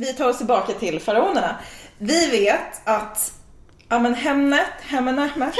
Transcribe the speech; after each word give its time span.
vi 0.00 0.12
tar 0.12 0.28
oss 0.28 0.38
tillbaka 0.38 0.72
till 0.72 1.00
faraonerna. 1.00 1.56
Vi 1.98 2.26
vet 2.26 2.80
att 2.84 3.32
Amenhemnet, 3.88 4.66
Hemenehmet, 4.88 5.54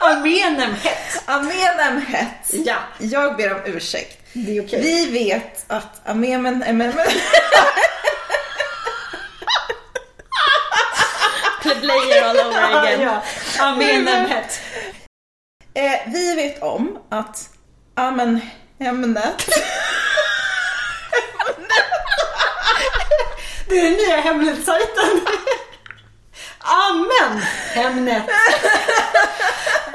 Amenemhet. 0.00 1.22
Amenemhet. 1.26 2.50
Ja. 2.50 2.76
Jag 2.98 3.36
ber 3.36 3.54
om 3.54 3.60
ursäkt. 3.64 4.22
Det 4.32 4.56
är 4.58 4.64
okej. 4.66 4.80
Vi 4.82 5.06
vet 5.10 5.64
att 5.68 6.08
Amemen, 6.08 6.62
Player 11.62 12.22
all 12.28 12.36
over 12.36 12.78
again. 12.78 13.00
ja. 13.00 13.22
Amenemhet. 13.64 14.60
eh, 15.74 16.00
vi 16.06 16.34
vet 16.34 16.62
om 16.62 16.98
att 17.10 17.50
Amenhemnet 17.94 19.48
Det 23.68 23.78
är 23.78 23.82
den 23.82 23.92
nya 23.92 24.16
Hemnet-sajten. 24.20 25.20
Amen! 26.58 27.42
Hemnet. 27.74 28.24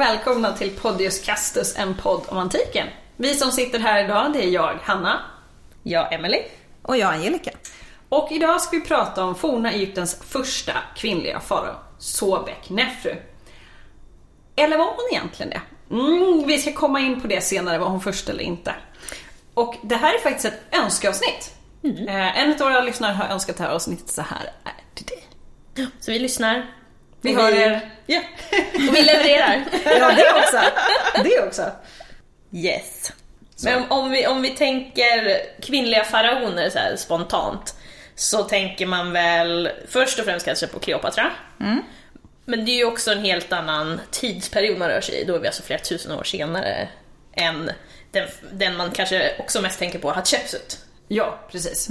och 0.00 0.06
välkomna 0.06 0.52
till 0.52 0.70
Podius 0.70 1.20
Castus, 1.24 1.74
en 1.76 1.94
podd 1.94 2.22
om 2.28 2.38
antiken. 2.38 2.86
Vi 3.16 3.34
som 3.34 3.52
sitter 3.52 3.78
här 3.78 4.04
idag, 4.04 4.32
det 4.32 4.44
är 4.44 4.48
jag, 4.48 4.78
Hanna. 4.82 5.20
Ja, 5.82 6.08
Emily. 6.10 6.38
och 6.82 6.96
jag 6.96 7.14
Angelica. 7.14 7.50
Och 8.08 8.28
idag 8.32 8.60
ska 8.60 8.76
vi 8.76 8.82
prata 8.82 9.24
om 9.24 9.34
forna 9.34 9.72
Egyptens 9.72 10.14
första 10.14 10.72
kvinnliga 10.96 11.40
farao, 11.40 11.74
Sobek 11.98 12.70
Nefru. 12.70 13.16
Eller 14.56 14.78
var 14.78 14.84
hon 14.84 15.08
egentligen 15.12 15.50
det? 15.50 15.62
Mm, 15.94 16.46
vi 16.46 16.58
ska 16.58 16.72
komma 16.72 17.00
in 17.00 17.20
på 17.20 17.26
det 17.26 17.40
senare, 17.40 17.78
var 17.78 17.88
hon 17.88 18.00
först 18.00 18.28
eller 18.28 18.44
inte. 18.44 18.74
Och 19.54 19.76
det 19.82 19.96
här 19.96 20.14
är 20.14 20.18
faktiskt 20.18 20.44
ett 20.44 20.60
önskeavsnitt. 20.84 21.54
Eh, 22.08 22.38
en 22.38 22.52
av 22.52 22.58
våra 22.58 22.80
lyssnare 22.80 23.12
har 23.12 23.28
önskat 23.28 23.56
det 23.56 23.62
här 23.62 23.70
avsnittet 23.70 24.08
så 24.08 24.22
här 24.22 24.52
är 24.64 24.72
det 24.94 25.06
dig. 25.06 25.26
Så 26.00 26.12
vi 26.12 26.18
lyssnar. 26.18 26.79
Vi 27.22 27.34
hör 27.34 27.52
er. 27.52 27.90
Ja. 28.06 28.20
Och 28.74 28.96
vi 28.96 29.02
levererar. 29.02 29.64
ja, 29.84 30.12
det 30.16 30.32
också. 30.40 30.60
Det 31.24 31.40
också. 31.40 31.70
Yes. 32.52 33.12
Men 33.64 33.90
om, 33.90 34.10
vi, 34.10 34.26
om 34.26 34.42
vi 34.42 34.50
tänker 34.50 35.36
kvinnliga 35.62 36.04
faraoner 36.04 36.70
så 36.70 36.78
här 36.78 36.96
spontant 36.96 37.74
så 38.14 38.42
tänker 38.42 38.86
man 38.86 39.12
väl 39.12 39.70
först 39.88 40.18
och 40.18 40.24
främst 40.24 40.46
kanske 40.46 40.66
på 40.66 40.78
Kleopatra. 40.78 41.30
Men 42.44 42.64
det 42.64 42.72
är 42.72 42.76
ju 42.76 42.84
också 42.84 43.12
en 43.12 43.24
helt 43.24 43.52
annan 43.52 44.00
tidsperiod 44.10 44.78
man 44.78 44.88
rör 44.88 45.00
sig 45.00 45.14
i. 45.14 45.24
Då 45.24 45.34
är 45.34 45.38
vi 45.38 45.46
alltså 45.46 45.62
flera 45.62 45.80
tusen 45.80 46.12
år 46.12 46.24
senare 46.24 46.88
än 47.32 47.70
den, 48.10 48.28
den 48.52 48.76
man 48.76 48.90
kanske 48.90 49.32
också 49.38 49.62
mest 49.62 49.78
tänker 49.78 49.98
på, 49.98 50.12
Hatshepsut. 50.12 50.78
Ja, 51.08 51.38
precis. 51.50 51.88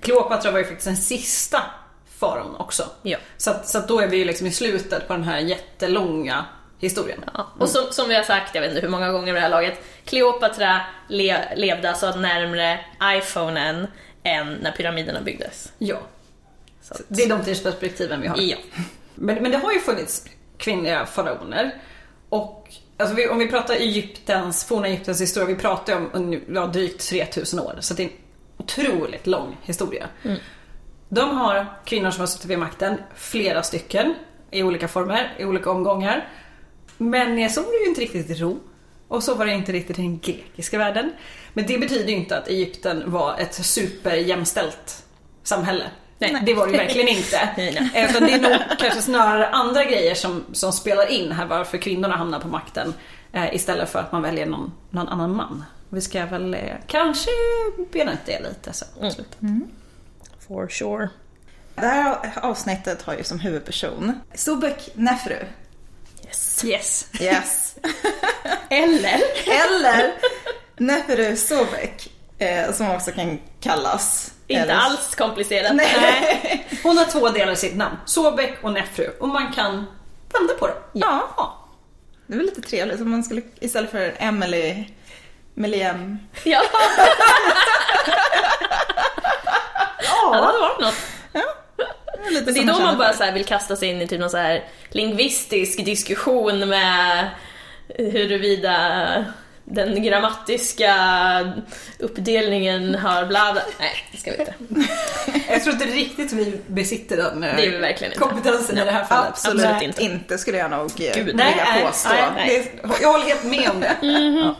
Kleopatra 0.00 0.50
var 0.50 0.58
ju 0.58 0.64
faktiskt 0.64 0.86
den 0.86 0.96
sista 0.96 1.62
faraon 2.20 2.56
också. 2.56 2.84
Ja. 3.02 3.18
Så, 3.36 3.50
att, 3.50 3.68
så 3.68 3.78
att 3.78 3.88
då 3.88 4.00
är 4.00 4.06
vi 4.08 4.16
ju 4.16 4.24
liksom 4.24 4.46
i 4.46 4.50
slutet 4.52 5.08
på 5.08 5.12
den 5.12 5.24
här 5.24 5.38
jättelånga 5.38 6.44
historien. 6.78 7.24
Ja. 7.34 7.46
Och 7.58 7.68
som, 7.68 7.82
som 7.90 8.08
vi 8.08 8.14
har 8.14 8.22
sagt, 8.22 8.54
jag 8.54 8.62
vet 8.62 8.70
inte 8.70 8.80
hur 8.82 8.88
många 8.88 9.10
gånger 9.12 9.26
vid 9.26 9.34
det 9.34 9.40
här 9.40 9.48
laget, 9.48 9.84
Kleopatra 10.04 10.80
le, 11.08 11.54
levde 11.56 11.88
alltså 11.90 12.10
närmre 12.10 12.80
iPhonen 13.04 13.86
än 14.22 14.52
när 14.54 14.72
pyramiderna 14.72 15.20
byggdes. 15.20 15.72
Ja. 15.78 15.96
Så 16.82 16.94
att- 16.94 17.00
Det 17.08 17.22
är 17.22 17.28
de 17.28 17.44
tidsperspektiven 17.44 18.20
vi 18.20 18.28
har. 18.28 18.36
Ja. 18.40 18.56
Men, 19.14 19.42
men 19.42 19.50
det 19.50 19.58
har 19.58 19.72
ju 19.72 19.80
funnits 19.80 20.24
kvinnliga 20.58 21.06
faraoner. 21.06 21.74
Och 22.28 22.68
alltså 22.96 23.14
vi, 23.16 23.28
om 23.28 23.38
vi 23.38 23.48
pratar 23.48 23.74
Egyptens, 23.74 24.64
forna 24.64 24.86
Egyptens 24.88 25.20
historia, 25.20 25.46
vi 25.46 25.56
pratar 25.56 25.92
ju 25.92 25.98
om 25.98 26.40
ja, 26.54 26.66
drygt 26.66 27.08
3000 27.08 27.60
år. 27.60 27.76
Så 27.80 27.94
det 27.94 28.02
är 28.02 28.06
en 28.06 28.12
otroligt 28.56 29.26
lång 29.26 29.56
historia. 29.62 30.08
De 31.12 31.36
har 31.36 31.66
kvinnor 31.84 32.10
som 32.10 32.20
har 32.20 32.26
suttit 32.26 32.50
vid 32.50 32.58
makten, 32.58 32.96
flera 33.14 33.62
stycken, 33.62 34.14
i 34.50 34.62
olika 34.62 34.88
former, 34.88 35.34
i 35.38 35.44
olika 35.44 35.70
omgångar. 35.70 36.28
Men 36.98 37.50
så 37.50 37.62
var 37.62 37.72
det 37.72 37.78
ju 37.78 37.88
inte 37.88 38.00
riktigt 38.00 38.30
i 38.30 38.34
Rom. 38.34 38.60
Och 39.08 39.22
så 39.22 39.34
var 39.34 39.46
det 39.46 39.52
inte 39.52 39.72
riktigt 39.72 39.98
i 39.98 40.02
den 40.02 40.18
grekiska 40.18 40.78
världen. 40.78 41.12
Men 41.52 41.66
det 41.66 41.78
betyder 41.78 42.08
ju 42.08 42.16
inte 42.16 42.38
att 42.38 42.48
Egypten 42.48 43.10
var 43.10 43.38
ett 43.38 43.54
superjämställt 43.54 45.04
samhälle. 45.42 45.84
Nej, 46.18 46.42
det 46.46 46.54
var 46.54 46.66
det 46.66 46.72
ju 46.72 46.78
verkligen 46.84 47.08
inte. 47.08 47.48
Nej, 47.56 47.90
nej. 47.94 48.06
Utan 48.10 48.26
det 48.26 48.32
är 48.32 48.40
nog 48.40 48.78
kanske 48.78 49.02
snarare 49.02 49.48
andra 49.48 49.84
grejer 49.84 50.14
som, 50.14 50.44
som 50.52 50.72
spelar 50.72 51.10
in 51.10 51.32
här 51.32 51.46
varför 51.46 51.78
kvinnorna 51.78 52.16
hamnar 52.16 52.40
på 52.40 52.48
makten. 52.48 52.94
Eh, 53.32 53.54
istället 53.54 53.90
för 53.90 53.98
att 53.98 54.12
man 54.12 54.22
väljer 54.22 54.46
någon, 54.46 54.72
någon 54.90 55.08
annan 55.08 55.36
man. 55.36 55.64
Vi 55.88 56.00
ska 56.00 56.26
väl 56.26 56.54
eh, 56.54 56.60
kanske 56.86 57.30
bena 57.92 58.12
ut 58.12 58.18
det 58.26 58.40
lite 58.42 58.72
sen. 58.72 58.88
på 59.00 59.10
slutet. 59.10 59.36
For 60.50 60.68
sure. 60.68 61.08
Det 61.74 61.86
här 61.86 62.18
avsnittet 62.42 63.02
har 63.02 63.14
ju 63.14 63.24
som 63.24 63.40
huvudperson 63.40 64.20
Sobek 64.34 64.90
Nefru. 64.94 65.36
Yes. 66.26 66.64
Yes. 66.64 67.06
Yes. 67.20 67.74
Eller? 68.70 69.20
Eller 69.46 70.12
Nefru 70.76 71.36
Sobek. 71.36 72.10
Eh, 72.38 72.72
som 72.72 72.90
också 72.90 73.12
kan 73.12 73.38
kallas. 73.60 74.32
Inte 74.46 74.62
eller- 74.62 74.74
alls 74.74 75.14
komplicerat. 75.14 75.74
Nej. 75.76 76.68
Hon 76.82 76.98
har 76.98 77.04
två 77.04 77.28
delar 77.28 77.52
i 77.52 77.56
sitt 77.56 77.76
namn. 77.76 77.96
Sobek 78.06 78.58
och 78.62 78.72
Nefru. 78.72 79.10
Och 79.20 79.28
man 79.28 79.52
kan 79.52 79.84
vända 80.32 80.54
på 80.54 80.66
det. 80.66 80.74
Ja. 80.92 81.56
Det 82.26 82.32
är 82.34 82.36
väl 82.36 82.46
lite 82.46 82.62
trevligt 82.62 83.00
om 83.00 83.10
man 83.10 83.24
skulle 83.24 83.42
istället 83.60 83.90
för 83.90 84.14
Emily 84.18 84.84
Meliem. 85.54 86.18
Ja. 86.44 86.62
ja, 90.34 90.52
det 90.52 90.58
varit 90.60 90.80
något. 90.80 90.94
Ja. 91.32 91.42
Lite 92.30 92.44
Men 92.44 92.54
det 92.54 92.60
är 92.60 92.66
då 92.78 92.80
man 92.84 92.98
bara 92.98 93.12
så 93.12 93.24
här 93.24 93.32
vill 93.32 93.44
kasta 93.44 93.76
sig 93.76 93.88
in 93.88 94.02
i 94.02 94.06
typ 94.08 94.20
någon 94.20 94.30
så 94.30 94.36
här 94.36 94.64
lingvistisk 94.90 95.84
diskussion 95.84 96.68
med 96.68 97.28
huruvida 97.98 99.24
den 99.64 100.02
grammatiska 100.02 100.94
uppdelningen 101.98 102.94
har 102.94 103.26
bla 103.26 103.52
bla. 103.52 103.62
Nej, 103.78 104.08
det 104.12 104.18
ska 104.18 104.30
vi 104.32 104.38
inte. 104.38 104.54
Jag 105.48 105.62
tror 105.62 105.74
inte 105.74 105.86
riktigt 105.86 106.32
vi 106.32 106.60
besitter 106.66 107.16
den 107.16 107.42
eh, 107.44 107.56
Det 107.56 107.66
är 107.66 107.70
vi 107.70 107.76
verkligen 107.76 108.12
inte. 108.12 108.24
kompetensen 108.24 108.78
i 108.78 108.84
det 108.84 108.90
här 108.90 109.04
fallet. 109.04 109.28
Absolut, 109.30 109.64
Absolut 109.64 109.82
inte. 109.82 110.02
inte. 110.02 110.38
skulle 110.38 110.58
jag 110.58 110.70
nog 110.70 110.80
eh, 111.00 111.14
Gud, 111.14 111.26
vilja 111.26 111.44
Nej, 111.44 111.54
nej, 111.74 111.84
påstå. 111.84 112.08
nej, 112.08 112.22
nej. 112.36 112.72
Det, 112.82 112.88
jag 113.02 113.12
håller 113.12 113.24
helt 113.26 113.44
med 113.44 113.70
om 113.70 113.80
det. 113.80 113.96
Mhm. 114.02 114.38
Ja. 114.38 114.56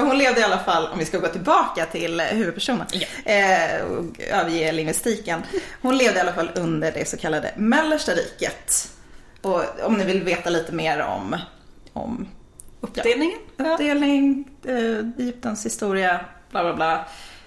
Hon 0.00 0.18
levde 0.18 0.40
i 0.40 0.44
alla 0.44 0.58
fall, 0.58 0.86
om 0.92 0.98
vi 0.98 1.04
ska 1.04 1.18
gå 1.18 1.28
tillbaka 1.28 1.86
till 1.86 2.20
eh, 2.20 2.26
huvudpersonen, 2.26 2.86
eh, 3.24 3.82
och 3.82 4.20
överge 4.20 4.72
lingvistiken. 4.72 5.42
Hon 5.82 5.98
levde 5.98 6.18
i 6.18 6.20
alla 6.20 6.32
fall 6.32 6.50
under 6.54 6.92
det 6.92 7.08
så 7.08 7.16
kallade 7.16 7.54
Mellersta 7.56 8.12
riket. 8.12 8.92
Och 9.42 9.62
om 9.82 9.94
ni 9.94 10.04
vill 10.04 10.22
veta 10.22 10.50
lite 10.50 10.72
mer 10.72 11.00
om, 11.00 11.36
om 11.92 12.28
Uppdelningen? 12.80 13.38
uppdelning, 13.56 14.48
eh, 14.64 15.24
Egyptens 15.24 15.66
historia, 15.66 16.20
bla 16.50 16.62
bla 16.62 16.74
bla, 16.74 17.04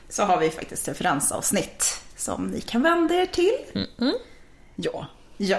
så 0.09 0.23
har 0.23 0.39
vi 0.39 0.49
faktiskt 0.49 0.87
referensavsnitt 0.87 2.01
som 2.15 2.47
ni 2.47 2.61
kan 2.61 2.81
vända 2.83 3.15
er 3.15 3.25
till. 3.25 3.87
Ja. 4.75 5.07
Ja. 5.37 5.57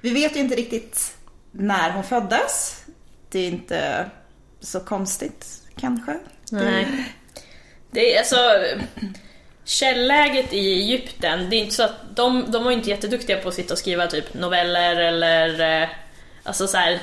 Vi 0.00 0.10
vet 0.10 0.36
ju 0.36 0.40
inte 0.40 0.56
riktigt 0.56 1.16
när 1.52 1.90
hon 1.90 2.04
föddes. 2.04 2.84
Det 3.28 3.38
är 3.38 3.48
inte 3.48 4.10
så 4.60 4.80
konstigt 4.80 5.62
kanske. 5.80 6.18
Nej. 6.50 6.86
Det 7.90 8.14
är 8.14 8.18
alltså... 8.18 8.36
Källäget 9.64 10.52
i 10.52 10.72
Egypten, 10.72 11.50
det 11.50 11.56
är 11.56 11.60
inte 11.60 11.74
så 11.74 11.82
att 11.82 12.16
de, 12.16 12.44
de 12.48 12.64
var 12.64 12.70
inte 12.70 12.90
jätteduktiga 12.90 13.38
på 13.38 13.48
att 13.48 13.54
sitta 13.54 13.74
och 13.74 13.78
skriva 13.78 14.06
typ 14.06 14.34
noveller 14.34 14.96
eller 14.96 15.82
eh, 15.82 15.88
alltså 16.42 16.66
så 16.66 16.76
här, 16.76 17.00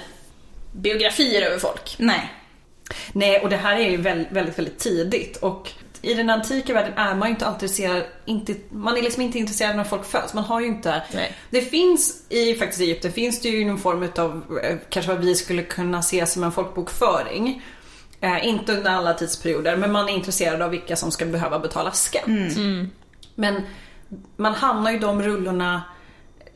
biografier 0.71 1.41
över 1.41 1.57
folk. 1.57 1.95
Nej. 1.97 2.31
Nej, 3.11 3.39
och 3.39 3.49
det 3.49 3.57
här 3.57 3.75
är 3.75 3.89
ju 3.89 3.97
väldigt, 3.97 4.31
väldigt, 4.31 4.57
väldigt 4.57 4.79
tidigt. 4.79 5.37
Och 5.37 5.69
i 6.01 6.13
den 6.13 6.29
antika 6.29 6.73
världen 6.73 6.93
är 6.97 7.15
man 7.15 7.27
ju 7.27 7.33
inte 7.33 7.45
alltid 7.45 7.69
intresserad, 7.69 8.03
inte, 8.25 8.55
man 8.69 8.97
är 8.97 9.01
liksom 9.01 9.21
inte 9.21 9.39
intresserad 9.39 9.75
när 9.75 9.83
folk 9.83 10.05
föds. 10.05 10.33
Man 10.33 10.43
har 10.43 10.61
ju 10.61 10.67
inte... 10.67 11.01
Nej. 11.13 11.35
Det 11.49 11.61
finns 11.61 12.23
i 12.29 12.55
faktiskt 12.55 12.81
Egypten 12.81 13.11
finns 13.11 13.41
det 13.41 13.49
ju 13.49 13.65
någon 13.65 13.79
form 13.79 14.09
av, 14.17 14.59
eh, 14.63 14.77
kanske 14.89 15.11
vad 15.11 15.25
vi 15.25 15.35
skulle 15.35 15.63
kunna 15.63 16.01
se 16.01 16.25
som 16.25 16.43
en 16.43 16.51
folkbokföring. 16.51 17.63
Eh, 18.23 18.47
inte 18.47 18.73
under 18.77 18.91
alla 18.91 19.13
tidsperioder, 19.13 19.77
men 19.77 19.91
man 19.91 20.09
är 20.09 20.13
intresserad 20.13 20.61
av 20.61 20.69
vilka 20.69 20.95
som 20.95 21.11
ska 21.11 21.25
behöva 21.25 21.59
betala 21.59 21.91
skatt. 21.91 22.27
Men 23.35 23.61
man 24.35 24.53
hamnar 24.53 24.91
ju 24.91 24.97
i 24.97 24.99
de 24.99 25.21
rullorna 25.21 25.81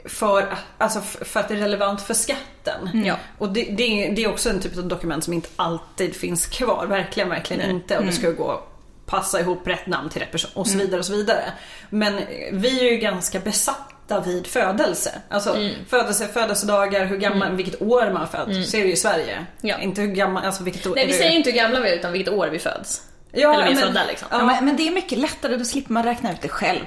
för, 0.06 0.58
alltså 0.78 1.02
för 1.02 1.40
att 1.40 1.48
det 1.48 1.54
är 1.54 1.60
relevant 1.60 2.02
för 2.02 2.14
skatten. 2.14 3.04
Ja. 3.06 3.16
Och 3.38 3.50
det, 3.50 3.64
det, 3.64 3.84
är, 3.84 4.16
det 4.16 4.24
är 4.24 4.30
också 4.30 4.50
en 4.50 4.60
typ 4.60 4.78
av 4.78 4.88
dokument 4.88 5.24
som 5.24 5.34
inte 5.34 5.50
alltid 5.56 6.16
finns 6.16 6.46
kvar. 6.46 6.86
Verkligen, 6.86 7.30
verkligen 7.30 7.72
inte. 7.72 7.98
Och 7.98 8.06
det 8.06 8.12
ska 8.12 8.32
gå 8.32 8.64
passa 9.06 9.40
ihop 9.40 9.68
rätt 9.68 9.88
namn 9.88 10.10
till 10.10 10.22
rätt 10.22 10.32
person 10.32 10.52
och 10.54 10.68
så 10.68 10.78
vidare 10.78 11.00
och 11.00 11.06
så 11.06 11.14
vidare. 11.14 11.44
Men 11.90 12.22
vi 12.52 12.88
är 12.88 12.92
ju 12.92 12.98
ganska 12.98 13.40
besatta 13.40 13.94
vid 14.26 14.48
födelse. 14.48 15.12
Alltså 15.30 15.56
födelse, 15.90 16.28
födelsedagar, 16.28 17.06
hur 17.06 17.18
gammal, 17.18 17.56
vilket 17.56 17.82
år 17.82 18.12
man 18.14 18.28
föds. 18.28 18.72
Så 18.72 18.78
är 18.78 18.82
det 18.82 18.88
ju 18.88 18.94
i 18.94 18.98
Sverige. 18.98 19.46
Ja. 19.62 19.78
Inte 19.80 20.02
hur 20.02 20.08
gammal, 20.08 20.46
alltså 20.46 20.64
vilket 20.64 20.88
år. 20.88 20.96
Nej, 20.96 21.08
vi 21.08 21.14
säger 21.14 21.32
inte 21.32 21.50
hur 21.52 21.58
gamla 21.58 21.80
vi 21.80 21.90
är 21.90 21.96
utan 21.96 22.12
vilket 22.14 22.34
år 22.34 22.48
vi 22.48 22.60
föds. 22.60 23.02
Ja, 23.32 23.54
Eller 23.54 23.64
vi 23.64 23.72
är 23.72 23.76
men- 23.76 23.84
födda 23.88 24.02
liksom. 24.08 24.28
Ja, 24.32 24.46
men, 24.46 24.66
men 24.66 24.78
det 24.78 24.88
är 24.88 24.92
mycket 24.92 25.18
lättare, 25.18 25.56
då 25.58 25.66
slipper 25.66 25.94
man 25.94 26.04
räkna 26.04 26.32
ut 26.32 26.42
det 26.42 26.50
själv. 26.50 26.80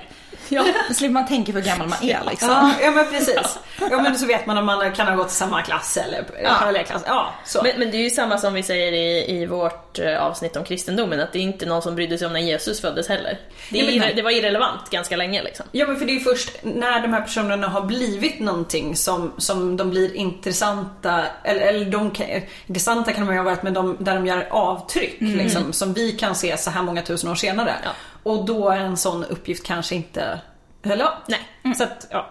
Ja. 0.57 0.65
Då 0.89 0.95
slipper 0.95 1.13
man 1.13 1.27
tänka 1.27 1.53
på 1.53 1.59
hur 1.59 1.65
gammal 1.67 1.89
man 1.89 1.99
är 2.03 2.21
liksom. 2.31 2.49
Ja, 2.49 2.73
ja 2.83 2.91
men 2.91 3.07
precis. 3.11 3.59
Ja 3.91 4.03
men 4.03 4.19
så 4.19 4.27
vet 4.27 4.47
man 4.47 4.59
om 4.59 4.67
man 4.67 4.93
kan 4.93 5.07
ha 5.09 5.15
gått 5.15 5.31
i 5.31 5.35
samma 5.35 5.63
klass 5.63 5.97
eller 5.97 6.25
Ja. 6.43 6.55
parallellklass. 6.59 7.03
Ja, 7.07 7.31
så. 7.45 7.63
Men, 7.63 7.73
men 7.79 7.91
det 7.91 7.97
är 7.97 8.03
ju 8.03 8.11
samma 8.11 8.39
som 8.39 8.55
vi 8.55 8.63
säger 8.63 8.93
i, 8.93 9.31
i 9.41 9.47
vårt 9.47 9.99
eh, 9.99 10.23
avsnitt 10.23 10.57
om 10.57 10.65
kristendomen, 10.65 11.21
att 11.21 11.33
det 11.33 11.39
är 11.39 11.43
inte 11.43 11.67
någon 11.67 11.83
som 11.83 11.95
brydde 11.95 12.19
sig 12.19 12.27
om 12.27 12.33
när 12.33 12.41
Jesus 12.41 12.81
föddes 12.81 13.09
heller. 13.09 13.39
Det, 13.71 13.79
Ja, 13.79 14.01
men- 14.07 14.17
det 14.17 14.23
var 14.23 14.31
irrelevant 14.31 14.91
ganska 14.91 15.17
länge 15.17 15.43
liksom. 15.43 15.67
Ja 15.73 15.87
men 15.87 15.97
för 15.97 16.05
det 16.07 16.13
är 16.13 16.15
ju 16.15 16.21
först 16.21 16.51
när 16.63 17.01
de 17.03 17.13
här 17.13 17.21
personerna 17.21 17.69
har 17.69 17.83
blivit 17.83 18.41
någonting 18.41 18.97
som, 18.97 19.33
som 19.39 19.77
de 19.77 19.91
blir 19.91 20.15
intressanta, 20.17 21.25
eller, 21.45 21.61
eller 21.61 21.85
de 21.85 22.11
kan, 22.11 22.27
intressanta 22.67 23.13
kan 23.13 23.27
de 23.27 23.33
ju 23.33 23.39
ha 23.39 23.45
varit 23.45 23.63
men 23.63 23.75
de, 23.75 23.97
där 24.01 24.15
de 24.15 24.27
gör 24.27 24.47
avtryck 24.51 25.17
liksom, 25.21 25.73
som 25.73 25.93
vi 25.93 26.13
kan 26.13 26.35
se 26.35 26.57
så 26.57 26.71
här 26.71 26.83
många 26.83 27.03
tusen 27.03 27.31
år 27.31 27.35
senare. 27.35 27.75
Ja. 27.85 27.91
Och 28.23 28.45
då 28.45 28.69
är 28.69 28.79
en 28.79 28.97
sån 28.97 29.25
uppgift 29.25 29.67
kanske 29.67 29.95
inte 29.95 30.41
relevant. 30.83 31.25
Nej. 31.29 31.75
Så 31.77 31.85
att, 31.85 32.07
ja. 32.11 32.31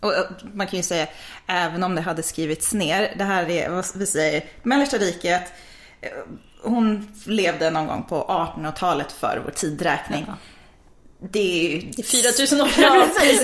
Och 0.00 0.12
man 0.54 0.66
kan 0.66 0.76
ju 0.76 0.82
säga, 0.82 1.06
även 1.46 1.82
om 1.82 1.94
det 1.94 2.00
hade 2.00 2.22
skrivits 2.22 2.72
ner, 2.72 3.14
det 3.18 3.24
här 3.24 3.50
är 3.50 3.70
vad 3.70 3.86
vi 3.94 4.06
säger, 4.06 4.44
mellersta 4.62 4.96
riket, 4.96 5.52
eh, 6.00 6.10
hon 6.62 7.12
levde 7.26 7.70
någon 7.70 7.86
gång 7.86 8.02
på 8.02 8.24
1800-talet 8.56 9.12
för 9.12 9.42
vår 9.44 9.50
tidräkning. 9.50 10.26
Det 11.22 11.66
är 11.66 11.70
ju... 11.70 11.78
Det 11.80 12.02
är 12.02 12.06
4000 12.06 12.60
år 12.60 12.68
Ja, 12.78 13.06
precis. 13.14 13.42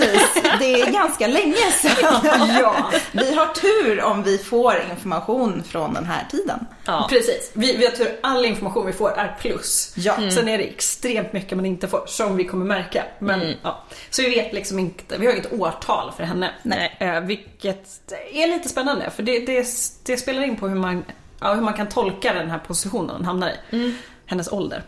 Det 0.58 0.80
är 0.80 0.92
ganska 0.92 1.26
länge 1.26 1.70
sedan. 1.72 2.20
Ja. 2.60 2.92
Vi 3.12 3.34
har 3.34 3.46
tur 3.46 4.02
om 4.02 4.22
vi 4.22 4.38
får 4.38 4.74
information 4.90 5.62
från 5.62 5.94
den 5.94 6.04
här 6.04 6.26
tiden. 6.30 6.66
Ja. 6.84 7.06
Precis. 7.10 7.50
Vi, 7.52 7.76
vi 7.76 7.84
har 7.84 7.92
tur, 7.92 8.18
all 8.22 8.44
information 8.44 8.86
vi 8.86 8.92
får 8.92 9.10
är 9.10 9.36
plus. 9.40 9.94
Ja. 9.96 10.14
Mm. 10.14 10.30
Sen 10.30 10.48
är 10.48 10.58
det 10.58 10.64
extremt 10.64 11.32
mycket 11.32 11.56
man 11.56 11.66
inte 11.66 11.88
får, 11.88 12.04
som 12.06 12.36
vi 12.36 12.44
kommer 12.44 12.64
märka. 12.64 13.04
Men, 13.18 13.54
ja. 13.62 13.84
Så 14.10 14.22
vi 14.22 14.28
vet 14.28 14.52
liksom 14.52 14.78
inte, 14.78 15.18
vi 15.18 15.26
har 15.26 15.32
inget 15.32 15.52
årtal 15.52 16.12
för 16.16 16.24
henne. 16.24 16.50
Nej. 16.62 16.96
Eh, 17.00 17.20
vilket 17.20 18.12
är 18.32 18.46
lite 18.46 18.68
spännande, 18.68 19.10
för 19.10 19.22
det, 19.22 19.38
det, 19.46 19.66
det 20.04 20.16
spelar 20.16 20.42
in 20.42 20.56
på 20.56 20.68
hur 20.68 20.76
man, 20.76 21.04
ja, 21.40 21.54
hur 21.54 21.62
man 21.62 21.74
kan 21.74 21.88
tolka 21.88 22.34
den 22.34 22.50
här 22.50 22.58
positionen 22.58 23.16
hon 23.16 23.24
hamnar 23.24 23.50
i. 23.70 23.94
Hennes 24.26 24.52
ålder. 24.52 24.82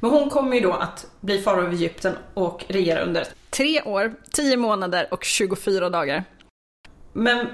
Men 0.00 0.10
hon 0.10 0.30
kommer 0.30 0.56
ju 0.56 0.60
då 0.62 0.72
att 0.72 1.06
bli 1.20 1.42
farao 1.42 1.60
över 1.60 1.72
Egypten 1.72 2.16
och 2.34 2.64
regera 2.68 3.00
under 3.00 3.26
tre 3.50 3.82
år, 3.82 4.14
tio 4.32 4.56
månader 4.56 5.06
och 5.10 5.24
24 5.24 5.90
dagar. 5.90 6.24
Men, 7.12 7.46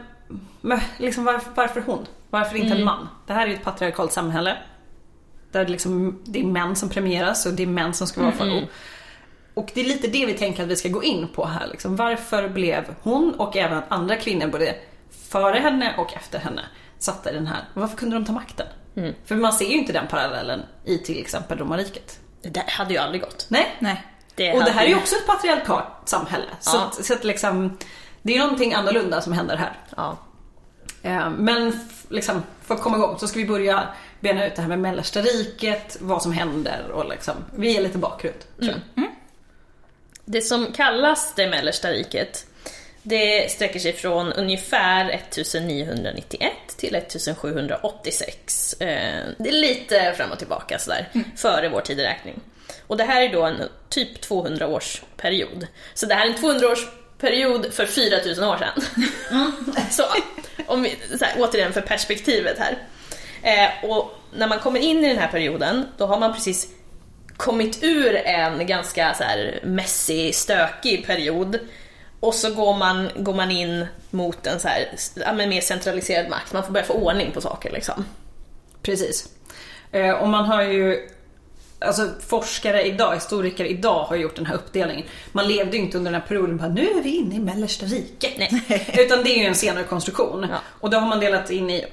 men 0.60 0.80
liksom 0.98 1.24
varför, 1.24 1.50
varför 1.54 1.80
hon? 1.80 2.06
Varför 2.30 2.56
inte 2.56 2.74
en 2.78 2.84
man? 2.84 3.08
Det 3.26 3.32
här 3.32 3.42
är 3.42 3.46
ju 3.50 3.54
ett 3.54 3.64
patriarkalt 3.64 4.12
samhälle. 4.12 4.56
Där 5.52 5.64
det, 5.64 5.70
liksom, 5.70 6.22
det 6.24 6.40
är 6.40 6.44
män 6.44 6.76
som 6.76 6.88
premieras 6.88 7.46
och 7.46 7.52
det 7.52 7.62
är 7.62 7.66
män 7.66 7.94
som 7.94 8.06
ska 8.06 8.20
vara 8.22 8.32
farao. 8.32 8.62
Och 9.54 9.70
det 9.74 9.80
är 9.80 9.84
lite 9.84 10.08
det 10.08 10.26
vi 10.26 10.34
tänker 10.34 10.62
att 10.62 10.68
vi 10.68 10.76
ska 10.76 10.88
gå 10.88 11.02
in 11.02 11.28
på 11.34 11.44
här. 11.46 11.66
Liksom. 11.66 11.96
Varför 11.96 12.48
blev 12.48 12.84
hon 13.02 13.34
och 13.34 13.56
även 13.56 13.82
andra 13.88 14.16
kvinnor, 14.16 14.46
både 14.46 14.74
före 15.10 15.58
henne 15.58 15.94
och 15.98 16.14
efter 16.16 16.38
henne, 16.38 16.62
satta 16.98 17.30
i 17.30 17.34
den 17.34 17.46
här? 17.46 17.64
Varför 17.74 17.96
kunde 17.96 18.16
de 18.16 18.24
ta 18.24 18.32
makten? 18.32 18.66
För 19.24 19.34
man 19.36 19.52
ser 19.52 19.66
ju 19.66 19.72
inte 19.74 19.92
den 19.92 20.06
parallellen 20.06 20.62
i 20.84 20.98
till 20.98 21.20
exempel 21.20 21.58
romarriket. 21.58 22.18
Det 22.42 22.48
där 22.48 22.64
hade 22.68 22.92
ju 22.94 22.98
aldrig 23.00 23.22
gått. 23.22 23.46
Nej. 23.48 23.76
Nej. 23.78 24.04
Det 24.34 24.52
Och 24.52 24.64
det 24.64 24.70
här 24.70 24.84
är 24.84 24.88
ju 24.88 24.96
också 24.96 25.16
ett 25.16 25.26
patriarkalt 25.26 25.86
samhälle. 26.04 26.44
Så, 26.60 26.76
Ja. 26.76 26.84
att, 26.84 27.04
så 27.04 27.14
att 27.14 27.24
liksom, 27.24 27.78
det 28.22 28.34
är 28.36 28.38
någonting 28.38 28.74
annorlunda 28.74 29.20
som 29.20 29.32
händer 29.32 29.56
här. 29.56 29.78
Ja. 29.96 30.16
Eh, 31.02 31.30
Men 31.30 31.80
liksom, 32.08 32.42
för 32.62 32.74
att 32.74 32.82
komma 32.82 32.96
igång 32.96 33.18
så 33.18 33.28
ska 33.28 33.38
vi 33.38 33.46
börja 33.46 33.88
bena 34.20 34.46
ut 34.46 34.56
det 34.56 34.62
här 34.62 34.68
med 34.68 34.78
mellersta 34.78 35.20
riket, 35.20 35.96
vad 36.00 36.22
som 36.22 36.32
händer 36.32 36.90
och 36.92 37.08
liksom, 37.08 37.34
vi 37.56 37.72
ger 37.72 37.82
lite 37.82 37.98
bakgrund. 37.98 38.36
Tror 38.58 38.74
jag. 38.94 39.04
Det 40.24 40.40
som 40.42 40.72
kallas 40.72 41.34
det 41.34 41.48
mellersta 41.50 41.88
riket, 41.90 42.46
det 43.02 43.50
sträcker 43.50 43.80
sig 43.80 43.92
från 43.92 44.32
ungefär 44.32 45.10
1991 45.10 46.52
till 46.76 46.94
1786. 46.94 48.72
Eh, 48.80 49.24
Det 49.38 49.48
är 49.48 49.52
lite 49.52 50.14
fram 50.16 50.30
och 50.30 50.38
tillbaka 50.38 50.78
sådär, 50.78 51.08
före 51.36 51.68
vår 51.68 51.80
tideräkning. 51.80 52.40
Och 52.86 52.96
det 52.96 53.04
här 53.04 53.22
är 53.22 53.28
då 53.32 53.42
en 53.42 53.62
typ 53.88 54.20
200 54.20 54.66
års 54.66 55.02
period. 55.16 55.66
Så 55.94 56.06
det 56.06 56.14
här 56.14 56.26
är 56.26 56.30
en 56.30 56.40
200 56.40 56.68
års 56.68 56.86
period 57.18 57.72
för 57.72 57.86
4000 57.86 58.44
år 58.44 58.56
sedan. 58.58 58.84
Så, 59.90 60.04
om 60.66 60.82
vi, 60.82 60.98
så 61.18 61.24
här, 61.24 61.34
återigen 61.38 61.72
för 61.72 61.80
perspektivet 61.80 62.58
här. 62.58 62.78
Eh, 63.42 63.90
och 63.90 64.10
när 64.34 64.48
man 64.48 64.58
kommer 64.58 64.80
in 64.80 65.04
i 65.04 65.08
den 65.08 65.18
här 65.18 65.28
perioden, 65.28 65.86
då 65.96 66.06
har 66.06 66.18
man 66.18 66.34
precis 66.34 66.68
kommit 67.36 67.82
ur 67.82 68.16
en 68.16 68.66
ganska 68.66 69.14
så 69.14 69.22
här 69.24 69.60
messy, 69.62 70.32
stökig 70.32 71.06
period. 71.06 71.58
Och 72.20 72.34
så 72.34 72.54
går 72.54 72.76
man, 72.76 73.08
går 73.16 73.34
man 73.34 73.50
in 73.50 73.86
mot 74.10 74.46
en 74.46 74.60
så 74.60 74.68
här, 74.68 74.88
ja, 75.14 75.32
men 75.32 75.48
mer 75.48 75.60
centraliserad 75.60 76.28
makt. 76.30 76.52
Man 76.52 76.64
får 76.64 76.72
börja 76.72 76.86
få 76.86 76.94
ordning 76.94 77.32
på 77.32 77.40
saker 77.40 77.70
liksom. 77.72 78.04
Precis. 78.82 79.28
Eh, 79.92 80.10
Och 80.10 80.28
man 80.28 80.44
har 80.44 80.62
ju 80.62 81.08
Alltså 81.82 82.08
forskare 82.26 82.82
idag, 82.86 83.14
historiker 83.14 83.64
idag 83.64 84.04
har 84.04 84.16
gjort 84.16 84.36
den 84.36 84.46
här 84.46 84.54
uppdelningen. 84.54 85.06
Man 85.32 85.48
levde 85.48 85.76
ju 85.76 85.82
inte 85.82 85.98
under 85.98 86.10
den 86.12 86.20
här 86.20 86.28
perioden 86.28 86.56
bara 86.56 86.68
nu 86.68 86.82
är 86.90 87.02
vi 87.02 87.16
inne 87.16 87.34
i 87.34 87.38
mellersta 87.38 87.86
riket. 87.86 88.32
Nej. 88.38 88.86
Utan 88.98 89.24
det 89.24 89.30
är 89.30 89.38
ju 89.38 89.44
en 89.44 89.54
senare 89.54 89.84
konstruktion. 89.84 90.46
Ja. 90.50 90.56
Och 90.80 90.90
då 90.90 90.98
har 90.98 91.08
man 91.08 91.20
delat 91.20 91.50
in 91.50 91.70
i 91.70 91.84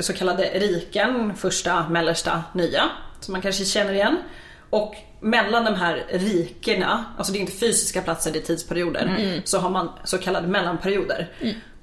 så 0.00 0.12
kallade 0.12 0.42
riken, 0.42 1.36
första, 1.36 1.88
mellersta, 1.88 2.42
nya. 2.52 2.90
Som 3.20 3.32
man 3.32 3.42
kanske 3.42 3.64
känner 3.64 3.92
igen. 3.92 4.16
Och 4.74 4.94
mellan 5.20 5.64
de 5.64 5.74
här 5.74 6.04
rikena, 6.10 7.04
alltså 7.18 7.32
det 7.32 7.38
är 7.38 7.40
inte 7.40 7.52
fysiska 7.52 8.02
platser, 8.02 8.32
det 8.32 8.38
är 8.38 8.42
tidsperioder. 8.42 9.40
Så 9.44 9.58
har 9.58 9.70
man 9.70 9.88
så 10.04 10.18
kallade 10.18 10.48
mellanperioder. 10.48 11.28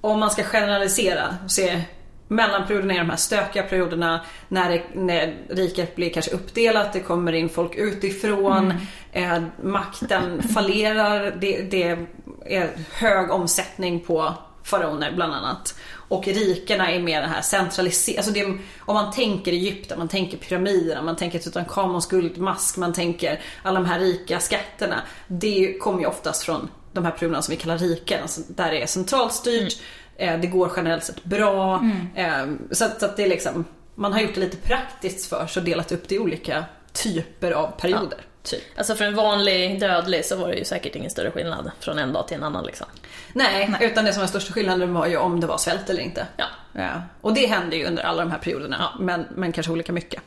Om 0.02 0.20
man 0.20 0.32
ska 0.32 0.44
generalisera, 0.44 1.36
se 1.48 1.82
Mellanperioderna 2.28 2.94
är 2.94 2.98
de 2.98 3.10
här 3.10 3.18
stökiga 3.18 3.64
perioderna 3.64 4.22
när, 4.48 4.70
det, 4.70 4.84
när 4.94 5.36
riket 5.50 5.96
blir 5.96 6.10
kanske 6.10 6.32
uppdelat, 6.32 6.94
det 6.94 7.00
kommer 7.00 7.34
in 7.34 7.50
folk 7.50 7.76
utifrån, 7.76 8.74
eh, 9.12 9.44
makten 9.64 10.44
fallerar, 10.44 11.36
det, 11.42 11.62
det 11.62 11.98
är 12.46 12.70
hög 12.92 13.32
omsättning 13.32 14.00
på 14.00 14.34
faraoner 14.64 15.12
bland 15.12 15.34
annat. 15.34 15.76
Och 15.94 16.28
rikena 16.28 16.92
är 16.92 17.00
mer 17.00 17.22
det 17.22 17.28
här 17.28 17.42
centraliserade, 17.42 18.20
alltså 18.20 18.34
det, 18.34 18.46
om 18.80 18.96
man 18.96 19.12
tänker 19.12 19.52
Egypten, 19.52 20.00
man 20.00 20.08
tänker 20.08 20.38
pyramiderna, 20.38 21.02
man 21.02 21.16
tänker 21.16 21.40
Tutankhamons 21.40 22.08
guldmask, 22.08 22.78
man 22.78 22.94
tänker 22.94 23.42
alla 23.64 23.80
de 23.80 23.86
här 23.90 24.00
rika 24.00 24.40
skatterna. 24.40 25.02
Det 25.28 25.78
kommer 25.80 26.00
ju 26.00 26.06
oftast 26.06 26.44
från 26.44 26.70
de 26.94 27.06
här 27.06 27.12
perioderna 27.12 27.42
som 27.42 27.52
vi 27.52 27.58
kallar 27.62 27.78
riken, 27.78 28.22
alltså 28.22 28.42
där 28.48 28.72
det 28.72 28.82
är 28.82 28.88
centralt 28.88 29.34
styrt, 29.34 29.82
eh, 30.18 30.40
det 30.40 30.48
går 30.48 30.72
generellt 30.76 31.04
sett 31.04 31.24
bra. 31.24 31.76
eh, 32.16 32.46
Så, 32.72 32.86
att, 32.86 33.00
så 33.00 33.06
att 33.06 33.18
det 33.18 33.24
är 33.24 33.30
liksom, 33.30 33.66
man 33.96 34.14
har 34.14 34.20
gjort 34.22 34.36
det 34.36 34.42
lite 34.42 34.58
praktiskt 34.58 35.30
för 35.30 35.48
sig 35.48 35.60
och 35.60 35.66
delat 35.66 35.92
upp 35.92 36.08
det 36.10 36.16
i 36.16 36.20
olika 36.20 36.64
typer 36.94 37.52
av 37.52 37.68
perioder. 37.68 38.20
Typ. 38.44 38.62
Alltså 38.78 38.96
för 38.96 39.06
en 39.06 39.16
vanlig 39.16 39.80
dödlig 39.80 40.26
så 40.26 40.36
var 40.36 40.48
det 40.48 40.56
ju 40.56 40.66
säkert 40.66 40.96
ingen 40.96 41.12
större 41.12 41.32
skillnad 41.32 41.72
från 41.80 42.00
en 42.00 42.14
dag 42.14 42.28
till 42.28 42.38
en 42.38 42.44
annan 42.44 42.66
liksom. 42.66 42.88
Nej, 43.34 43.76
utan 43.82 44.06
det 44.06 44.14
som 44.14 44.22
var 44.22 44.28
största 44.28 44.54
skillnaden 44.54 44.94
var 44.94 45.08
ju 45.08 45.18
om 45.18 45.40
det 45.40 45.48
var 45.48 45.58
svält 45.58 45.90
eller 45.90 46.02
inte. 46.02 46.28
Ja. 46.38 46.46
Ja. 46.74 47.02
Och 47.22 47.34
det 47.34 47.46
hände 47.46 47.76
ju 47.76 47.86
under 47.86 48.04
alla 48.04 48.22
de 48.22 48.32
här 48.32 48.40
perioderna, 48.40 48.98
men, 49.00 49.28
men 49.36 49.52
kanske 49.52 49.72
olika 49.72 49.94
mycket. 49.94 50.22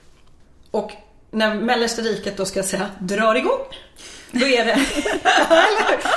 Och 0.70 0.92
när 1.30 1.54
mellersta 1.54 2.02
riket 2.02 2.36
då 2.36 2.44
ska 2.44 2.58
jag 2.58 2.66
säga 2.66 2.90
drar 2.98 3.34
igång, 3.34 3.60
då 4.30 4.46
är 4.46 4.64
det... 4.64 4.78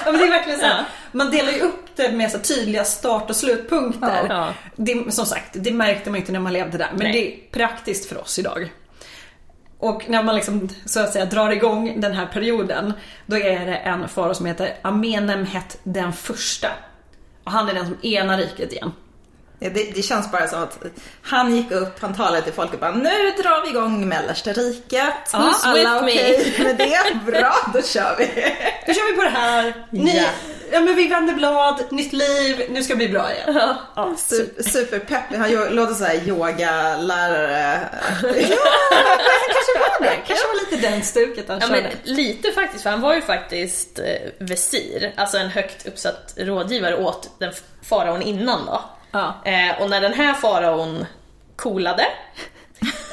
Ja, 0.05 0.11
men 0.11 0.17
det 0.21 0.27
är 0.27 0.29
verkligen 0.31 0.59
så 0.59 0.65
här. 0.65 0.77
Ja. 0.77 0.85
Man 1.11 1.31
delar 1.31 1.51
ju 1.51 1.59
upp 1.59 1.85
det 1.95 2.11
med 2.11 2.31
så 2.31 2.39
tydliga 2.39 2.83
start 2.83 3.29
och 3.29 3.35
slutpunkter. 3.35 4.25
Ja. 4.29 4.53
Det, 4.75 5.13
som 5.13 5.25
sagt, 5.25 5.49
det 5.53 5.71
märkte 5.71 6.09
man 6.09 6.19
inte 6.19 6.31
när 6.31 6.39
man 6.39 6.53
levde 6.53 6.77
där, 6.77 6.89
men 6.91 7.03
Nej. 7.03 7.11
det 7.11 7.27
är 7.27 7.51
praktiskt 7.51 8.09
för 8.09 8.17
oss 8.21 8.39
idag. 8.39 8.71
Och 9.79 10.09
när 10.09 10.23
man 10.23 10.35
liksom 10.35 10.69
så 10.85 10.99
att 10.99 11.13
säga 11.13 11.25
drar 11.25 11.49
igång 11.49 12.01
den 12.01 12.13
här 12.13 12.25
perioden, 12.25 12.93
då 13.25 13.37
är 13.37 13.65
det 13.65 13.75
en 13.75 14.09
farao 14.09 14.33
som 14.33 14.45
heter 14.45 14.77
Amenemhet 14.81 15.79
den 15.83 16.13
första. 16.13 16.67
Och 17.43 17.51
han 17.51 17.69
är 17.69 17.73
den 17.73 17.85
som 17.85 17.97
enar 18.01 18.37
riket 18.37 18.71
igen. 18.71 18.91
Ja, 19.59 19.69
Det, 19.69 19.91
det 19.95 20.01
känns 20.01 20.31
bara 20.31 20.47
som 20.47 20.63
att 20.63 20.77
han 21.21 21.55
gick 21.55 21.71
upp, 21.71 21.99
han 22.01 22.13
talade 22.15 22.41
till 22.41 22.53
folket 22.53 22.79
bara 22.79 22.91
nu 22.91 23.31
drar 23.37 23.61
vi 23.63 23.69
igång 23.69 24.07
mellersta 24.07 24.51
riket. 24.53 25.13
Who's 25.31 25.53
Alla 25.63 25.99
okej 26.01 26.53
med 26.63 26.77
det? 26.77 27.31
Bra, 27.31 27.53
då 27.73 27.81
kör 27.81 28.15
vi. 28.17 28.25
Då 28.87 28.93
kör 28.93 29.11
vi 29.11 29.17
på 29.17 29.23
det 29.23 29.29
här. 29.29 29.85
Ni, 29.91 30.17
Ja. 30.17 30.23
ja 30.71 30.79
men 30.79 30.95
vi 30.95 31.07
vänder 31.07 31.33
blad, 31.33 31.83
nytt 31.89 32.13
liv, 32.13 32.65
nu 32.69 32.83
ska 32.83 32.93
det 32.93 32.97
bli 32.97 33.09
bra 33.09 33.33
igen. 33.33 33.59
Ja. 33.95 34.13
Super, 34.17 34.63
superpeppig. 34.63 35.37
Han 35.37 35.51
låter 35.75 35.93
såhär 35.93 36.27
yogalärare. 36.27 37.79
kanske 39.53 39.79
var 39.79 40.01
det, 40.01 40.15
kanske 40.27 40.47
var 40.47 40.71
lite 40.71 40.89
den 40.89 41.03
stuket 41.03 41.45
han 41.47 41.59
Ja, 41.61 41.67
körde. 41.67 41.81
men 41.81 42.15
lite 42.15 42.51
faktiskt, 42.51 42.83
för 42.83 42.89
han 42.89 43.01
var 43.01 43.15
ju 43.15 43.21
faktiskt 43.21 43.99
eh, 43.99 44.05
visir, 44.39 45.13
alltså 45.17 45.37
en 45.37 45.49
högt 45.49 45.87
uppsatt 45.87 46.33
rådgivare 46.37 46.97
åt 46.97 47.29
den 47.39 47.53
faraon 47.89 48.21
innan 48.21 48.65
då. 48.65 48.81
Ja. 49.17 49.51
Eh, 49.51 49.81
och 49.81 49.89
när 49.89 50.01
den 50.01 50.13
här 50.13 50.33
faraon 50.33 51.05
coolade, 51.55 52.05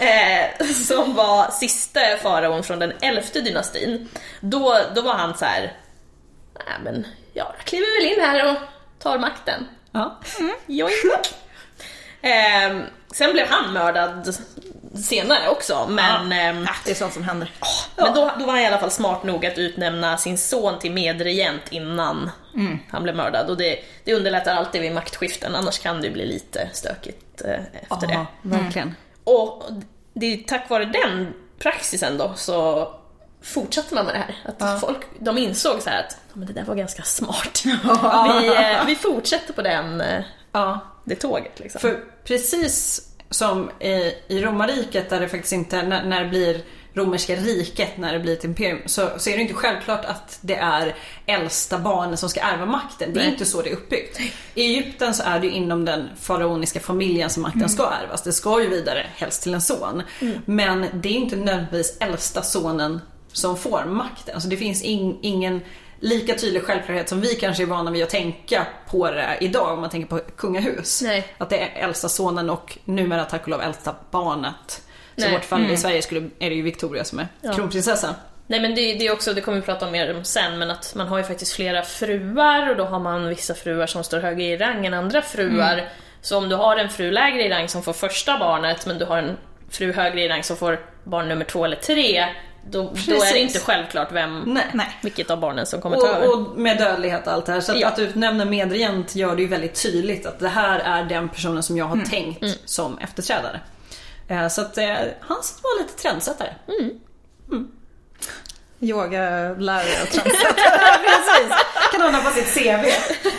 eh, 0.00 0.66
som 0.66 1.14
var 1.14 1.50
sista 1.50 2.00
faraon 2.22 2.62
från 2.62 2.78
den 2.78 2.92
elfte 3.00 3.40
dynastin, 3.40 4.08
då, 4.40 4.78
då 4.94 5.02
var 5.02 5.14
han 5.14 5.36
så 5.36 5.44
här. 5.44 5.72
nej 6.54 6.76
men 6.84 7.06
jag 7.32 7.54
kliver 7.64 8.00
väl 8.00 8.12
in 8.12 8.24
här 8.24 8.50
och 8.50 8.56
tar 8.98 9.18
makten. 9.18 9.68
Ja. 9.92 10.20
Joink. 10.66 11.34
Eh, 12.22 12.78
sen 13.12 13.32
blev 13.32 13.46
han 13.48 13.72
mördad 13.72 14.34
senare 14.96 15.48
också, 15.48 15.86
men, 15.90 16.32
ehm, 16.32 16.66
Det 16.84 16.90
är 16.90 16.94
sånt 16.94 17.12
som 17.12 17.22
händer. 17.24 17.50
men 17.96 18.14
då, 18.14 18.30
då 18.38 18.44
var 18.46 18.52
han 18.52 18.62
i 18.62 18.66
alla 18.66 18.78
fall 18.78 18.90
smart 18.90 19.22
nog 19.24 19.46
att 19.46 19.58
utnämna 19.58 20.18
sin 20.18 20.38
son 20.38 20.78
till 20.78 20.92
medregent 20.92 21.62
innan 21.70 22.30
han 22.90 23.02
blev 23.02 23.16
mördad. 23.16 23.50
Och 23.50 23.56
det, 23.56 23.78
det 24.04 24.14
underlättar 24.14 24.54
alltid 24.54 24.80
vid 24.80 24.92
maktskiften, 24.92 25.54
annars 25.54 25.78
kan 25.78 26.02
det 26.02 26.10
bli 26.10 26.26
lite 26.26 26.68
stökigt 26.72 27.42
eh, 27.44 27.60
efter 27.90 28.06
det. 28.06 28.26
verkligen. 28.42 28.94
Och 29.24 29.62
det 30.14 30.26
är 30.34 30.36
tack 30.36 30.70
vare 30.70 30.84
den 30.84 31.34
praxisen 31.58 32.18
då 32.18 32.32
så 32.36 32.88
fortsatte 33.42 33.94
man 33.94 34.04
med 34.06 34.14
det 34.14 34.18
här. 34.18 34.36
Att 34.72 34.80
folk, 34.80 34.98
de 35.18 35.38
insåg 35.38 35.82
så 35.82 35.90
här 35.90 36.00
att 36.00 36.16
"Ja, 36.28 36.32
men 36.32 36.46
det 36.46 36.52
där 36.52 36.62
var 36.64 36.74
ganska 36.74 37.02
smart. 37.02 37.62
vi, 37.64 38.46
eh, 38.56 38.84
vi 38.86 38.94
fortsätter 38.96 39.52
på 39.52 39.62
den, 39.62 40.00
eh, 40.00 40.24
Ja. 40.52 40.80
det 41.04 41.14
tåget 41.16 41.60
liksom. 41.60 41.80
För 41.80 42.04
precis 42.24 43.02
som 43.34 43.70
i, 43.80 44.12
i 44.28 44.42
romarriket 44.42 45.10
där 45.10 45.20
det 45.20 45.28
faktiskt 45.28 45.52
inte, 45.52 45.82
när, 45.82 46.04
när 46.04 46.24
det 46.24 46.30
blir 46.30 46.60
romerska 46.94 47.36
riket, 47.36 47.96
när 47.96 48.12
det 48.12 48.18
blir 48.18 48.32
ett 48.32 48.44
imperium, 48.44 48.78
så, 48.86 49.10
så 49.18 49.30
är 49.30 49.36
det 49.36 49.42
inte 49.42 49.54
självklart 49.54 50.04
att 50.04 50.38
det 50.40 50.56
är 50.56 50.94
äldsta 51.26 51.78
barnen 51.78 52.16
som 52.16 52.28
ska 52.28 52.40
ärva 52.40 52.66
makten. 52.66 53.12
Det 53.12 53.20
är 53.20 53.24
Nej. 53.24 53.32
inte 53.32 53.44
så 53.44 53.62
det 53.62 53.70
är 53.70 53.74
uppbyggt. 53.74 54.20
I 54.54 54.62
Egypten 54.62 55.14
så 55.14 55.22
är 55.22 55.40
det 55.40 55.46
ju 55.46 55.52
inom 55.52 55.84
den 55.84 56.08
faraoniska 56.20 56.80
familjen 56.80 57.30
som 57.30 57.42
makten 57.42 57.68
ska 57.68 57.90
ärvas. 58.02 58.22
Det 58.22 58.32
ska 58.32 58.62
ju 58.62 58.68
vidare 58.68 59.06
helst 59.16 59.42
till 59.42 59.54
en 59.54 59.62
son. 59.62 60.02
Men 60.44 60.86
det 60.92 61.08
är 61.08 61.12
inte 61.12 61.36
nödvändigtvis 61.36 61.96
äldsta 62.00 62.42
sonen 62.42 63.00
som 63.32 63.56
får 63.56 63.84
makten. 63.84 64.34
Alltså 64.34 64.48
det 64.48 64.56
finns 64.56 64.82
in, 64.82 65.18
ingen 65.22 65.60
lika 66.04 66.34
tydlig 66.34 66.62
självklarhet 66.62 67.08
som 67.08 67.20
vi 67.20 67.34
kanske 67.34 67.62
är 67.62 67.66
vana 67.66 67.90
vid 67.90 68.02
att 68.02 68.10
tänka 68.10 68.66
på 68.90 69.10
det 69.10 69.36
idag 69.40 69.72
om 69.72 69.80
man 69.80 69.90
tänker 69.90 70.08
på 70.08 70.20
kungahus. 70.36 71.02
Nej. 71.02 71.26
Att 71.38 71.50
det 71.50 71.58
är 71.58 71.84
äldsta 71.84 72.08
sonen 72.08 72.50
och 72.50 72.78
numera 72.84 73.24
tack 73.24 73.42
och 73.42 73.48
lov 73.48 73.60
äldsta 73.62 73.94
barnet. 74.10 74.82
Så 75.16 75.26
i 75.28 75.32
vårt 75.32 75.44
fall 75.44 75.70
i 75.70 75.76
Sverige 75.76 76.02
skulle, 76.02 76.20
är 76.38 76.50
det 76.50 76.56
ju 76.56 76.62
Victoria 76.62 77.04
som 77.04 77.18
är 77.18 77.28
Ja. 77.40 77.52
kronprinsessa. 77.52 78.14
Nej 78.46 78.60
men 78.60 78.74
det, 78.74 78.94
det 78.94 79.06
är 79.06 79.12
också, 79.12 79.32
det 79.34 79.40
kommer 79.40 79.58
vi 79.58 79.64
prata 79.64 79.86
om 79.86 79.92
mer 79.92 80.16
om 80.16 80.24
sen, 80.24 80.58
men 80.58 80.70
att 80.70 80.94
man 80.94 81.08
har 81.08 81.18
ju 81.18 81.24
faktiskt 81.24 81.52
flera 81.52 81.82
fruar 81.82 82.70
och 82.70 82.76
då 82.76 82.84
har 82.84 82.98
man 83.00 83.28
vissa 83.28 83.54
fruar 83.54 83.86
som 83.86 84.04
står 84.04 84.20
högre 84.20 84.42
i 84.42 84.56
rang 84.56 84.86
än 84.86 84.94
andra 84.94 85.22
fruar. 85.22 85.88
Så 86.20 86.38
om 86.38 86.48
du 86.48 86.56
har 86.56 86.76
en 86.76 86.88
fru 86.90 87.10
lägre 87.10 87.42
i 87.42 87.48
rang 87.50 87.68
som 87.68 87.82
får 87.82 87.92
första 87.92 88.38
barnet, 88.38 88.86
men 88.86 88.98
du 88.98 89.04
har 89.04 89.18
en 89.18 89.36
fru 89.70 89.92
högre 89.92 90.20
i 90.22 90.28
rang 90.28 90.42
som 90.42 90.56
får 90.56 90.80
barn 91.04 91.28
nummer 91.28 91.44
två 91.44 91.64
eller 91.64 91.76
tre, 91.76 92.28
då, 92.70 92.82
då 93.08 93.14
är 93.22 93.32
det 93.32 93.38
inte 93.38 93.58
självklart 93.58 94.12
vem, 94.12 94.42
Nej. 94.46 94.66
Nej. 94.74 94.98
vilket 95.02 95.30
av 95.30 95.40
barnen 95.40 95.66
som 95.66 95.80
kommer 95.80 95.96
ta 95.96 96.08
över. 96.08 96.28
Och, 96.28 96.34
och 96.34 96.58
med 96.58 96.78
dödlighet 96.78 97.26
och 97.26 97.32
allt 97.32 97.46
det 97.46 97.52
här. 97.52 97.60
Så 97.60 97.72
att, 97.72 97.78
Ja. 97.80 97.88
att 97.88 97.98
utnämna 97.98 98.44
medregent 98.44 99.14
gör 99.14 99.36
det 99.36 99.42
ju 99.42 99.48
väldigt 99.48 99.82
tydligt 99.82 100.26
att 100.26 100.38
det 100.38 100.48
här 100.48 100.78
är 100.78 101.04
den 101.04 101.28
personen 101.28 101.62
som 101.62 101.76
jag 101.76 101.84
har 101.84 101.96
tänkt 102.10 102.44
som 102.64 102.98
efterträdare. 102.98 103.60
Eh, 104.28 104.48
Så 104.48 104.60
att 104.60 104.78
eh, 104.78 104.86
han 105.20 105.36
var 105.62 105.82
lite 105.82 105.94
trendsättare. 106.02 106.48
Yogalärare 108.80 110.02
och 110.02 110.08
trendsättare. 110.12 110.98
Precis, 111.04 111.52
kan 111.92 112.00
han 112.00 112.14
ha 112.14 112.22
på 112.22 112.30
sitt 112.30 112.54
CV. 112.54 112.84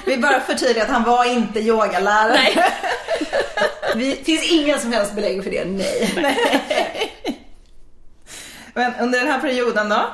Vi 0.05 0.17
bara 0.17 0.39
förtydligar 0.39 0.85
att 0.85 0.91
han 0.91 1.03
var 1.03 1.25
inte 1.25 1.59
yogalärare. 1.59 2.33
Nej. 2.33 2.57
Det 3.95 4.25
finns 4.25 4.51
inga 4.51 4.77
som 4.79 4.93
helst 4.93 5.13
belägg 5.15 5.43
för 5.43 5.51
det, 5.51 5.65
nej. 5.65 7.14
Men 8.77 8.93
under 8.99 9.19
den 9.19 9.27
här 9.27 9.41
perioden 9.41 9.89
då, 9.89 10.11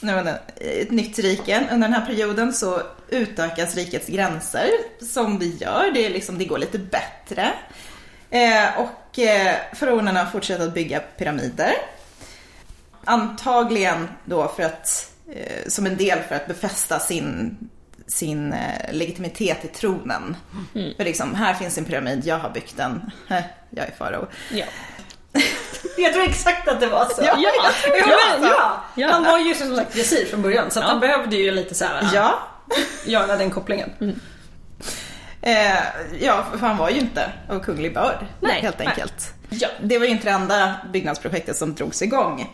nu 0.00 0.12
är 0.12 0.24
det 0.24 0.40
ett 0.80 0.90
nytt 0.90 1.18
rike, 1.18 1.68
under 1.72 1.88
den 1.88 1.92
här 1.92 2.06
perioden 2.06 2.52
så 2.52 2.82
utökas 3.08 3.74
rikets 3.74 4.06
gränser 4.06 4.68
som 5.00 5.38
det 5.38 5.46
gör, 5.46 5.90
det, 5.94 6.06
är 6.06 6.10
liksom, 6.10 6.38
det 6.38 6.44
går 6.44 6.58
lite 6.58 6.78
bättre. 6.78 7.52
Eh, 8.30 8.80
och 8.80 9.18
eh, 9.18 9.56
faraonerna 9.74 10.26
fortsätter 10.26 10.64
att 10.64 10.74
bygga 10.74 11.00
pyramider. 11.00 11.72
Antagligen 13.04 14.08
då 14.24 14.48
för 14.48 14.62
att, 14.62 15.12
eh, 15.34 15.68
som 15.68 15.86
en 15.86 15.96
del 15.96 16.18
för 16.28 16.34
att 16.34 16.46
befästa 16.46 16.98
sin, 16.98 17.58
sin 18.06 18.52
eh, 18.52 18.92
legitimitet 18.92 19.64
i 19.64 19.68
tronen. 19.68 20.36
För 20.96 21.04
liksom, 21.04 21.34
här 21.34 21.54
finns 21.54 21.78
en 21.78 21.84
pyramid, 21.84 22.26
jag 22.26 22.38
har 22.38 22.50
byggt 22.50 22.76
den, 22.76 23.10
jag 23.70 23.86
är 23.86 23.92
farao. 23.98 24.26
Ja. 24.52 24.64
Jag 25.96 26.12
tror 26.12 26.24
exakt 26.24 26.68
att 26.68 26.80
det 26.80 26.86
var 26.86 27.04
så. 27.04 27.22
Ja. 27.22 27.36
Ja. 27.38 27.70
Ja, 28.40 28.82
ja. 28.94 29.08
Han 29.10 29.24
var 29.24 29.38
ju 29.38 29.54
som 29.54 29.76
sagt 29.76 29.96
visir 29.96 30.26
från 30.26 30.42
början 30.42 30.70
så 30.70 30.80
han 30.80 31.00
behövde 31.00 31.36
ju 31.36 31.50
lite 31.50 31.74
så 31.74 31.84
här 31.84 32.10
Ja, 32.14 32.38
göra 33.06 33.36
den 33.36 33.50
kopplingen. 33.50 34.20
Eh, 35.42 35.76
ja, 36.20 36.44
för 36.50 36.58
han 36.66 36.76
var 36.76 36.90
ju 36.90 36.98
inte 37.00 37.32
av 37.48 37.60
kunglig 37.60 37.94
börd, 37.94 38.26
Nej, 38.40 38.60
helt 38.62 38.78
nej. 38.78 38.88
enkelt. 38.88 39.34
Ja. 39.50 39.68
Det 39.82 39.98
var 39.98 40.06
ju 40.06 40.12
inte 40.12 40.24
det 40.24 40.30
enda 40.30 40.74
byggnadsprojektet 40.92 41.56
som 41.56 41.74
drogs 41.74 42.02
igång. 42.02 42.50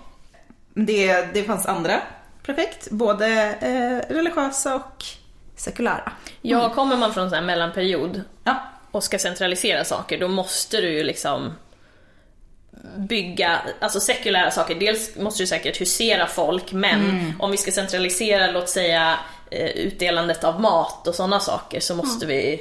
Det, 0.75 1.35
det 1.35 1.45
fanns 1.45 1.67
andra 1.67 2.01
projekt, 2.43 2.91
både 2.91 3.27
eh, 3.61 4.15
religiösa 4.15 4.75
och 4.75 5.05
sekulära. 5.57 6.13
ja, 6.43 6.75
kommer 6.75 6.97
man 6.97 7.15
från 7.15 7.35
en 7.35 7.47
mellanperiod 7.47 8.23
Ja, 8.45 8.57
och 8.91 9.05
ska 9.05 9.19
centralisera 9.19 9.85
saker, 9.85 10.19
då 10.21 10.29
måste 10.29 10.77
du 10.81 10.91
ju 10.91 11.03
liksom 11.03 11.55
bygga, 12.97 13.61
alltså 13.81 14.01
sekulära 14.01 14.51
saker. 14.51 14.75
Dels 14.75 15.17
måste 15.17 15.43
du 15.43 15.47
säkert 15.47 15.81
husera 15.81 16.27
folk, 16.27 16.73
men 16.73 17.33
om 17.39 17.51
vi 17.51 17.57
ska 17.57 17.71
centralisera, 17.71 18.51
låt 18.51 18.69
säga 18.69 19.19
eh, 19.51 19.67
utdelandet 19.67 20.45
av 20.45 20.61
mat 20.61 21.07
och 21.09 21.15
sådana 21.15 21.41
saker, 21.41 21.81
så 21.81 21.95
måste 21.95 22.27
vi 22.27 22.61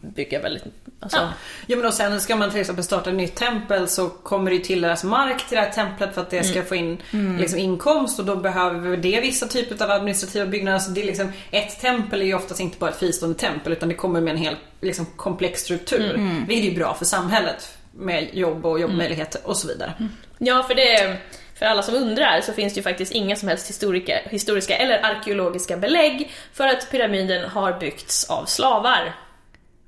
bygga 0.00 0.40
väldigt, 0.42 0.64
alltså, 1.00 1.18
Ja. 1.18 1.28
ja 1.66 1.76
men 1.76 1.86
och 1.86 1.94
sen 1.94 2.20
ska 2.20 2.36
man 2.36 2.50
till 2.50 2.60
exempel 2.60 2.84
starta 2.84 3.10
ett 3.10 3.16
nytt 3.16 3.34
tempel 3.34 3.88
så 3.88 4.08
kommer 4.08 4.50
det 4.50 4.56
ju 4.56 4.62
tilldelas 4.62 5.04
mark 5.04 5.48
till 5.48 5.56
det 5.56 5.62
här 5.62 5.70
templet 5.70 6.14
för 6.14 6.20
att 6.20 6.30
det 6.30 6.44
ska 6.44 6.62
få 6.62 6.74
in 6.74 7.02
liksom, 7.38 7.58
inkomst 7.58 8.18
och 8.18 8.24
då 8.24 8.36
behöver 8.36 8.96
det 8.96 9.20
vissa 9.20 9.46
typer 9.46 9.84
av 9.84 9.90
administrativa 9.90 10.46
byggnader. 10.46 10.78
Så 10.78 10.90
det 10.90 11.02
är 11.02 11.06
liksom, 11.06 11.32
ett 11.50 11.80
tempel 11.80 12.20
är 12.22 12.26
ju 12.26 12.34
oftast 12.34 12.60
inte 12.60 12.78
bara 12.78 12.90
ett 12.90 12.98
fristående 12.98 13.38
tempel 13.38 13.72
utan 13.72 13.88
det 13.88 13.94
kommer 13.94 14.20
med 14.20 14.30
en 14.30 14.36
hel 14.40 14.56
liksom, 14.80 15.06
komplex 15.16 15.60
struktur. 15.60 16.12
Vilket 16.48 16.66
är 16.66 16.70
ju 16.70 16.76
bra 16.78 16.94
för 16.94 17.04
samhället 17.04 17.78
med 17.94 18.28
jobb 18.32 18.66
och 18.66 18.80
jobbmöjligheter 18.80 19.40
och 19.44 19.56
så 19.56 19.68
vidare. 19.68 19.92
Ja, 20.38 20.62
för 20.62 20.74
det 20.74 21.16
för 21.54 21.66
alla 21.66 21.82
som 21.82 21.94
undrar 21.94 22.40
så 22.40 22.52
finns 22.52 22.74
det 22.74 22.78
ju 22.78 22.82
faktiskt 22.82 23.12
inga 23.12 23.36
som 23.36 23.48
helst 23.48 23.68
historiska, 23.68 24.20
historiska 24.24 24.76
eller 24.76 25.04
arkeologiska 25.04 25.76
belägg 25.76 26.32
för 26.52 26.66
att 26.68 26.90
pyramiden 26.90 27.50
har 27.50 27.72
byggts 27.80 28.30
av 28.30 28.44
slavar. 28.44 29.16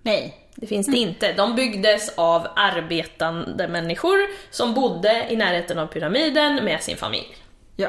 Nej. 0.02 0.40
Det 0.56 0.66
finns 0.66 0.86
det 0.86 0.96
inte. 0.96 1.32
De 1.32 1.54
byggdes 1.54 2.08
av 2.14 2.46
arbetande 2.56 3.68
människor 3.68 4.18
som 4.50 4.74
bodde 4.74 5.26
i 5.30 5.36
närheten 5.36 5.78
av 5.78 5.86
pyramiden 5.86 6.64
med 6.64 6.82
sin 6.82 6.96
familj. 6.96 7.36
Ja. 7.76 7.88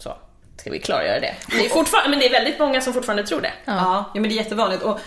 Så, 0.00 0.16
ska 0.56 0.70
vi 0.70 0.78
klargöra 0.78 1.20
det. 1.20 1.34
Det 1.50 1.64
är, 1.64 1.68
fortfarande, 1.68 2.10
men 2.10 2.18
det 2.18 2.26
är 2.26 2.30
väldigt 2.30 2.58
många 2.58 2.80
som 2.80 2.92
fortfarande 2.92 3.26
tror 3.26 3.40
det. 3.40 3.52
Ja, 3.64 4.10
ja 4.14 4.20
men 4.20 4.22
det 4.22 4.34
är 4.34 4.36
jättevanligt. 4.36 4.82
Och 4.82 5.00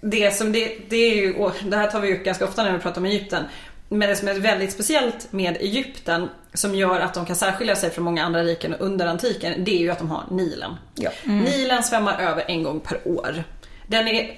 det, 0.00 0.34
som 0.34 0.52
det, 0.52 0.78
det 0.88 0.96
är 0.96 1.14
ju, 1.14 1.34
och 1.34 1.52
det 1.62 1.76
här 1.76 1.90
tar 1.90 2.00
vi 2.00 2.14
upp 2.14 2.24
ganska 2.24 2.44
ofta 2.44 2.62
när 2.62 2.72
vi 2.72 2.78
pratar 2.78 3.00
om 3.00 3.04
Egypten. 3.04 3.44
Men 3.88 4.08
det 4.08 4.16
som 4.16 4.28
är 4.28 4.34
väldigt 4.34 4.72
speciellt 4.72 5.32
med 5.32 5.56
Egypten 5.56 6.28
som 6.54 6.74
gör 6.74 7.00
att 7.00 7.14
de 7.14 7.26
kan 7.26 7.36
särskilja 7.36 7.76
sig 7.76 7.90
från 7.90 8.04
många 8.04 8.24
andra 8.24 8.42
riken 8.42 8.74
under 8.74 9.06
antiken, 9.06 9.64
det 9.64 9.76
är 9.76 9.78
ju 9.78 9.90
att 9.90 9.98
de 9.98 10.10
har 10.10 10.24
Nilen. 10.30 10.74
Ja. 10.94 11.10
Nilen 11.24 11.82
svämmar 11.82 12.20
över 12.20 12.44
en 12.48 12.62
gång 12.62 12.80
per 12.80 13.08
år. 13.08 13.44
Den 13.86 14.08
är, 14.08 14.30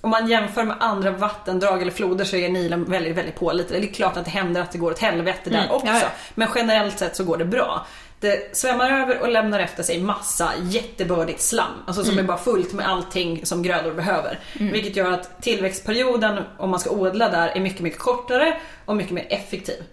om 0.00 0.10
man 0.10 0.28
jämför 0.28 0.64
med 0.64 0.76
andra 0.80 1.10
vattendrag 1.10 1.82
eller 1.82 1.92
floder 1.92 2.24
så 2.24 2.36
är 2.36 2.48
Nilen 2.48 2.84
väldigt, 2.84 3.16
väldigt 3.16 3.34
pålitlig. 3.34 3.82
Det 3.82 3.88
är 3.88 3.92
klart 3.92 4.16
att 4.16 4.24
det 4.24 4.30
händer 4.30 4.60
att 4.60 4.72
det 4.72 4.78
går 4.78 4.90
åt 4.90 4.98
helvete 4.98 5.50
där 5.50 5.72
också. 5.72 5.86
ja, 5.86 5.98
ja. 6.00 6.08
Men 6.34 6.48
generellt 6.54 6.98
sett 6.98 7.16
så 7.16 7.24
går 7.24 7.36
det 7.36 7.44
bra. 7.44 7.86
Det 8.20 8.56
svämmar 8.56 8.90
över 8.90 9.20
och 9.20 9.28
lämnar 9.28 9.60
efter 9.60 9.82
sig 9.82 10.00
massa 10.00 10.52
jättebördigt 10.62 11.40
slam. 11.40 11.72
Alltså 11.86 12.04
som 12.04 12.18
är 12.18 12.22
bara 12.22 12.38
fullt 12.38 12.72
med 12.72 12.88
allting 12.88 13.46
som 13.46 13.62
grödor 13.62 13.92
behöver. 13.92 14.38
Vilket 14.52 14.96
gör 14.96 15.12
att 15.12 15.42
tillväxtperioden 15.42 16.42
om 16.58 16.70
man 16.70 16.80
ska 16.80 16.90
odla 16.90 17.28
där 17.28 17.48
är 17.48 17.60
mycket, 17.60 17.80
mycket 17.80 17.98
kortare 17.98 18.56
och 18.84 18.96
mycket 18.96 19.12
mer 19.12 19.26
effektiv. 19.30 19.84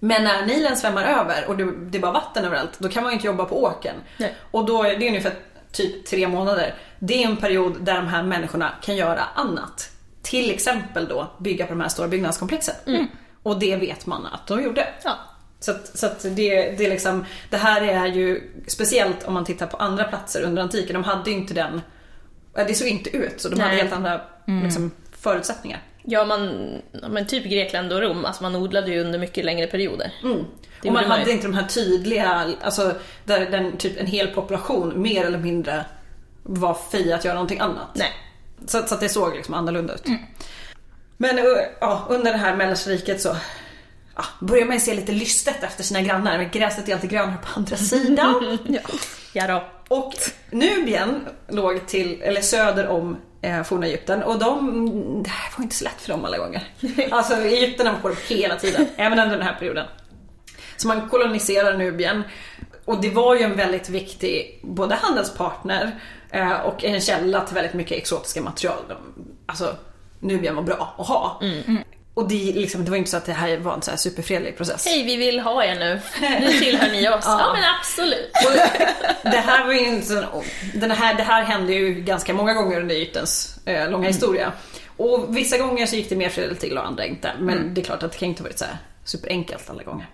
Men 0.00 0.24
när 0.24 0.46
Nilen 0.46 0.76
svämmar 0.76 1.04
över 1.04 1.46
och 1.48 1.56
det, 1.56 1.72
det 1.90 1.98
är 1.98 2.02
bara 2.02 2.12
vatten 2.12 2.44
överallt, 2.44 2.78
då 2.78 2.88
kan 2.88 3.02
man 3.02 3.12
ju 3.12 3.14
inte 3.14 3.26
jobba 3.26 3.44
på 3.44 3.62
åkern. 3.62 3.96
Nej. 4.16 4.34
Och 4.50 4.66
då 4.66 4.82
är 4.82 4.96
det 4.96 5.08
ungefär 5.08 5.32
typ 5.72 6.06
tre 6.06 6.28
månader. 6.28 6.74
Det 6.98 7.22
är 7.22 7.26
en 7.28 7.36
period 7.36 7.76
där 7.80 7.94
de 7.94 8.06
här 8.06 8.22
människorna 8.22 8.72
kan 8.82 8.96
göra 8.96 9.24
annat. 9.34 9.90
Till 10.22 10.50
exempel 10.50 11.08
då 11.08 11.30
bygga 11.38 11.66
på 11.66 11.72
de 11.72 11.80
här 11.80 11.88
stora 11.88 12.08
byggnadskomplexen. 12.08 12.74
Och 13.42 13.58
det 13.58 13.76
vet 13.76 14.06
man 14.06 14.26
att 14.26 14.46
de 14.46 14.62
gjorde. 14.62 14.88
Ja. 15.04 15.16
Så, 15.60 15.70
att, 15.70 15.98
så 15.98 16.06
att 16.06 16.22
det, 16.22 16.70
det, 16.70 16.88
liksom, 16.88 17.24
det 17.50 17.56
här 17.56 17.82
är 17.82 18.06
ju 18.06 18.50
speciellt 18.66 19.24
om 19.24 19.34
man 19.34 19.44
tittar 19.44 19.66
på 19.66 19.76
andra 19.76 20.04
platser 20.04 20.42
under 20.42 20.62
antiken. 20.62 20.94
De 20.94 21.04
hade 21.04 21.30
ju 21.30 21.36
inte 21.36 21.54
den, 21.54 21.80
det 22.54 22.74
såg 22.74 22.88
inte 22.88 23.10
ut 23.16 23.40
så. 23.40 23.48
De 23.48 23.60
hade 23.60 23.72
Nej. 23.72 23.82
helt 23.82 23.92
andra 23.92 24.20
liksom, 24.62 24.90
förutsättningar. 25.18 25.82
Ja, 26.02 26.24
man, 26.24 26.72
men 27.08 27.26
typ 27.26 27.44
Grekland 27.44 27.92
och 27.92 28.00
Rom, 28.00 28.24
alltså 28.24 28.42
man 28.42 28.56
odlade 28.56 28.90
ju 28.90 29.00
under 29.00 29.18
mycket 29.18 29.44
längre 29.44 29.66
perioder. 29.66 30.12
Det 30.82 30.88
Och 30.88 30.94
man 30.94 31.08
man 31.08 31.10
hade 31.10 31.24
ju. 31.24 31.32
inte 31.32 31.46
de 31.46 31.54
här 31.54 31.66
tydliga, 31.66 32.54
alltså 32.62 32.94
där 33.24 33.50
den, 33.50 33.76
typ 33.76 34.00
en 34.00 34.06
hel 34.06 34.26
population 34.26 35.02
mer 35.02 35.24
eller 35.24 35.38
mindre 35.38 35.84
var 36.42 36.78
fri 36.90 37.12
att 37.12 37.24
göra 37.24 37.34
någonting 37.34 37.60
annat. 37.60 37.88
Nej. 37.94 38.12
Så, 38.66 38.82
så 38.82 38.94
att 38.94 39.00
det 39.00 39.08
såg 39.08 39.34
liksom 39.34 39.54
annorlunda 39.54 39.94
ut. 39.94 40.04
Men 41.16 41.38
uh, 41.38 41.44
ja, 41.80 42.06
under 42.08 42.32
det 42.32 42.38
här 42.38 42.56
mellanriket 42.56 43.20
så 43.20 43.36
ja, 44.16 44.24
börjar 44.40 44.66
man 44.66 44.74
ju 44.74 44.80
se 44.80 44.94
lite 44.94 45.12
lystet 45.12 45.62
efter 45.62 45.84
sina 45.84 46.02
grannar. 46.02 46.38
Men 46.38 46.50
gräset 46.50 46.88
är 46.88 46.94
alltid 46.94 47.10
grönare 47.10 47.36
på 47.42 47.48
andra 47.56 47.76
sidan. 47.76 48.58
Ja. 48.68 48.80
ja 49.32 49.46
då. 49.46 49.64
Och 49.96 50.14
Nubien 50.50 51.28
låg 51.48 51.86
till, 51.86 52.22
eller 52.22 52.40
söder 52.40 52.88
om 52.88 53.16
eh, 53.42 53.62
forna 53.62 53.86
Egypten 53.86 54.22
och 54.22 54.38
de, 54.38 55.22
det 55.22 55.30
här 55.30 55.52
var 55.56 55.62
inte 55.62 55.76
så 55.76 55.84
lätt 55.84 56.00
för 56.00 56.08
dem 56.08 56.24
alla 56.24 56.38
gånger. 56.38 56.68
Alltså 57.10 57.34
Egypten 57.34 57.86
var 57.86 58.00
på 58.00 58.08
dem 58.08 58.16
hela 58.28 58.56
tiden, 58.56 58.86
även 58.96 59.18
under 59.18 59.36
den 59.36 59.46
här 59.46 59.54
perioden. 59.54 59.86
Så 60.76 60.88
man 60.88 61.08
koloniserar 61.08 61.78
Nubien 61.78 62.22
och 62.84 63.00
det 63.00 63.10
var 63.10 63.34
ju 63.34 63.42
en 63.42 63.56
väldigt 63.56 63.88
viktig 63.88 64.60
både 64.62 64.94
handelspartner 64.94 66.00
eh, 66.30 66.52
och 66.60 66.84
en 66.84 67.00
källa 67.00 67.40
till 67.40 67.54
väldigt 67.54 67.74
mycket 67.74 67.98
exotiska 67.98 68.40
material. 68.42 68.78
Alltså 69.46 69.76
Nubien 70.20 70.56
var 70.56 70.62
bra 70.62 70.94
att 70.98 71.06
ha. 71.06 71.40
Och 72.16 72.28
det, 72.28 72.52
liksom, 72.52 72.84
det 72.84 72.90
var 72.90 72.98
inte 72.98 73.10
så 73.10 73.16
att 73.16 73.26
det 73.26 73.32
här 73.32 73.58
var 73.58 73.74
en 73.74 73.82
så 73.82 73.90
här 73.90 73.98
superfredlig 73.98 74.56
process. 74.56 74.86
Hej, 74.86 75.04
vi 75.04 75.16
vill 75.16 75.40
ha 75.40 75.64
er 75.64 75.74
nu. 75.74 76.00
Nu 76.40 76.58
tillhör 76.58 76.92
ni 76.92 77.08
oss. 77.08 77.24
Ja, 77.24 77.52
men 77.54 77.64
absolut. 77.80 78.30
Och 78.46 79.30
det 79.30 79.36
här 79.36 79.66
var 79.66 79.72
ju 79.72 79.86
inte 79.86 80.06
så, 80.06 80.42
den 80.74 80.90
här, 80.90 81.14
det 81.14 81.22
här 81.22 81.42
hände 81.42 81.72
ju 81.72 81.94
ganska 81.94 82.34
många 82.34 82.54
gånger 82.54 82.80
under 82.80 82.94
Egyptens 82.94 83.58
eh, 83.64 83.90
långa 83.90 84.08
historia. 84.08 84.52
Och 84.96 85.36
vissa 85.36 85.58
gånger 85.58 85.86
så 85.86 85.96
gick 85.96 86.08
det 86.08 86.16
mer 86.16 86.28
fredligt 86.28 86.60
till 86.60 86.78
och 86.78 86.86
andra 86.86 87.06
inte. 87.06 87.32
Men 87.40 87.74
det 87.74 87.80
är 87.80 87.84
klart 87.84 88.02
att 88.02 88.12
det 88.12 88.18
kan 88.18 88.28
inte 88.28 88.42
varit 88.42 88.58
så 88.58 88.64
superenkelt 89.04 89.70
alla 89.70 89.82
gånger. 89.82 90.06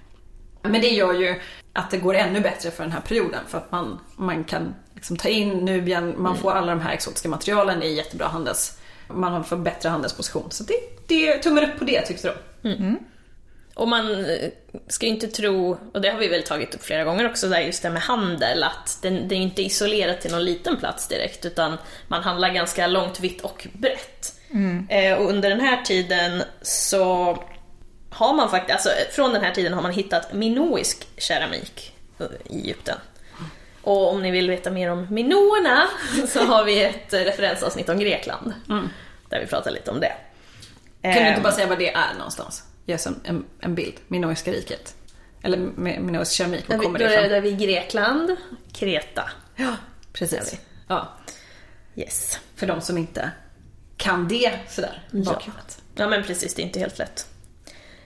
Men 0.63 0.81
det 0.81 0.89
gör 0.89 1.13
ju 1.15 1.41
att 1.73 1.91
det 1.91 1.97
går 1.97 2.15
ännu 2.15 2.41
bättre 2.41 2.71
för 2.71 2.83
den 2.83 2.93
här 2.93 3.01
perioden 3.01 3.41
för 3.49 3.59
att 3.59 3.73
man, 3.73 4.01
man 4.17 4.45
kan 4.45 4.75
liksom 4.95 5.17
ta 5.17 5.29
in 5.29 5.51
Nubien, 5.51 6.15
man 6.19 6.37
får 6.37 6.53
alla 6.53 6.75
de 6.75 6.81
här 6.81 6.93
exotiska 6.93 7.29
materialen, 7.29 7.83
är 7.83 7.87
jättebra 7.87 8.27
handels... 8.29 8.79
Man 9.15 9.45
får 9.45 9.57
bättre 9.57 9.89
handelsposition. 9.89 10.51
Så 10.51 10.65
det, 10.65 10.75
det 11.07 11.29
är 11.29 11.39
tummen 11.39 11.65
upp 11.65 11.79
på 11.79 11.85
det 11.85 12.01
tyckte 12.01 12.29
de. 12.29 12.69
Och 13.75 13.89
man 13.89 14.25
eh, 14.25 14.51
ska 14.89 15.07
ju 15.07 15.13
inte 15.13 15.29
tro, 15.29 15.79
och 15.95 16.01
det 16.01 16.09
har 16.09 16.19
vi 16.19 16.29
väl 16.29 16.43
tagit 16.43 16.75
upp 16.75 16.83
flera 16.83 17.05
gånger 17.05 17.31
också, 17.31 17.49
där 17.49 17.61
just 17.61 17.83
det 17.83 17.91
med 17.91 18.03
handel, 18.03 18.63
att 18.63 18.99
det, 19.03 19.11
det 19.11 19.35
är 19.35 19.39
inte 19.39 19.63
isolerat 19.63 20.21
till 20.21 20.31
någon 20.31 20.45
liten 20.45 20.77
plats 20.77 21.09
direkt, 21.09 21.45
utan 21.45 21.77
man 22.09 22.23
handlar 22.23 22.49
ganska 22.49 22.87
långt, 22.87 23.21
vitt 23.21 23.41
och 23.41 23.67
brett. 23.73 24.41
Eh, 24.89 25.19
och 25.19 25.29
under 25.29 25.51
den 25.51 25.61
här 25.61 25.83
tiden 25.83 26.43
så 26.63 27.37
har 28.11 28.35
man 28.35 28.51
faktiskt, 28.51 28.73
alltså 28.73 28.91
från 29.11 29.33
den 29.33 29.43
här 29.43 29.55
tiden 29.55 29.73
har 29.73 29.83
man 29.83 29.93
hittat 29.93 30.33
minoisk 30.33 31.09
keramik 31.17 31.95
i 32.51 32.55
Egypten. 32.55 32.97
Och 33.83 34.11
om 34.13 34.23
ni 34.23 34.31
vill 34.31 34.51
veta 34.51 34.71
mer 34.71 34.91
om 34.91 35.07
minoerna 35.11 35.89
så 36.29 36.45
har 36.45 36.65
vi 36.65 36.83
ett 36.85 37.13
referensavsnitt 37.13 37.89
om 37.89 37.99
Grekland. 37.99 38.53
Där 39.29 39.41
vi 39.41 39.47
pratar 39.47 39.71
lite 39.71 39.91
om 39.91 40.01
det. 40.01 40.13
Kan 41.03 41.13
du 41.13 41.19
inte 41.19 41.31
Ehm, 41.31 41.43
bara 41.43 41.53
säga 41.53 41.67
vad 41.67 41.79
det 41.79 41.93
är 41.93 42.15
någonstans? 42.19 42.65
Ge 42.87 42.95
oss 42.95 43.07
en, 43.07 43.21
en, 43.25 43.45
en 43.61 43.75
bild. 43.75 43.95
Minoiska 44.09 44.53
riket. 44.53 44.95
Eller 45.43 45.59
Mi- 45.59 46.01
Minoisk 46.01 46.33
keramik, 46.33 46.69
var 46.69 46.77
vi, 46.79 46.85
kommer 46.85 46.99
då 46.99 47.05
det 47.05 47.15
är 47.15 47.19
ifrån? 47.19 47.31
där 47.31 47.41
vi 47.41 47.49
i 47.49 47.53
Grekland, 47.53 48.37
Kreta. 48.73 49.31
Ja, 49.57 49.77
precis. 50.13 50.53
vi. 50.53 50.59
Ja, 50.89 51.09
Yes. 51.97 52.39
för 52.57 52.67
de 52.67 52.81
som 52.81 52.99
inte 52.99 53.31
kan 53.97 54.29
det 54.29 54.53
sådär 54.69 55.03
i 55.13 55.19
Ja. 55.19 55.33
bakhuvudet. 55.33 55.83
Ja 55.95 56.09
men 56.09 56.23
precis, 56.25 56.55
det 56.55 56.63
är 56.63 56.65
inte 56.65 56.79
helt 56.81 56.99
lätt. 56.99 57.27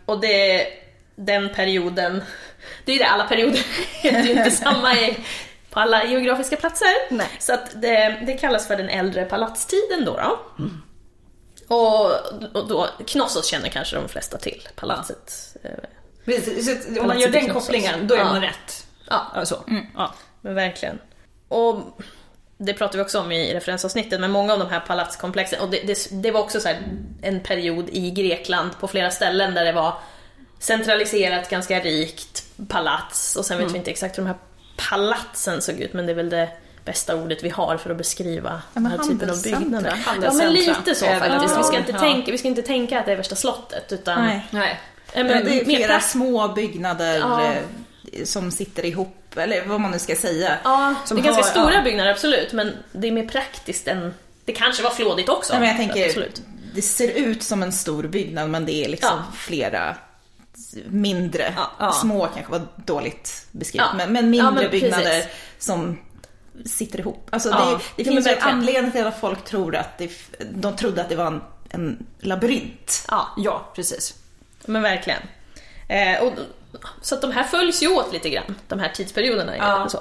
Och 0.04 0.20
det, 0.20 0.66
den 1.16 1.54
perioden, 1.54 2.22
det 2.84 2.92
är 2.92 2.96
ju 2.96 2.98
det, 3.02 3.08
alla 3.08 3.24
perioder 3.24 3.66
heter 4.02 4.22
ju 4.22 4.30
inte 4.32 4.50
samma 4.50 4.94
i, 4.94 5.16
på 5.76 5.80
alla 5.80 6.04
geografiska 6.04 6.56
platser. 6.56 6.88
Nej. 7.10 7.28
Så 7.38 7.52
att 7.54 7.70
det, 7.82 8.22
det 8.26 8.32
kallas 8.32 8.66
för 8.66 8.76
den 8.76 8.88
äldre 8.88 9.24
palatstiden 9.24 10.04
då. 10.04 10.16
då. 10.16 10.38
Och, 11.76 12.06
och 12.56 12.68
då, 12.68 12.88
Knossos 13.06 13.46
känner 13.46 13.68
kanske 13.68 13.96
de 13.96 14.08
flesta 14.08 14.38
till, 14.38 14.68
palatset. 14.76 15.56
eh, 15.62 15.70
Precis, 16.24 16.84
så 16.94 17.00
om 17.00 17.06
man 17.06 17.20
gör 17.20 17.28
den 17.28 17.48
kopplingen, 17.48 18.06
då 18.06 18.14
är 18.14 18.18
Ja. 18.18 18.24
man 18.24 18.40
rätt. 18.42 18.86
Ja, 19.10 19.26
Ja, 19.34 19.46
så. 19.46 19.64
Ja. 19.96 20.14
Men 20.40 20.54
verkligen. 20.54 20.98
Och 21.48 21.80
det 22.58 22.74
pratar 22.74 22.98
vi 22.98 23.04
också 23.04 23.20
om 23.20 23.32
i 23.32 23.54
referensavsnittet, 23.54 24.20
men 24.20 24.30
många 24.30 24.52
av 24.52 24.58
de 24.58 24.68
här 24.70 24.80
palatskomplexen, 24.80 25.60
och 25.60 25.70
det, 25.70 25.80
det, 25.86 26.08
det 26.22 26.30
var 26.30 26.40
också 26.40 26.60
så 26.60 26.68
här 26.68 26.82
en 27.22 27.40
period 27.40 27.88
i 27.92 28.10
Grekland 28.10 28.70
på 28.80 28.88
flera 28.88 29.10
ställen 29.10 29.54
där 29.54 29.64
det 29.64 29.72
var 29.72 29.94
centraliserat, 30.58 31.50
ganska 31.50 31.80
rikt 31.80 32.44
palats, 32.68 33.36
och 33.36 33.44
sen 33.44 33.58
vet 33.58 33.72
vi 33.72 33.78
inte 33.78 33.90
exakt 33.90 34.18
hur 34.18 34.22
de 34.22 34.28
här 34.28 34.36
palatsen 34.76 35.62
såg 35.62 35.80
ut, 35.80 35.92
men 35.92 36.06
det 36.06 36.12
är 36.12 36.16
väl 36.16 36.30
det 36.30 36.48
bästa 36.84 37.16
ordet 37.16 37.42
vi 37.44 37.48
har 37.48 37.76
för 37.76 37.90
att 37.90 37.96
beskriva 37.96 38.62
den 38.74 38.82
men 38.82 38.92
här 38.92 38.98
typen 38.98 39.30
av 39.30 39.42
byggnader. 39.42 39.98
Ja 40.22 40.32
men 40.32 40.52
lite 40.52 40.94
så 40.94 41.06
faktiskt, 41.06 41.58
vi 41.58 41.62
ska, 41.62 41.76
inte 41.78 41.92
Ja. 41.92 41.98
tänka, 41.98 42.32
vi 42.32 42.38
ska 42.38 42.48
inte 42.48 42.62
tänka 42.62 43.00
att 43.00 43.06
det 43.06 43.12
är 43.12 43.16
värsta 43.16 43.36
slottet, 43.36 43.92
utan 43.92 44.24
Nej. 44.24 44.46
Nej. 44.50 44.80
Ja, 45.14 45.24
men 45.24 45.26
Men 45.26 45.44
det 45.44 45.50
är 45.60 45.66
mer 45.66 45.76
flera 45.76 45.88
plats- 45.88 46.10
små 46.10 46.48
byggnader 46.48 47.18
Ja. 47.18 47.42
eh, 47.44 48.24
som 48.24 48.50
sitter 48.50 48.84
ihop, 48.84 49.36
eller 49.36 49.64
vad 49.66 49.80
man 49.80 49.90
nu 49.90 49.98
ska 49.98 50.16
säga. 50.16 50.56
Ja, 50.64 50.94
Som 51.04 51.16
det 51.16 51.22
är 51.22 51.24
ganska 51.24 51.42
har- 51.42 51.50
stora 51.50 51.74
ja. 51.74 51.82
byggnader 51.82 52.10
absolut, 52.10 52.52
men 52.52 52.72
det 52.92 53.08
är 53.08 53.12
mer 53.12 53.28
praktiskt 53.28 53.88
än... 53.88 54.14
Det 54.44 54.52
kanske 54.52 54.82
var 54.82 54.90
flådigt 54.90 55.28
också. 55.28 55.52
Nej, 55.52 55.60
men 55.60 55.68
jag 55.68 55.76
tänker, 55.78 56.06
Absolut. 56.06 56.42
det 56.74 56.82
ser 56.82 57.08
ut 57.08 57.42
som 57.42 57.62
en 57.62 57.72
stor 57.72 58.02
byggnad 58.02 58.50
men 58.50 58.66
det 58.66 58.72
är 58.84 58.88
liksom 58.88 59.10
Ja. 59.18 59.32
flera 59.36 59.96
mindre, 60.88 61.54
Ja, 61.56 61.70
ja. 61.78 61.92
små 61.92 62.28
kanske 62.34 62.52
var 62.52 62.62
dåligt 62.76 63.46
beskrivet, 63.52 63.86
Ja. 63.90 63.96
men, 63.96 64.12
men 64.12 64.30
mindre 64.30 64.52
men 64.52 64.70
byggnader 64.70 65.04
precis. 65.04 65.30
som 65.58 65.98
sitter 66.64 67.00
ihop. 67.00 67.28
Alltså 67.30 67.50
det, 67.50 67.78
det 67.96 68.04
finns 68.04 68.26
ju 68.26 68.30
en 68.30 68.42
anledning 68.42 68.92
till 68.92 69.06
att 69.06 69.20
folk 69.20 69.44
tror 69.44 69.76
att 69.76 69.98
det, 69.98 70.10
de 70.50 70.76
trodde 70.76 71.00
att 71.02 71.08
det 71.08 71.16
var 71.16 71.26
en, 71.26 71.42
en 71.70 72.06
labyrint. 72.20 73.06
Ja, 73.10 73.28
ja, 73.36 73.72
precis. 73.74 74.14
Men 74.66 74.82
verkligen. 74.82 75.20
Eh, 75.88 76.22
och, 76.22 76.32
så 77.02 77.14
att 77.14 77.20
de 77.20 77.32
här 77.32 77.44
följs 77.44 77.82
ju 77.82 77.88
åt 77.88 78.12
lite 78.12 78.30
grann, 78.30 78.54
de 78.68 78.78
här 78.78 78.88
tidsperioderna. 78.88 79.56
Ja. 79.56 79.88
Så. 79.88 80.00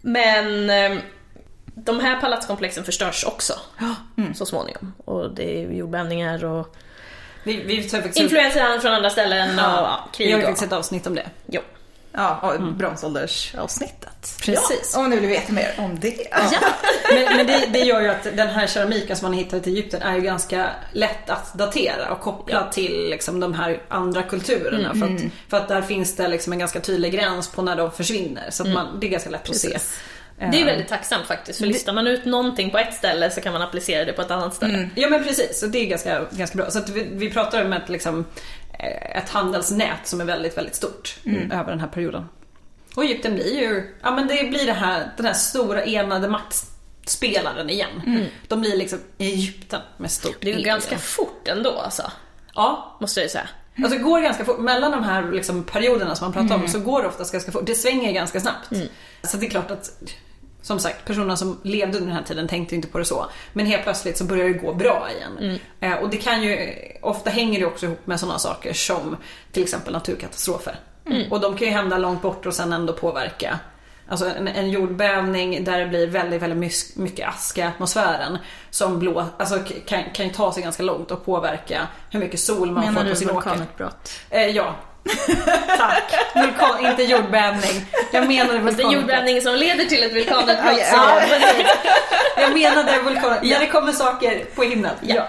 Men 0.00 0.70
eh, 0.70 0.98
de 1.64 2.00
här 2.00 2.20
palatskomplexen 2.20 2.84
förstörs 2.84 3.24
också 3.24 3.54
så 4.34 4.46
småningom. 4.46 4.92
Och 5.04 5.30
det 5.34 5.62
är 5.62 5.70
jordbävningar 5.70 6.44
och 6.44 6.76
Vi, 7.42 7.62
vi 7.62 7.82
tar 7.88 8.18
influenser 8.20 8.78
från 8.78 8.92
andra 8.92 9.10
ställen 9.10 9.58
och 9.58 9.64
ja, 9.64 10.08
Vi 10.12 10.16
krig 10.16 10.32
har 10.32 10.38
och... 10.38 10.44
faktiskt 10.44 10.66
ett 10.66 10.72
avsnitt 10.72 11.06
om 11.06 11.14
det. 11.14 11.26
Jo. 11.46 11.60
Ja, 12.12 12.38
och 12.42 12.62
bronsåldersavsnittet. 12.62 14.36
Precis. 14.42 14.92
Ja, 14.94 15.00
om 15.00 15.10
ni 15.10 15.16
vill 15.16 15.28
veta 15.28 15.52
mer 15.52 15.74
om 15.78 16.00
det. 16.00 16.16
Men, 17.14 17.36
men 17.36 17.46
det, 17.46 17.66
det 17.72 17.78
gör 17.78 18.00
ju 18.00 18.08
att 18.08 18.22
den 18.22 18.48
här 18.48 18.66
keramiken 18.66 19.16
som 19.16 19.24
man 19.24 19.32
har 19.34 19.44
hittat 19.44 19.66
i 19.66 19.70
Egypten 19.70 20.02
är 20.02 20.14
ju 20.14 20.20
ganska 20.20 20.70
lätt 20.92 21.30
att 21.30 21.54
datera 21.54 22.12
och 22.12 22.20
koppla 22.20 22.70
till 22.70 23.10
liksom 23.10 23.40
de 23.40 23.54
här 23.54 23.82
andra 23.88 24.22
kulturerna. 24.22 24.94
För, 24.94 25.14
att, 25.14 25.20
för 25.48 25.56
att 25.56 25.68
där 25.68 25.82
finns 25.82 26.16
det 26.16 26.28
liksom 26.28 26.52
en 26.52 26.58
ganska 26.58 26.80
tydlig 26.80 27.12
gräns 27.12 27.48
på 27.48 27.62
när 27.62 27.76
de 27.76 27.90
försvinner. 27.90 28.50
Så 28.50 28.62
att 28.62 28.68
man, 28.68 29.00
det 29.00 29.06
är 29.06 29.10
ganska 29.10 29.30
lätt 29.30 29.50
att 29.50 29.56
se. 29.56 29.78
Det 30.52 30.60
är 30.60 30.64
väldigt 30.64 30.88
tacksamt 30.88 31.26
faktiskt, 31.26 31.58
för 31.58 31.66
listar 31.66 31.92
man 31.92 32.06
ut 32.06 32.24
någonting 32.24 32.70
på 32.70 32.78
ett 32.78 32.94
ställe 32.94 33.30
så 33.30 33.40
kan 33.40 33.52
man 33.52 33.62
applicera 33.62 34.04
det 34.04 34.12
på 34.12 34.22
ett 34.22 34.30
annat 34.30 34.54
ställe. 34.54 34.90
Ja 34.94 35.08
men 35.08 35.24
precis, 35.24 35.60
så 35.60 35.66
det 35.66 35.78
är 35.78 35.86
ganska, 35.86 36.24
ganska 36.30 36.56
bra. 36.56 36.70
Så 36.70 36.80
vi, 36.92 37.08
vi 37.12 37.30
pratar 37.30 37.64
om 37.64 37.72
ett, 37.72 37.88
liksom, 37.88 38.24
eh, 38.78 39.16
ett 39.16 39.28
handelsnät 39.28 40.06
som 40.06 40.20
är 40.20 40.24
väldigt, 40.24 40.56
väldigt 40.56 40.74
stort 40.74 41.16
över 41.52 41.70
den 41.70 41.80
här 41.80 41.88
perioden. 41.88 42.28
Och 42.96 43.04
Egypten 43.04 43.34
blir 43.34 43.60
ju, 43.60 43.94
ja 44.02 44.10
men 44.10 44.28
det 44.28 44.50
blir 44.50 44.66
det 44.66 44.72
här, 44.72 45.10
den 45.16 45.26
här 45.26 45.32
stora 45.32 45.84
enade 45.84 46.28
maktspelaren 46.28 47.70
igen. 47.70 48.26
De 48.48 48.60
blir 48.60 48.76
liksom 48.76 48.98
Egypten 49.18 49.80
med 49.96 50.10
stort 50.10 50.36
Det 50.40 50.50
är 50.50 50.54
ju 50.54 50.60
E 50.60 50.64
ganska 50.64 50.98
fort 50.98 51.48
ändå 51.48 51.78
alltså, 51.78 52.12
Ja, 52.54 52.96
måste 53.00 53.20
jag 53.20 53.24
ju 53.24 53.30
säga. 53.30 53.48
Alltså 53.76 53.98
det 53.98 54.04
går 54.04 54.20
ganska 54.20 54.44
fort, 54.44 54.58
mellan 54.58 54.90
de 54.90 55.04
här 55.04 55.32
liksom 55.32 55.64
perioderna 55.64 56.14
som 56.14 56.24
man 56.24 56.32
pratar 56.32 56.62
om 56.62 56.68
så 56.68 56.80
går 56.80 57.02
det 57.02 57.08
oftast 57.08 57.32
ganska 57.32 57.52
fort. 57.52 57.66
Det 57.66 57.74
svänger 57.74 58.12
ganska 58.12 58.40
snabbt. 58.40 58.68
Så 59.22 59.36
det 59.36 59.46
är 59.46 59.50
klart 59.50 59.70
att, 59.70 59.90
som 60.62 60.78
sagt, 60.78 61.04
personerna 61.04 61.36
som 61.36 61.60
levde 61.62 61.98
under 61.98 62.08
den 62.08 62.16
här 62.16 62.24
tiden 62.24 62.48
tänkte 62.48 62.74
inte 62.74 62.88
på 62.88 62.98
det 62.98 63.04
så. 63.04 63.26
Men 63.52 63.66
helt 63.66 63.82
plötsligt 63.82 64.18
så 64.18 64.24
börjar 64.24 64.44
det 64.48 64.52
gå 64.52 64.74
bra 64.74 65.08
igen. 65.16 65.58
Eh, 65.80 65.94
och 65.94 66.10
det 66.10 66.16
kan 66.16 66.42
ju, 66.42 66.74
ofta 67.02 67.30
hänger 67.30 67.60
det 67.60 67.66
också 67.66 67.86
ihop 67.86 68.06
med 68.06 68.20
sådana 68.20 68.38
saker 68.38 68.72
som 68.72 69.16
till 69.52 69.62
exempel 69.62 69.92
naturkatastrofer. 69.92 70.74
Och 71.30 71.40
de 71.40 71.56
kan 71.56 71.68
ju 71.68 71.74
hända 71.74 71.98
långt 71.98 72.22
bort 72.22 72.46
och 72.46 72.54
sen 72.54 72.72
ändå 72.72 72.92
påverka 72.92 73.58
Alltså 74.08 74.26
en, 74.26 74.48
en 74.48 74.70
jordbävning 74.70 75.64
där 75.64 75.78
det 75.78 75.86
blir 75.86 76.06
väldigt, 76.06 76.42
väldigt 76.42 76.96
mycket 76.96 77.28
aska 77.28 77.60
i 77.60 77.64
atmosfären 77.64 78.38
som 78.70 78.98
blå, 78.98 79.24
alltså 79.38 79.58
kan, 79.86 80.02
kan 80.14 80.26
ju 80.26 80.32
ta 80.32 80.52
sig 80.52 80.62
ganska 80.62 80.82
långt 80.82 81.10
och 81.10 81.24
påverka 81.24 81.88
hur 82.10 82.20
mycket 82.20 82.40
sol 82.40 82.70
man 82.70 82.84
Menar 82.84 82.92
får 82.94 83.00
på 83.02 83.08
du 83.08 83.16
sin 83.16 83.30
åker. 83.30 83.34
vulkanutbrott? 83.50 84.10
Eh, 84.30 84.46
ja. 84.46 84.76
Tack. 85.76 86.14
Vulkan, 86.34 86.86
inte 86.86 87.02
jordbävning. 87.02 87.86
Jag 88.12 88.26
menade 88.26 88.70
Det 88.70 88.82
är 88.82 88.92
jordbävning 88.92 89.40
som 89.40 89.54
leder 89.54 89.84
till 89.84 90.02
ett 90.02 90.12
vulkanutbrott. 90.12 90.78
Ja, 90.92 91.20
ja, 91.26 91.62
Jag 92.36 92.52
menade 92.52 92.98
vulkan. 93.02 93.38
Ja. 93.42 93.58
När 93.58 93.60
det 93.60 93.66
kommer 93.66 93.92
saker 93.92 94.44
på 94.54 94.62
himlen. 94.62 94.94
Ja. 95.00 95.26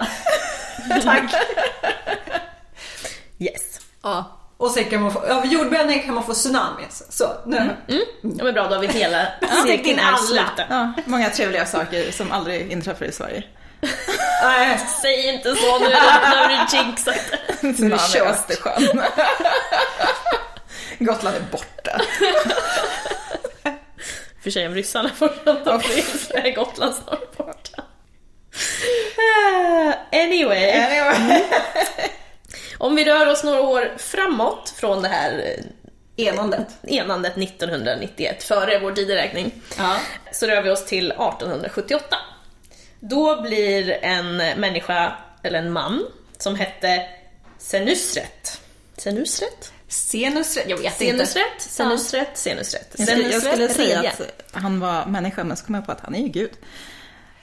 Tack. 1.04 1.34
Yes. 3.38 3.80
Ja. 4.02 4.38
Och 4.56 4.70
sen 4.70 4.84
kan 4.84 5.02
man 5.02 5.12
få, 5.12 5.18
av 5.18 5.46
jordbävning 5.46 6.02
kan 6.02 6.14
man 6.14 6.24
få 6.24 6.34
tsunamis. 6.34 7.02
Så, 7.10 7.26
nu. 7.46 7.76
Ja, 8.22 8.44
men 8.44 8.54
bra, 8.54 8.68
då 8.68 8.74
har 8.74 8.80
vi 8.80 8.86
hela 8.86 9.26
cirkeln 9.66 9.98
är 9.98 10.12
alla. 10.12 10.50
Ja, 10.68 10.92
många 11.06 11.30
trevliga 11.30 11.66
saker 11.66 12.12
som 12.12 12.32
aldrig 12.32 12.72
inträffar 12.72 13.04
i 13.04 13.12
Sverige. 13.12 13.42
Nej. 14.42 14.78
Säg 15.02 15.28
inte 15.34 15.54
så 15.54 15.78
nu, 15.78 15.88
nu 15.88 15.94
har 15.94 16.48
du 16.48 16.76
jinxat 16.76 17.14
det. 17.30 17.72
Tsunami 17.72 17.94
i 17.94 17.98
kört. 18.12 18.26
Östersjön. 18.30 19.02
Gotland 20.98 21.36
är 21.36 21.40
borta. 21.50 22.00
För 24.42 24.50
sig 24.50 24.66
om 24.66 24.74
ryssarna 24.74 25.08
fortsätter 25.14 25.70
att 25.72 25.84
bli 25.84 26.02
så 26.02 26.34
är 26.36 26.54
Gotland 26.54 26.94
snart 26.94 27.36
borta. 27.36 27.82
Ah, 29.18 29.92
Anyway, 30.12 30.72
om 32.78 32.96
vi 32.96 33.04
rör 33.04 33.26
oss 33.26 33.44
några 33.44 33.60
år 33.60 33.92
framåt 33.98 34.74
från 34.76 35.02
det 35.02 35.08
här 35.08 35.56
Enandet. 36.16 36.66
enandet 36.82 37.36
1991, 37.38 38.42
före 38.42 38.78
vår 38.78 38.92
tideräkning, 38.92 39.62
Ja. 39.78 39.96
så 40.32 40.46
rör 40.46 40.62
vi 40.62 40.70
oss 40.70 40.86
till 40.86 41.06
1878. 41.12 42.16
Då 43.04 43.42
blir 43.42 43.98
en 44.02 44.36
människa, 44.36 45.12
eller 45.42 45.58
en 45.58 45.72
man, 45.72 46.06
som 46.38 46.54
hette 46.54 47.08
Senusret. 47.58 48.60
Senusret? 48.96 49.72
Senusrätt? 49.88 50.68
Jag 50.68 50.76
vet 50.76 51.00
inte. 51.00 51.26
Senusret? 51.26 51.46
Senusret? 51.58 52.38
Senusret? 52.38 52.94
Jag 52.96 53.08
skulle, 53.08 53.22
jag 53.22 53.42
skulle 53.42 53.68
Senusret 53.68 53.76
säga 53.76 54.10
att 54.52 54.62
han 54.62 54.80
var 54.80 55.06
människa, 55.06 55.44
men 55.44 55.56
så 55.56 55.66
kom 55.66 55.74
jag 55.74 55.86
på 55.86 55.92
att 55.92 56.00
han 56.00 56.14
är 56.14 56.20
ju 56.20 56.28
gud. 56.28 56.50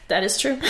That 0.07 0.23
is 0.23 0.37
true. 0.37 0.61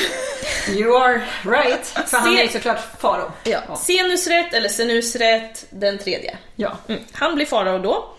You 0.69 0.97
are 0.97 1.21
right. 1.43 1.85
För 2.07 2.17
han 2.17 2.37
är 2.37 2.43
ju 2.43 2.49
såklart 2.49 2.79
farao. 2.99 3.31
Ja. 3.43 3.75
Senusret 3.75 4.53
eller 4.53 4.69
Senusret 4.69 5.65
den 5.69 5.97
tredje. 5.97 6.37
Ja. 6.55 6.77
Mm. 6.87 7.01
Han 7.11 7.35
blir 7.35 7.45
farao 7.45 7.79
då. 7.79 8.15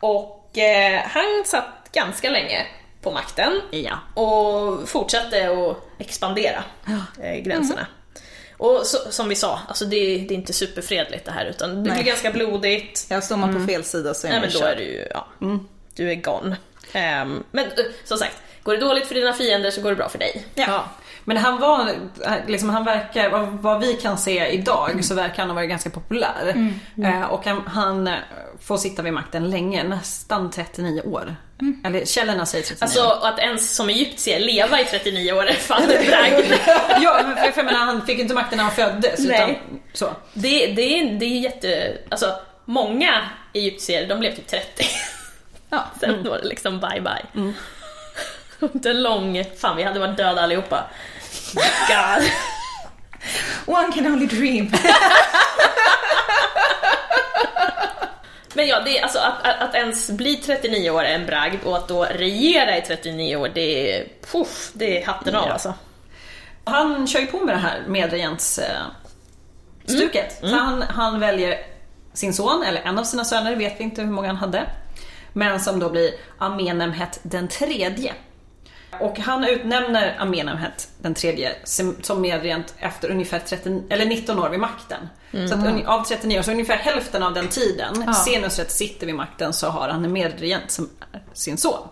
Och 0.00 0.58
eh, 0.58 1.02
han 1.04 1.44
satt 1.46 1.88
ganska 1.92 2.30
länge 2.30 2.66
på 3.06 3.12
makten. 3.12 3.60
Ja. 3.70 3.98
Och 4.22 4.88
fortsatte 4.88 5.50
att 5.50 6.00
expandera 6.00 6.64
eh, 7.22 7.42
gränserna. 7.42 7.86
Och 8.56 8.80
så, 8.84 9.12
som 9.12 9.28
vi 9.28 9.34
sa, 9.34 9.60
alltså 9.68 9.84
det, 9.84 9.96
det 10.18 10.34
är 10.34 10.36
inte 10.36 10.52
superfredligt 10.52 11.24
det 11.24 11.30
här 11.30 11.44
utan 11.44 11.74
det 11.74 11.80
blir 11.82 11.92
Nej. 11.92 12.02
ganska 12.02 12.30
blodigt. 12.30 13.06
Ja, 13.08 13.20
står 13.20 13.36
man 13.36 13.54
på 13.54 13.66
fel 13.66 13.84
sida 13.84 14.14
så 14.14 14.26
är 14.26 14.30
Nej 14.30 14.40
man 14.40 14.48
men 14.52 14.60
då 14.60 14.66
är 14.66 14.76
du 14.76 14.82
ju, 14.82 15.06
ja, 15.10 15.26
du 15.94 16.10
är 16.10 16.14
gone. 16.14 16.56
Ehm, 16.92 17.44
men 17.50 17.64
eh, 17.64 17.72
som 18.04 18.18
sagt, 18.18 18.36
går 18.62 18.72
det 18.72 18.80
dåligt 18.80 19.06
för 19.06 19.14
dina 19.14 19.32
fiender 19.32 19.70
så 19.70 19.80
går 19.80 19.90
det 19.90 19.96
bra 19.96 20.08
för 20.08 20.18
dig. 20.18 20.46
Ja. 20.54 20.84
Men 21.24 21.36
han 21.36 21.60
var, 21.60 21.90
liksom, 22.46 22.70
han 22.70 22.84
verkar, 22.84 23.30
vad, 23.30 23.48
vad 23.48 23.80
vi 23.80 23.94
kan 23.94 24.18
se 24.18 24.46
idag 24.46 25.04
så 25.04 25.14
verkar 25.14 25.42
han 25.42 25.50
ha 25.50 25.54
varit 25.54 25.70
ganska 25.70 25.90
populär. 25.90 26.72
Eh, 27.04 27.22
och 27.22 27.46
han, 27.46 27.62
han 27.66 28.06
eh, 28.06 28.14
får 28.60 28.76
sitta 28.76 29.02
vid 29.02 29.12
makten 29.12 29.50
länge, 29.50 29.82
nästan 29.82 30.50
39 30.50 31.02
år. 31.02 31.36
Eller 31.84 32.04
källorna 32.04 32.46
säger 32.46 32.64
39 32.64 32.82
Alltså 32.82 33.26
att 33.26 33.38
ens 33.38 33.76
som 33.76 33.88
egyptier 33.88 34.40
leva 34.40 34.80
i 34.80 34.84
39 34.84 35.32
år 35.32 35.46
är 35.46 35.54
fan 35.54 35.82
en 35.82 36.06
bragd. 36.06 36.52
Ja, 37.02 37.20
men 37.24 37.36
för, 37.36 37.42
för 37.52 37.56
jag 37.56 37.64
menar, 37.64 37.78
han 37.78 38.06
fick 38.06 38.18
inte 38.18 38.34
makten 38.34 38.56
när 38.56 38.64
han 38.64 38.74
föddes. 38.74 39.20
Utan, 39.20 39.48
Nej. 39.48 39.62
så. 39.92 40.16
Det, 40.32 40.66
det, 40.66 41.00
är, 41.00 41.18
det 41.18 41.24
är 41.24 41.40
jätte... 41.40 41.98
Alltså, 42.08 42.36
många 42.64 43.28
egyptier, 43.52 44.08
de 44.08 44.20
blev 44.20 44.36
typ 44.36 44.46
30. 44.46 44.84
Ja. 45.70 45.84
Sen 46.00 46.24
var 46.24 46.38
det 46.38 46.48
liksom 46.48 46.80
bye 46.80 47.00
bye. 47.00 47.52
Inte 48.74 48.90
en 48.90 49.02
lång... 49.02 49.44
Fan, 49.58 49.76
vi 49.76 49.82
hade 49.82 50.00
varit 50.00 50.16
döda 50.16 50.42
allihopa. 50.42 50.84
God. 51.88 52.30
One 53.76 53.92
can 53.92 54.06
only 54.06 54.26
dream. 54.26 54.72
Men 58.56 58.68
ja, 58.68 58.80
det 58.84 59.00
alltså, 59.00 59.18
att, 59.18 59.46
att, 59.46 59.68
att 59.68 59.74
ens 59.74 60.10
bli 60.10 60.36
39 60.36 60.90
år 60.90 61.02
är 61.02 61.14
en 61.14 61.26
bragd 61.26 61.64
och 61.64 61.76
att 61.76 61.88
då 61.88 62.04
regera 62.04 62.76
i 62.76 62.80
39 62.80 63.36
år, 63.36 63.50
det 63.54 63.96
är... 63.96 64.08
Puff, 64.32 64.70
det 64.72 65.02
är 65.02 65.06
hatten 65.06 65.34
av 65.34 65.46
Ja. 65.46 65.52
alltså. 65.52 65.74
Han 66.64 67.06
kör 67.06 67.20
ju 67.20 67.26
på 67.26 67.40
med 67.40 67.54
det 67.54 67.58
här 67.58 67.82
medregents 67.86 68.58
eh, 68.58 68.82
stuket. 69.84 70.38
Så 70.40 70.56
han, 70.56 70.82
han 70.82 71.20
väljer 71.20 71.58
sin 72.12 72.34
son, 72.34 72.62
eller 72.62 72.80
en 72.80 72.98
av 72.98 73.04
sina 73.04 73.24
söner, 73.24 73.56
vet 73.56 73.80
vi 73.80 73.84
inte 73.84 74.02
hur 74.02 74.10
många 74.10 74.28
han 74.28 74.36
hade. 74.36 74.66
Men 75.32 75.60
som 75.60 75.78
då 75.78 75.90
blir 75.90 76.10
Amenemhet 76.38 77.20
den 77.22 77.48
tredje. 77.48 78.12
Och 79.00 79.18
han 79.18 79.44
utnämner 79.44 80.16
Amenemhet 80.18 80.88
den 80.98 81.14
tredje 81.14 81.52
som 82.02 82.20
medregent 82.20 82.74
efter 82.78 83.10
ungefär 83.10 83.38
30, 83.38 83.82
eller 83.90 84.06
19 84.06 84.38
år 84.38 84.48
vid 84.48 84.60
makten. 84.60 85.08
Så 85.32 85.54
att 85.54 85.64
uni- 85.64 85.86
av 85.86 86.04
39 86.04 86.38
år, 86.38 86.42
så 86.42 86.50
ungefär 86.50 86.76
hälften 86.76 87.22
av 87.22 87.34
den 87.34 87.48
tiden 87.48 88.04
Ja. 88.06 88.12
Senusret 88.14 88.70
sitter 88.70 89.06
vid 89.06 89.14
makten 89.14 89.52
så 89.52 89.68
har 89.68 89.88
han 89.88 90.04
en 90.04 90.12
medregent 90.12 90.70
som 90.70 90.90
är 91.12 91.22
sin 91.32 91.56
son. 91.56 91.88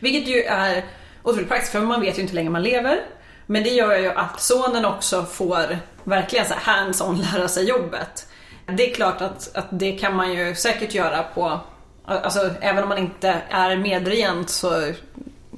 Vilket 0.00 0.28
ju 0.28 0.42
är 0.42 0.84
otroligt 1.22 1.48
praktiskt 1.48 1.72
för 1.72 1.80
man 1.80 2.00
vet 2.00 2.18
ju 2.18 2.22
inte 2.22 2.30
hur 2.30 2.36
länge 2.36 2.50
man 2.50 2.62
lever. 2.62 3.00
Men 3.46 3.62
det 3.62 3.70
gör 3.70 3.98
ju 3.98 4.10
att 4.12 4.40
sonen 4.40 4.84
också 4.84 5.24
får 5.24 5.78
verkligen 6.04 6.46
så 6.46 6.54
här 6.54 6.74
hands-on 6.74 7.20
lära 7.32 7.48
sig 7.48 7.64
jobbet. 7.68 8.26
Det 8.66 8.90
är 8.90 8.94
klart 8.94 9.20
att, 9.20 9.56
att 9.56 9.66
det 9.70 9.92
kan 9.92 10.16
man 10.16 10.32
ju 10.32 10.54
säkert 10.54 10.94
göra 10.94 11.22
på, 11.22 11.60
alltså 12.04 12.50
även 12.60 12.82
om 12.82 12.88
man 12.88 12.98
inte 12.98 13.36
är 13.50 13.76
medregent 13.76 14.50
så 14.50 14.92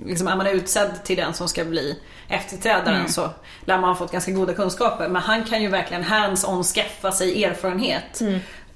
liksom 0.05 0.29
är 0.29 0.37
man 0.37 0.47
utsedd 0.47 1.05
till 1.05 1.17
den 1.17 1.35
som 1.35 1.49
ska 1.49 1.65
bli 1.65 2.01
efterträdaren 2.29 3.09
så 3.09 3.31
lär 3.65 3.79
man 3.79 3.91
ha 3.91 3.95
fått 3.95 4.13
ganska 4.13 4.33
goda 4.33 4.53
kunskaper. 4.55 5.09
Men 5.09 5.23
han 5.23 5.45
kan 5.45 5.63
ju 5.63 5.69
verkligen 5.69 6.03
hands-on 6.03 6.65
skaffa 6.65 7.13
sig 7.13 7.45
erfarenhet. 7.45 8.23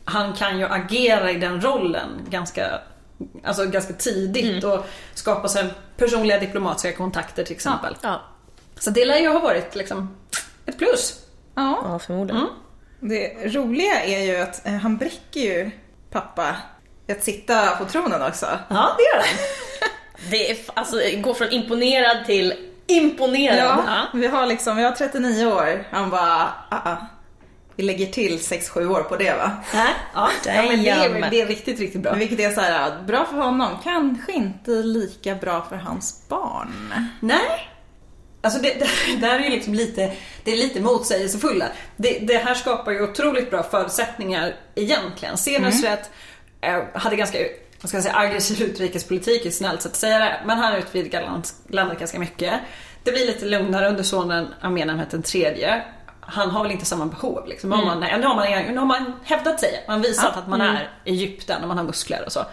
Han 0.05 0.33
kan 0.33 0.59
ju 0.59 0.67
agera 0.67 1.31
i 1.31 1.35
den 1.39 1.61
rollen 1.61 2.09
ganska, 2.31 2.81
alltså 3.45 3.67
ganska 3.67 3.93
tidigt 3.93 4.65
och 4.65 4.87
skapa 5.15 5.49
sig 5.49 5.65
personliga 5.97 6.39
diplomatiska 6.41 6.93
kontakter 6.93 7.45
till 7.45 7.55
exempel. 7.55 7.97
Ja, 8.01 8.23
Så 8.79 8.91
det 8.91 9.05
lär 9.05 9.19
ju 9.19 9.29
ha 9.29 9.41
varit 9.41 9.75
liksom 9.75 10.17
ett 10.67 10.79
plus. 10.79 11.21
Ja. 11.55 11.81
ja 11.85 11.99
förmodligen. 11.99 12.47
Det 13.01 13.55
roliga 13.55 14.03
är 14.05 14.23
ju 14.23 14.37
att 14.37 14.67
eh, 14.67 14.73
han 14.73 14.97
bräcker 14.97 15.41
ju 15.41 15.71
pappa 16.11 16.57
att 17.09 17.25
sitta 17.25 17.77
på 17.77 17.85
tronen 17.85 18.23
också. 18.23 18.47
Ja, 18.69 18.97
det 18.99 19.03
gör 19.03 19.23
han. 19.27 19.39
Det 20.31 20.51
är, 20.51 20.59
alltså, 20.75 20.97
det 20.97 21.17
går 21.17 21.35
från 21.35 21.51
imponerad 21.51 22.27
till 22.27 22.55
imponerad. 22.89 23.85
Ja, 23.87 24.07
vi 24.15 24.27
har 24.27 24.47
liksom, 24.47 24.77
vi 24.77 24.83
har 24.83 24.93
39 24.93 25.47
år. 25.47 25.85
Han 25.91 26.11
bara, 26.11 26.53
ah, 26.69 26.91
ah. 26.91 26.97
vi 27.77 27.83
lägger 27.83 28.07
till 28.07 28.39
6-7 28.39 28.91
år 28.91 29.03
på 29.03 29.17
det 29.17 29.33
va? 29.33 29.51
Nej, 29.75 29.93
ja, 30.15 30.31
ja 30.47 30.63
men 30.63 30.83
det, 30.83 30.91
är, 30.91 31.31
det 31.31 31.41
är 31.41 31.47
riktigt, 31.47 31.81
riktigt 31.81 32.03
bra. 32.03 32.13
Vilket 32.15 32.41
är 32.41 32.51
så 32.51 32.61
här, 32.61 33.03
bra 33.07 33.25
för 33.25 33.37
honom, 33.37 33.77
kanske 33.85 34.33
inte 34.33 34.71
lika 34.71 35.35
bra 35.35 35.67
för 35.69 35.77
hans 35.77 36.29
barn. 36.29 36.95
Nej. 37.21 37.69
Alltså 38.41 38.61
det, 38.63 38.69
det, 38.79 39.17
det 39.21 39.27
här 39.27 39.41
är 39.41 39.45
ju 39.45 39.51
liksom 39.51 39.75
lite, 39.75 40.13
det 40.45 40.53
är 40.53 40.57
lite 40.57 40.81
motsägelsefulla. 40.81 41.67
Det, 41.97 42.19
det 42.19 42.39
här 42.39 42.55
skapar 42.55 42.93
ju 42.93 43.03
otroligt 43.03 43.51
bra 43.51 43.63
förutsättningar 43.63 44.55
egentligen. 44.75 45.37
Senusret 45.37 46.11
eh, 46.61 46.83
hade 46.95 47.17
ganska 47.17 47.39
vad 47.81 47.89
ska 47.89 48.03
säga, 48.03 48.17
aggressiv 48.17 48.63
utrikespolitik, 48.63 49.47
är 49.47 49.51
snällt 49.51 49.83
sätt 49.83 49.93
att 49.93 49.99
säga 49.99 50.19
det. 50.19 50.41
Men 50.47 50.59
han 50.59 50.75
utvidgar 50.75 51.23
land, 51.23 51.47
landet 51.69 51.99
ganska 51.99 52.19
mycket. 52.19 52.61
Det 53.05 53.13
blir 53.13 53.27
lite 53.27 53.47
lugnare 53.47 53.89
under 53.89 54.03
sonen 54.03 54.55
Amenemhet 54.61 55.11
den 55.11 55.23
tredje. 55.23 55.83
Han 56.21 56.51
har 56.51 56.63
väl 56.63 56.73
inte 56.73 56.85
samma 56.85 57.07
behov 57.07 57.47
liksom. 57.47 57.73
Mm. 57.73 57.87
Man, 57.87 58.01
nu, 58.01 58.27
har 58.27 58.35
man, 58.35 58.75
nu 58.75 58.79
har 58.79 58.87
man 58.87 59.13
hävdat 59.25 59.61
sig, 59.61 59.85
man 59.89 59.97
har 59.97 60.09
visat 60.09 60.37
att 60.37 60.49
man 60.49 60.61
är 60.61 60.91
Egypten 61.05 61.63
och 61.63 61.69
man 61.69 61.79
har 61.79 61.85
muskler 61.85 62.23
och 62.27 62.33
så. 62.33 62.45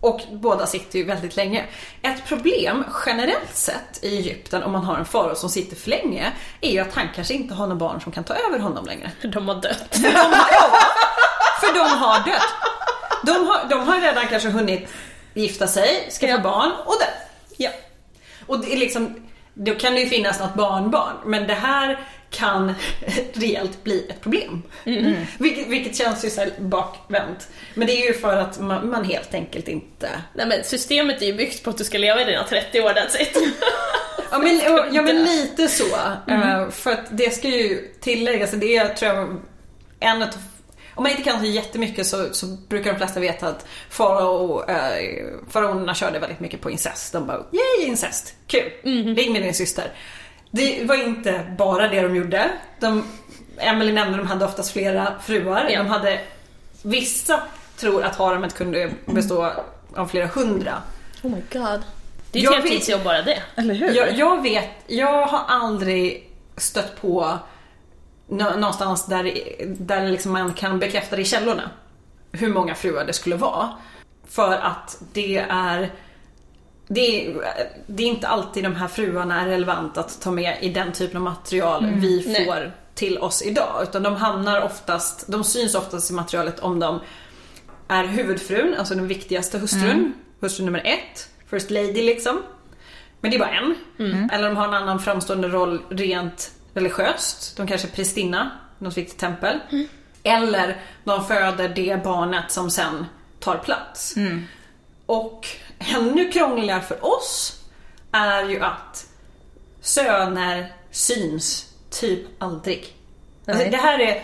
Och 0.00 0.20
båda 0.32 0.66
sitter 0.66 0.98
ju 0.98 1.04
väldigt 1.04 1.36
länge. 1.36 1.64
Ett 2.02 2.26
problem 2.26 2.84
generellt 3.06 3.56
sett 3.56 4.04
i 4.04 4.16
Egypten 4.16 4.62
om 4.62 4.72
man 4.72 4.84
har 4.84 4.96
en 4.96 5.04
farao 5.04 5.34
som 5.34 5.50
sitter 5.50 5.76
för 5.76 5.90
länge 5.90 6.32
är 6.60 6.70
ju 6.70 6.78
att 6.78 6.94
han 6.94 7.08
kanske 7.14 7.34
inte 7.34 7.54
har 7.54 7.66
några 7.66 7.78
barn 7.78 8.00
som 8.00 8.12
kan 8.12 8.24
ta 8.24 8.34
över 8.34 8.58
honom 8.58 8.86
längre. 8.86 9.10
De 9.22 9.48
har 9.48 9.54
dött. 9.54 9.88
För 9.90 10.02
de 10.02 10.16
har, 10.16 10.48
ja, 10.52 10.70
för 11.60 11.74
de 11.74 11.98
har 11.98 12.18
dött. 12.24 12.79
De 13.22 13.30
har, 13.46 13.68
de 13.70 13.80
har 13.88 14.00
redan 14.00 14.26
kanske 14.26 14.48
hunnit 14.48 14.88
gifta 15.34 15.66
sig, 15.66 16.08
skaffa 16.20 16.32
Ja. 16.32 16.38
barn 16.38 16.72
och 16.86 16.92
dött. 17.00 17.30
Ja. 17.56 17.70
Och 18.46 18.60
det 18.60 18.72
är 18.72 18.76
liksom, 18.76 19.28
då 19.54 19.74
kan 19.74 19.94
det 19.94 20.00
ju 20.00 20.06
finnas 20.06 20.40
något 20.40 20.54
barnbarn, 20.54 21.16
men 21.24 21.46
det 21.46 21.54
här 21.54 21.98
kan 22.30 22.74
reellt 23.32 23.84
bli 23.84 24.06
ett 24.10 24.20
problem. 24.20 24.62
Vilket, 25.38 25.66
vilket 25.68 25.96
känns 25.96 26.24
ju 26.24 26.30
så 26.30 26.46
bakvänt. 26.58 27.48
Men 27.74 27.86
det 27.86 28.02
är 28.02 28.06
ju 28.06 28.14
för 28.14 28.36
att 28.36 28.58
man, 28.60 28.90
man 28.90 29.04
helt 29.04 29.34
enkelt 29.34 29.68
inte... 29.68 30.08
Nej 30.34 30.46
men 30.46 30.64
systemet 30.64 31.22
är 31.22 31.26
ju 31.26 31.32
byggt 31.34 31.62
på 31.64 31.70
att 31.70 31.78
du 31.78 31.84
ska 31.84 31.98
leva 31.98 32.22
i 32.22 32.24
dina 32.24 32.44
30 32.44 32.80
år, 32.80 32.88
that's 32.90 33.20
it. 33.22 33.36
Ja 34.30 34.38
men, 34.38 34.60
ja, 34.92 35.02
men 35.02 35.22
lite 35.24 35.68
så. 35.68 35.96
Eh, 36.28 36.70
För 36.70 36.90
att 36.92 37.04
det 37.10 37.30
ska 37.34 37.48
ju 37.48 37.92
tilläggas, 38.00 38.50
det 38.50 38.76
är 38.76 38.88
tror 38.94 39.14
jag 39.14 39.36
en 40.00 40.22
av 40.22 40.28
om 40.94 41.02
man 41.02 41.10
inte 41.10 41.22
kan 41.22 41.40
så 41.40 41.46
jättemycket 41.46 42.06
så, 42.06 42.28
så 42.34 42.46
brukar 42.46 42.92
de 42.92 42.98
flesta 42.98 43.20
veta 43.20 43.48
att 43.48 43.66
farao, 43.90 44.64
eh, 44.70 45.24
faraonerna 45.50 45.94
körde 45.94 46.18
väldigt 46.18 46.40
mycket 46.40 46.60
på 46.60 46.70
incest. 46.70 47.12
De 47.12 47.26
bara 47.26 47.36
yay 47.52 47.86
incest, 47.88 48.34
kul, 48.46 48.70
ring 49.16 49.32
med 49.32 49.42
din 49.42 49.54
syster. 49.54 49.84
Det 50.50 50.84
var 50.84 50.94
inte 51.06 51.54
bara 51.58 51.88
det 51.88 52.00
de 52.02 52.16
gjorde. 52.16 52.50
De, 52.80 53.04
Emily 53.58 53.92
nämnde 53.92 54.18
de 54.18 54.26
hade 54.26 54.44
oftast 54.44 54.72
flera 54.72 55.12
fruar. 55.22 55.66
Ja. 55.70 55.78
De 55.78 55.88
hade, 55.88 56.20
vissa 56.82 57.42
tror 57.76 58.04
att 58.04 58.16
haremet 58.16 58.54
kunde 58.54 58.90
bestå 59.06 59.52
av 59.96 60.06
flera 60.06 60.26
hundra. 60.26 60.82
Oh 61.22 61.30
my 61.30 61.42
god. 61.52 61.80
Det 62.32 62.38
är 62.38 62.42
Jag 62.44 62.52
ett 62.58 62.64
vet- 62.64 62.70
heltidsjobb 62.70 63.04
bara 63.04 63.22
det. 63.22 63.42
Eller 63.56 63.74
hur? 63.74 63.94
Jag, 63.94 64.12
jag 64.18 64.42
vet, 64.42 64.68
jag 64.86 65.26
har 65.26 65.40
aldrig 65.48 66.30
stött 66.56 67.00
på 67.00 67.38
någonstans 68.30 69.06
där, 69.06 69.38
där 69.66 70.08
liksom 70.08 70.32
man 70.32 70.52
kan 70.52 70.78
bekräfta 70.78 71.16
det 71.16 71.22
i 71.22 71.24
källorna. 71.24 71.70
Hur 72.32 72.48
många 72.48 72.74
fruar 72.74 73.04
det 73.04 73.12
skulle 73.12 73.36
vara. 73.36 73.70
För 74.28 74.52
att 74.52 75.02
det 75.12 75.38
är 75.50 75.90
det 76.92 77.26
är, 77.26 77.34
det 77.86 78.02
är 78.02 78.06
inte 78.06 78.28
alltid 78.28 78.64
de 78.64 78.74
här 78.74 78.88
fruarna 78.88 79.40
är 79.40 79.46
relevant 79.48 79.98
att 79.98 80.20
ta 80.20 80.30
med 80.30 80.58
i 80.60 80.68
den 80.68 80.92
typen 80.92 81.16
av 81.16 81.22
material 81.22 81.86
vi 81.94 82.24
Nej. 82.26 82.46
får 82.46 82.72
till 82.94 83.18
oss 83.18 83.42
idag. 83.42 83.82
Utan 83.82 84.02
de 84.02 84.16
hamnar 84.16 84.62
oftast, 84.62 85.24
de 85.28 85.44
syns 85.44 85.74
oftast 85.74 86.10
i 86.10 86.14
materialet 86.14 86.60
om 86.60 86.80
de 86.80 87.00
är 87.88 88.04
huvudfrun, 88.04 88.74
alltså 88.78 88.94
den 88.94 89.06
viktigaste 89.06 89.58
hustrun, 89.58 90.14
hustru 90.40 90.64
nummer 90.64 90.82
ett, 90.84 91.28
first 91.50 91.70
lady 91.70 92.02
liksom. 92.02 92.42
Men 93.20 93.30
det 93.30 93.36
är 93.36 93.38
bara 93.38 93.50
en. 93.50 93.74
Eller 94.32 94.48
de 94.48 94.56
har 94.56 94.68
en 94.68 94.74
annan 94.74 95.00
framstående 95.00 95.48
roll 95.48 95.80
rent 95.88 96.50
religiöst. 96.74 97.56
De 97.56 97.66
kanske 97.66 97.88
är 97.88 97.92
prästinna, 97.92 98.50
något 98.78 98.96
viktigt 98.96 99.18
tempel. 99.18 99.58
Eller 100.22 100.80
de 101.04 101.24
föder 101.24 101.68
det 101.68 102.04
barnet 102.04 102.52
som 102.52 102.70
sen 102.70 103.06
tar 103.40 103.58
plats. 103.58 104.14
Och 105.06 105.46
ännu 105.78 106.30
krångligare 106.30 106.80
för 106.80 107.04
oss 107.04 107.60
är 108.12 108.48
ju 108.48 108.60
att 108.60 109.06
söner 109.80 110.72
syns 110.90 111.74
typ 111.90 112.20
aldrig. 112.38 112.96
Alltså, 113.46 113.64
det 113.70 113.76
här 113.76 113.98
är 113.98 114.22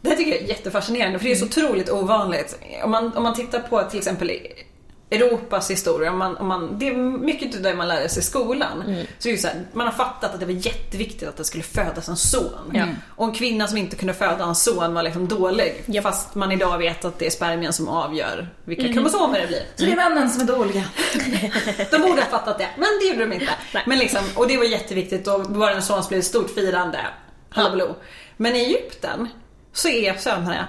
det 0.00 0.08
här 0.08 0.16
tycker 0.16 0.32
jag 0.32 0.42
är 0.42 0.46
jättefascinerande 0.46 1.18
för 1.18 1.26
det 1.26 1.32
är 1.32 1.36
så 1.36 1.44
otroligt 1.44 1.90
ovanligt. 1.90 2.58
Om 2.84 2.90
man, 2.90 3.16
om 3.16 3.22
man 3.22 3.34
tittar 3.34 3.60
på 3.60 3.82
till 3.82 3.98
exempel 3.98 4.30
Europas 5.12 5.70
historia, 5.70 6.10
om 6.10 6.18
man, 6.18 6.36
om 6.36 6.48
man, 6.48 6.78
det 6.78 6.88
är 6.88 6.94
mycket 6.94 7.62
det 7.62 7.74
man 7.74 7.88
lärde 7.88 8.08
sig 8.08 8.20
i 8.20 8.24
skolan. 8.24 9.04
Så 9.18 9.28
är 9.28 9.32
det 9.32 9.38
så 9.38 9.48
här, 9.48 9.60
man 9.72 9.86
har 9.86 9.94
fattat 9.94 10.34
att 10.34 10.40
det 10.40 10.46
var 10.46 10.52
jätteviktigt 10.52 11.28
att 11.28 11.36
det 11.36 11.44
skulle 11.44 11.62
födas 11.62 12.08
en 12.08 12.16
son. 12.16 12.70
Ja. 12.74 12.84
Och 13.08 13.26
en 13.26 13.34
kvinna 13.34 13.68
som 13.68 13.78
inte 13.78 13.96
kunde 13.96 14.14
föda 14.14 14.44
en 14.44 14.54
son 14.54 14.94
var 14.94 15.02
liksom 15.02 15.28
dålig. 15.28 15.84
Ja. 15.86 16.02
Fast 16.02 16.34
man 16.34 16.52
idag 16.52 16.78
vet 16.78 17.04
att 17.04 17.18
det 17.18 17.26
är 17.26 17.30
spermien 17.30 17.72
som 17.72 17.88
avgör 17.88 18.48
vilka 18.64 18.92
kromosomer 18.92 19.40
det 19.40 19.46
blir. 19.46 19.62
Så 19.76 19.84
det 19.84 19.92
är 19.92 19.96
männen 19.96 20.30
som 20.30 20.42
är 20.42 20.46
dåliga. 20.46 20.84
De 21.90 21.98
borde 21.98 22.20
ha 22.22 22.28
fattat 22.30 22.58
det, 22.58 22.68
men 22.76 22.88
det 23.00 23.06
gjorde 23.06 23.26
de 23.26 23.32
inte. 23.32 23.52
Nej. 23.74 23.82
Men 23.86 23.98
liksom, 23.98 24.20
och 24.34 24.48
det 24.48 24.56
var 24.56 24.64
jätteviktigt 24.64 25.28
och 25.28 25.46
var 25.46 25.70
en 25.70 25.82
son 25.82 26.02
så 26.02 26.08
blev 26.08 26.18
det 26.18 26.22
ett 26.22 26.26
stort 26.26 26.50
firande. 26.50 26.98
Hallabaloo. 27.50 27.94
Men 28.36 28.56
i 28.56 28.58
Egypten 28.58 29.28
så 29.72 29.88
är 29.88 30.14
sönerna 30.14 30.68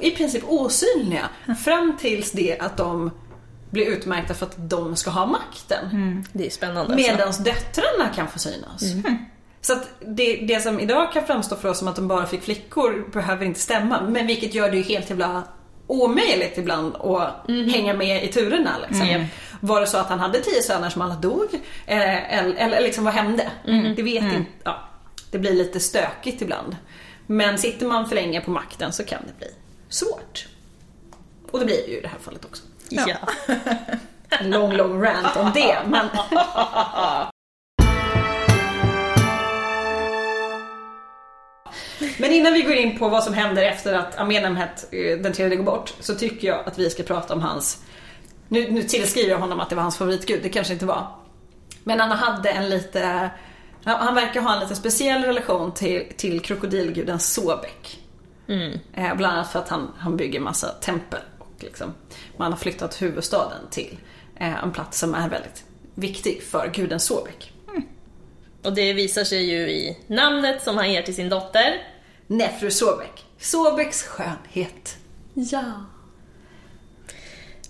i 0.00 0.10
princip 0.10 0.44
osynliga 0.46 1.28
fram 1.64 1.96
tills 2.00 2.32
det 2.32 2.58
att 2.58 2.76
de 2.76 3.10
blir 3.70 3.86
utmärkta 3.86 4.34
för 4.34 4.46
att 4.46 4.54
de 4.56 4.96
ska 4.96 5.10
ha 5.10 5.26
makten. 5.26 6.24
Det 6.32 6.46
är 6.46 6.50
spännande. 6.50 6.96
Medan 6.96 7.32
döttrarna 7.32 8.14
kan 8.14 8.28
få 8.28 8.38
synas. 8.38 8.82
Så 9.62 9.72
att 9.72 9.88
det, 10.00 10.36
det 10.36 10.60
som 10.60 10.80
idag 10.80 11.12
kan 11.12 11.26
framstå 11.26 11.56
för 11.56 11.68
oss 11.68 11.78
som 11.78 11.88
att 11.88 11.96
de 11.96 12.08
bara 12.08 12.26
fick 12.26 12.42
flickor 12.42 13.10
behöver 13.12 13.46
inte 13.46 13.60
stämma. 13.60 14.00
Men 14.00 14.26
vilket 14.26 14.54
gör 14.54 14.70
det 14.70 14.76
ju 14.76 14.82
helt 14.82 15.10
jävla 15.10 15.42
omöjligt 15.86 16.58
ibland 16.58 16.96
att 16.96 17.46
hänga 17.48 17.94
med 17.94 18.24
i 18.24 18.28
turerna. 18.28 18.78
Liksom. 18.88 19.06
Mm. 19.08 19.26
Var 19.60 19.80
det 19.80 19.86
så 19.86 19.98
att 19.98 20.08
han 20.08 20.18
hade 20.18 20.40
tio 20.40 20.62
söner 20.62 20.90
som 20.90 21.02
alla 21.02 21.14
dog? 21.14 21.48
Eh, 21.86 22.38
eller, 22.38 22.54
eller 22.54 22.80
liksom 22.80 23.04
vad 23.04 23.14
hände? 23.14 23.50
Det 23.96 24.02
vet 24.02 24.22
inte. 24.22 24.44
Ja, 24.64 24.88
det 25.30 25.38
blir 25.38 25.52
lite 25.52 25.80
stökigt 25.80 26.42
ibland. 26.42 26.76
Men 27.26 27.58
sitter 27.58 27.86
man 27.86 28.08
för 28.08 28.14
länge 28.14 28.40
på 28.40 28.50
makten 28.50 28.92
så 28.92 29.04
kan 29.04 29.22
det 29.26 29.38
bli 29.38 29.48
svårt. 29.88 30.46
Och 31.50 31.58
det 31.58 31.64
blir 31.64 31.76
det 31.86 31.92
ju 31.92 31.98
i 31.98 32.00
det 32.00 32.08
här 32.08 32.18
fallet 32.18 32.44
också. 32.44 32.62
Ja. 32.90 33.16
En 34.28 34.50
lång, 34.50 34.72
lång 34.72 35.02
rant 35.02 35.36
om 35.36 35.50
det. 35.54 35.78
Men... 35.86 36.06
Men 42.18 42.32
innan 42.32 42.52
vi 42.52 42.62
går 42.62 42.72
in 42.72 42.98
på 42.98 43.08
vad 43.08 43.24
som 43.24 43.34
händer 43.34 43.62
efter 43.62 43.94
att 43.94 44.18
Amenemhet 44.18 44.88
eh, 44.92 45.18
den 45.18 45.32
tredje 45.32 45.56
går 45.56 45.64
bort 45.64 45.94
så 46.00 46.14
tycker 46.14 46.48
jag 46.48 46.66
att 46.66 46.78
vi 46.78 46.90
ska 46.90 47.02
prata 47.02 47.34
om 47.34 47.42
hans 47.42 47.84
nu, 48.48 48.70
nu 48.70 48.82
tillskriver 48.82 49.30
jag 49.30 49.38
honom 49.38 49.60
att 49.60 49.68
det 49.68 49.74
var 49.74 49.82
hans 49.82 49.98
favoritgud, 49.98 50.42
det 50.42 50.48
kanske 50.48 50.72
inte 50.72 50.86
var. 50.86 51.06
Men 51.84 52.00
han 52.00 52.10
hade 52.10 52.50
en 52.50 52.68
lite 52.68 53.30
Han 53.84 54.14
verkar 54.14 54.40
ha 54.40 54.54
en 54.54 54.60
lite 54.60 54.76
speciell 54.76 55.24
relation 55.24 55.72
till, 55.72 56.12
till 56.16 56.40
krokodilguden 56.40 57.18
Sobek. 57.18 58.00
Eh, 58.92 59.14
bland 59.16 59.34
annat 59.34 59.52
för 59.52 59.58
att 59.58 59.68
han, 59.68 59.92
han 59.98 60.16
bygger 60.16 60.40
massa 60.40 60.68
tempel 60.68 61.20
liksom, 61.62 61.94
man 62.36 62.52
har 62.52 62.58
flyttat 62.58 63.02
huvudstaden 63.02 63.70
till 63.70 63.98
eh, 64.36 64.64
en 64.64 64.72
plats 64.72 64.98
som 64.98 65.14
är 65.14 65.28
väldigt 65.28 65.64
viktig 65.94 66.42
för 66.42 66.70
guden 66.74 67.00
Sobek. 67.00 67.52
Och 68.62 68.74
det 68.74 68.92
visar 68.92 69.24
sig 69.24 69.50
ju 69.50 69.70
i 69.70 69.96
namnet 70.06 70.62
som 70.62 70.76
han 70.76 70.92
ger 70.92 71.02
till 71.02 71.14
sin 71.14 71.28
dotter. 71.28 71.86
Nefru 72.26 72.70
Sobek. 72.70 73.24
Sobeks 73.38 74.02
skönhet. 74.02 74.96
Ja. 75.34 75.62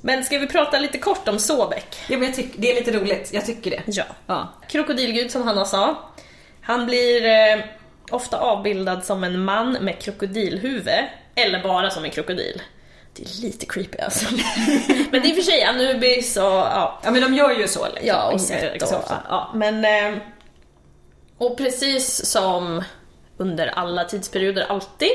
Men 0.01 0.25
ska 0.25 0.39
vi 0.39 0.47
prata 0.47 0.79
lite 0.79 0.99
kort 0.99 1.29
om 1.29 1.39
Sobek? 1.39 1.97
Ja, 2.09 2.19
men 2.19 2.27
jag 2.27 2.37
tycker, 2.37 2.61
det 2.61 2.71
är 2.71 2.75
lite 2.75 2.93
roligt, 2.93 3.31
jag 3.33 3.47
tycker 3.47 3.71
det. 3.71 3.83
Ja. 3.87 4.05
Ja. 4.27 4.55
Krokodilgud 4.69 5.31
som 5.31 5.43
Hanna 5.43 5.65
sa. 5.65 6.11
Han 6.61 6.87
blir 6.87 7.25
eh, 7.25 7.65
ofta 8.11 8.39
avbildad 8.39 9.05
som 9.05 9.25
en 9.25 9.45
man 9.45 9.73
med 9.73 9.99
krokodilhuvud, 9.99 11.05
eller 11.35 11.63
bara 11.63 11.91
som 11.91 12.05
en 12.05 12.11
krokodil. 12.11 12.63
Det 13.13 13.23
är 13.23 13.43
lite 13.43 13.67
creepy 13.67 13.99
alltså. 13.99 14.25
Men 15.11 15.23
det 15.23 15.31
är 15.31 15.35
för 15.35 15.43
sig 15.43 15.63
Anubis 15.63 16.37
och 16.37 16.43
ja, 16.43 17.01
ja 17.05 17.11
men 17.11 17.23
de 17.23 17.35
gör 17.35 17.51
ju 17.51 17.69
så. 17.69 17.85
Liksom. 17.85 18.07
Ja, 18.07 18.27
och 18.33 18.41
liksom, 18.73 18.97
och, 18.99 19.05
ja. 19.29 19.51
Men... 19.55 19.85
eh, 20.15 20.19
Och 21.39 21.57
precis 21.57 22.27
som 22.27 22.85
under 23.37 23.67
alla 23.67 24.05
tidsperioder 24.05 24.63
alltid 24.69 25.11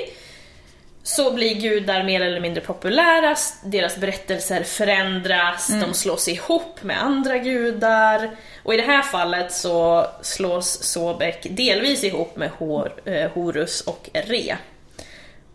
så 1.03 1.31
blir 1.33 1.55
gudar 1.55 2.03
mer 2.03 2.21
eller 2.21 2.39
mindre 2.39 2.61
populära, 2.61 3.35
deras 3.63 3.97
berättelser 3.97 4.63
förändras, 4.63 5.67
de 5.67 5.93
slås 5.93 6.27
ihop 6.27 6.83
med 6.83 7.03
andra 7.03 7.37
gudar. 7.37 8.31
Och 8.63 8.73
i 8.73 8.77
det 8.77 8.83
här 8.83 9.01
fallet 9.01 9.51
så 9.53 10.05
slås 10.21 10.83
Sobek 10.83 11.47
delvis 11.49 12.03
ihop 12.03 12.35
med 12.35 12.49
Hor, 12.57 12.93
eh, 13.05 13.31
Horus 13.31 13.81
och 13.81 14.09
Re. 14.13 14.57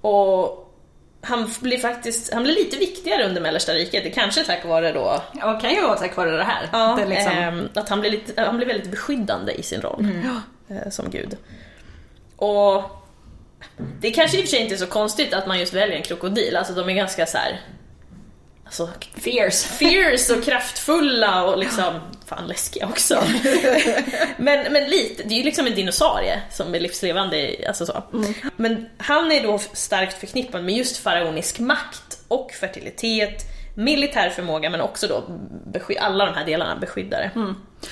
Och 0.00 0.69
han 1.22 1.50
blir 1.60 1.78
faktiskt, 1.78 2.32
han 2.32 2.42
blir 2.42 2.54
lite 2.54 2.76
viktigare 2.76 3.26
under 3.28 3.40
Mellersta 3.40 3.72
riket, 3.72 4.04
det 4.04 4.10
kanske 4.10 4.40
är 4.40 4.44
tack 4.44 4.64
vare 4.64 4.92
då 4.92 5.22
Ja, 5.40 5.60
kan 5.60 5.70
ju 5.70 5.82
vara 5.82 5.98
tack 5.98 6.16
vare 6.16 6.36
det 6.36 6.44
här. 6.44 6.68
Ja, 6.72 6.94
det 6.96 7.02
är 7.02 7.06
liksom, 7.06 7.32
ehm, 7.32 7.68
att 7.74 7.88
han 7.88 8.00
blir, 8.00 8.10
lite, 8.10 8.42
han 8.42 8.56
blir 8.56 8.66
väldigt 8.66 8.90
beskyddande 8.90 9.52
i 9.52 9.62
sin 9.62 9.80
roll 9.80 10.06
eh, 10.68 10.90
som 10.90 11.10
gud. 11.10 11.36
Och 12.36 12.84
det 14.00 14.10
kanske 14.10 14.36
i 14.36 14.40
och 14.40 14.44
för 14.44 14.50
sig 14.50 14.62
inte 14.62 14.74
är 14.74 14.78
så 14.78 14.86
konstigt 14.86 15.34
att 15.34 15.46
man 15.46 15.58
just 15.60 15.74
väljer 15.74 15.96
en 15.96 16.02
krokodil, 16.02 16.56
alltså 16.56 16.72
de 16.74 16.88
är 16.88 16.94
ganska 16.94 17.26
så 17.26 17.38
här. 17.38 17.60
Alltså, 18.70 18.88
fierce. 19.14 19.68
fierce 19.78 20.34
och 20.34 20.44
kraftfulla 20.44 21.44
och 21.44 21.58
liksom, 21.58 21.94
fan 22.26 22.46
läskiga 22.46 22.86
också. 22.86 23.14
men, 24.36 24.72
men 24.72 24.84
lite, 24.84 25.22
det 25.22 25.34
är 25.34 25.38
ju 25.38 25.44
liksom 25.44 25.66
en 25.66 25.74
dinosaurie 25.74 26.42
som 26.50 26.74
är 26.74 26.80
livslevande, 26.80 27.56
alltså 27.68 27.86
så. 27.86 28.02
Men 28.56 28.86
han 28.98 29.32
är 29.32 29.42
då 29.42 29.58
starkt 29.58 30.20
förknippad 30.20 30.64
med 30.64 30.74
just 30.74 30.96
faraonisk 30.96 31.58
makt 31.58 32.18
och 32.28 32.50
fertilitet, 32.50 33.42
militär 33.74 34.30
förmåga 34.30 34.70
men 34.70 34.80
också 34.80 35.06
då 35.08 35.24
alla 36.00 36.26
de 36.26 36.34
här 36.34 36.46
delarna 36.46 36.76
beskyddare. 36.76 37.30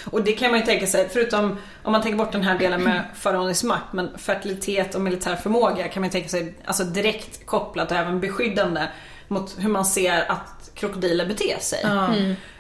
Och 0.05 0.23
det 0.23 0.33
kan 0.33 0.51
man 0.51 0.61
ju 0.61 0.67
tänka 0.67 0.87
sig, 0.87 1.09
förutom 1.13 1.59
om 1.83 1.93
man 1.93 2.03
tänker 2.03 2.19
bort 2.19 2.33
den 2.33 2.43
här 2.43 2.59
delen 2.59 2.83
med 2.83 3.05
faraonisk 3.15 3.65
makt, 3.65 3.93
men 3.93 4.19
fertilitet 4.19 4.95
och 4.95 5.01
militär 5.01 5.37
förmåga 5.37 5.89
kan 5.89 6.01
man 6.01 6.09
ju 6.09 6.13
tänka 6.13 6.29
sig 6.29 6.55
alltså 6.65 6.85
direkt 6.85 7.47
kopplat 7.47 7.91
och 7.91 7.97
även 7.97 8.21
beskyddande 8.21 8.89
mot 9.29 9.57
hur 9.59 9.69
man 9.69 9.85
ser 9.85 10.31
att 10.31 10.58
krokodiler 10.79 11.27
beter 11.27 11.59
sig. 11.61 11.81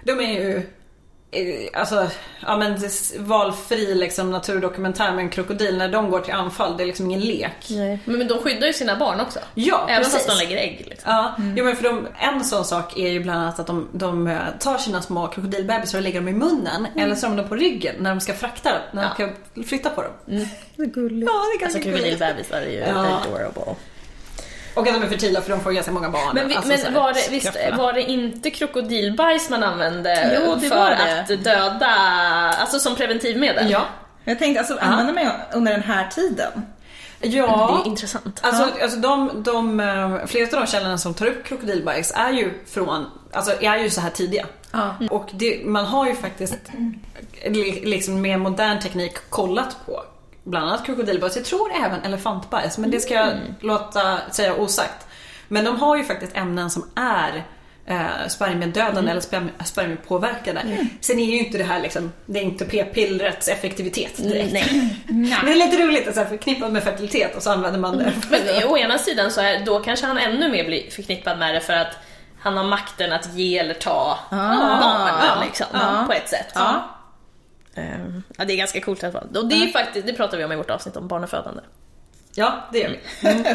De 0.04 0.20
är 0.20 0.32
ju 0.32 0.56
eh, 1.30 1.80
alltså, 1.80 2.08
ja 2.46 2.56
men 2.56 2.78
valfri 3.18 3.94
liksom, 3.94 4.30
naturdokumentär 4.30 5.12
med 5.12 5.22
en 5.24 5.30
krokodil 5.30 5.78
när 5.78 5.88
de 5.88 6.10
går 6.10 6.20
till 6.20 6.34
anfall, 6.34 6.76
det 6.76 6.82
är 6.82 6.86
liksom 6.86 7.06
ingen 7.06 7.20
lek. 7.20 7.66
Nej. 7.70 7.98
Men, 8.04 8.18
men 8.18 8.28
de 8.28 8.38
skyddar 8.38 8.66
ju 8.66 8.72
sina 8.72 8.96
barn 8.96 9.20
också. 9.20 9.38
Ja, 9.54 9.86
Även 9.88 10.04
precis. 10.04 10.14
fast 10.26 10.28
de 10.38 10.44
lägger 10.44 10.56
ägg. 10.62 10.86
Liksom. 10.90 11.12
Ja, 11.12 11.34
jo, 11.56 11.64
men 11.64 11.76
för 11.76 11.82
de, 11.84 12.08
en 12.18 12.44
sån 12.44 12.64
sak 12.64 12.96
är 12.98 13.08
ju 13.08 13.20
bland 13.20 13.40
annat 13.42 13.58
att 13.58 13.66
de, 13.66 13.88
de 13.92 14.26
eh, 14.26 14.38
tar 14.60 14.78
sina 14.78 15.02
små 15.02 15.26
krokodilbebisar 15.26 15.98
och 15.98 16.02
lägger 16.04 16.20
dem 16.20 16.28
i 16.28 16.32
munnen 16.32 16.86
eller 16.96 17.14
så 17.14 17.26
har 17.26 17.30
de 17.30 17.40
dem 17.40 17.48
på 17.48 17.56
ryggen 17.56 17.94
när 17.98 18.10
de 18.10 18.20
ska 18.20 18.32
frakta 18.34 18.70
dem, 18.72 18.80
när 18.92 19.02
Ja. 19.02 19.08
de 19.18 19.32
ska 19.62 19.68
flytta 19.68 19.90
på 19.90 20.02
dem. 20.02 20.12
Det 20.76 20.82
är 20.82 20.86
gulligt. 20.86 21.30
Ja, 21.32 21.42
det 21.58 21.64
är 21.64 21.66
Alltså 21.66 21.78
ganska 21.78 21.78
gulligt. 21.90 22.18
krokodilbebisar 22.18 22.56
är 22.60 22.70
ju 22.70 22.78
Ja. 22.78 23.20
adorable. 23.26 23.74
Och 24.80 24.88
att 24.88 24.94
de 24.94 25.02
är 25.02 25.08
fertila 25.08 25.40
för 25.40 25.50
de 25.50 25.60
får 25.60 25.72
ganska 25.72 25.92
många 25.92 26.10
barn. 26.10 26.30
Men, 26.34 26.48
vi, 26.48 26.56
Alltså, 26.56 26.72
men 26.84 26.94
var, 26.94 27.12
det, 27.12 27.28
visst, 27.30 27.56
var 27.78 27.92
det 27.92 28.02
inte 28.02 28.50
krokodilbajs 28.50 29.50
man 29.50 29.62
använde 29.62 30.40
Jo, 30.46 30.54
det 30.54 30.68
för 30.68 30.76
var 30.76 30.90
det. 30.90 31.20
att 31.20 31.44
döda, 31.44 31.86
alltså 32.60 32.78
som 32.78 32.96
preventivmedel? 32.96 33.70
Ja. 33.70 33.82
Jag 34.24 34.38
tänkte 34.38 34.60
alltså, 34.60 34.78
använder 34.80 35.14
man 35.14 35.32
under 35.52 35.72
den 35.72 35.82
här 35.82 36.08
tiden? 36.08 36.50
Det 37.20 37.28
är 37.28 37.32
Ja. 37.32 37.82
intressant. 37.86 38.40
Alltså, 38.42 38.82
alltså 38.82 38.98
de, 38.98 39.42
de, 39.42 39.80
eh, 39.80 40.26
flera 40.26 40.44
av 40.44 40.64
de 40.64 40.66
källorna 40.66 40.98
som 40.98 41.14
tar 41.14 41.26
upp 41.26 41.44
krokodilbajs 41.44 42.12
är 42.16 42.30
ju 42.32 42.52
från, 42.66 43.06
alltså 43.32 43.62
är 43.62 43.76
ju 43.78 43.90
så 43.90 44.00
här 44.00 44.10
tidiga. 44.10 44.46
Ja. 44.72 44.94
Och 45.10 45.28
det, 45.32 45.60
man 45.64 45.84
har 45.84 46.06
ju 46.06 46.14
faktiskt 46.14 46.58
li- 47.46 47.82
liksom 47.84 48.20
med 48.20 48.40
modern 48.40 48.80
teknik 48.80 49.14
kollat 49.30 49.76
på 49.86 50.02
bland 50.50 50.68
annat 50.68 50.86
krokodilbajs, 50.86 51.36
jag 51.36 51.44
tror 51.44 51.72
även 51.84 52.02
elefantbajs, 52.04 52.78
men 52.78 52.90
det 52.90 53.00
ska 53.00 53.14
jag 53.14 53.30
låta 53.60 54.18
säga 54.30 54.54
osagt. 54.54 55.06
Men 55.48 55.64
de 55.64 55.76
har 55.80 55.96
ju 55.96 56.04
faktiskt 56.04 56.36
ämnen 56.36 56.70
som 56.70 56.90
är 56.94 57.44
eh, 57.86 58.28
spermiedödande 58.28 59.10
eller 59.10 59.20
sperm- 59.20 59.64
spermiepåverkade. 59.64 60.86
Sen 61.00 61.18
är 61.18 61.24
ju 61.24 61.38
inte 61.38 61.58
det 61.58 61.64
här 61.64 61.80
liksom, 61.80 62.12
det 62.26 62.38
är 62.38 62.42
inte 62.42 62.64
p-pillrets 62.64 63.48
effektivitet 63.48 64.16
direkt. 64.16 64.52
Nej. 64.52 64.96
Men 65.06 65.44
det 65.46 65.52
är 65.52 65.56
lite 65.70 65.82
roligt 65.86 66.08
att 66.08 66.14
så 66.14 66.20
här 66.20 66.28
förknippat 66.28 66.72
med 66.72 66.82
fertilitet 66.82 67.36
och 67.36 67.42
så 67.42 67.50
använder 67.50 67.80
man 67.80 67.98
det. 67.98 68.12
Men 68.30 68.68
å 68.68 68.76
ena 68.78 68.98
sidan 68.98 69.30
så 69.30 69.40
är, 69.40 69.64
då 69.64 69.80
kanske 69.80 70.06
han 70.06 70.18
ännu 70.18 70.48
mer 70.48 70.64
blir 70.64 70.90
förknippad 70.90 71.38
med 71.38 71.54
det 71.54 71.60
för 71.60 71.72
att 71.72 71.96
han 72.40 72.56
har 72.56 72.64
makten 72.64 73.12
att 73.12 73.34
ge 73.34 73.58
eller 73.58 73.74
ta 73.74 74.18
Ah. 74.30 74.36
barnen 74.80 75.24
Ja. 75.28 75.42
liksom, 75.44 75.66
Ja. 75.72 76.04
på 76.06 76.12
ett 76.12 76.28
sätt. 76.28 76.52
Ja. 76.54 76.88
Ehm, 77.78 78.22
ja, 78.38 78.44
det 78.44 78.52
är 78.52 78.56
ganska 78.56 78.80
coolt 78.80 79.02
i 79.02 79.06
alla 79.06 79.12
fall. 79.12 79.28
Och 79.36 79.46
det, 79.48 79.54
är 79.54 79.66
faktiskt, 79.72 80.06
det 80.06 80.12
pratar 80.12 80.38
vi 80.38 80.44
om 80.44 80.52
i 80.52 80.56
vårt 80.56 80.70
avsnitt 80.70 80.96
om 80.96 81.08
barnafödande. 81.08 81.62
Ja, 82.34 82.68
det 82.72 82.78
gör 82.78 82.88
vi. 82.88 82.98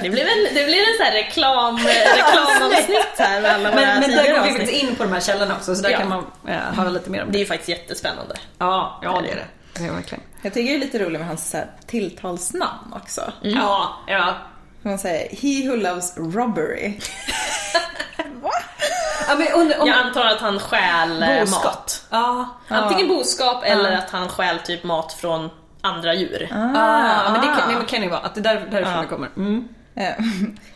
Det 0.03 0.09
blir 0.09 0.21
en, 0.21 0.53
det 0.55 0.65
blir 0.65 0.79
en 0.79 0.97
sån 0.97 1.05
här 1.05 1.12
reklam, 1.13 1.77
reklamavsnitt 2.17 3.17
här 3.17 3.41
med 3.41 3.51
alla 3.51 3.71
Men, 3.75 3.99
men 3.99 4.09
där 4.12 4.33
går 4.33 4.43
vi 4.43 4.49
faktiskt 4.51 4.83
in 4.83 4.95
på 4.95 5.03
de 5.03 5.13
här 5.13 5.19
källorna 5.19 5.55
också 5.55 5.75
så 5.75 5.81
där 5.81 5.89
Ja. 5.89 5.97
kan 5.97 6.09
man 6.09 6.25
eh, 6.47 6.55
höra 6.57 6.89
lite 6.89 7.09
mer 7.09 7.21
om 7.21 7.27
Det 7.27 7.31
det. 7.31 7.38
är 7.38 7.39
ju 7.39 7.45
faktiskt 7.45 7.69
jättespännande. 7.69 8.36
Ja, 8.57 8.99
ja 9.03 9.21
det 9.23 9.29
är 9.31 9.36
det. 9.36 9.45
Det 9.79 9.86
är 9.88 9.91
verkligen. 9.91 10.23
Jag 10.41 10.53
tycker 10.53 10.69
det 10.71 10.77
är 10.77 10.79
lite 10.79 10.99
roligt 10.99 11.19
med 11.19 11.27
hans 11.27 11.49
så 11.49 11.57
här, 11.57 11.67
tilltalsnamn 11.88 12.93
också. 12.93 13.31
Ja, 13.41 13.93
ja. 14.07 14.33
Man 14.83 14.97
säger 14.99 15.35
He 15.35 15.67
who 15.69 15.75
loves 15.75 16.13
robbery. 16.17 16.93
Va? 18.41 18.51
ja 19.27 19.35
men 19.35 19.47
under, 19.53 19.81
om, 19.81 19.87
Jag 19.87 19.97
antar 19.97 20.25
att 20.25 20.39
han 20.41 20.59
stjäl 20.59 21.23
eh, 21.23 21.39
boskap. 21.39 21.63
mat. 21.63 22.05
Ja. 22.09 22.47
Antingen 22.67 23.07
boskap 23.07 23.63
eller 23.65 23.91
att 23.91 24.09
han 24.09 24.29
stjäl 24.29 24.59
typ 24.59 24.83
mat 24.83 25.13
från 25.13 25.49
andra 25.81 26.13
djur. 26.13 26.47
Ah, 26.51 27.31
men 27.31 27.41
det 27.41 27.47
kan, 27.47 27.67
nej, 27.67 27.75
men 27.77 27.85
kan 27.85 28.01
ju 28.03 28.09
vara 28.09 28.19
att 28.19 28.35
det 28.35 28.41
där, 28.41 28.67
därifrån 28.71 29.01
det 29.01 29.07
kommer. 29.07 29.29
Mm. 29.37 29.67
Eh, 29.95 30.03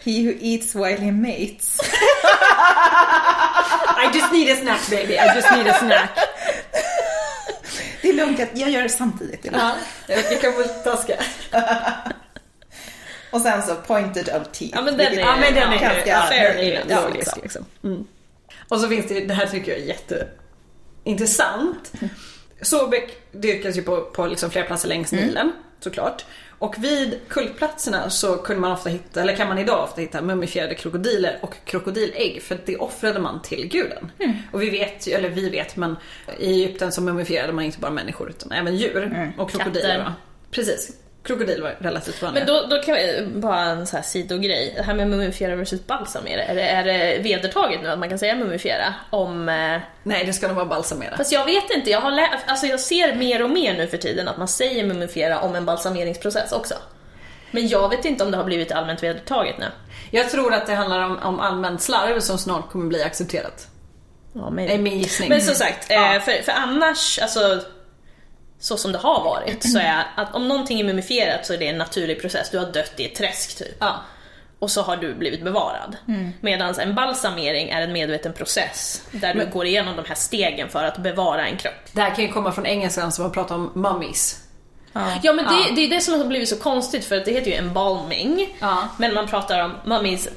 He 0.05 0.23
who 0.23 0.33
eats 0.41 0.75
while 0.75 0.97
he 1.05 1.11
mates. 1.11 1.79
I 4.03 4.17
just 4.17 4.31
need 4.31 4.49
a 4.49 4.55
snack 4.61 4.89
baby, 4.89 5.13
I 5.13 5.35
just 5.35 5.51
need 5.51 5.67
a 5.67 5.73
snack. 5.79 6.09
Det 8.01 8.09
är 8.09 8.13
lugnt, 8.13 8.39
jag- 8.53 8.69
gör 8.69 8.83
det 8.83 8.89
samtidigt. 8.89 9.45
Är. 9.45 9.51
Ja, 9.51 9.71
jag, 10.07 10.19
jag 10.31 10.41
kan 10.41 10.53
multitaska. 10.53 11.13
Och 13.37 13.43
sen 13.43 13.61
så 13.61 13.75
pointed 13.75 14.29
of 14.29 14.47
teeth. 14.51 14.71
Ja, 14.75 14.81
men 14.81 14.97
den 14.97 15.13
är- 15.13 15.19
Ja 15.19 15.35
men 15.39 15.53
den 15.53 15.73
är 15.73 15.79
ganska 15.79 16.07
ja, 16.09 16.21
fairly 16.21 16.77
ja, 16.89 17.01
logisk 17.07 17.37
liksom. 17.41 17.65
Mm. 17.83 18.05
Och 18.69 18.79
så 18.79 18.87
finns 18.87 19.07
det, 19.07 19.19
det 19.25 19.33
här 19.33 19.45
tycker 19.45 19.71
jag 19.71 19.81
är 19.81 19.85
jätteintressant. 19.85 21.91
Sobek 22.61 23.17
dyrkas 23.31 23.77
ju 23.77 23.81
på, 23.81 24.01
på 24.01 24.27
liksom 24.27 24.51
flera 24.51 24.65
platser 24.65 24.87
längs 24.89 25.11
Nilen 25.11 25.51
såklart. 25.79 26.25
Och 26.59 26.75
vid 26.77 27.19
kultplatserna 27.27 28.09
så 28.09 28.35
kunde 28.37 28.61
man 28.61 28.71
ofta 28.71 28.89
hitta, 28.89 29.21
eller 29.21 29.35
kan 29.35 29.47
man 29.47 29.57
idag 29.57 29.83
ofta 29.83 30.01
hitta 30.01 30.21
mumifierade 30.21 30.75
krokodiler 30.75 31.39
och 31.41 31.55
krokodilägg 31.65 32.41
för 32.43 32.57
det 32.65 32.77
offrade 32.77 33.19
man 33.19 33.41
till 33.41 33.67
guden. 33.67 34.11
Och 34.51 34.61
vi 34.61 34.69
vet 34.69 35.07
ju, 35.07 35.11
eller 35.13 35.29
vi 35.29 35.49
vet 35.49 35.75
men 35.75 35.95
i 36.39 36.51
Egypten 36.53 36.91
så 36.91 37.01
mumifierade 37.01 37.53
man 37.53 37.63
inte 37.65 37.79
bara 37.79 37.91
människor 37.91 38.29
utan 38.29 38.51
även 38.51 38.75
djur. 38.75 39.33
Och 39.37 39.51
krokodiler 39.51 39.97
Katter. 39.97 40.13
Precis. 40.51 40.91
Krokodil 41.27 41.61
var 41.61 41.75
relativt 41.79 42.21
vanligt. 42.21 42.43
Men 42.45 42.53
då, 42.55 42.67
då 42.75 42.81
kan 42.81 42.95
vi, 42.95 43.27
bara 43.35 43.59
en 43.61 43.87
så 43.87 43.95
här 43.95 44.03
sidogrej. 44.03 44.73
Det 44.77 44.83
här 44.83 44.93
med 44.93 45.07
mumifiera 45.07 45.55
versus 45.55 45.87
balsamera. 45.87 46.43
Är 46.43 46.55
det, 46.55 46.61
är 46.61 46.83
det 46.83 47.19
vedertaget 47.23 47.81
nu 47.83 47.89
att 47.89 47.99
man 47.99 48.09
kan 48.09 48.19
säga 48.19 48.35
mumifiera 48.35 48.93
om... 49.09 49.49
Eh, 49.49 49.79
Nej 50.03 50.25
det 50.25 50.33
ska 50.33 50.47
nog 50.47 50.55
vara 50.55 50.65
balsamera. 50.65 51.17
fast 51.17 51.31
jag 51.31 51.45
vet 51.45 51.69
inte, 51.69 51.89
jag, 51.89 52.01
har 52.01 52.11
lä- 52.11 52.39
alltså 52.47 52.65
jag 52.65 52.79
ser 52.79 53.15
mer 53.15 53.43
och 53.43 53.49
mer 53.49 53.73
nu 53.73 53.87
för 53.87 53.97
tiden 53.97 54.27
att 54.27 54.37
man 54.37 54.47
säger 54.47 54.85
mumifiera 54.85 55.39
om 55.41 55.55
en 55.55 55.65
balsameringsprocess 55.65 56.51
också. 56.51 56.73
Men 57.51 57.67
jag 57.67 57.89
vet 57.89 58.05
inte 58.05 58.23
om 58.23 58.31
det 58.31 58.37
har 58.37 58.43
blivit 58.43 58.71
allmänt 58.71 59.03
vedertaget 59.03 59.57
nu. 59.59 59.65
Jag 60.11 60.29
tror 60.29 60.53
att 60.53 60.67
det 60.67 60.73
handlar 60.75 60.99
om, 61.05 61.17
om 61.19 61.39
allmänt 61.39 61.81
slarv 61.81 62.19
som 62.19 62.37
snart 62.37 62.71
kommer 62.71 62.85
bli 62.85 63.03
accepterat. 63.03 63.67
Ja, 64.33 64.53
Det 64.57 64.73
är 64.73 64.77
min 64.77 64.99
gissning. 64.99 65.29
Men 65.29 65.41
som 65.41 65.55
sagt, 65.55 65.85
Ja. 65.89 66.15
eh, 66.15 66.21
för, 66.21 66.31
för 66.43 66.51
annars, 66.51 67.19
alltså 67.19 67.59
så 68.59 68.77
som 68.77 68.91
det 68.91 68.97
har 68.97 69.23
varit, 69.23 69.71
så 69.71 69.79
är 69.79 70.03
att 70.15 70.35
om 70.35 70.47
någonting 70.47 70.79
är 70.79 70.83
mumifierat 70.83 71.45
så 71.45 71.53
är 71.53 71.57
det 71.57 71.67
en 71.67 71.77
naturlig 71.77 72.21
process. 72.21 72.49
Du 72.51 72.57
har 72.57 72.65
dött 72.65 72.93
i 72.97 73.05
ett 73.05 73.15
träsk 73.15 73.57
typ. 73.57 73.75
Ja. 73.79 73.95
Och 74.59 74.71
så 74.71 74.81
har 74.81 74.97
du 74.97 75.13
blivit 75.13 75.43
bevarad. 75.43 75.97
Medan 76.41 76.79
en 76.79 76.95
balsamering 76.95 77.69
är 77.69 77.81
en 77.81 77.93
medveten 77.93 78.33
process 78.33 79.01
där 79.11 79.33
du 79.33 79.45
går 79.45 79.65
igenom 79.65 79.95
de 79.95 80.05
här 80.07 80.15
stegen 80.15 80.69
för 80.69 80.83
att 80.83 80.97
bevara 80.97 81.47
en 81.47 81.57
kropp. 81.57 81.73
Det 81.91 82.01
här 82.01 82.15
kan 82.15 82.25
ju 82.25 82.31
komma 82.31 82.51
från 82.51 82.65
engelskan 82.65 83.11
som 83.11 83.23
man 83.23 83.31
pratar 83.31 83.55
om 83.55 83.71
mummies. 83.75 84.43
Ja 85.23 85.33
men 85.33 85.37
det, 85.45 85.51
Ja. 85.69 85.75
det 85.75 85.81
är 85.85 85.89
det 85.89 86.01
som 86.01 86.13
har 86.19 86.25
blivit 86.25 86.49
så 86.49 86.55
konstigt 86.57 87.05
för 87.05 87.17
att 87.17 87.25
det 87.25 87.31
heter 87.31 87.51
ju 87.51 87.57
embalming. 87.57 88.57
Ja. 88.59 88.87
Men 88.97 89.13
man 89.13 89.27
pratar 89.27 89.63
om 89.65 89.73
mummies 89.85 90.27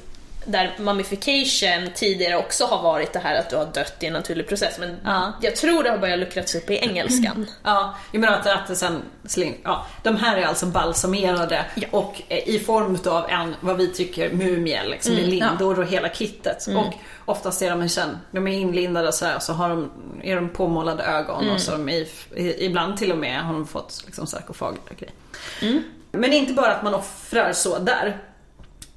där 0.45 0.75
mummification 0.79 1.89
tidigare 1.95 2.37
också 2.37 2.65
har 2.65 2.83
varit 2.83 3.13
det 3.13 3.19
här 3.19 3.35
att 3.39 3.49
du 3.49 3.55
har 3.55 3.65
dött 3.65 3.95
i 3.99 4.05
en 4.05 4.13
naturlig 4.13 4.47
process. 4.47 4.77
Men 4.79 4.97
Ja. 5.05 5.33
jag 5.41 5.55
tror 5.55 5.83
det 5.83 5.89
har 5.89 5.97
börjat 5.97 6.19
luckrats 6.19 6.55
upp 6.55 6.69
i 6.69 6.75
engelskan. 6.77 7.45
Ja, 7.63 7.95
jag 8.11 8.19
menar 8.19 8.33
att, 8.39 8.47
att 8.47 8.67
det 8.67 8.75
sen 8.75 9.01
sling, 9.25 9.57
ja, 9.63 9.85
de 10.03 10.15
här 10.17 10.37
är 10.37 10.45
alltså 10.45 10.65
balsamerade 10.65 11.65
Ja. 11.75 11.87
och 11.91 12.21
eh, 12.27 12.49
i 12.49 12.59
form 12.59 12.97
av 13.05 13.29
en, 13.29 13.55
vad 13.61 13.77
vi 13.77 13.87
tycker, 13.87 14.33
mumie 14.33 14.83
liksom 14.83 15.15
med 15.15 15.27
lindor 15.27 15.79
och 15.79 15.85
hela 15.87 16.09
kittet. 16.09 16.67
Och 16.77 16.93
oftast 17.25 17.61
är 17.61 17.69
de 17.69 17.81
en 17.81 17.89
känd, 17.89 18.17
de 18.31 18.47
är 18.47 18.51
inlindade 18.51 19.11
sådär 19.13 19.35
och 19.35 19.41
så 19.43 19.53
har 19.53 19.69
de, 19.69 19.91
är 20.23 20.35
de 20.35 20.49
påmålade 20.49 21.03
ögon 21.03 21.49
och 21.49 21.61
så 21.61 21.89
i, 21.89 22.07
i, 22.35 22.65
ibland 22.65 22.97
till 22.97 23.11
och 23.11 23.17
med 23.17 23.41
har 23.43 23.53
de 23.53 23.67
fått 23.67 24.03
liksom 24.05 24.27
sarkofag 24.27 24.77
och 24.89 24.95
grejer. 24.97 25.83
Men 26.11 26.33
inte 26.33 26.53
bara 26.53 26.71
att 26.75 26.83
man 26.83 26.93
offrar 26.93 27.53
så 27.53 27.79
där. 27.79 28.17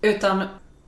Utan 0.00 0.42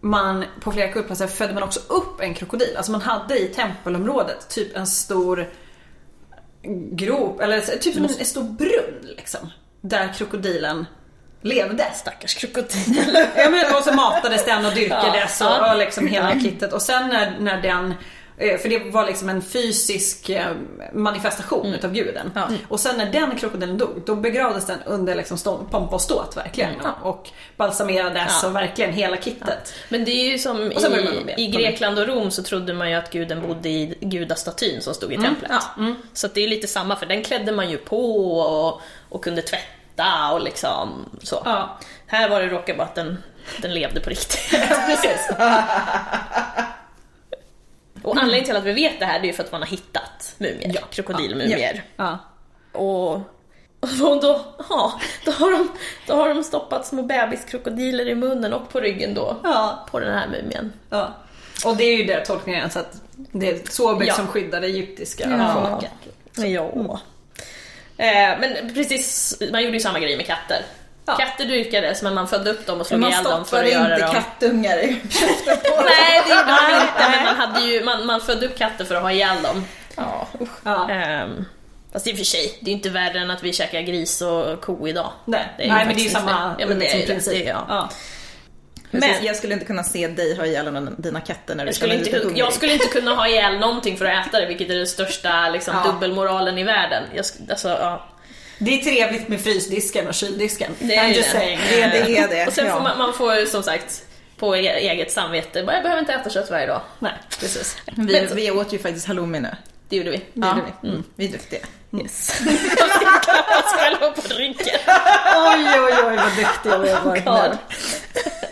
man, 0.07 0.45
på 0.61 0.73
flera 0.73 0.92
kultplatser 0.92 1.27
födde 1.27 1.55
man 1.55 1.62
också 1.62 1.81
upp 1.88 2.21
en 2.21 2.35
krokodil. 2.35 2.77
Alltså 2.77 2.92
man 2.92 3.01
hade 3.01 3.38
i 3.38 3.49
tempelområdet 3.49 4.49
typ 4.49 4.77
en 4.77 4.87
stor 4.87 5.49
grop, 6.90 7.40
eller 7.40 7.61
typ 7.61 7.95
som 7.95 8.05
en, 8.05 8.11
en 8.19 8.27
stor 8.27 8.42
brunn 8.42 9.14
liksom. 9.16 9.51
Där 9.81 10.12
krokodilen 10.12 10.87
levde. 11.42 11.85
Stackars 11.95 12.35
krokodil. 12.35 13.19
Ja, 13.37 13.51
men, 13.51 13.77
och 13.77 13.83
så 13.83 13.92
matades 13.92 14.45
den 14.45 14.66
och 14.66 14.73
dyrkades 14.73 15.40
Ja, 15.40 15.66
och, 15.66 15.73
och 15.73 15.79
liksom 15.79 16.07
hela 16.07 16.40
kittet. 16.40 16.73
Och 16.73 16.83
sen 16.83 17.09
när, 17.09 17.38
när 17.40 17.62
den 17.62 17.95
för 18.38 18.68
det 18.68 18.79
var 18.90 19.07
liksom 19.07 19.29
en 19.29 19.42
fysisk 19.42 20.29
eh, 20.29 20.53
manifestation 20.92 21.75
utav 21.75 21.92
guden. 21.92 22.33
Ja. 22.35 22.49
Och 22.68 22.81
sen 22.81 22.96
när 22.99 23.07
den 23.12 23.37
krokodilen 23.38 23.79
dog, 23.79 24.03
då 24.07 24.14
begravdes 24.16 24.66
den 24.66 24.79
under 24.87 25.14
liksom 25.14 25.38
stå, 25.38 25.59
pompa 25.59 25.94
och 25.94 26.01
ståt 26.01 26.37
verkligen. 26.37 26.70
Och 27.03 27.29
balsamerades 27.57 28.40
Ja. 28.42 28.49
och 28.49 28.57
verkligen 28.57 28.92
hela 28.92 29.16
kittet. 29.16 29.75
Men 29.88 30.05
det 30.05 30.11
är 30.11 30.31
ju 30.31 30.38
som 30.38 30.72
i, 30.72 31.35
i 31.37 31.46
Grekland 31.46 31.99
och 31.99 32.07
Rom 32.07 32.31
så 32.31 32.42
trodde 32.42 32.75
man 32.75 32.90
ju 32.90 32.96
att 32.96 33.11
guden 33.12 33.46
bodde 33.46 33.68
i 33.68 33.94
gudastatyn 34.01 34.81
som 34.83 34.94
stod 34.94 35.12
i 35.12 35.16
templet. 35.16 35.51
ja, 35.51 35.94
Så 36.12 36.27
att 36.27 36.35
det 36.35 36.40
är 36.44 36.49
lite 36.49 36.66
samma, 36.66 36.96
för 36.96 37.07
den 37.07 37.25
klädde 37.25 37.53
man 37.53 37.70
ju 37.70 37.76
på 37.78 38.30
och, 38.41 38.80
och 39.09 39.24
kunde 39.24 39.43
tvätta 39.43 40.32
och 40.32 40.41
liksom 40.41 41.05
så. 41.22 41.43
Ja. 41.45 41.78
Här 42.07 42.28
var 42.28 42.41
det 42.41 42.47
råkade 42.47 42.78
bara 42.78 42.84
att 42.84 42.95
den, 42.95 43.22
den 43.62 43.74
levde 43.74 44.01
på 44.01 44.11
riktigt. 44.11 44.51
Precis. 44.87 45.28
Och 48.07 48.17
anledningen 48.17 48.45
till 48.45 48.57
att 48.57 48.65
vi 48.65 48.73
vet 48.73 48.99
det 49.01 49.07
här 49.07 49.19
det 49.21 49.25
är 49.27 49.29
ju 49.29 49.33
för 49.35 49.45
att 49.45 49.53
man 49.53 49.63
har 49.63 49.69
hittat 49.69 50.35
mumier, 50.39 50.85
krokodilmumier. 50.91 51.85
Ja. 51.97 52.19
Och, 52.73 53.13
och 53.81 54.21
då, 54.23 54.41
ja, 54.69 55.01
då, 55.25 55.31
har 55.31 55.51
de, 55.51 55.69
då 56.07 56.15
har 56.15 56.29
de 56.35 56.45
stoppat 56.45 56.87
små 56.87 57.03
bebiskrokodiler 57.03 58.09
i 58.09 58.15
munnen 58.15 58.53
och 58.53 58.69
på 58.71 58.81
ryggen 58.81 59.15
då 59.15 59.37
Ja. 59.45 59.87
på 59.91 60.01
den 60.01 60.19
här 60.19 60.29
mumien. 60.29 60.73
Ja. 60.91 61.15
Och 61.65 61.77
det 61.77 61.85
är 61.85 61.97
ju 61.97 62.05
det 62.05 62.25
tolkningen, 62.27 62.71
så 62.71 62.79
att 62.79 63.01
det 63.17 63.51
är 63.51 63.71
Sobek 63.71 64.09
Ja. 64.09 64.15
som 64.15 64.27
skyddar 64.27 64.61
det 64.61 64.67
egyptiska 64.67 65.31
Ja. 65.31 65.69
folket. 65.71 65.93
Ja. 66.37 67.01
Eh, 67.97 68.41
men 68.41 68.75
precis, 68.75 69.37
man 69.53 69.63
gjorde 69.65 69.75
ju 69.77 69.81
samma 69.81 69.99
grej 70.01 70.17
med 70.17 70.27
katter. 70.27 70.63
Ja. 71.07 71.17
Katter 71.17 71.45
dyrkades 71.45 72.03
men 72.03 72.15
man 72.15 72.29
födde 72.29 72.51
upp 72.51 72.67
dem 72.67 72.81
och 72.81 72.87
slog 72.87 73.01
Man 73.01 73.11
ihjäl 73.11 73.25
dem 73.25 73.33
för 73.45 73.47
stoppade 73.47 73.67
att 73.67 73.73
göra 73.73 73.95
inte 73.95 74.07
dem... 74.07 74.15
kattungar 74.15 74.79
i 74.79 74.95
på. 75.47 75.83
Nej 75.85 76.23
det 76.27 76.31
gjorde 76.35 76.47
man 76.47 76.81
inte 76.83 77.11
men 77.11 77.25
man, 77.25 77.37
hade 77.37 77.61
ju, 77.61 77.85
man, 77.85 78.07
man 78.07 78.21
födde 78.21 78.47
upp 78.47 78.59
katter 78.59 78.85
för 78.85 78.95
att 78.95 79.03
ha 79.03 79.13
ihjäl 79.13 79.43
dem. 79.43 79.65
Ja. 79.97 80.27
Ja. 80.65 80.91
Ehm, 80.91 81.45
fast 81.93 82.07
i 82.07 82.13
och 82.13 82.17
för 82.17 82.25
sig, 82.25 82.59
det 82.61 82.71
är 82.71 82.75
inte 82.75 82.91
värre 82.91 83.19
än 83.19 83.31
att 83.31 83.43
vi 83.43 83.53
käkar 83.53 83.81
gris 83.81 84.23
och 84.23 84.61
ko 84.61 84.89
idag. 84.89 85.11
Nej, 85.25 85.55
Det 85.59 85.69
Nej 85.69 85.87
men 85.87 85.97
det 85.97 86.01
är 86.03 86.05
ju 86.05 86.11
samma 86.11 86.31
inte- 86.51 86.63
ja, 86.63 86.69
men 86.69 86.79
det 86.79 86.93
är 86.95 86.99
det. 87.01 87.07
princip. 87.07 87.33
Det 87.35 87.45
är- 87.47 87.49
ja. 87.55 87.67
Ja. 87.69 87.89
Men- 88.91 89.25
jag 89.25 89.37
skulle 89.37 89.53
inte 89.55 89.67
kunna 89.67 89.83
se 89.85 90.09
dig 90.09 90.37
ha 90.37 90.47
ihjäl 90.47 90.89
dina 90.99 91.21
katter 91.21 91.55
när 91.55 91.65
du 91.65 91.69
Jag 91.69 91.75
skulle, 91.77 91.95
inte, 91.95 92.19
hungrig. 92.19 92.39
jag 92.39 92.53
skulle 92.53 92.73
inte 92.73 92.87
kunna 92.87 93.15
ha 93.15 93.29
ihjäl 93.29 93.59
någonting 93.59 93.97
för 93.97 94.05
att 94.05 94.27
äta 94.27 94.41
det, 94.41 94.47
vilket 94.47 94.71
är 94.71 94.75
den 94.75 94.87
största 94.87 95.49
liksom, 95.49 95.75
Ja. 95.85 95.93
dubbelmoralen 95.93 96.59
i 96.59 96.65
världen. 96.65 97.03
Jag, 97.15 97.25
alltså, 97.51 97.69
ja. 97.69 98.07
Det 98.59 98.81
är 98.81 98.85
trevligt 98.85 99.29
med 99.29 99.41
frysdisken 99.41 100.07
och 100.09 100.15
kyldisken. 100.15 100.71
Det 100.79 100.97
är 100.97 101.05
I'm 101.05 101.09
ju 101.09 101.15
just 101.15 101.33
det. 101.33 101.39
saying. 101.39 101.59
Det, 101.71 101.87
det 101.87 102.19
är 102.19 102.29
det. 102.29 102.47
Och 102.47 102.53
sen 102.53 102.73
får 102.73 102.81
man, 102.81 102.99
man 102.99 103.15
får 103.15 103.47
som 103.47 103.63
sagt 103.63 104.03
på 104.37 104.57
e- 104.57 104.79
eget 104.79 105.13
samvete, 105.13 105.59
jag 105.75 105.83
behöver 105.83 105.99
inte 105.99 106.13
äta 106.13 106.31
kött 106.31 106.51
varje 106.51 106.67
dag. 106.67 106.81
Nej, 106.99 107.13
precis. 107.41 107.77
vi, 107.97 108.29
vi 108.35 108.51
åt 108.51 108.73
ju 108.73 108.79
faktiskt 108.79 109.07
halloumi 109.07 109.41
nu. 109.41 109.51
Det 109.89 109.97
gjorde 109.97 110.11
vi. 110.11 110.21
Ja. 110.33 110.49
gjorde 110.49 110.73
vi. 110.83 110.89
Mm. 110.89 111.05
Vi 111.17 111.25
är 111.29 111.33
duktiga. 111.33 111.61
Yes. 112.03 112.41
jag 112.77 113.59
oss 113.65 113.73
själva 113.73 114.11
på 114.11 114.23
ryggen. 114.35 114.79
Oj, 115.37 115.81
oj, 115.81 115.95
oj 116.07 116.17
vad 116.17 116.37
duktiga 116.37 116.79
vi 116.79 116.91
har 116.91 117.01
varit 117.05 117.25
nu. 117.25 117.59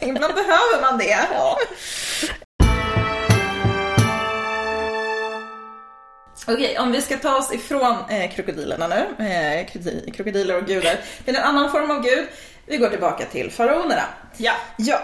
Ibland 0.09 0.35
behöver 0.35 0.81
man 0.81 0.99
det. 0.99 1.27
Ja. 1.33 1.59
Okej, 6.47 6.79
om 6.79 6.93
vi 6.93 7.03
ska 7.03 7.17
ta 7.19 7.37
oss 7.37 7.53
ifrån 7.53 7.97
eh, 8.11 8.31
krokodilerna 8.35 8.87
nu, 8.89 9.25
eh, 9.27 9.67
krokodi- 9.67 10.13
krokodiler 10.13 10.57
och 10.57 10.67
gudar, 10.67 11.01
till 11.25 11.37
en 11.37 11.43
annan 11.43 11.71
form 11.71 11.91
av 11.91 12.03
gud. 12.03 12.27
Vi 12.67 12.77
går 12.77 12.89
tillbaka 12.89 13.25
till 13.27 13.51
faraonerna. 13.51 14.03
Ja. 14.37 14.53
Ja, 14.77 15.01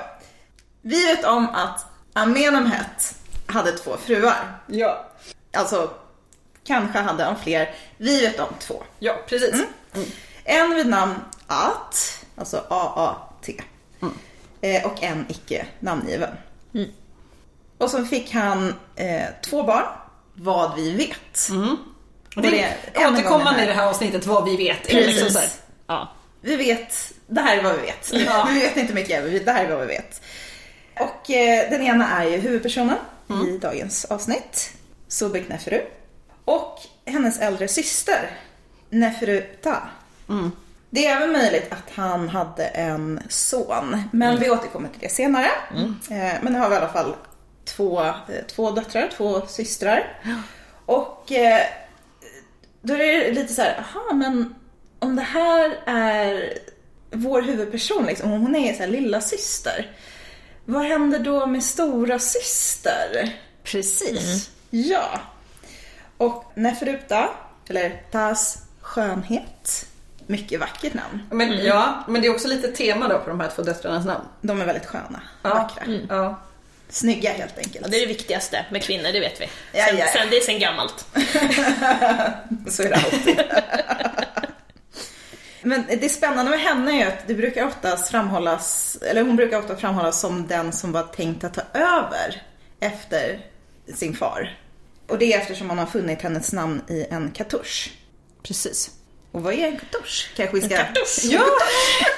vi 0.83 1.07
vet 1.07 1.25
om 1.25 1.49
att 1.49 1.87
Amenemhet 2.13 3.15
hade 3.47 3.73
två 3.73 3.97
fruar. 3.97 4.59
Ja. 4.67 5.07
Alltså, 5.53 5.91
kanske 6.65 6.99
hade 6.99 7.25
han 7.25 7.37
fler. 7.43 7.75
Vi 7.97 8.21
vet 8.21 8.41
om 8.41 8.55
två. 8.59 8.83
Ja, 8.99 9.17
precis. 9.29 9.63
En 10.45 10.75
vid 10.75 10.87
namn 10.87 11.15
At, 11.47 12.25
alltså 12.37 12.65
A-A-T. 12.69 13.61
Eh, 14.61 14.87
och 14.87 15.03
en 15.03 15.27
icke 15.29 15.67
namngiven. 15.81 16.31
Och 17.79 17.91
så 17.91 18.05
fick 18.05 18.35
han 18.35 18.75
eh, 18.97 19.23
två 19.45 19.63
barn, 19.63 19.85
vad 20.43 20.77
vi 20.77 20.91
vet. 20.91 21.49
Och 22.37 22.43
det 22.43 22.63
är 22.63 22.77
återkommande 23.13 23.63
i 23.63 23.67
det 23.67 23.73
här 23.73 23.87
avsnittet 23.87 24.27
vad 24.27 24.45
vi 24.45 24.57
vet. 24.57 24.89
Precis. 24.89 25.37
Här. 25.37 25.49
Ja. 25.87 26.13
Vi 26.41 26.57
vet, 26.57 27.13
det 27.27 27.41
här 27.41 27.57
är 27.57 27.63
vad 27.63 27.75
vi 27.77 27.81
vet. 27.81 28.13
Ja. 28.13 28.49
Vi 28.55 28.61
vet 28.61 28.77
inte 28.77 28.95
mycket, 28.95 29.25
men 29.25 29.45
det 29.45 29.53
här 29.53 29.65
är 29.65 29.69
vad 29.71 29.81
vi 29.81 29.87
vet. 29.87 30.23
Och 31.01 31.31
eh, 31.31 31.71
den 31.71 31.83
ena 31.83 32.09
är 32.21 32.29
ju 32.31 32.37
huvudpersonen 32.37 32.97
i 33.49 33.59
dagens 33.59 34.05
avsnitt, 34.05 34.71
Sobek 35.09 35.49
Neferu. 35.49 35.81
Och 36.45 36.79
hennes 37.07 37.39
äldre 37.39 37.69
syster, 37.69 38.31
Neferu 38.91 39.41
Ta. 39.63 39.83
Det 40.91 41.07
är 41.07 41.17
även 41.17 41.33
möjligt 41.33 41.73
att 41.73 41.91
han 41.95 42.29
hade 42.29 42.65
en 42.65 43.21
son, 43.29 44.03
men 44.13 44.41
vi 44.41 44.51
återkommer 44.51 44.89
till 44.89 45.01
det 45.01 45.09
senare. 45.09 45.51
Eh, 46.11 46.35
men 46.43 46.53
nu 46.53 46.59
har 46.59 46.69
vi 46.69 46.75
i 46.75 46.79
alla 46.79 46.89
fall 46.89 47.15
två, 47.77 48.03
eh, 48.03 48.15
två 48.49 48.71
döttrar, 48.71 49.11
två 49.17 49.47
systrar. 49.47 50.21
Och 50.87 51.33
eh, 51.33 51.63
då 52.83 52.95
är 52.95 52.99
det 52.99 53.33
lite 53.33 53.55
så 53.55 53.63
här, 53.63 53.79
aha 53.79 54.15
men 54.15 54.55
om 54.99 55.17
det 55.17 55.23
här 55.23 55.79
är 55.87 56.59
vår 57.11 57.43
huvudperson, 57.43 58.07
liksom, 58.07 58.33
om 58.33 58.41
hon 58.41 58.57
är 58.57 58.73
så 58.75 58.81
här 58.81 58.87
lilla 58.91 59.21
syster. 59.21 59.91
Vad 60.65 60.83
händer 60.85 61.19
då 61.19 61.47
med 61.47 61.65
stora 61.65 62.19
syster? 62.19 63.37
Precis. 63.63 64.51
Ja. 64.71 65.21
Och 66.17 66.45
Neferuta, 66.55 67.29
eller 67.69 68.03
Tas 68.11 68.59
skönhet, 68.81 69.87
mycket 70.27 70.61
vackert 70.61 70.95
namn. 70.95 71.23
Men, 71.31 71.65
ja, 71.65 72.05
men 72.09 72.23
det 72.23 72.27
är 72.29 72.35
också 72.35 72.49
lite 72.49 72.69
tema 72.69 73.09
då 73.09 73.19
på 73.19 73.31
de 73.31 73.41
här 73.41 73.49
två 73.49 73.63
döttrarnas 73.63 74.05
namn. 74.07 74.25
De 74.41 74.61
är 74.61 74.65
väldigt 74.67 74.87
sköna, 74.87 75.21
Ja. 75.43 75.49
vackra. 75.55 75.83
Ja. 76.09 76.39
Snygga 76.91 77.33
helt 77.33 77.59
enkelt. 77.59 77.79
Ja, 77.83 77.89
det 77.89 77.97
är 77.97 78.01
det 78.01 78.07
viktigaste 78.07 78.67
med 78.71 78.83
kvinnor, 78.83 79.13
det 79.13 79.21
vet 79.21 79.41
vi. 79.41 79.49
Ja, 79.73 79.85
Sen, 79.85 79.99
ja, 79.99 80.05
ja. 80.05 80.13
sen, 80.13 80.31
det 80.31 80.37
är 80.37 80.41
sen 80.41 80.59
gammalt. 80.59 81.07
Så 82.75 82.83
är 82.83 82.89
det 82.89 82.97
alltid. 82.97 83.41
Men 85.63 85.85
det 86.01 86.09
spännande 86.09 86.51
med 86.51 86.61
henne 86.61 87.03
är 87.03 87.07
att 87.09 87.27
det 87.27 87.35
brukar 87.35 87.67
oftast 87.67 88.11
framhållas, 88.11 88.99
eller 89.03 89.23
hon 89.23 89.37
brukar 89.37 89.59
ofta 89.59 89.77
framhållas 89.77 90.21
som 90.21 90.47
den 90.47 90.73
som 90.73 90.93
var 90.93 91.03
tänkt 91.03 91.45
att 91.45 91.55
ta 91.55 91.63
över 91.79 92.43
efter 92.81 93.41
sin 93.95 94.15
far. 94.17 94.59
Och 95.07 95.19
det 95.19 95.33
är 95.33 95.41
eftersom 95.41 95.67
man 95.67 95.79
har 95.79 95.87
funnit 95.87 96.23
hennes 96.23 96.53
namn 96.53 96.83
i 96.89 97.07
en 97.11 97.31
kartusch. 97.31 97.93
Precis. 98.43 98.91
Och 99.33 99.43
vad 99.43 99.55
är 99.55 99.67
en 99.67 99.79
kartusch? 99.79 100.31
Kanske 100.37 100.57
vi 100.57 100.63
ska... 100.63 100.77
kartusch? 100.77 101.19
Ja, 101.23 101.45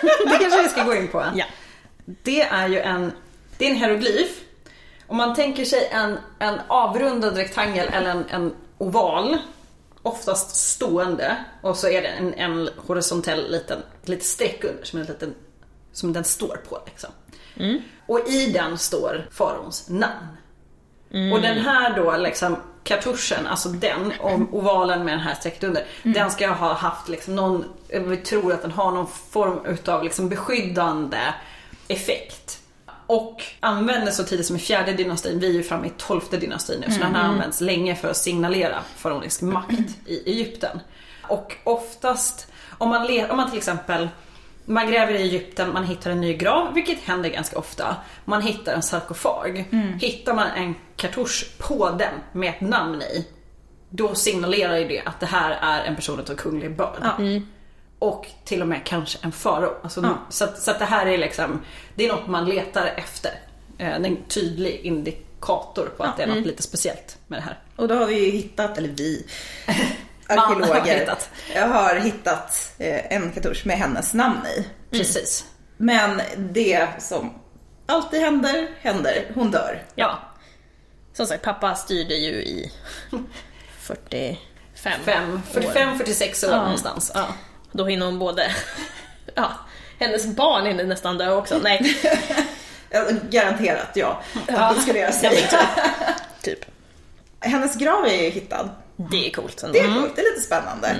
det 0.02 0.38
kanske 0.40 0.62
vi 0.62 0.68
ska 0.68 0.84
gå 0.84 0.94
in 0.94 1.08
på. 1.08 1.24
Ja. 1.34 1.44
Det 2.04 2.42
är 2.42 2.68
ju 2.68 2.80
en, 2.80 3.12
det 3.58 3.66
är 3.66 3.70
en 3.70 3.76
hieroglyf. 3.76 4.30
Om 5.12 5.18
man 5.18 5.34
tänker 5.34 5.64
sig 5.64 5.88
en, 5.90 6.18
en 6.38 6.60
avrundad 6.68 7.36
rektangel 7.36 7.88
eller 7.92 8.10
en, 8.10 8.24
en 8.28 8.54
oval, 8.78 9.38
oftast 10.02 10.56
stående, 10.56 11.36
och 11.60 11.76
så 11.76 11.88
är 11.88 12.02
det 12.02 12.08
en, 12.08 12.34
en 12.34 12.68
horisontell 12.76 13.50
liten, 13.50 13.78
lite 14.02 14.24
streck 14.24 14.64
under 14.64 14.84
som, 14.84 15.00
en 15.00 15.06
liten, 15.06 15.34
som 15.92 16.12
den 16.12 16.24
står 16.24 16.60
på. 16.68 16.78
Liksom. 16.86 17.10
Och 18.06 18.28
i 18.28 18.52
den 18.52 18.78
står 18.78 19.28
faraons 19.30 19.88
namn. 19.88 21.32
Och 21.32 21.40
den 21.40 21.58
här 21.58 21.96
då 21.96 22.16
liksom 22.16 22.56
kartuschen, 22.84 23.46
alltså 23.46 23.68
den, 23.68 24.12
och 24.20 24.40
ovalen 24.54 25.04
med 25.04 25.14
den 25.14 25.20
här 25.20 25.34
strecket 25.34 25.64
under, 25.64 25.84
den 26.02 26.30
ska 26.30 26.48
ha 26.48 26.72
haft 26.72 27.08
liksom 27.08 27.36
någon, 27.36 27.64
vi 27.88 28.16
tror 28.16 28.52
att 28.52 28.62
den 28.62 28.72
har 28.72 28.90
någon 28.92 29.08
form 29.30 29.66
utav 29.66 30.04
liksom 30.04 30.28
beskyddande 30.28 31.20
effekt. 31.88 32.61
Och 33.12 33.42
användes 33.60 34.16
så 34.16 34.24
tidigt 34.24 34.46
som 34.46 34.56
i 34.56 34.58
fjärde 34.58 34.92
dynastin, 34.92 35.38
vi 35.38 35.46
är 35.46 35.52
ju 35.52 35.62
framme 35.62 35.86
i 35.86 35.92
tolfte 35.96 36.36
dynastin 36.36 36.80
nu, 36.86 36.94
så 36.94 37.00
den 37.00 37.14
har 37.14 37.22
använts 37.22 37.60
länge 37.60 37.96
för 37.96 38.10
att 38.10 38.16
signalera 38.16 38.78
faraonisk 38.96 39.42
makt 39.42 39.88
i 40.06 40.30
Egypten. 40.30 40.80
Och 41.22 41.56
oftast, 41.64 42.52
om 42.78 42.88
man, 42.88 43.30
om 43.30 43.36
man 43.36 43.48
till 43.50 43.58
exempel 43.58 44.08
man 44.64 44.90
gräver 44.90 45.12
i 45.12 45.22
Egypten, 45.22 45.72
man 45.72 45.84
hittar 45.84 46.10
en 46.10 46.20
ny 46.20 46.34
grav, 46.36 46.74
vilket 46.74 46.98
händer 47.00 47.28
ganska 47.28 47.58
ofta. 47.58 47.96
Man 48.24 48.42
hittar 48.42 48.72
en 48.74 48.82
sarkofag. 48.82 49.64
Hittar 50.00 50.34
man 50.34 50.46
en 50.46 50.74
kartusch 50.96 51.50
på 51.58 51.90
den 51.90 52.14
med 52.32 52.48
ett 52.48 52.60
namn 52.60 53.02
i, 53.02 53.26
då 53.90 54.14
signalerar 54.14 54.76
ju 54.76 54.88
det 54.88 55.02
att 55.06 55.20
det 55.20 55.26
här 55.26 55.58
är 55.62 55.84
en 55.84 55.96
person 55.96 56.20
av 56.20 56.34
kunglig 56.34 56.76
börd. 56.76 57.02
Och 58.02 58.26
till 58.44 58.62
och 58.62 58.68
med 58.68 58.84
kanske 58.84 59.18
en 59.22 59.32
farao. 59.32 59.74
Alltså, 59.82 60.18
så, 60.28 60.44
att, 60.44 60.62
så 60.62 60.70
att 60.70 60.78
det 60.78 60.84
här 60.84 61.06
är 61.06 61.18
liksom, 61.18 61.62
det 61.94 62.04
är 62.04 62.08
något 62.08 62.26
man 62.26 62.44
letar 62.44 62.86
efter. 62.96 63.32
Eh, 63.78 63.94
en 63.94 64.24
tydlig 64.28 64.80
indikator 64.80 65.86
på 65.96 66.04
att 66.04 66.16
det 66.16 66.22
är 66.22 66.26
något 66.26 66.46
lite 66.46 66.62
speciellt 66.62 67.18
med 67.26 67.38
det 67.38 67.42
här. 67.42 67.58
Och 67.76 67.88
då 67.88 67.94
har 67.94 68.06
vi 68.06 68.24
ju 68.24 68.30
hittat, 68.30 68.78
eller 68.78 68.88
vi, 68.88 69.26
Man 70.28 70.38
har 70.38 70.46
arkeologer, 70.46 70.98
hittat. 70.98 71.30
jag 71.54 71.68
har 71.68 71.94
hittat 71.94 72.74
eh, 72.78 73.12
en 73.16 73.32
kartusch 73.32 73.66
med 73.66 73.76
hennes 73.76 74.14
namn 74.14 74.40
i. 74.58 74.66
Precis. 74.96 75.46
Men 75.76 76.20
det 76.36 76.88
som 76.98 77.34
alltid 77.86 78.20
händer, 78.20 78.68
händer. 78.80 79.30
Hon 79.34 79.50
dör. 79.50 79.82
Ja. 79.94 80.18
Som 81.12 81.26
sagt, 81.26 81.44
pappa 81.44 81.74
styrde 81.74 82.14
ju 82.14 82.32
i 82.32 82.72
45 83.78 84.36
Fem, 85.04 85.42
45-46 85.52 86.46
år 86.48 86.56
någonstans. 86.56 87.12
Ja. 87.14 87.26
Då 87.72 87.84
hinner 87.84 88.06
hon 88.06 88.18
både... 88.18 88.52
Ja, 89.34 89.52
hennes 89.98 90.26
barn 90.26 90.66
hinner 90.66 90.84
nästan 90.84 91.18
dö 91.18 91.34
också. 91.34 91.58
Nej, 91.62 91.96
Ja, 92.90 93.04
Garanterat 93.30 93.88
ja. 93.94 94.22
Det 94.46 94.80
skulle 94.80 94.98
jag 94.98 95.14
säga. 95.14 95.48
typ. 96.42 96.58
Hennes 97.40 97.76
grav 97.76 98.06
är 98.06 98.22
ju 98.22 98.30
hittad. 98.30 98.68
Det 98.96 99.26
är 99.26 99.30
coolt. 99.32 99.64
Det 99.72 99.78
är 99.78 99.94
coolt, 99.94 100.16
det 100.16 100.22
är 100.22 100.30
lite 100.34 100.46
spännande. 100.46 100.96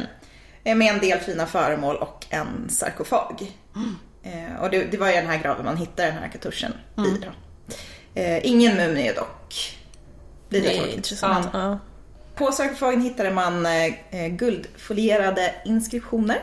Eh, 0.65 0.75
Med 0.77 0.95
en 0.95 1.01
del 1.01 1.19
fina 1.19 1.47
föremål 1.47 1.97
och 1.97 2.27
en 2.31 2.69
sarkofag. 2.71 3.53
Eh, 4.23 4.63
Och 4.63 4.71
det, 4.71 4.85
det 4.85 4.97
var 4.97 5.07
ju 5.09 5.13
den 5.15 5.27
här 5.27 5.39
graven 5.39 5.65
man 5.65 5.77
hittade 5.77 6.09
den 6.09 6.19
här 6.19 6.29
kartuschen 6.29 6.73
i. 6.99 7.25
Då. 7.25 7.29
Eh, 8.21 8.47
ingen 8.47 8.77
mumie 8.77 9.13
dock. 9.13 9.79
Lite 10.49 10.69
Det 10.69 10.73
är 10.75 10.79
tråkigt. 10.79 10.97
intressant. 10.97 11.49
Ja. 11.53 11.79
På 12.35 12.53
sarkofagen 12.53 13.01
hittade 13.03 13.31
man 13.31 13.67
eh, 13.67 14.27
guldfolierade 14.29 15.55
inskriptioner. 15.65 16.41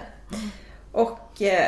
Och 0.92 1.42
eh, 1.42 1.68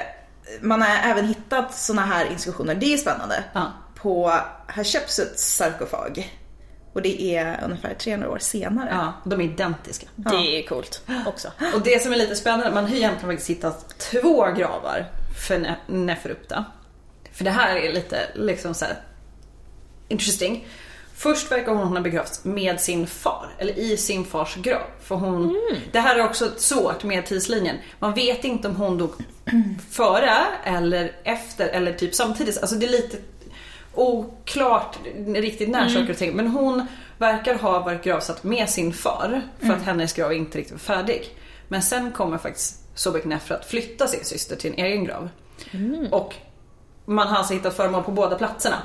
man 0.61 0.81
har 0.81 1.11
även 1.11 1.25
hittat 1.27 1.75
såna 1.75 2.01
här 2.01 2.25
inskriptioner, 2.25 2.75
det 2.75 2.93
är 2.93 2.97
spännande, 2.97 3.43
Ja. 3.53 3.71
på 3.95 4.33
Hatshepsuts 4.67 5.55
sarkofag. 5.55 6.37
Och 6.93 7.01
det 7.01 7.21
är 7.35 7.59
ungefär 7.65 7.93
300 7.93 8.29
år 8.29 8.37
senare. 8.39 8.89
Ja, 8.91 9.13
de 9.29 9.41
är 9.41 9.45
identiska. 9.45 10.07
Det 10.15 10.35
är 10.35 10.67
coolt 10.67 11.01
också. 11.25 11.51
Och 11.73 11.81
det 11.81 12.01
som 12.03 12.13
är 12.13 12.17
lite 12.17 12.35
spännande, 12.35 12.71
man 12.71 12.83
har 12.85 12.95
egentligen 12.95 13.29
faktiskt 13.35 13.49
hittat 13.49 13.99
två 13.99 14.51
gravar 14.57 15.05
för 15.47 15.55
Ne- 15.59 15.75
Neferupta. 15.87 16.65
För 17.33 17.43
det 17.43 17.51
här 17.51 17.75
är 17.75 17.93
lite 17.93 18.17
liksom 18.35 18.73
så 18.73 18.85
här 18.85 18.95
interesting. 20.07 20.67
Först 21.21 21.51
verkar 21.51 21.71
hon 21.71 21.87
ha 21.87 22.01
begravts 22.01 22.45
med 22.45 22.79
sin 22.79 23.07
far, 23.07 23.49
eller 23.57 23.79
i 23.79 23.97
sin 23.97 24.25
fars 24.25 24.55
grav. 24.55 24.81
För 25.01 25.15
hon, 25.15 25.61
Det 25.91 25.99
här 25.99 26.15
är 26.15 26.25
också 26.25 26.51
svårt 26.57 27.03
med 27.03 27.25
tidslinjen. 27.25 27.77
Man 27.99 28.13
vet 28.13 28.43
inte 28.43 28.67
om 28.67 28.75
hon 28.75 28.97
dog 28.97 29.11
före 29.91 30.45
eller 30.63 31.11
efter 31.23 31.67
eller 31.67 31.93
typ 31.93 32.15
samtidigt. 32.15 32.57
Alltså 32.57 32.75
det 32.75 32.85
är 32.85 32.91
lite 32.91 33.17
oklart 33.93 34.99
riktigt 35.27 35.69
när 35.69 35.89
saker 35.89 36.09
och 36.09 36.17
ting. 36.17 36.35
Men 36.35 36.47
hon 36.47 36.87
verkar 37.17 37.55
ha 37.55 37.79
varit 37.79 38.03
gravsatt 38.03 38.43
med 38.43 38.69
sin 38.69 38.93
far 38.93 39.41
för 39.59 39.73
att 39.73 39.83
hennes 39.83 40.13
grav 40.13 40.33
inte 40.33 40.57
riktigt 40.57 40.71
var 40.71 40.95
färdig. 40.95 41.37
Men 41.67 41.81
sen 41.81 42.11
kommer 42.11 42.37
faktiskt 42.37 42.79
Sobek 42.95 43.25
Nefra 43.25 43.55
att 43.55 43.65
flytta 43.65 44.07
sin 44.07 44.25
syster 44.25 44.55
till 44.55 44.73
en 44.73 44.85
egen 44.85 45.05
grav. 45.05 45.29
Och 46.11 46.35
man 47.05 47.27
har 47.27 47.37
alltså 47.37 47.53
hittat 47.53 47.75
föremål 47.75 48.03
på 48.03 48.11
båda 48.11 48.35
platserna. 48.35 48.77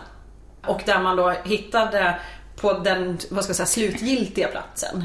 Och 0.69 0.83
där 0.87 1.01
man 1.01 1.17
då 1.17 1.31
hittade 1.45 2.19
på 2.61 2.73
den, 2.73 3.19
vad 3.31 3.45
ska 3.45 3.51
jag 3.51 3.57
säga, 3.57 3.67
slutgiltiga 3.67 4.49
platsen. 4.49 5.05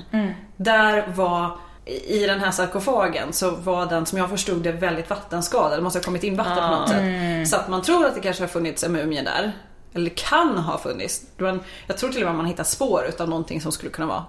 Där 0.57 1.07
var, 1.15 1.57
i 1.85 2.25
den 2.25 2.39
här 2.39 2.51
sarkofagen 2.51 3.33
så 3.33 3.51
var 3.51 3.85
den 3.85 4.05
som 4.05 4.17
jag 4.17 4.29
förstod 4.29 4.63
det 4.63 4.71
väldigt 4.71 5.09
vattenskadad. 5.09 5.77
Det 5.79 5.81
måste 5.81 5.99
ha 5.99 6.03
kommit 6.03 6.23
in 6.23 6.35
vatten 6.37 6.55
på 6.69 6.75
något 6.75 6.89
sätt. 6.89 7.47
Så 7.49 7.55
att 7.55 7.67
man 7.67 7.81
tror 7.81 8.05
att 8.05 8.15
det 8.15 8.21
kanske 8.21 8.43
har 8.43 8.47
funnits 8.47 8.83
en 8.83 8.91
mumie 8.91 9.21
där. 9.21 9.51
Eller 9.93 10.09
kan 10.09 10.57
ha 10.57 10.77
funnits. 10.77 11.21
Jag 11.87 11.97
tror 11.97 12.09
till 12.09 12.21
och 12.21 12.27
med 12.27 12.35
man 12.35 12.45
hittar 12.45 12.63
spår 12.63 13.05
utav 13.09 13.29
någonting 13.29 13.61
som 13.61 13.71
skulle 13.71 13.91
kunna 13.91 14.07
vara 14.07 14.25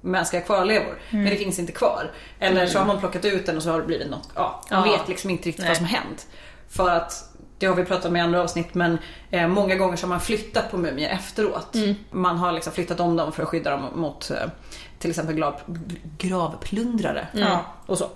mänskliga 0.00 0.42
kvarlevor. 0.42 0.98
Men 1.10 1.24
det 1.24 1.36
finns 1.36 1.58
inte 1.58 1.72
kvar. 1.72 2.10
Eller 2.38 2.66
så 2.66 2.78
har 2.78 2.86
man 2.86 3.00
plockat 3.00 3.24
ut 3.24 3.46
den 3.46 3.56
och 3.56 3.62
så 3.62 3.70
har 3.70 3.80
det 3.80 3.86
blivit 3.86 4.10
något, 4.10 4.28
ja, 4.34 4.62
man 4.70 4.88
Ja. 4.88 4.96
vet 4.96 5.08
liksom 5.08 5.30
inte 5.30 5.48
riktigt 5.48 5.62
Nej. 5.64 5.68
vad 5.70 5.76
som 5.76 5.86
har 5.86 5.92
hänt. 5.92 6.26
För 6.68 6.90
att 6.90 7.24
det 7.58 7.66
har 7.66 7.74
vi 7.74 7.84
pratat 7.84 8.04
om 8.04 8.16
i 8.16 8.20
andra 8.20 8.42
avsnitt 8.42 8.74
men 8.74 8.98
eh, 9.30 9.48
många 9.48 9.74
gånger 9.74 9.96
så 9.96 10.06
har 10.06 10.08
man 10.08 10.20
flyttat 10.20 10.70
på 10.70 10.76
mumier 10.76 11.10
efteråt. 11.10 11.76
Man 12.10 12.36
har 12.36 12.52
liksom 12.52 12.72
flyttat 12.72 13.00
om 13.00 13.16
dem 13.16 13.32
för 13.32 13.42
att 13.42 13.48
skydda 13.48 13.70
dem 13.70 13.88
mot 13.94 14.30
eh, 14.30 14.36
till 14.98 15.10
exempel 15.10 15.34
grav, 15.34 15.60
gravplundrare. 16.18 17.28
Ja. 17.32 17.64
Och 17.86 17.98
så. 17.98 18.10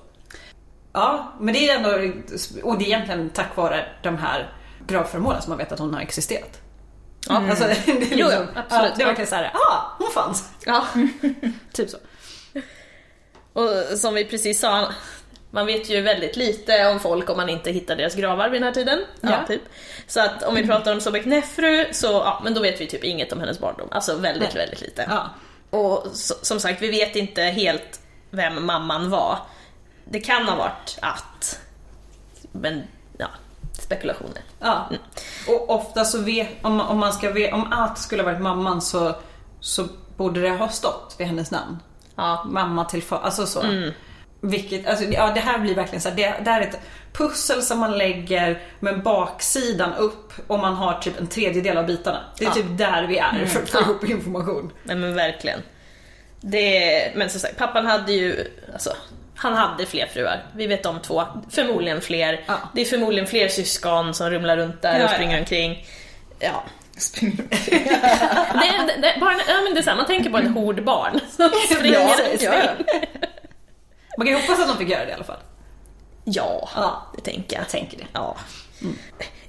Ja, 0.93 1.33
men 1.41 1.55
det 1.55 1.69
är 1.69 1.77
ändå, 1.77 2.15
och 2.63 2.79
det 2.79 2.85
är 2.85 2.87
egentligen 2.87 3.31
tack 3.31 3.57
vare 3.57 3.87
de 4.03 4.17
här 4.17 4.53
gravföremålen 4.87 5.43
som 5.43 5.51
man 5.51 5.59
vet 5.59 5.73
att 5.73 5.79
hon 5.79 5.95
har 5.95 6.01
existerat. 6.01 6.61
Ja. 7.29 7.51
Alltså, 7.51 7.65
det, 7.87 7.93
är 7.93 7.97
Jo, 8.01 8.07
jo, 8.11 8.27
liksom, 8.27 8.47
absolut. 8.55 8.91
Ja, 8.91 8.95
det 8.97 9.03
är 9.03 9.07
verkligen 9.07 9.31
såhär, 9.31 9.51
ah, 9.55 9.97
hon 9.99 10.11
fanns. 10.11 10.51
Ja. 10.65 10.87
Typ 11.73 11.91
så. 11.91 11.97
Och 13.53 13.99
som 13.99 14.15
vi 14.15 14.25
precis 14.25 14.61
sa, 14.61 14.93
man 15.51 15.67
vet 15.67 15.91
ju 15.91 16.01
väldigt 16.01 16.37
lite 16.37 16.87
om 16.89 17.01
folk 17.01 17.31
om 17.31 17.37
man 17.37 17.49
inte 17.49 17.71
hittar 17.71 17.97
deras 17.97 18.15
gravar 18.15 18.49
vid 18.49 18.61
den 18.61 18.67
här 18.67 18.75
tiden. 18.75 19.05
Ja, 19.21 19.31
Ja. 19.31 19.47
typ. 19.47 19.63
Så 20.07 20.21
att 20.21 20.43
om 20.43 20.55
vi 20.55 20.67
pratar 20.67 20.93
om 20.93 21.01
Sobek 21.01 21.25
Nefru 21.25 21.87
så, 21.93 22.07
ja, 22.07 22.41
men 22.45 22.55
då 22.55 22.61
vet 22.61 22.81
vi 22.81 22.87
typ 22.87 23.05
inget 23.05 23.33
om 23.33 23.41
hennes 23.41 23.59
barndom. 23.59 23.89
Alltså 23.91 24.17
väldigt, 24.17 24.55
Nej. 24.55 24.65
väldigt 24.67 24.81
lite. 24.81 25.07
Ja. 25.11 25.31
Och 25.79 26.07
så, 26.13 26.35
som 26.43 26.61
sagt, 26.61 26.83
vi 26.83 26.91
vet 26.91 27.17
inte 27.17 27.43
helt 27.43 28.01
vem 28.31 28.67
mamman 28.67 29.11
var. 29.11 29.39
Det 30.05 30.21
kan 30.21 30.49
ha 30.49 30.57
varit 30.57 30.99
att, 31.03 31.61
men 32.53 32.83
ja, 33.19 33.27
spekulationer. 33.73 34.43
Ja. 34.61 34.89
Och 35.49 35.71
ofta 35.71 36.05
så 36.05 36.19
vet, 36.19 36.49
om, 36.63 36.81
om 36.81 36.99
man 36.99 37.13
ska 37.13 37.31
ve- 37.31 37.53
om 37.53 37.73
att 37.73 37.99
skulle 37.99 38.23
ha 38.23 38.31
varit 38.31 38.43
mamman 38.43 38.83
så, 38.83 39.15
så 39.61 39.87
borde 40.17 40.41
det 40.41 40.51
ha 40.51 40.69
stått 40.69 41.15
vid 41.19 41.27
hennes 41.27 41.51
namn. 41.51 41.79
Ja, 42.17 42.45
Mamma 42.49 42.85
till 42.85 43.03
far, 43.03 43.21
alltså 43.25 43.47
så. 43.47 43.63
Vilket, 44.41 44.87
alltså, 44.87 45.05
ja, 45.05 45.31
det 45.35 45.41
här 45.41 45.59
blir 45.59 45.75
verkligen 45.75 46.01
så 46.01 46.09
här, 46.09 46.17
det, 46.17 46.35
det 46.45 46.51
här 46.51 46.61
är 46.61 46.67
ett 46.67 46.81
pussel 47.13 47.63
som 47.63 47.79
man 47.79 47.99
lägger 47.99 48.63
med 48.81 49.03
baksidan 49.03 49.95
upp 49.95 50.33
och 50.47 50.59
man 50.59 50.75
har 50.75 50.95
typ 50.99 51.21
en 51.21 51.27
tredjedel 51.27 51.79
av 51.79 51.87
bitarna. 51.87 52.21
Det 52.39 52.45
är 52.45 52.49
Ja. 52.49 52.55
typ 52.55 52.79
där 52.79 53.03
vi 53.07 53.19
är 53.19 53.47
för 53.47 53.63
att 53.63 53.71
få 53.71 53.81
ihop 53.81 54.05
information. 54.05 54.73
nej 54.85 54.97
men 54.97 55.15
verkligen. 55.15 55.61
Det, 56.41 57.13
men 57.17 57.31
som 57.31 57.41
sagt, 57.41 57.57
pappan 57.57 57.87
hade 57.87 58.13
ju, 58.13 58.45
alltså, 58.73 58.93
han 59.37 59.53
hade 59.55 59.87
fler 59.87 60.07
fruar. 60.07 60.45
Vi 60.55 60.67
vet 60.67 60.87
om 60.87 61.01
två, 61.03 61.25
förmodligen 61.51 62.01
fler. 62.01 62.45
Ja. 62.47 62.55
Det 62.75 62.81
är 62.81 62.85
förmodligen 62.85 63.27
fler 63.27 63.49
syskon 63.49 64.15
som 64.15 64.31
rumlar 64.31 64.57
runt 64.57 64.83
där 64.83 64.99
Ja, 64.99 65.05
och 65.05 65.11
ja. 65.11 65.15
springer 65.15 65.39
omkring. 65.41 65.87
Ja. 66.39 66.65
Springer 66.99 67.37
Det, 67.71 68.87
det, 68.87 69.01
det, 69.03 69.21
barn, 69.21 69.41
ja, 69.49 69.55
men 69.65 69.75
det 69.75 69.81
är 69.81 69.83
så 69.83 69.91
här, 69.91 69.97
man 69.97 70.07
tänker 70.07 70.31
på 70.31 70.39
ett 70.39 70.51
hord 70.55 70.85
barn 70.85 71.21
som 71.37 71.51
springer 71.77 71.95
Ja, 72.01 72.09
omkring. 72.11 72.39
ja, 72.41 72.55
ja. 72.65 72.71
Man 74.21 74.27
kan 74.27 74.37
ju 74.37 74.41
hoppas 74.43 74.61
att 74.61 74.69
de 74.69 74.77
fick 74.77 74.89
göra 74.89 75.05
det 75.05 75.11
i 75.11 75.15
alla 75.15 75.25
fall. 75.25 75.41
Ja, 76.25 76.69
Ja. 76.77 77.03
det 77.17 77.21
tänker 77.23 77.57
jag. 77.57 77.63
Jag 77.63 77.69
tänker 77.69 77.99
det. 77.99 78.07
Ja. 78.13 78.37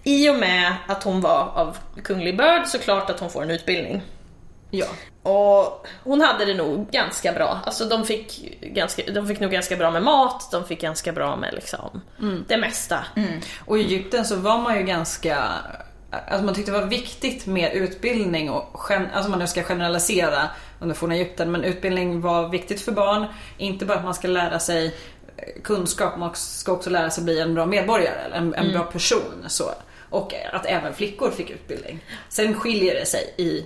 I 0.03 0.29
och 0.29 0.35
med 0.35 0.75
att 0.87 1.03
hon 1.03 1.21
var 1.21 1.51
av 1.55 1.77
kunglig 2.03 2.37
börd 2.37 2.67
så 2.67 2.79
klart 2.79 3.09
att 3.09 3.19
hon 3.19 3.29
får 3.29 3.43
en 3.43 3.51
utbildning. 3.51 4.01
Ja. 4.69 4.85
Och 5.23 5.87
hon 6.03 6.21
hade 6.21 6.45
det 6.45 6.53
nog 6.53 6.91
ganska 6.91 7.31
bra. 7.33 7.59
Alltså 7.65 7.85
de 7.85 8.05
fick, 8.05 8.57
ganska, 8.61 9.11
de 9.11 9.27
fick 9.27 9.39
nog 9.39 9.51
ganska 9.51 9.75
bra 9.75 9.91
med 9.91 10.03
mat, 10.03 10.51
de 10.51 10.65
fick 10.65 10.81
ganska 10.81 11.11
bra 11.11 11.35
med 11.35 11.53
liksom 11.53 12.01
det 12.47 12.57
mesta. 12.57 13.05
Och 13.65 13.77
i 13.77 13.81
Egypten 13.81 14.25
så 14.25 14.35
var 14.35 14.57
man 14.57 14.77
ju 14.77 14.83
ganska 14.83 15.47
Alltså 16.11 16.45
man 16.45 16.55
tyckte 16.55 16.71
det 16.71 16.79
var 16.79 16.87
viktigt 16.87 17.45
med 17.45 17.73
utbildning 17.73 18.49
och 18.49 18.91
alltså 18.91 19.29
man 19.29 19.39
nu 19.39 19.47
ska 19.47 19.63
generalisera 19.63 20.49
under 20.79 20.95
forna 20.95 21.15
Egypten 21.15 21.51
men 21.51 21.63
utbildning 21.63 22.21
var 22.21 22.49
viktigt 22.49 22.81
för 22.81 22.91
barn. 22.91 23.25
Inte 23.57 23.85
bara 23.85 23.97
att 23.97 24.03
man 24.03 24.13
ska 24.13 24.27
lära 24.27 24.59
sig 24.59 24.85
eh, 25.37 25.61
kunskap, 25.63 26.17
man 26.17 26.35
ska 26.35 26.71
också 26.71 26.89
lära 26.89 27.09
sig 27.09 27.23
bli 27.23 27.39
en 27.39 27.53
bra 27.53 27.65
medborgare 27.65 28.19
eller 28.25 28.35
en, 28.35 28.53
en 28.53 28.71
bra 28.71 28.83
person. 28.83 29.45
Så. 29.47 29.71
Och 30.09 30.33
att 30.53 30.65
även 30.65 30.93
flickor 30.93 31.31
fick 31.31 31.49
utbildning. 31.49 31.99
Sen 32.29 32.53
skiljer 32.53 32.95
det 32.95 33.05
sig 33.05 33.33
i, 33.37 33.65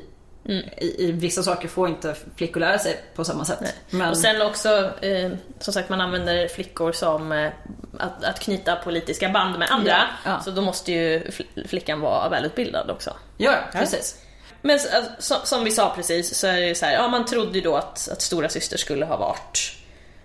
i, 0.78 0.96
i 1.08 1.12
vissa 1.12 1.43
saker 1.43 1.68
får 1.68 1.88
inte 1.88 2.16
flickor 2.36 2.60
lära 2.60 2.80
sig 2.80 3.02
på 3.16 3.26
samma 3.26 3.46
sätt. 3.46 3.76
Men, 3.89 4.10
Och 4.10 4.18
sen 4.18 4.41
också, 4.41 4.91
eh, 5.02 5.32
som 5.60 5.74
sagt 5.74 5.89
man 5.89 6.02
använder 6.02 6.48
flickor 6.48 6.91
som 6.91 7.32
eh, 7.32 7.52
att, 8.00 8.24
att 8.24 8.39
knyta 8.39 8.76
politiska 8.76 9.30
band 9.30 9.60
med 9.60 9.72
andra. 9.72 9.91
Ja, 9.91 10.32
ja. 10.32 10.39
Så 10.39 10.52
då 10.52 10.62
måste 10.62 10.91
ju 10.91 11.20
fl- 11.24 11.68
flickan 11.68 12.00
vara 12.00 12.30
välutbildad 12.30 12.89
också. 12.91 13.14
ja, 13.38 13.54
precis. 13.74 14.22
Men 14.62 14.74
alltså, 14.74 15.12
som, 15.20 15.38
som 15.43 15.64
vi 15.64 15.72
sa 15.72 15.93
precis 15.96 16.36
så 16.38 16.48
är 16.48 16.62
det 16.62 16.76
så 16.76 16.86
här, 16.86 16.93
ja 16.93 17.08
man 17.08 17.26
trodde 17.26 17.52
ju 17.58 17.62
då 17.62 17.76
att, 17.76 18.10
att 18.12 18.22
stora 18.22 18.50
syster 18.50 18.78
skulle 18.78 19.06
ha 19.06 19.18
varit 19.18 19.78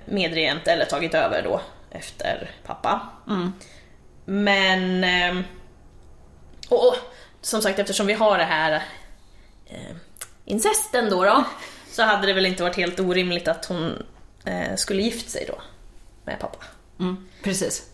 medregent 0.04 0.68
eller 0.68 0.84
tagit 0.84 1.14
över 1.14 1.42
då 1.42 1.60
efter 1.90 2.50
pappa. 2.66 3.00
Men... 4.24 5.04
ehm, 5.04 5.44
Och, 6.68 6.88
och 6.88 6.94
som 7.40 7.62
sagt 7.62 7.78
eftersom 7.78 8.06
vi 8.06 8.12
har 8.12 8.38
det 8.38 8.44
här 8.44 8.72
eh, 8.72 8.80
incesten 10.50 11.10
då, 11.10 11.24
då 11.24 11.44
så 11.90 12.02
hade 12.02 12.26
det 12.26 12.32
väl 12.32 12.46
inte 12.46 12.62
varit 12.62 12.76
helt 12.76 13.00
orimligt 13.00 13.48
att 13.48 13.64
hon 13.64 14.06
eh, 14.44 14.76
skulle 14.76 15.02
gift 15.02 15.30
sig 15.30 15.44
då 15.48 15.58
med 16.24 16.40
pappa. 16.40 16.64
Mm, 17.00 17.28
precis. 17.42 17.90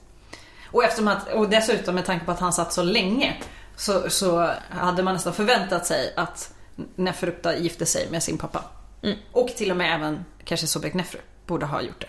Och, 0.70 0.84
eftersom 0.84 1.08
att, 1.08 1.32
och 1.32 1.48
dessutom 1.48 1.94
med 1.94 2.04
tanke 2.04 2.24
på 2.24 2.32
att 2.32 2.40
han 2.40 2.52
satt 2.52 2.72
så 2.72 2.82
länge 2.82 3.36
så, 3.76 4.10
så 4.10 4.50
hade 4.70 5.02
man 5.02 5.14
nästan 5.14 5.34
förväntat 5.34 5.86
sig 5.86 6.12
att 6.16 6.54
Neferupta 6.94 7.56
gifte 7.56 7.86
sig 7.86 8.10
med 8.10 8.22
sin 8.22 8.38
pappa. 8.38 8.64
Mm. 9.02 9.18
Och 9.32 9.48
till 9.48 9.70
och 9.70 9.76
med 9.76 9.94
även 9.94 10.24
kanske 10.44 10.66
Sobek 10.66 10.94
Nefru 10.94 11.18
borde 11.46 11.66
ha 11.66 11.82
gjort 11.82 12.00
det. 12.00 12.08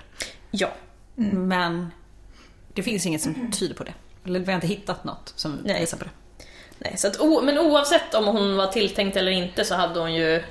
Ja. 0.51 0.67
Men 1.15 1.91
det 2.73 2.83
finns 2.83 3.05
inget 3.05 3.21
som 3.21 3.51
tyder 3.51 3.75
på 3.75 3.83
det. 3.83 3.93
Eller 4.25 4.39
vi 4.39 4.45
har 4.45 4.55
inte 4.55 4.67
hittat 4.67 5.03
något 5.03 5.33
som 5.35 5.59
Nej. 5.63 5.79
visar 5.79 5.97
på 5.97 6.03
det. 6.03 6.09
Nej, 6.79 6.93
så 6.97 7.07
att, 7.07 7.19
o, 7.19 7.41
men 7.41 7.57
oavsett 7.59 8.13
om 8.13 8.25
hon 8.25 8.57
var 8.57 8.67
tilltänkt 8.67 9.17
eller 9.17 9.31
inte 9.31 9.65
så 9.65 9.75
hade 9.75 9.99
hon 9.99 10.13
ju 10.13 10.43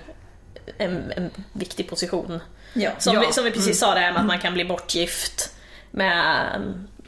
en, 0.79 1.13
en 1.17 1.31
viktig 1.53 1.91
position. 1.91 2.41
Ja. 2.73 2.91
Som, 2.99 3.15
Ja. 3.15 3.21
vi, 3.27 3.33
som 3.33 3.45
vi 3.45 3.51
precis 3.51 3.79
sa 3.79 3.95
det 3.95 4.01
här 4.01 4.13
med 4.13 4.21
att 4.21 4.27
man 4.27 4.39
kan 4.39 4.55
bli 4.55 4.65
bortgift 4.65 5.55
med, 5.91 6.47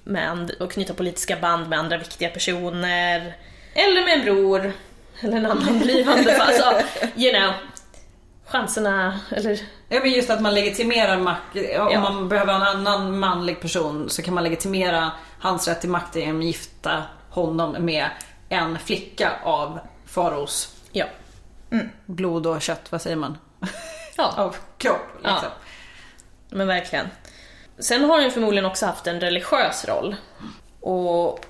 med 0.04 0.30
and, 0.30 0.50
och 0.50 0.72
knyta 0.72 0.94
politiska 0.94 1.36
band 1.36 1.68
med 1.68 1.78
andra 1.78 1.98
viktiga 1.98 2.28
personer. 2.28 3.36
Eller 3.74 4.04
med 4.04 4.18
en 4.18 4.24
bror. 4.24 4.72
Eller 5.20 5.36
en 5.36 5.46
annan 5.46 5.78
blivande. 5.82 6.36
Alltså, 6.42 6.82
you 7.16 7.32
know. 7.40 7.52
Chanserna, 8.46 9.20
eller 9.30 9.60
Ja, 9.88 10.00
men 10.00 10.10
just 10.12 10.30
att 10.30 10.40
man 10.40 10.54
legitimerar 10.54 11.16
makt. 11.18 11.56
Om 11.56 11.88
Ja. 11.92 12.00
man 12.00 12.28
behöver 12.28 12.54
en 12.54 12.62
annan 12.62 13.18
manlig 13.18 13.60
person 13.60 14.10
så 14.10 14.22
kan 14.22 14.34
man 14.34 14.44
legitimera 14.44 15.10
hans 15.40 15.68
rätt 15.68 15.80
till 15.80 15.90
makt 15.90 16.16
genom 16.16 16.38
att 16.38 16.44
gifta 16.44 17.02
honom 17.30 17.72
med 17.84 18.06
en 18.48 18.78
flicka 18.78 19.32
av 19.42 19.78
faraos 20.06 20.74
ja. 20.92 21.06
blod 22.06 22.46
och 22.46 22.62
kött, 22.62 22.92
vad 22.92 23.02
säger 23.02 23.16
man? 23.16 23.38
Ja, 24.16 24.34
Av 24.36 24.56
kropp. 24.78 25.08
Liksom. 25.14 25.34
Ja. 25.42 25.50
men 26.48 26.66
verkligen. 26.66 27.08
Sen 27.78 28.04
har 28.04 28.22
hon 28.22 28.30
förmodligen 28.30 28.66
också 28.66 28.86
haft 28.86 29.06
en 29.06 29.20
religiös 29.20 29.84
roll. 29.88 30.16
Och... 30.80 31.46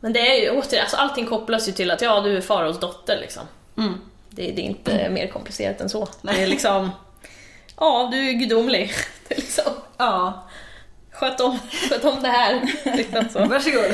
Men 0.00 0.12
det 0.12 0.20
är 0.20 0.40
ju 0.40 0.50
återigen, 0.50 0.82
alltså 0.82 0.96
allting 0.96 1.26
kopplas 1.26 1.68
ju 1.68 1.72
till 1.72 1.90
att 1.90 2.02
ja, 2.02 2.20
du 2.20 2.36
är 2.36 2.40
faraos 2.40 2.80
dotter 2.80 3.18
liksom. 3.20 3.42
Mm. 3.76 4.00
Det, 4.30 4.42
det 4.50 4.62
är 4.62 4.66
inte 4.66 5.10
mer 5.10 5.26
komplicerat 5.26 5.80
än 5.80 5.88
så. 5.88 6.08
Det 6.22 6.42
är 6.42 6.46
liksom, 6.46 6.90
ja 7.76 8.08
du 8.12 8.28
är 8.28 8.32
gudomlig. 8.32 8.92
Det 9.28 9.34
är 9.34 9.40
liksom, 9.40 9.72
Ja, 10.00 10.48
sköt 11.12 11.40
om, 11.40 11.58
sköt 11.88 12.04
om 12.04 12.22
det 12.22 12.28
här. 12.28 12.60
Liksom 12.96 13.28
så. 13.28 13.44
varsågod. 13.44 13.92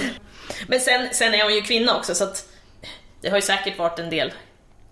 Men 0.67 0.81
sen, 0.81 1.09
sen 1.13 1.35
är 1.35 1.43
hon 1.45 1.55
ju 1.55 1.63
kvinna 1.63 1.97
också 1.97 2.15
så 2.15 2.25
att 2.25 2.49
det 3.21 3.29
har 3.29 3.37
ju 3.37 3.43
säkert 3.43 3.79
varit 3.79 3.99
en 3.99 4.11
del 4.11 4.33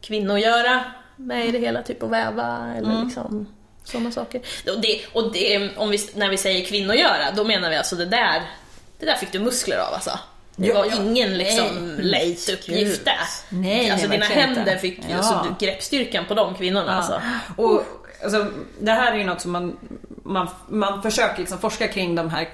kvinnogöra 0.03 0.85
med 1.17 1.47
i 1.47 1.51
det 1.51 1.59
hela, 1.59 1.83
typ 1.83 2.03
att 2.03 2.11
väva 2.11 2.75
eller 2.77 3.05
liksom 3.05 3.47
sådana 3.85 4.11
saker. 4.11 4.41
Och, 4.75 4.81
det, 4.81 5.01
och 5.13 5.33
det, 5.33 5.71
om 5.77 5.91
vi, 5.91 5.99
när 6.15 6.29
vi 6.29 6.37
säger 6.37 6.65
kvinnogöra, 6.67 7.31
då 7.37 7.45
menar 7.45 7.71
vi 7.71 7.77
alltså 7.77 7.97
det 7.97 8.07
där, 8.07 8.43
det 8.99 9.07
där 9.07 9.15
fick 9.17 9.33
du 9.33 9.39
muskler 9.39 9.77
av 9.79 9.95
alltså. 9.95 10.19
Det 10.57 10.67
Ja, 10.67 10.75
var 10.75 10.85
ja. 10.87 10.93
ingen 10.97 11.39
liksom 11.39 11.95
lätt 11.99 12.49
uppgift 12.49 13.05
där. 13.05 13.19
Nej, 13.49 13.91
alltså 13.91 14.09
dina 14.09 14.25
händer 14.27 14.77
fick, 14.77 15.01
Ja. 15.11 15.17
alltså, 15.17 15.47
du- 15.59 15.67
greppstyrkan 15.67 16.25
på 16.27 16.35
de 16.35 16.55
kvinnorna 16.55 16.95
alltså. 16.97 17.23
Och 17.57 17.83
alltså, 18.23 18.47
det 18.81 18.93
här 18.93 19.13
är 19.13 19.17
ju 19.17 19.25
något 19.25 19.41
som 19.41 19.53
man, 19.53 19.77
man, 20.23 20.49
man 20.69 21.03
försöker 21.03 21.39
liksom 21.39 21.59
forska 21.59 21.89
kring 21.89 22.15
de 22.15 22.31
här 22.31 22.49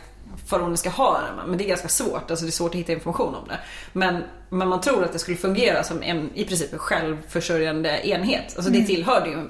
faraoniska 0.51 0.91
harem, 0.91 1.37
men 1.47 1.59
det 1.59 1.65
är 1.65 1.69
ganska 1.69 1.89
svårt. 1.89 2.31
Alltså 2.31 2.45
det 2.45 2.49
är 2.49 2.53
svårt 2.53 2.71
att 2.71 2.81
hitta 2.81 2.93
information 2.93 3.35
om 3.35 3.49
det. 3.49 3.59
Men, 3.93 4.25
men 4.49 4.69
man 4.69 4.81
tror 4.81 5.05
att 5.05 5.13
det 5.13 5.19
skulle 5.19 5.37
fungera 5.37 5.83
som 5.83 6.03
en 6.03 6.31
i 6.35 6.45
princip 6.45 6.73
en 6.73 6.79
självförsörjande 6.79 8.09
enhet. 8.09 8.55
Alltså 8.57 8.73
det 8.73 8.85
tillhörde 8.85 9.31
ju 9.31 9.49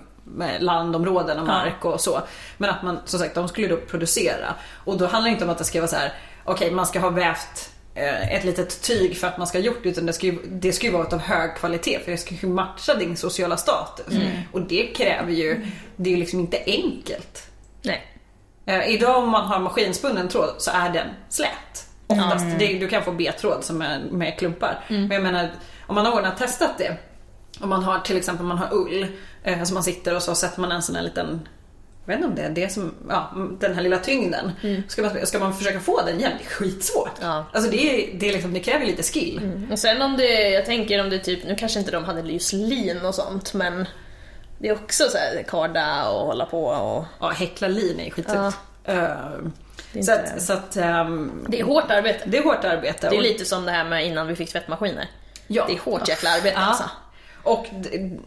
landområden 0.58 1.38
och 1.38 1.46
mark 1.46 1.84
och 1.84 2.00
så. 2.00 2.20
Men 2.58 2.70
att 2.70 2.82
man, 2.82 2.98
som 3.04 3.18
sagt, 3.18 3.34
de 3.34 3.48
skulle 3.48 3.68
då 3.68 3.76
producera. 3.76 4.54
Och 4.84 4.98
då 4.98 5.06
handlar 5.06 5.30
det 5.30 5.32
inte 5.32 5.44
om 5.44 5.50
att 5.50 5.58
det 5.58 5.64
ska 5.64 5.80
vara 5.80 5.90
så 5.90 5.96
här, 5.96 6.12
okej 6.44 6.70
man 6.70 6.86
ska 6.86 7.00
ha 7.00 7.10
vävt 7.10 7.70
eh, 7.94 8.34
ett 8.34 8.44
litet 8.44 8.82
tyg 8.82 9.16
för 9.16 9.26
att 9.26 9.38
man 9.38 9.46
ska 9.46 9.58
ha 9.58 9.64
gjort 9.64 9.82
det 9.82 9.88
utan 9.88 10.06
det 10.06 10.12
ska 10.12 10.26
ju, 10.26 10.38
det 10.48 10.72
ska 10.72 10.86
ju 10.86 10.92
vara 10.92 11.06
av 11.06 11.18
hög 11.18 11.56
kvalitet 11.56 11.98
för 12.04 12.10
det 12.10 12.18
ska 12.18 12.34
ju 12.34 12.48
matcha 12.48 12.94
din 12.94 13.16
sociala 13.16 13.56
status. 13.56 14.14
Och 14.52 14.60
det 14.60 14.86
kräver 14.86 15.32
ju, 15.32 15.66
det 15.96 16.10
är 16.10 16.14
ju 16.14 16.20
liksom 16.20 16.40
inte 16.40 16.62
enkelt. 16.66 17.50
Nej. 17.82 18.09
Eh, 18.70 18.94
idag 18.94 19.16
om 19.16 19.30
man 19.30 19.46
har 19.46 19.60
maskinspunnen 19.60 20.28
tråd 20.28 20.54
så 20.58 20.70
är 20.70 20.90
den 20.90 21.06
slät. 21.28 21.86
Oftast. 22.06 22.44
Det, 22.58 22.78
du 22.78 22.88
kan 22.88 23.04
få 23.04 23.12
B-tråd 23.12 23.64
som 23.64 23.82
är 23.82 24.00
med 24.10 24.38
klumpar. 24.38 24.84
Men 24.88 25.10
jag 25.10 25.22
menar, 25.22 25.50
om 25.86 25.94
man 25.94 26.06
har 26.06 26.12
ordnat 26.12 26.38
testat 26.38 26.78
det. 26.78 26.96
Om 27.60 27.68
man 27.68 27.82
har 27.82 27.98
till 27.98 28.16
exempel 28.16 28.46
man 28.46 28.58
har 28.58 28.74
ull, 28.74 29.06
eh, 29.44 29.62
så 29.62 29.74
man 29.74 29.82
sitter 29.82 30.16
och 30.16 30.22
så 30.22 30.34
sätter 30.34 30.60
man 30.60 30.72
en 30.72 30.82
sån 30.82 30.96
här 30.96 31.02
liten 31.02 31.48
jag 32.04 32.16
vet 32.16 32.24
inte 32.24 32.28
om 32.28 32.34
det 32.34 32.42
är 32.42 32.66
det 32.66 32.72
som, 32.72 32.94
ja, 33.08 33.32
den 33.60 33.74
här 33.74 33.82
lilla 33.82 33.98
tyngden. 33.98 34.52
Ska, 34.88 35.02
man, 35.02 35.26
ska 35.26 35.38
man 35.38 35.54
försöka 35.54 35.80
få 35.80 36.02
den 36.06 36.20
jämn? 36.20 36.34
Det 36.38 36.44
är 36.44 36.48
skitsvårt. 36.48 37.12
Ja. 37.20 37.46
Alltså 37.52 37.70
det, 37.70 37.76
är, 37.76 38.18
det, 38.18 38.28
är 38.28 38.32
liksom, 38.32 38.54
det 38.54 38.60
kräver 38.60 38.86
lite 38.86 39.02
skill. 39.02 39.66
Och 39.70 39.78
sen 39.78 40.02
om 40.02 40.16
det, 40.16 40.50
jag 40.50 40.66
tänker 40.66 41.00
om 41.00 41.10
det 41.10 41.18
typ, 41.18 41.44
nu 41.44 41.54
kanske 41.54 41.78
inte 41.78 41.90
de 41.90 42.04
hade 42.04 42.20
just 42.20 42.52
lin 42.52 43.04
och 43.04 43.14
sånt 43.14 43.54
men 43.54 43.86
det 44.60 44.68
är 44.68 44.72
också 44.72 45.04
så 45.08 45.18
här 45.18 45.42
karda 45.48 46.08
och 46.08 46.26
hålla 46.26 46.46
på 46.46 46.64
och... 46.64 47.04
Ja, 47.20 47.28
häckla 47.28 47.68
lin 47.68 48.00
är 48.00 48.10
skittufft. 48.10 48.58
Eh, 48.84 48.94
är 49.92 50.02
så 50.02 50.12
att, 50.12 50.42
så 50.42 50.52
att 50.52 50.76
ehm, 50.76 51.46
Det 51.48 51.60
är 51.60 51.64
hårt 51.64 51.90
arbete. 51.90 52.24
det 52.26 52.38
är 52.38 52.42
hårt 52.42 52.64
arbete. 52.64 53.08
Det 53.10 53.16
är 53.16 53.22
lite 53.22 53.44
som 53.44 53.64
det 53.64 53.70
här 53.72 53.84
med 53.84 54.06
innan 54.06 54.26
vi 54.26 54.36
fick 54.36 54.52
tvättmaskiner. 54.52 55.08
Ja. 55.46 55.64
Det 55.68 55.74
är 55.74 55.78
hårt 55.78 56.08
jäkla 56.08 56.30
arbete 56.30 56.54
Ja. 56.56 56.60
alltså. 56.60 56.84
Och 57.42 57.66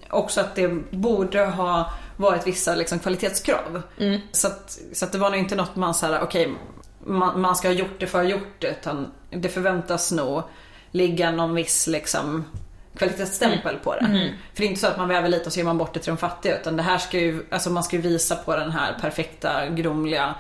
också 0.09 0.41
att 0.41 0.55
det 0.55 0.67
borde 0.91 1.45
ha 1.45 1.93
varit 2.17 2.47
vissa 2.47 2.75
liksom, 2.75 2.99
kvalitetskrav. 2.99 3.81
Mm. 3.99 4.21
Så, 4.31 4.47
att, 4.47 4.79
så 4.93 5.05
att 5.05 5.11
det 5.11 5.17
var 5.17 5.29
nog 5.29 5.39
inte 5.39 5.55
något 5.55 5.75
man 5.75 5.93
sa, 5.93 6.19
okej, 6.21 6.53
man, 6.99 7.41
man 7.41 7.55
ska 7.55 7.67
ha 7.67 7.73
gjort 7.75 7.99
det 7.99 8.07
för 8.07 8.19
att 8.19 8.25
ha 8.25 8.31
gjort 8.31 8.55
det. 8.59 8.67
Utan 8.67 9.11
det 9.29 9.49
förväntas 9.49 10.11
nog 10.11 10.43
ligga 10.91 11.31
någon 11.31 11.55
viss 11.55 11.87
liksom, 11.87 12.45
kvalitetsstämpel 12.97 13.77
på 13.77 13.93
det. 13.95 13.99
Mm. 14.05 14.27
För 14.53 14.61
det 14.61 14.63
är 14.63 14.67
inte 14.69 14.81
så 14.81 14.87
att 14.87 14.97
man 14.97 15.07
väver 15.07 15.29
lite 15.29 15.45
och 15.45 15.53
så 15.53 15.59
ger 15.59 15.65
man 15.65 15.77
bort 15.77 15.93
det 15.93 15.99
till 15.99 16.09
de 16.11 16.17
fattiga. 16.17 16.59
Utan 16.59 16.77
det 16.77 16.83
här 16.83 16.97
ska 16.97 17.19
ju, 17.19 17.45
alltså 17.51 17.69
man 17.69 17.83
ska 17.83 17.95
ju 17.95 18.01
visa 18.01 18.35
på 18.35 18.55
den 18.55 18.71
här 18.71 18.93
perfekta, 19.01 19.69
grumliga 19.69 20.35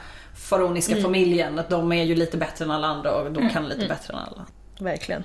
faraoniska 0.49 0.91
Mm. 0.91 1.03
familjen. 1.03 1.59
Att 1.59 1.69
de 1.69 1.91
är 1.91 2.03
ju 2.03 2.15
lite 2.15 2.37
bättre 2.37 2.65
än 2.65 2.71
alla 2.71 2.87
andra 2.87 3.11
och 3.15 3.31
de 3.31 3.49
kan 3.49 3.67
lite 3.69 3.87
bättre 3.87 4.13
än 4.13 4.19
alla. 4.19 4.45
Verkligen. 4.79 5.23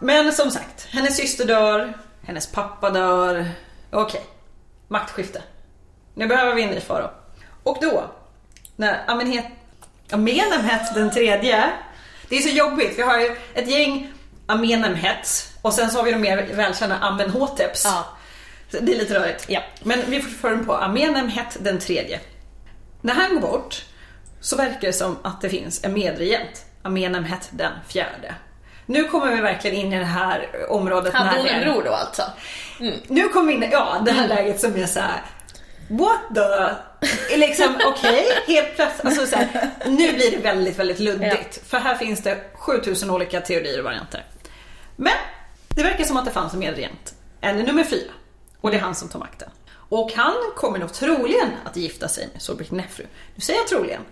Men 0.00 0.32
som 0.32 0.50
sagt, 0.50 0.86
hennes 0.90 1.16
syster 1.16 1.44
dör, 1.44 1.92
hennes 2.22 2.52
pappa 2.52 2.90
dör. 2.90 3.46
Okej, 3.90 4.20
maktskifte. 4.88 5.42
Nu 6.14 6.26
behöver 6.26 6.54
vi 6.54 6.62
en 6.62 6.70
ny 6.70 6.80
farao. 6.80 7.10
Och 7.62 7.78
då, 7.80 8.04
när 8.76 9.04
Amenhet, 9.06 9.46
Amenemhet 10.10 10.94
den 10.94 11.10
tredje, 11.10 11.64
det 12.30 12.36
är 12.36 12.40
så 12.40 12.48
jobbigt, 12.48 12.98
vi 12.98 13.02
har 13.02 13.20
ju 13.20 13.36
ett 13.54 13.68
gäng 13.68 14.12
Amenemhets 14.46 15.52
och 15.62 15.74
sen 15.74 15.90
så 15.90 15.98
har 15.98 16.04
vi 16.04 16.12
de 16.12 16.18
mer 16.18 16.48
välkända 16.54 16.96
Amenhoteps. 16.96 17.84
Ja. 17.84 18.06
Det 18.70 18.92
är 18.92 18.98
lite 18.98 19.14
rörigt. 19.14 19.44
Ja. 19.48 19.60
Men 19.82 19.98
vi 20.06 20.22
får 20.22 20.30
föra 20.30 20.58
på 20.58 20.74
Amenemhet 20.74 21.56
den 21.60 21.78
tredje. 21.78 22.20
När 23.00 23.14
han 23.14 23.34
går 23.34 23.40
bort 23.40 23.84
så 24.40 24.56
verkar 24.56 24.80
det 24.80 24.92
som 24.92 25.18
att 25.22 25.40
det 25.40 25.48
finns 25.48 25.84
en 25.84 25.92
medregent, 25.92 26.64
Amenemhet 26.82 27.48
den 27.50 27.72
fjärde. 27.88 28.34
Nu 28.86 29.04
kommer 29.04 29.34
vi 29.34 29.40
verkligen 29.40 29.76
in 29.76 29.92
i 29.92 29.98
det 29.98 30.04
här 30.04 30.48
området 30.68 31.14
hon 31.14 31.44
det 31.44 31.50
en 31.50 31.60
bror 31.60 31.82
då 31.84 31.92
alltså? 31.92 32.22
nu 33.06 33.28
kommer 33.28 33.48
vi 33.48 33.54
in 33.54 33.62
i 33.62 33.68
ja, 33.72 34.02
det 34.04 34.12
här 34.12 34.28
läget 34.28 34.60
som 34.60 34.76
är 34.76 34.86
så 34.86 35.00
här. 35.00 35.22
What 35.88 36.20
the... 36.34 36.74
Liksom 37.36 37.74
okej, 37.84 38.26
helt 38.46 38.76
plötsligt. 38.76 39.06
Alltså 39.06 39.26
så 39.26 39.36
här, 39.36 39.70
nu 39.86 40.12
blir 40.12 40.30
det 40.30 40.36
väldigt, 40.36 40.78
väldigt 40.78 40.98
luddigt. 40.98 41.62
För 41.66 41.78
här 41.78 41.94
finns 41.94 42.22
det 42.22 42.38
7000 42.54 43.10
olika 43.10 43.40
teorier 43.40 43.78
och 43.78 43.84
varianter. 43.84 44.24
Men 44.96 45.12
det 45.68 45.82
verkar 45.82 46.04
som 46.04 46.16
att 46.16 46.24
det 46.24 46.30
fanns 46.30 46.52
en 46.52 46.58
medregent. 46.58 47.14
En 47.40 47.56
nummer 47.58 47.84
fyra. 47.84 48.10
Och 48.60 48.70
det 48.70 48.76
är 48.76 48.80
han 48.80 48.94
som 48.94 49.08
tar 49.08 49.18
makten. 49.18 49.50
Och 49.72 50.12
han 50.16 50.34
kommer 50.56 50.78
nog 50.78 50.92
troligen 50.92 51.50
att 51.64 51.76
gifta 51.76 52.08
sig 52.08 52.28
med 52.32 52.42
Solbrik-Nefru. 52.42 53.06
Nu 53.34 53.40
säger 53.40 53.60
jag 53.60 53.68
troligen. 53.68 54.02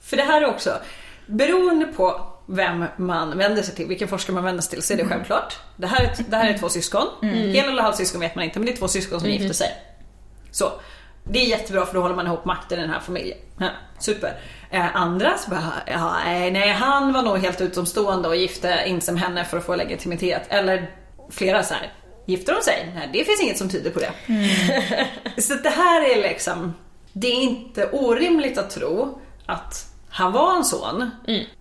För 0.00 0.16
det 0.16 0.22
här 0.22 0.42
är 0.42 0.46
också, 0.46 0.78
beroende 1.26 1.86
på 1.86 2.26
vem 2.46 2.84
man 2.96 3.38
vänder 3.38 3.62
sig 3.62 3.74
till, 3.74 3.86
vilken 3.86 4.08
forskare 4.08 4.34
man 4.34 4.44
vänder 4.44 4.62
sig 4.62 4.70
till, 4.70 4.82
så 4.82 4.92
är 4.92 4.96
det 4.96 5.04
självklart. 5.04 5.58
Det 5.76 5.86
här 5.86 6.04
är, 6.04 6.24
det 6.28 6.36
här 6.36 6.50
är 6.50 6.58
två 6.58 6.68
syskon. 6.68 7.06
Hel 7.22 7.68
eller 7.68 7.82
halvsyskon 7.82 8.20
vet 8.20 8.34
man 8.34 8.44
inte, 8.44 8.58
men 8.58 8.66
det 8.66 8.72
är 8.72 8.76
två 8.76 8.88
syskon 8.88 9.20
som 9.20 9.30
gifter 9.30 9.54
sig. 9.54 9.68
Så. 10.50 10.72
Det 11.24 11.38
är 11.38 11.46
jättebra 11.46 11.86
för 11.86 11.94
då 11.94 12.00
håller 12.00 12.14
man 12.14 12.26
ihop 12.26 12.44
makten 12.44 12.78
i 12.78 12.82
den 12.82 12.90
här 12.90 13.00
familjen. 13.00 13.38
Ja, 13.58 13.68
super. 13.98 14.34
Eh, 14.70 14.96
andra 14.96 15.38
så 15.38 15.50
bara, 15.50 15.72
ja, 15.86 16.16
nej, 16.24 16.68
han 16.68 17.12
var 17.12 17.22
nog 17.22 17.38
helt 17.38 17.60
utomstående 17.60 18.28
och 18.28 18.36
gifte 18.36 18.82
in 18.86 19.00
sig 19.00 19.14
med 19.14 19.22
henne 19.22 19.44
för 19.44 19.56
att 19.56 19.64
få 19.64 19.76
legitimitet. 19.76 20.42
Eller 20.48 20.90
flera 21.30 21.62
så 21.62 21.74
här, 21.74 21.92
gifter 22.26 22.54
de 22.54 22.62
sig? 22.62 22.92
Nej, 22.94 23.10
det 23.12 23.24
finns 23.24 23.42
inget 23.42 23.58
som 23.58 23.68
tyder 23.68 23.90
på 23.90 24.00
det. 24.00 24.12
Så 25.42 25.54
det 25.54 25.70
här 25.70 26.10
är 26.10 26.22
liksom, 26.22 26.74
det 27.12 27.26
är 27.28 27.40
inte 27.42 27.88
orimligt 27.92 28.58
att 28.58 28.70
tro 28.70 29.20
att 29.46 29.86
han 30.08 30.32
var 30.32 30.56
en 30.56 30.64
son 30.64 31.10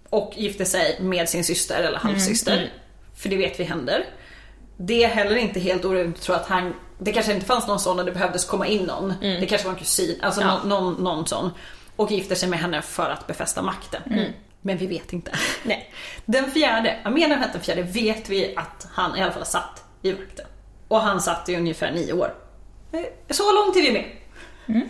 och 0.09 0.33
gifte 0.35 0.65
sig 0.65 0.97
med 1.01 1.29
sin 1.29 1.43
syster 1.43 1.83
eller 1.83 1.97
halvsyster. 1.97 2.73
För 3.15 3.29
det 3.29 3.37
vet 3.37 3.59
vi 3.59 3.63
händer. 3.63 4.05
Det 4.87 5.03
är 5.03 5.07
heller 5.07 5.35
inte 5.35 5.59
helt 5.59 5.85
orimligt 5.85 6.15
att 6.17 6.21
tro 6.21 6.35
att 6.35 6.47
han, 6.47 6.73
det 6.99 7.11
kanske 7.11 7.33
inte 7.33 7.45
fanns 7.45 7.67
någon 7.67 7.79
sån 7.79 7.99
och 7.99 8.05
det 8.05 8.11
behövdes 8.11 8.45
komma 8.45 8.67
in 8.67 8.83
någon. 8.83 9.13
Det 9.21 9.45
kanske 9.45 9.67
var 9.67 9.73
en 9.73 9.79
kusin, 9.79 10.19
alltså 10.21 10.41
Ja. 10.41 10.47
någon, 10.63 10.69
någon, 10.69 11.03
någon 11.03 11.27
sån. 11.27 11.51
Och 11.95 12.11
gifter 12.11 12.35
sig 12.35 12.49
med 12.49 12.59
henne 12.59 12.81
för 12.81 13.09
att 13.09 13.27
befästa 13.27 13.61
makten. 13.61 14.01
Men 14.61 14.77
vi 14.77 14.87
vet 14.87 15.13
inte. 15.13 15.31
Nej. 15.63 15.93
Den 16.25 16.51
fjärde, 16.51 16.97
Amenemhet 17.03 17.53
den 17.53 17.61
fjärde 17.61 17.81
vet 17.83 18.29
vi 18.29 18.55
att 18.55 18.87
han 18.93 19.17
i 19.17 19.21
alla 19.23 19.31
fall 19.31 19.45
satt 19.45 19.83
i 20.01 20.13
makten. 20.13 20.45
Och 20.87 21.01
han 21.01 21.21
satt 21.21 21.49
i 21.49 21.55
ungefär 21.55 21.91
nio 21.91 22.13
år. 22.13 22.33
Eh, 22.91 22.99
Så 23.29 23.53
långt 23.53 23.75
är 23.77 23.81
vi 23.81 23.91
med. 23.91 24.05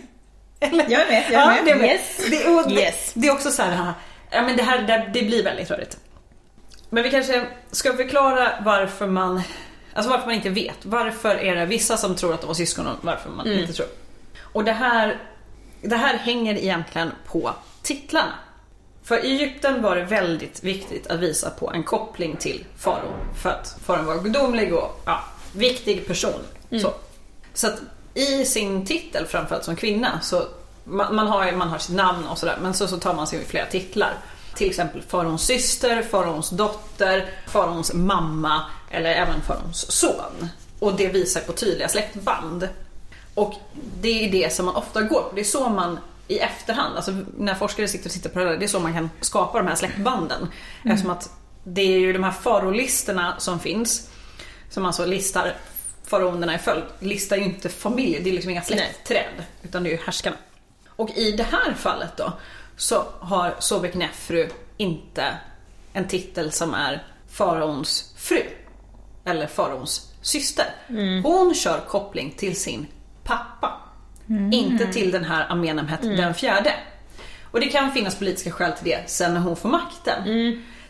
Eller? 0.60 0.90
Jag 0.90 1.02
är 1.02 1.08
med, 1.10 1.24
jag 1.30 1.42
är 1.42 1.46
med. 1.46 1.64
det 1.64 1.70
är 1.70 1.76
med. 1.76 1.84
Yes. 1.90 2.30
Det, 2.30 2.48
och 2.54 2.68
det, 2.68 2.74
Yes. 2.80 3.10
det 3.14 3.26
är 3.28 3.32
också 3.32 3.50
så 3.50 3.62
här, 3.62 3.92
ja 4.30 4.42
men 4.42 4.56
det 4.56 4.62
här 4.62 4.78
det, 4.82 5.10
det 5.14 5.22
blir 5.26 5.44
väldigt 5.44 5.70
rörigt. 5.70 5.98
Men 6.90 7.02
vi 7.02 7.10
kanske 7.10 7.46
ska 7.70 7.92
förklara 7.96 8.48
varför 8.64 9.06
man, 9.06 9.42
alltså 9.92 10.10
varför 10.10 10.26
man 10.26 10.34
inte 10.34 10.50
vet. 10.50 10.84
Varför 10.84 11.34
är 11.34 11.56
det 11.56 11.66
vissa 11.66 11.96
som 11.96 12.14
tror 12.14 12.34
att 12.34 12.40
de 12.40 12.46
var 12.46 12.54
syskon 12.54 12.86
och 12.86 12.96
varför 13.00 13.30
man 13.30 13.46
inte 13.46 13.72
tror. 13.72 13.88
Och 14.40 14.64
det 14.64 14.72
här, 14.72 15.18
det 15.82 15.96
här 15.96 16.16
hänger 16.16 16.54
egentligen 16.54 17.12
på 17.26 17.54
titlarna. 17.82 18.34
För 19.04 19.24
i 19.24 19.30
Egypten 19.30 19.82
var 19.82 19.96
det 19.96 20.04
väldigt 20.04 20.64
viktigt 20.64 21.06
att 21.06 21.20
visa 21.20 21.50
på 21.50 21.70
en 21.72 21.82
koppling 21.82 22.36
till 22.36 22.64
farao. 22.78 23.12
För 23.42 23.50
att 23.50 23.76
faraon 23.84 24.06
var 24.06 24.18
gudomlig 24.18 24.74
och 24.74 25.02
ja, 25.04 25.24
viktig 25.52 26.06
person. 26.06 26.40
Så. 26.70 26.92
så 27.54 27.66
att 27.66 27.80
i 28.14 28.44
sin 28.44 28.86
titel, 28.86 29.26
framförallt 29.26 29.64
som 29.64 29.76
kvinna, 29.76 30.20
så 30.20 30.46
man, 30.84 31.14
man, 31.14 31.26
har, 31.26 31.52
man 31.52 31.68
har 31.68 31.78
sitt 31.78 31.96
namn 31.96 32.26
och 32.26 32.38
sådär, 32.38 32.58
men 32.62 32.74
så, 32.74 32.86
så 32.86 32.98
tar 32.98 33.14
man 33.14 33.26
sig 33.26 33.44
flera 33.44 33.66
titlar. 33.66 34.14
Till 34.54 34.68
exempel 34.68 35.02
faraons 35.02 35.42
syster, 35.42 36.02
faraons 36.02 36.50
dotter, 36.50 37.30
faraons 37.46 37.94
mamma 37.94 38.64
eller 38.92 39.10
även 39.10 39.40
faraons 39.40 39.92
son. 39.92 40.48
Och 40.78 40.96
det 40.96 41.08
visar 41.08 41.40
på 41.40 41.52
tydliga 41.52 41.88
släktband. 41.88 42.68
Och 43.34 43.54
det 44.00 44.24
är 44.24 44.32
det 44.32 44.52
som 44.52 44.66
man 44.66 44.76
ofta 44.76 45.02
går 45.02 45.22
på. 45.22 45.34
Det 45.34 45.40
är 45.40 45.44
så 45.44 45.68
man 45.68 45.98
i 46.28 46.38
efterhand, 46.38 46.96
alltså 46.96 47.12
när 47.38 47.54
forskare 47.54 47.88
sitter 47.88 48.06
och 48.06 48.12
tittar 48.12 48.30
på 48.30 48.38
det 48.38 48.44
där, 48.44 48.56
det 48.56 48.64
är 48.64 48.68
så 48.68 48.80
man 48.80 48.92
kan 48.92 49.10
skapa 49.20 49.58
de 49.58 49.68
här 49.68 49.74
släktbanden. 49.74 50.48
Eftersom 50.84 51.10
att 51.10 51.30
det 51.64 51.82
är 51.82 51.98
ju 51.98 52.12
de 52.12 52.24
här 52.24 52.30
farolistorna 52.30 53.34
som 53.38 53.60
finns. 53.60 54.08
som 54.70 54.86
alltså 54.86 55.06
listar 55.06 55.56
faraonerna 56.04 56.54
i 56.54 56.58
följd, 56.58 56.84
listar 56.98 57.36
ju 57.36 57.44
inte 57.44 57.68
familj, 57.68 58.20
det 58.24 58.30
är 58.30 58.34
liksom 58.34 58.50
inga 58.50 58.62
släktträd, 58.62 59.44
utan 59.62 59.82
det 59.82 59.88
är 59.88 59.92
ju 59.92 60.02
härskarna. 60.04 60.36
Och 60.88 61.10
i 61.10 61.32
det 61.32 61.42
här 61.42 61.74
fallet 61.74 62.16
då, 62.16 62.32
så 62.76 63.04
har 63.20 63.56
Sobek 63.58 63.94
Nefru 63.94 64.48
inte 64.76 65.38
en 65.92 66.08
titel 66.08 66.52
som 66.52 66.74
är 66.74 67.06
faraons 67.30 68.14
fru. 68.16 68.42
Eller 69.24 69.46
faraons 69.46 70.12
syster. 70.22 70.66
Hon 71.22 71.54
kör 71.54 71.80
koppling 71.88 72.34
till 72.36 72.56
sin 72.56 72.86
pappa. 73.24 73.80
Inte 74.52 74.86
till 74.86 75.10
den 75.10 75.24
här 75.24 75.52
Amenemhet 75.52 76.02
den 76.02 76.34
fjärde. 76.34 76.72
Och 77.50 77.60
det 77.60 77.66
kan 77.66 77.92
finnas 77.92 78.18
politiska 78.18 78.50
skäl 78.50 78.72
till 78.72 78.90
det 78.90 79.10
sen 79.10 79.34
när 79.34 79.40
hon 79.40 79.56
får 79.56 79.68
makten. 79.68 80.22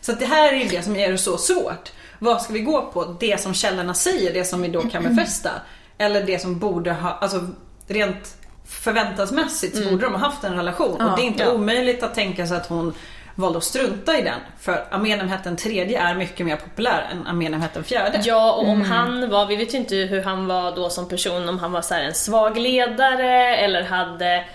Så 0.01 0.11
att 0.11 0.19
det 0.19 0.25
här 0.25 0.53
är 0.53 0.69
det 0.69 0.83
som 0.83 0.95
gör 0.95 1.11
det 1.11 1.17
så 1.17 1.37
svårt. 1.37 1.91
Vad 2.19 2.41
ska 2.41 2.53
vi 2.53 2.59
gå 2.59 2.81
på? 2.81 3.17
Det 3.19 3.41
som 3.41 3.53
källorna 3.53 3.93
säger, 3.93 4.33
det 4.33 4.45
som 4.45 4.61
vi 4.61 4.67
då 4.67 4.81
kan 4.81 5.03
befästa? 5.03 5.49
Eller 5.97 6.23
det 6.23 6.39
som 6.39 6.59
borde 6.59 6.93
ha, 6.93 7.11
alltså 7.11 7.47
rent 7.87 8.37
förväntansmässigt 8.65 9.77
så 9.77 9.83
borde 9.89 10.05
de 10.05 10.13
ha 10.13 10.19
haft 10.19 10.43
en 10.43 10.55
relation. 10.55 11.01
och 11.01 11.17
det 11.17 11.23
är 11.23 11.25
inte 11.25 11.43
ja. 11.43 11.51
omöjligt 11.51 12.03
att 12.03 12.15
tänka 12.15 12.47
sig 12.47 12.57
att 12.57 12.67
hon 12.67 12.93
valde 13.35 13.57
att 13.57 13.63
strunta 13.63 14.17
i 14.17 14.21
den. 14.21 14.39
För 14.59 14.85
Amenemhet 14.91 15.43
den 15.43 15.55
tredje 15.55 16.01
är 16.01 16.15
mycket 16.15 16.45
mer 16.45 16.55
populär 16.55 17.09
än 17.11 17.27
Amenemhet 17.27 17.73
den 17.73 17.83
fjärde. 17.83 18.21
Ja, 18.23 18.53
och 18.53 18.67
om 18.67 18.81
han 18.81 19.29
var, 19.29 19.45
vi 19.45 19.55
vet 19.55 19.73
ju 19.73 19.77
inte 19.77 19.95
hur 19.95 20.23
han 20.23 20.47
var 20.47 20.75
då 20.75 20.89
som 20.89 21.09
person, 21.09 21.49
om 21.49 21.59
han 21.59 21.71
var 21.71 21.81
så 21.81 21.93
här 21.93 22.03
en 22.03 22.13
svag 22.13 22.57
ledare 22.57 23.55
eller 23.55 23.83
hade 23.83 24.45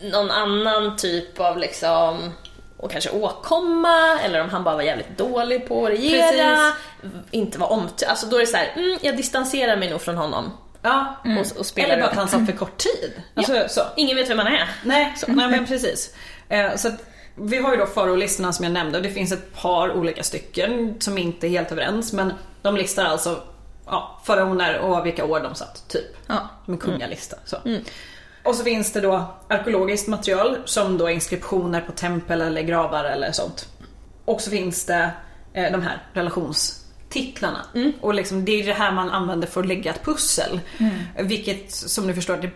någon 0.00 0.30
annan 0.30 0.96
typ 0.96 1.40
av 1.40 1.58
liksom 1.58 2.32
och 2.76 2.90
kanske 2.90 3.10
åkomma 3.10 4.18
eller 4.24 4.40
om 4.40 4.48
han 4.48 4.64
bara 4.64 4.74
var 4.74 4.82
jävligt 4.82 5.18
dålig 5.18 5.68
på 5.68 5.84
att 5.84 5.92
regera, 5.92 6.72
inte 7.30 7.58
var 7.58 7.72
omt... 7.72 8.02
Alltså 8.08 8.26
då 8.26 8.36
är 8.36 8.40
det 8.40 8.46
så 8.46 8.56
här, 8.56 8.72
mm, 8.76 8.98
jag 9.02 9.16
distanserar 9.16 9.76
mig 9.76 9.90
nog 9.90 10.00
från 10.00 10.16
honom. 10.16 10.52
Ja. 10.82 11.16
Och, 11.24 11.58
och 11.58 11.66
spelar 11.66 11.88
Eller 11.88 12.02
bara 12.02 12.10
att 12.10 12.16
han 12.16 12.28
satt 12.28 12.46
för 12.46 12.52
kort 12.52 12.76
tid. 12.76 13.12
Alltså, 13.34 13.64
så. 13.68 13.80
Ingen 13.96 14.16
vet 14.16 14.30
vem 14.30 14.38
han 14.38 14.46
är. 14.46 14.68
Nej, 14.84 15.14
nej 15.26 15.48
men 15.48 15.66
precis. 15.66 16.14
Eh, 16.48 16.76
så 16.76 16.88
att, 16.88 17.13
vi 17.34 17.56
har 17.56 17.72
ju 17.72 17.78
då 17.78 17.86
faraolistorna 17.86 18.52
som 18.52 18.64
jag 18.64 18.72
nämnde 18.72 18.98
och 18.98 19.04
det 19.04 19.10
finns 19.10 19.32
ett 19.32 19.54
par 19.54 19.92
olika 19.92 20.22
stycken 20.22 20.94
som 21.00 21.18
inte 21.18 21.46
är 21.46 21.48
helt 21.48 21.72
överens 21.72 22.12
men 22.12 22.32
de 22.62 22.76
listar 22.76 23.04
alltså 23.04 23.42
ja, 23.86 24.20
faraoner 24.24 24.78
och 24.78 25.06
vilka 25.06 25.24
år 25.24 25.40
de 25.40 25.54
satt, 25.54 25.88
typ. 25.88 26.16
Ja. 26.26 26.48
Som 26.64 26.74
en 26.74 26.80
kungalista. 26.80 27.36
Så. 27.44 27.56
Och 28.44 28.54
så 28.54 28.64
finns 28.64 28.92
det 28.92 29.00
då 29.00 29.34
arkeologiskt 29.48 30.08
material 30.08 30.58
som 30.64 30.98
då 30.98 31.10
inskriptioner 31.10 31.80
på 31.80 31.92
tempel 31.92 32.40
eller 32.40 32.62
gravar 32.62 33.04
eller 33.04 33.32
sånt. 33.32 33.68
Och 34.24 34.40
så 34.40 34.50
finns 34.50 34.84
det 34.84 35.10
eh, 35.52 35.72
de 35.72 35.82
här 35.82 36.02
relationstitlarna. 36.12 37.66
Och 38.00 38.14
liksom, 38.14 38.44
det 38.44 38.52
är 38.52 38.66
det 38.66 38.72
här 38.72 38.92
man 38.92 39.10
använder 39.10 39.48
för 39.48 39.60
att 39.60 39.66
lägga 39.66 39.90
ett 39.90 40.04
pussel. 40.04 40.60
Vilket 41.18 41.72
som 41.72 42.06
ni 42.06 42.14
förstår, 42.14 42.36
det 42.36 42.50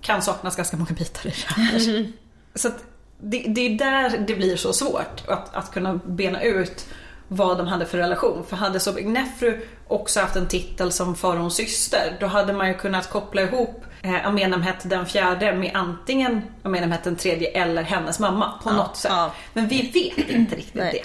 kan 0.00 0.22
saknas 0.22 0.56
ganska 0.56 0.76
många 0.76 0.90
bitar 0.90 1.26
i 1.26 1.30
det 1.30 1.62
här. 1.62 2.12
Så 2.54 2.68
att 2.68 2.84
det, 3.18 3.44
det 3.48 3.60
är 3.60 3.78
där 3.78 4.18
det 4.18 4.34
blir 4.34 4.56
så 4.56 4.72
svårt 4.72 5.22
att, 5.28 5.54
att 5.54 5.72
kunna 5.72 6.00
bena 6.04 6.42
ut 6.42 6.86
vad 7.28 7.58
de 7.58 7.66
hade 7.66 7.86
för 7.86 7.98
relation. 7.98 8.44
För 8.48 8.56
hade 8.56 8.80
Sobek 8.80 9.06
Nefru 9.06 9.60
också 9.88 10.20
haft 10.20 10.36
en 10.36 10.48
titel 10.48 10.92
som 10.92 11.14
faraons 11.14 11.54
syster, 11.54 12.16
då 12.20 12.26
hade 12.26 12.52
man 12.52 12.68
ju 12.68 12.74
kunnat 12.74 13.10
koppla 13.10 13.42
ihop 13.42 13.84
eh, 14.02 14.26
Amenemhet 14.26 14.76
den 14.82 15.06
fjärde 15.06 15.56
med 15.56 15.70
antingen 15.74 16.42
Amenemhet 16.62 17.04
den 17.04 17.16
tredje 17.16 17.48
eller 17.48 17.82
hennes 17.82 18.18
mamma 18.18 18.52
på 18.62 18.70
något 18.72 18.96
sätt. 18.96 19.10
ja. 19.14 19.32
Men 19.52 19.68
vi 19.68 19.82
vet 19.82 20.30
inte 20.30 20.56
riktigt 20.56 20.74
det. 20.92 21.02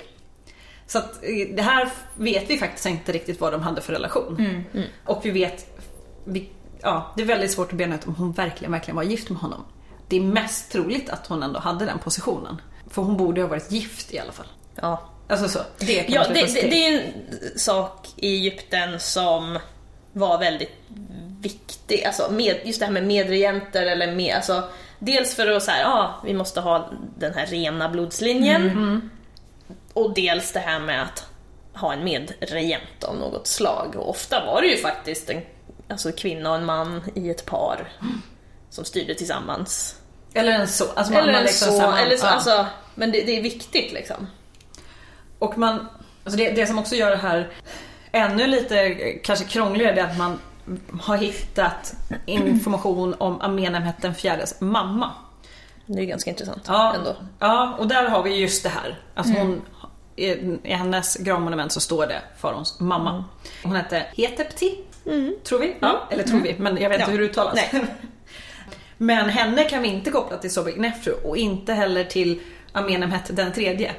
Så 0.87 0.97
att 0.97 1.23
eh, 1.23 1.55
det 1.55 1.61
här 1.61 1.89
vet 2.15 2.49
vi 2.49 2.57
faktiskt 2.57 2.85
inte 2.85 3.11
riktigt 3.11 3.41
vad 3.41 3.53
de 3.53 3.61
hade 3.61 3.81
för 3.81 3.93
relation. 3.93 4.63
Och 5.05 5.25
vi 5.25 5.31
vet, 5.31 5.79
vi, 6.25 6.49
ja, 6.81 7.13
det 7.15 7.21
är 7.21 7.27
väldigt 7.27 7.51
svårt 7.51 7.71
att 7.71 7.77
bena 7.77 7.95
ut 7.95 8.07
om 8.07 8.15
hon 8.15 8.31
verkligen, 8.31 8.71
verkligen 8.71 8.95
var 8.95 9.03
gift 9.03 9.29
med 9.29 9.39
honom. 9.39 9.63
Det 10.11 10.17
är 10.17 10.21
mest 10.21 10.71
troligt 10.71 11.09
att 11.09 11.27
hon 11.27 11.43
ändå 11.43 11.59
hade 11.59 11.85
den 11.85 11.99
positionen. 11.99 12.61
För 12.89 13.01
hon 13.01 13.17
borde 13.17 13.41
ha 13.41 13.47
varit 13.47 13.71
gift 13.71 14.13
i 14.13 14.19
alla 14.19 14.31
fall. 14.31 14.45
Ja. 14.75 15.01
Alltså 15.27 15.47
så, 15.47 15.59
det 15.79 16.05
Ja, 16.09 16.25
det, 16.27 16.33
det, 16.33 16.61
det 16.61 16.85
är 16.87 17.01
en 17.01 17.59
sak 17.59 18.07
i 18.15 18.27
Egypten 18.35 18.99
som 18.99 19.59
var 20.13 20.39
väldigt 20.39 20.71
viktig. 21.41 22.03
Alltså 22.03 22.31
med, 22.31 22.55
just 22.63 22.79
det 22.79 22.85
här 22.85 22.93
med 22.93 23.03
medregenter 23.05 23.85
eller 23.85 24.15
med, 24.15 24.35
alltså, 24.35 24.63
dels 24.99 25.35
för 25.35 25.47
att 25.47 25.63
säga, 25.63 25.81
ja, 25.81 26.21
vi 26.25 26.33
måste 26.33 26.61
ha 26.61 26.89
den 27.17 27.33
här 27.33 27.45
rena 27.45 27.89
blodslinjen. 27.89 28.61
Mm, 28.69 29.09
Och 29.93 30.13
dels 30.13 30.51
det 30.53 30.59
här 30.59 30.79
med 30.79 31.01
att 31.03 31.25
ha 31.73 31.93
en 31.93 32.03
medregent 32.03 33.03
av 33.03 33.15
något 33.15 33.47
slag. 33.47 33.95
Och 33.95 34.09
ofta 34.09 34.45
var 34.45 34.61
det 34.61 34.67
ju 34.67 34.77
faktiskt 34.77 35.29
en 35.29 35.41
alltså, 35.89 36.11
kvinna 36.11 36.49
och 36.49 36.55
en 36.55 36.65
man 36.65 37.01
i 37.15 37.29
ett 37.29 37.45
par 37.45 37.89
som 38.69 38.85
styrde 38.85 39.15
tillsammans. 39.15 39.95
Eller 40.33 40.51
en 40.51 40.67
så. 40.67 40.85
Alltså 40.95 41.13
man, 41.13 41.21
eller 41.23 41.31
man 41.31 41.39
en 41.41 41.45
liksom 41.45 41.71
så, 41.71 41.77
samman- 41.79 41.97
eller 41.99 42.17
så 42.17 42.25
ja. 42.25 42.29
alltså, 42.31 42.65
men 42.95 43.11
det, 43.11 43.21
det 43.21 43.37
är 43.37 43.41
viktigt 43.41 43.91
liksom. 43.93 44.27
Och 45.39 45.57
man, 45.57 45.87
alltså 46.23 46.37
det, 46.37 46.51
det 46.51 46.67
som 46.67 46.79
också 46.79 46.95
gör 46.95 47.09
det 47.09 47.17
här 47.17 47.49
ännu 48.11 48.47
lite 48.47 48.79
eh, 48.81 49.15
kanske 49.23 49.45
krångligare 49.45 49.95
det 49.95 50.01
är 50.01 50.05
att 50.05 50.17
man 50.17 50.39
har 51.01 51.17
hittat 51.17 51.93
information 52.25 53.15
om 53.19 53.41
Amenemhet 53.41 53.95
den 54.01 54.15
fjärdes 54.15 54.61
mamma. 54.61 55.11
Det 55.85 55.99
är 56.01 56.05
ganska 56.05 56.29
intressant 56.29 56.63
Ja, 56.67 56.93
ändå. 56.95 57.15
ja, 57.39 57.75
och 57.79 57.87
där 57.87 58.09
har 58.09 58.23
vi 58.23 58.35
just 58.35 58.63
det 58.63 58.69
här. 58.69 58.99
Alltså 59.15 59.33
hon, 59.33 59.61
i, 60.15 60.25
I 60.27 60.59
hennes 60.73 61.15
gravmonument 61.17 61.71
så 61.71 61.79
står 61.79 62.07
det 62.07 62.21
faraons 62.37 62.79
mamma. 62.79 63.23
Hon 63.63 63.75
hette 63.75 64.05
Hetepti, 64.17 64.79
tror 65.43 65.59
vi. 65.59 65.75
Ja, 65.79 66.07
eller 66.09 66.23
tror 66.23 66.39
vi, 66.39 66.55
men 66.59 66.77
jag 66.77 66.89
vet 66.89 66.99
inte 66.99 67.11
Ja. 67.11 67.17
hur 67.17 67.19
det 67.23 67.29
uttalas. 67.29 67.55
Nej. 67.73 67.85
men 69.01 69.29
henne 69.29 69.63
kan 69.63 69.81
vi 69.81 69.87
inte 69.87 70.11
koppla 70.11 70.37
till 70.37 70.53
Sobek 70.53 70.77
Nefru 70.77 71.11
och 71.11 71.37
inte 71.37 71.73
heller 71.73 72.03
till 72.03 72.39
Amenemhet 72.71 73.35
den 73.35 73.53
tredje. 73.53 73.91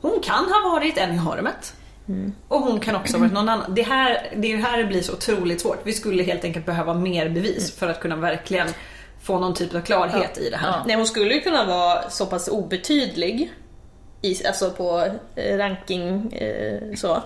Hon 0.00 0.20
kan 0.22 0.44
ha 0.44 0.70
varit 0.70 0.98
en 0.98 1.14
i 1.14 1.16
harmet. 1.16 1.74
Och 2.48 2.60
hon 2.60 2.80
kan 2.80 2.96
också 2.96 3.16
ha 3.16 3.20
varit 3.20 3.32
någon 3.32 3.48
annan. 3.48 3.74
Det, 3.74 3.82
här, 3.82 4.32
det 4.36 4.48
är 4.48 4.56
ju 4.56 4.62
här 4.62 4.78
det 4.78 4.84
blir 4.84 5.02
så 5.02 5.12
otroligt 5.12 5.60
svårt. 5.60 5.80
Vi 5.84 5.92
skulle 5.92 6.22
helt 6.22 6.44
enkelt 6.44 6.66
behöva 6.66 6.94
mer 6.94 7.28
bevis 7.28 7.76
för 7.76 7.88
att 7.88 8.00
kunna 8.00 8.16
verkligen 8.16 8.68
få 9.22 9.38
någon 9.38 9.54
typ 9.54 9.74
av 9.74 9.80
klarhet 9.80 10.38
i 10.38 10.50
det 10.50 10.56
här. 10.56 10.82
Nej, 10.86 10.96
hon 10.96 11.06
skulle 11.06 11.34
ju 11.34 11.40
kunna 11.40 11.64
vara 11.64 12.10
så 12.10 12.26
pass 12.26 12.48
obetydlig 12.48 13.52
i, 14.22 14.46
alltså 14.46 14.70
på 14.70 15.08
eh, 15.34 15.56
ranking 15.56 16.32
eh, 16.32 16.94
så, 16.96 17.22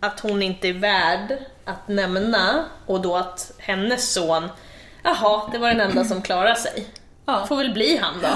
att 0.00 0.20
hon 0.20 0.42
inte 0.42 0.68
är 0.68 0.72
värd 0.72 1.38
att 1.64 1.88
nämna 1.88 2.64
och 2.86 3.00
då 3.00 3.16
att 3.16 3.52
hennes 3.58 4.12
son, 4.12 4.48
jaha, 5.08 5.42
det 5.52 5.58
var 5.58 5.68
den 5.68 5.80
enda 5.80 6.04
som 6.04 6.22
klarade 6.22 6.56
sig. 6.56 6.86
Ja. 7.26 7.46
Får 7.46 7.56
väl 7.56 7.72
bli 7.72 7.96
han 7.96 8.14
då. 8.22 8.28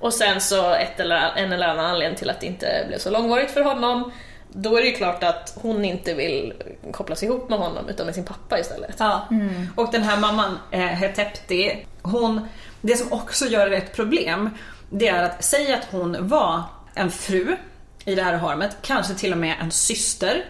Och 0.00 0.12
sen 0.12 0.40
så 0.40 0.74
ett 0.74 1.00
eller, 1.00 1.32
en 1.36 1.52
eller 1.52 1.66
annan 1.66 1.86
anledning 1.86 2.18
till 2.18 2.30
att 2.30 2.40
det 2.40 2.46
inte 2.46 2.84
blev 2.88 2.98
så 2.98 3.10
långvarigt 3.10 3.50
för 3.50 3.60
honom, 3.62 4.12
då 4.48 4.76
är 4.76 4.80
det 4.80 4.88
ju 4.88 4.94
klart 4.94 5.22
att 5.24 5.58
hon 5.62 5.84
inte 5.84 6.14
vill 6.14 6.52
kopplas 6.92 7.22
ihop 7.22 7.50
med 7.50 7.58
honom 7.58 7.88
utan 7.88 8.06
med 8.06 8.14
sin 8.14 8.24
pappa 8.24 8.58
istället. 8.58 8.96
Ja. 8.98 9.28
Och 9.76 9.92
den 9.92 10.02
här 10.02 10.20
mamman, 10.20 10.58
eh, 10.70 10.80
Hetepti, 10.80 11.86
hon, 12.02 12.48
det 12.80 12.96
som 12.96 13.12
också 13.12 13.46
gör 13.46 13.70
det 13.70 13.76
ett 13.76 13.92
problem, 13.92 14.50
det 14.90 15.08
är 15.08 15.22
att 15.22 15.44
säga 15.44 15.76
att 15.76 15.88
hon 15.90 16.28
var 16.28 16.62
en 16.94 17.10
fru 17.10 17.56
i 18.04 18.14
det 18.14 18.22
här 18.22 18.34
harmet, 18.34 18.76
kanske 18.82 19.14
till 19.14 19.32
och 19.32 19.38
med 19.38 19.56
en 19.60 19.70
syster 19.70 20.44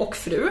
och 0.00 0.16
fru. 0.16 0.48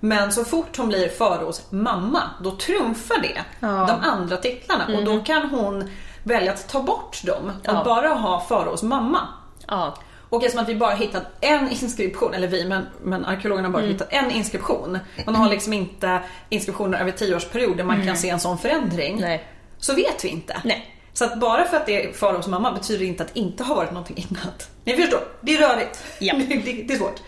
Men 0.00 0.32
så 0.32 0.44
fort 0.44 0.76
hon 0.76 0.88
blir 0.88 1.08
faraos 1.08 1.66
mamma, 1.70 2.22
då 2.42 2.50
trumfar 2.50 3.18
det 3.22 3.42
de 3.60 4.00
andra 4.02 4.36
titlarna 4.36 4.86
och 4.98 5.04
då 5.04 5.20
kan 5.20 5.50
hon 5.50 5.90
välja 6.22 6.52
att 6.52 6.68
ta 6.68 6.82
bort 6.82 7.22
dem 7.24 7.48
och 7.60 7.66
Ja. 7.74 7.82
bara 7.84 8.08
ha 8.08 8.40
faraos 8.40 8.82
mamma. 8.82 9.20
Ja. 9.68 9.94
Och 10.28 10.44
eftersom 10.44 10.62
att 10.62 10.68
vi 10.68 10.74
bara 10.76 10.94
hittat 10.94 11.22
en 11.40 11.70
inskription, 11.70 12.34
eller 12.34 12.48
vi, 12.48 12.64
men, 12.64 12.86
men 13.02 13.24
arkeologerna 13.24 13.68
har 13.68 13.72
bara 13.72 13.82
hittat 13.82 14.08
en 14.12 14.30
inskription. 14.30 14.98
Man 15.26 15.34
har 15.34 15.50
liksom 15.50 15.72
inte 15.72 16.20
inskriptioner 16.48 16.98
över 17.00 17.10
tioårsperiod 17.12 17.76
där 17.76 17.84
man 17.84 18.06
kan 18.06 18.16
se 18.16 18.28
en 18.28 18.40
sån 18.40 18.58
förändring. 18.58 19.20
Nej. 19.20 19.44
Så 19.78 19.94
vet 19.94 20.24
vi 20.24 20.28
inte. 20.28 20.60
Nej. 20.64 20.92
Så 21.12 21.24
att 21.24 21.40
bara 21.40 21.64
för 21.64 21.76
att 21.76 21.86
det 21.86 22.04
är 22.08 22.12
faraos 22.12 22.46
mamma 22.46 22.72
betyder 22.72 23.04
inte 23.04 23.22
att 23.22 23.34
det 23.34 23.40
inte 23.40 23.64
har 23.64 23.76
varit 23.76 23.90
någonting 23.90 24.26
annat. 24.42 24.70
Ni 24.84 24.96
förstår, 24.96 25.20
det 25.40 25.54
är 25.56 25.68
rörigt. 25.68 26.04
Ja. 26.18 26.34
Det, 26.48 26.54
det, 26.56 26.72
det 26.88 26.94
är 26.94 26.98
svårt. 26.98 27.20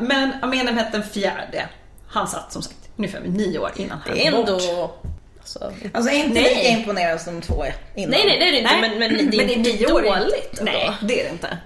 Men 0.00 0.32
Amenemhet 0.42 0.92
den 0.92 1.02
fjärde, 1.02 1.68
han 2.08 2.28
satt 2.28 2.52
som 2.52 2.62
sagt 2.62 2.76
ungefär 2.96 3.20
nio 3.20 3.58
år 3.58 3.70
innan 3.76 3.98
han 4.04 4.14
Det 4.16 4.26
är 4.26 4.30
kom 4.32 4.40
bort. 4.40 4.48
ändå... 4.62 4.94
Alltså, 5.40 5.72
Alltså 5.94 6.12
inte 6.12 6.40
Nej. 6.40 6.42
lika 6.54 6.68
imponerande 6.68 7.18
som 7.22 7.40
två 7.40 7.64
innan. 7.94 8.10
Nej, 8.10 8.22
nej, 8.26 8.38
det 8.38 8.48
är 8.48 8.52
det 8.52 8.58
inte, 8.58 8.70
Nej, 8.80 8.90
men, 8.90 8.98
men 8.98 9.30
det 9.30 9.36
är 9.36 9.50
inte 9.50 9.70
nio 9.70 9.92
år 9.92 10.06
är 10.06 10.20
dåligt 10.20 10.48
inte- 10.50 10.60
ändå. 10.60 10.72
Nej, 10.72 10.92
det 11.02 11.20
är 11.20 11.24
det 11.24 11.30
inte. 11.30 11.58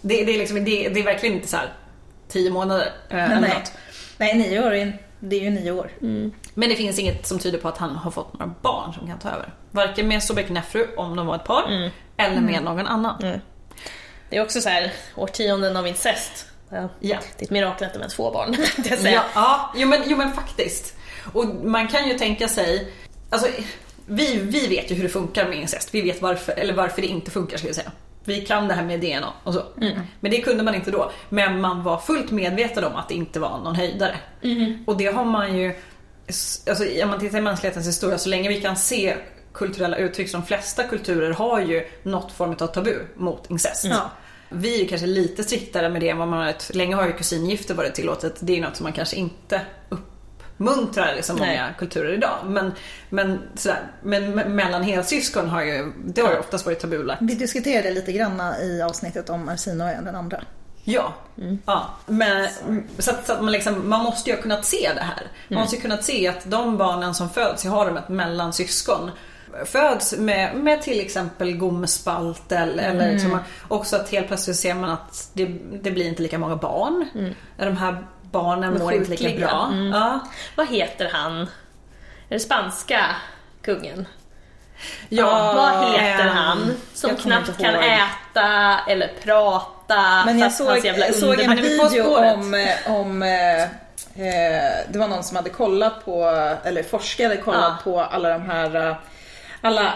Det, 0.00 0.24
det, 0.24 0.34
är, 0.34 0.38
liksom, 0.38 0.64
det, 0.64 0.88
det 0.88 1.00
är 1.00 1.04
verkligen 1.04 1.34
inte 1.34 1.48
så 1.48 1.56
här 1.56 1.72
tio 2.28 2.50
månader 2.50 2.92
eh, 3.10 3.16
Nej, 3.16 3.24
eller 3.26 3.40
nej. 3.40 3.50
något. 3.54 3.72
nej 4.18 4.34
nio 4.38 4.66
år, 4.66 4.74
är, 4.74 4.98
det 5.20 5.36
är 5.36 5.40
ju 5.40 5.50
nio 5.50 5.70
år. 5.70 5.90
Men 6.54 6.68
det 6.68 6.74
finns 6.76 6.98
inget 6.98 7.26
som 7.26 7.38
tyder 7.38 7.58
på 7.58 7.68
att 7.68 7.78
han 7.78 7.96
har 7.96 8.10
fått 8.10 8.32
några 8.38 8.54
barn 8.62 8.94
som 8.94 9.06
kan 9.06 9.18
ta 9.18 9.28
över. 9.28 9.52
Varken 9.70 10.08
med 10.08 10.22
Sobek 10.22 10.48
Nefru, 10.50 10.86
om 10.96 11.16
de 11.16 11.26
var 11.26 11.36
ett 11.36 11.44
par, 11.44 11.90
eller 12.16 12.40
med 12.40 12.62
någon 12.62 12.86
annan. 12.86 13.20
Det 14.30 14.36
är 14.36 14.42
också 14.42 14.60
så 14.60 14.68
här 14.68 14.92
årtionden 15.16 15.76
av 15.76 15.86
incest. 15.88 16.46
Ja. 16.70 16.88
Ja. 17.00 17.18
Det 17.36 17.42
är 17.42 17.44
ett 17.44 17.50
mirakel 17.50 17.86
att 17.86 17.92
de 17.92 17.98
ens 17.98 18.14
får 18.14 18.32
barn, 18.32 18.56
jag 18.76 18.98
säga. 18.98 19.14
Ja, 19.14 19.24
ja 19.34 19.72
jo, 19.76 19.88
men, 19.88 20.02
jo 20.06 20.16
men 20.16 20.32
faktiskt. 20.32 20.96
Och 21.32 21.46
man 21.46 21.88
kan 21.88 22.08
ju 22.08 22.18
tänka 22.18 22.48
sig, 22.48 22.92
alltså 23.30 23.48
vi, 24.06 24.38
vi 24.38 24.66
vet 24.66 24.90
ju 24.90 24.94
hur 24.94 25.02
det 25.02 25.08
funkar 25.08 25.48
med 25.48 25.58
incest. 25.58 25.94
Vi 25.94 26.00
vet 26.00 26.22
varför, 26.22 26.52
eller 26.52 26.74
varför 26.74 27.02
det 27.02 27.08
inte 27.08 27.30
funkar 27.30 27.56
ska 27.56 27.66
jag 27.66 27.76
säga. 27.76 27.92
Vi 28.24 28.40
kan 28.40 28.68
det 28.68 28.74
här 28.74 28.84
med 28.84 29.00
DNA 29.00 29.32
och 29.44 29.54
så. 29.54 29.62
Men 30.20 30.30
det 30.30 30.40
kunde 30.40 30.62
man 30.62 30.74
inte 30.74 30.90
då. 30.90 31.12
Men 31.28 31.60
man 31.60 31.82
var 31.82 31.98
fullt 31.98 32.30
medveten 32.30 32.84
om 32.84 32.96
att 32.96 33.08
det 33.08 33.14
inte 33.14 33.40
var 33.40 33.58
någon 33.58 33.74
höjdare. 33.76 34.16
Och 34.86 34.96
det 34.96 35.06
har 35.06 35.24
man 35.24 35.58
ju, 35.58 35.74
alltså 36.68 36.84
om 37.02 37.10
man 37.10 37.20
tittar 37.20 37.38
i 37.38 37.40
mänsklighetens 37.40 37.88
historia, 37.88 38.18
så 38.18 38.28
länge 38.28 38.48
vi 38.48 38.60
kan 38.60 38.76
se 38.76 39.16
kulturella 39.52 39.96
uttryck, 39.96 40.28
så 40.30 40.36
de 40.36 40.46
flesta 40.46 40.84
kulturer 40.84 41.30
har 41.30 41.60
ju 41.60 41.86
något 42.02 42.32
form 42.32 42.50
av 42.60 42.66
tabu 42.66 42.94
mot 43.16 43.50
incest. 43.50 43.84
Ja. 43.84 44.10
Vi 44.48 44.84
är 44.84 44.88
kanske 44.88 45.06
lite 45.06 45.44
striktare 45.44 45.88
med 45.88 46.00
det 46.00 46.08
än 46.08 46.18
vad 46.18 46.28
man 46.28 46.38
har 46.38 46.46
varit. 46.46 46.74
Länge 46.74 46.96
har 46.96 47.06
ju 47.06 47.12
kusingifte 47.12 47.74
varit 47.74 47.94
tillåtet. 47.94 48.36
Det 48.40 48.58
är 48.58 48.62
något 48.62 48.76
som 48.76 48.84
man 48.84 48.92
kanske 48.92 49.16
inte 49.16 49.60
uppmuntrar 49.88 51.18
i 51.18 51.22
så 51.22 51.32
många 51.32 51.46
Nej. 51.46 51.74
kulturer 51.78 52.14
idag. 52.14 52.38
Men, 52.46 52.72
men, 53.10 53.38
sådär, 53.54 53.80
men 54.02 54.38
me- 54.38 54.48
mellan 54.48 54.82
helsyskon 54.82 55.48
har 55.48 55.62
ju, 55.62 55.92
det 56.04 56.20
har 56.20 56.32
ju 56.32 56.38
oftast 56.38 56.66
varit 56.66 56.80
tabulagt. 56.80 57.22
Vi 57.22 57.34
diskuterade 57.34 57.90
lite 57.90 58.12
grann 58.12 58.40
i 58.62 58.82
avsnittet 58.82 59.30
om 59.30 59.48
Arsino 59.48 59.84
och 59.98 60.04
den 60.04 60.14
andra. 60.14 60.40
Ja. 60.84 61.14
ja. 61.66 61.96
Men, 62.06 62.48
så 62.98 63.10
att, 63.10 63.26
så 63.26 63.32
att 63.32 63.42
man, 63.42 63.52
liksom, 63.52 63.88
man 63.88 64.04
måste 64.04 64.30
ju 64.30 64.36
ha 64.36 64.42
kunnat 64.42 64.64
se 64.64 64.90
det 64.94 65.02
här. 65.02 65.26
Man 65.48 65.60
måste 65.60 65.76
ju 65.76 65.82
kunnat 65.82 66.04
se 66.04 66.28
att 66.28 66.50
de 66.50 66.76
barnen 66.76 67.14
som 67.14 67.30
föds 67.30 67.64
i 67.64 67.68
harumet 67.68 68.08
mellan 68.08 68.52
syskon 68.52 69.10
föds 69.66 70.16
med, 70.16 70.56
med 70.56 70.82
till 70.82 71.00
exempel 71.00 71.56
gomspalt 71.56 72.52
eller, 72.52 72.82
eller 72.82 73.12
liksom, 73.12 73.38
också 73.68 73.96
att 73.96 74.10
helt 74.10 74.26
plötsligt 74.26 74.56
ser 74.56 74.74
man 74.74 74.90
att 74.90 75.30
det, 75.32 75.46
det 75.82 75.90
blir 75.90 76.08
inte 76.08 76.22
lika 76.22 76.38
många 76.38 76.56
barn. 76.56 77.06
De 77.56 77.76
här 77.76 78.06
barnen 78.22 78.78
mår 78.78 78.92
inte 78.92 79.10
lika 79.10 79.46
bra. 79.46 79.68
Mm. 79.72 79.86
Ja. 79.92 80.20
Vad 80.56 80.68
heter 80.68 81.10
han? 81.12 81.40
Är 81.40 82.34
det 82.34 82.40
spanska 82.40 83.06
kungen? 83.62 84.06
Ja, 85.08 85.52
Vad 85.56 85.92
heter 85.92 86.24
ehm, 86.24 86.28
han? 86.28 86.74
Som 86.94 87.16
knappt 87.16 87.58
kan 87.58 87.74
äta 87.74 88.78
eller 88.88 89.10
prata 89.24 90.22
Men 90.26 90.38
jag 90.38 90.52
såg, 90.52 90.78
jag 90.84 91.14
såg 91.14 91.40
en 91.40 91.56
video 91.56 92.16
om, 92.16 92.54
eh, 92.54 92.92
om 92.94 93.22
eh, 93.22 93.62
eh, 93.62 93.68
det 94.88 94.98
var 94.98 95.08
någon 95.08 95.24
som 95.24 95.36
hade 95.36 95.50
kollat 95.50 96.04
på, 96.04 96.24
eller 96.64 96.82
forskare 96.82 97.36
kollat 97.36 97.74
Ja. 97.84 97.92
på 97.92 98.00
alla 98.00 98.28
de 98.28 98.42
här, 98.42 98.88
eh, 98.88 98.96
alla 99.60 99.82
eh, 99.86 99.92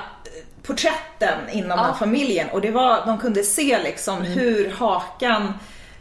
porträtten 0.63 1.39
inom 1.53 1.69
den 1.69 1.79
här 1.79 1.93
familjen 1.93 2.49
och 2.51 2.61
det 2.61 2.71
var, 2.71 3.07
de 3.07 3.19
kunde 3.19 3.43
se 3.43 3.79
liksom 3.83 4.17
Mm. 4.19 4.33
hur 4.33 4.71
hakan, 4.71 5.55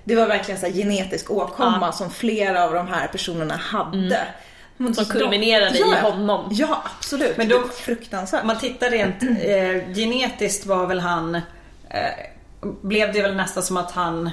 det 0.03 0.15
var 0.15 0.27
verkligen 0.27 0.59
så 0.59 0.67
genetisk 0.67 1.31
åkomma 1.31 1.79
Ja. 1.81 1.91
som 1.91 2.11
flera 2.11 2.63
av 2.63 2.73
de 2.73 2.87
här 2.87 3.07
personerna 3.07 3.55
hade. 3.55 4.27
Mm. 4.79 4.93
Som 4.93 5.03
de- 5.03 5.09
kulminerade 5.19 5.77
i 5.77 5.81
ja, 5.81 6.09
honom. 6.09 6.47
Ja, 6.51 6.83
absolut. 6.99 7.37
Men 7.37 7.49
då- 7.49 7.67
fruktansvärt. 7.67 8.41
Om 8.41 8.47
man 8.47 8.59
tittar 8.59 8.89
rent 8.89 9.23
eh, 9.41 9.93
genetiskt 9.95 10.65
var 10.65 10.85
väl 10.85 10.99
han, 10.99 11.35
eh, 11.35 11.41
blev 12.81 13.13
det 13.13 13.21
väl 13.21 13.35
nästan 13.35 13.63
som 13.63 13.77
att 13.77 13.91
han, 13.91 14.29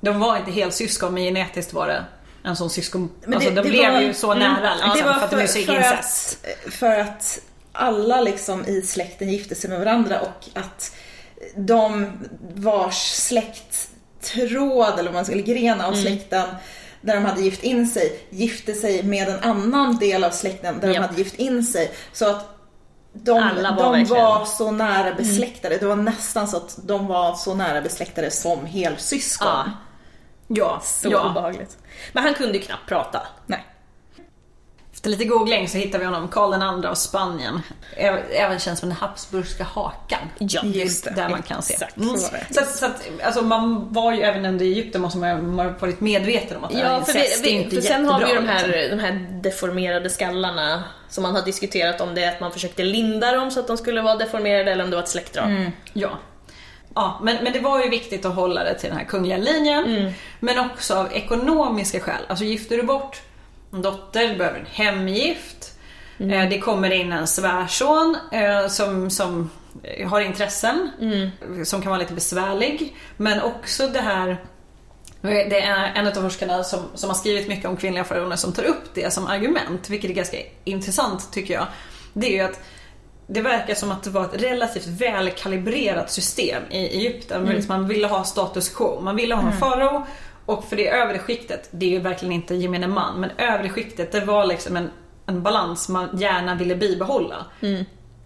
de 0.00 0.20
var 0.20 0.36
inte 0.36 0.50
helsyskon 0.50 1.14
men 1.14 1.22
genetiskt 1.22 1.72
var 1.72 1.86
det 1.86 2.04
en 2.44 2.56
sån 2.56 2.70
syskon, 2.70 3.10
Men 3.24 3.34
alltså 3.34 3.50
det- 3.50 3.56
de 3.56 3.62
det 3.62 3.68
blev 3.68 3.92
var- 3.92 4.00
ju 4.00 4.14
så 4.14 4.32
mm, 4.32 4.38
nära 4.52 4.74
liksom, 4.74 4.90
det 4.96 5.02
var 5.02 5.12
för 5.14 5.24
att 5.24 5.30
de 5.30 5.40
är 5.40 5.46
så 5.46 5.58
för, 5.62 5.78
att, 5.78 6.36
för 6.72 6.98
att 6.98 7.38
alla 7.72 8.20
liksom 8.20 8.64
i 8.66 8.82
släkten 8.82 9.28
gifte 9.32 9.54
sig 9.54 9.70
med 9.70 9.78
varandra 9.78 10.20
och 10.20 10.48
att 10.58 10.96
de 11.56 12.12
vars 12.54 13.10
släkttråd, 13.12 14.98
eller 14.98 15.12
man 15.12 15.24
ska, 15.24 15.32
eller 15.34 15.42
gren 15.44 15.80
av 15.80 15.92
Mm. 15.92 16.02
släkten 16.02 16.48
där 17.00 17.14
de 17.14 17.24
hade 17.24 17.40
gift 17.42 17.62
in 17.64 17.86
sig, 17.86 18.20
gifte 18.30 18.74
sig 18.74 19.02
med 19.02 19.28
en 19.28 19.38
annan 19.38 19.96
del 19.98 20.24
av 20.24 20.30
släkten 20.30 20.80
där 20.80 20.88
Japp. 20.88 20.96
de 20.96 21.02
hade 21.08 21.18
gift 21.18 21.34
in 21.34 21.64
sig. 21.64 21.92
Så 22.12 22.30
att 22.30 22.48
de, 23.12 23.38
Alla 23.38 23.70
var 23.74 23.82
de 23.82 23.92
verkligen- 23.92 24.24
var 24.24 24.44
så 24.44 24.70
nära 24.70 25.14
besläktade. 25.14 25.76
Det 25.78 25.86
var 25.86 25.96
nästan 25.96 26.48
så 26.48 26.56
att 26.56 26.78
de 26.84 27.06
var 27.06 27.34
så 27.34 27.54
nära 27.54 27.80
besläktade 27.80 28.30
som 28.30 28.66
helsyskon. 28.66 29.48
Ja, 29.48 29.70
Ja, 30.48 30.80
så 30.84 31.08
ja. 31.10 31.30
obehagligt. 31.30 31.78
Men 32.12 32.22
han 32.24 32.34
kunde 32.34 32.52
ju 32.58 32.60
knappt 32.64 32.88
prata. 32.88 33.22
Nej. 33.46 33.64
Efter 35.02 35.10
lite 35.10 35.24
googling 35.24 35.68
så 35.68 35.78
hittar 35.78 35.98
vi 35.98 36.04
honom, 36.04 36.28
Karl 36.28 36.54
II 36.82 36.86
av 36.86 36.94
Spanien. 36.94 37.60
Även 38.30 38.58
känd 38.58 38.78
som 38.78 38.88
den 38.88 38.98
Habsburgska 38.98 39.64
hakan. 39.64 40.18
Ja, 40.38 40.60
Just 40.64 41.04
det. 41.04 41.10
Där 41.10 41.28
man 41.28 41.42
kan 41.42 41.62
se. 41.62 41.74
Exakt, 41.74 41.96
Mm. 41.96 42.16
så 42.16 42.30
det. 42.32 42.54
Så, 42.54 42.60
att, 42.60 42.74
så 42.76 42.86
att, 42.86 43.02
alltså 43.22 43.42
man 43.42 43.92
var 43.92 44.12
ju 44.12 44.22
även 44.22 44.44
under 44.46 44.64
Egypten 44.64 45.00
måste 45.00 45.18
man 45.18 45.58
ha 45.58 45.72
varit 45.80 46.00
medveten 46.00 46.56
om 46.56 46.64
att 46.64 46.70
det 46.70 46.78
Ja, 46.78 47.04
för, 47.04 47.16
incest 47.18 47.46
vi, 47.46 47.50
vi, 47.50 47.56
inte 47.62 47.76
för 47.76 47.82
sen 47.82 48.06
har 48.06 48.20
vi 48.20 48.28
ju 48.28 48.34
de 48.34 48.46
här, 48.46 48.66
liksom. 48.68 48.98
de 48.98 49.02
här 49.04 49.40
deformerade 49.42 50.10
skallarna 50.10 50.84
som 51.08 51.22
man 51.22 51.34
har 51.34 51.42
diskuterat 51.42 52.00
om 52.00 52.14
det 52.14 52.24
är 52.24 52.28
att 52.28 52.40
man 52.40 52.52
försökte 52.52 52.82
linda 52.82 53.32
dem 53.32 53.50
så 53.50 53.60
att 53.60 53.66
de 53.66 53.76
skulle 53.76 54.02
vara 54.02 54.16
deformerade 54.16 54.72
eller 54.72 54.84
om 54.84 54.90
det 54.90 54.96
var 54.96 55.02
ett 55.02 55.08
släktdrag. 55.08 55.70
Ja. 55.92 56.10
Ja, 56.94 57.20
men, 57.22 57.44
men 57.44 57.52
det 57.52 57.60
var 57.60 57.82
ju 57.82 57.88
viktigt 57.90 58.24
att 58.24 58.34
hålla 58.34 58.64
det 58.64 58.74
till 58.74 58.88
den 58.88 58.98
här 58.98 59.04
kungliga 59.04 59.36
linjen. 59.38 60.12
Men 60.40 60.58
också 60.58 60.94
av 60.94 61.12
ekonomiska 61.12 62.00
skäl. 62.00 62.22
Alltså 62.28 62.44
gifter 62.44 62.76
du 62.76 62.82
bort 62.82 63.22
dotter, 63.80 64.28
du 64.28 64.36
behöver 64.36 64.58
en 64.58 64.66
hemgift. 64.66 65.78
Eh, 66.18 66.48
Det 66.48 66.60
kommer 66.60 66.90
in 66.90 67.12
en 67.12 67.26
svärson 67.26 68.16
eh, 68.32 68.68
som, 68.68 69.10
som 69.10 69.50
eh, 69.82 70.08
har 70.08 70.20
intressen. 70.20 70.90
Som 71.64 71.82
kan 71.82 71.90
vara 71.90 72.00
lite 72.00 72.14
besvärlig. 72.14 72.96
Men 73.16 73.42
också 73.42 73.88
det 73.88 74.00
här 74.00 74.36
det 75.22 75.60
är 75.60 75.92
en 75.94 76.06
av 76.06 76.12
forskarna 76.12 76.64
som, 76.64 76.80
som 76.94 77.10
har 77.10 77.14
skrivit 77.14 77.48
mycket 77.48 77.64
om 77.64 77.76
kvinnliga 77.76 78.04
faraoner 78.04 78.36
som 78.36 78.52
tar 78.52 78.62
upp 78.62 78.94
det 78.94 79.12
som 79.12 79.26
argument, 79.26 79.90
vilket 79.90 80.10
är 80.10 80.14
ganska 80.14 80.36
intressant 80.64 81.32
tycker 81.32 81.54
jag. 81.54 81.66
Det 82.12 82.26
är 82.26 82.32
ju 82.32 82.40
att 82.40 82.60
det 83.26 83.40
verkar 83.40 83.74
som 83.74 83.90
att 83.92 84.02
det 84.02 84.10
var 84.10 84.24
ett 84.24 84.42
relativt 84.42 84.86
välkalibrerat 84.86 86.10
system 86.10 86.62
i 86.70 86.86
Egypten. 86.86 87.48
Mm. 87.48 87.62
Man 87.68 87.88
ville 87.88 88.06
ha 88.06 88.24
status 88.24 88.68
quo. 88.68 89.00
Man 89.00 89.16
ville 89.16 89.34
ha 89.34 89.52
en 89.52 89.58
farao 89.58 90.06
och 90.46 90.64
för 90.64 90.76
det 90.76 90.88
övre 90.88 91.18
skiktet, 91.18 91.68
det 91.70 91.86
är 91.86 91.90
ju 91.90 91.98
verkligen 91.98 92.32
inte 92.32 92.54
gemene 92.54 92.86
man, 92.86 93.20
men 93.20 93.30
övre 93.38 93.68
skiktet 93.68 94.12
det 94.12 94.20
var 94.20 94.46
liksom 94.46 94.76
en, 94.76 94.90
en 95.26 95.42
balans 95.42 95.88
man 95.88 96.18
gärna 96.18 96.54
ville 96.54 96.76
bibehålla. 96.76 97.46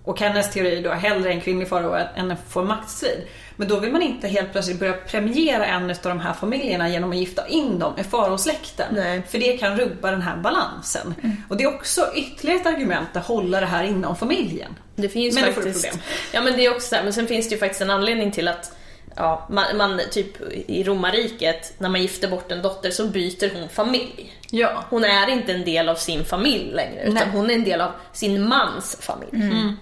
Och 0.06 0.20
hennes 0.20 0.52
teori 0.52 0.82
då, 0.82 0.90
hellre 0.90 1.30
en 1.30 1.40
kvinnlig 1.40 1.68
farao 1.68 2.06
än 2.14 2.30
att 2.30 2.38
få 2.48 2.64
maktstrid. 2.64 3.26
Men 3.56 3.68
då 3.68 3.80
vill 3.80 3.92
man 3.92 4.02
inte 4.02 4.28
helt 4.28 4.52
plötsligt 4.52 4.78
börja 4.78 4.92
premiera 4.92 5.66
en 5.66 5.90
av 5.90 5.96
de 6.02 6.20
här 6.20 6.32
familjerna 6.32 6.88
genom 6.88 7.10
att 7.10 7.16
gifta 7.16 7.48
in 7.48 7.78
dem 7.78 7.92
i 7.98 8.04
faraosläkten. 8.04 9.22
För 9.28 9.38
det 9.38 9.58
kan 9.58 9.78
rubba 9.78 10.10
den 10.10 10.22
här 10.22 10.36
balansen. 10.36 11.14
Och 11.48 11.56
det 11.56 11.64
är 11.64 11.74
också 11.74 12.12
ytterligare 12.14 12.60
ett 12.60 12.66
argument 12.66 13.08
att 13.12 13.26
hålla 13.26 13.60
det 13.60 13.66
här 13.66 13.84
inom 13.84 14.16
familjen. 14.16 14.74
Det 14.96 15.08
finns 15.08 15.34
Men 15.34 15.44
då 15.44 15.52
får 15.52 15.62
du 15.62 15.66
faktiskt... 15.66 15.90
problem. 15.90 16.06
Ja 16.32 16.40
men 16.40 16.56
det 16.56 16.66
är 16.66 16.74
också 16.74 16.96
men 17.04 17.12
sen 17.12 17.26
finns 17.26 17.48
det 17.48 17.54
ju 17.54 17.58
faktiskt 17.58 17.80
en 17.80 17.90
anledning 17.90 18.32
till 18.32 18.48
att 18.48 18.75
Ja, 19.16 19.46
man, 19.50 19.76
man, 19.76 20.00
typ 20.10 20.52
i 20.66 20.84
romarriket, 20.84 21.72
när 21.78 21.88
man 21.88 22.02
gifter 22.02 22.28
bort 22.28 22.52
en 22.52 22.62
dotter 22.62 22.90
så 22.90 23.06
byter 23.06 23.54
hon 23.54 23.68
familj. 23.68 24.32
Ja. 24.50 24.84
Hon 24.90 25.04
är 25.04 25.28
inte 25.28 25.52
en 25.52 25.64
del 25.64 25.88
av 25.88 25.94
sin 25.94 26.24
familj 26.24 26.72
längre, 26.72 27.02
utan 27.02 27.14
Nej. 27.14 27.28
hon 27.32 27.50
är 27.50 27.54
en 27.54 27.64
del 27.64 27.80
av 27.80 27.90
sin 28.12 28.48
mans 28.48 28.98
familj. 29.00 29.74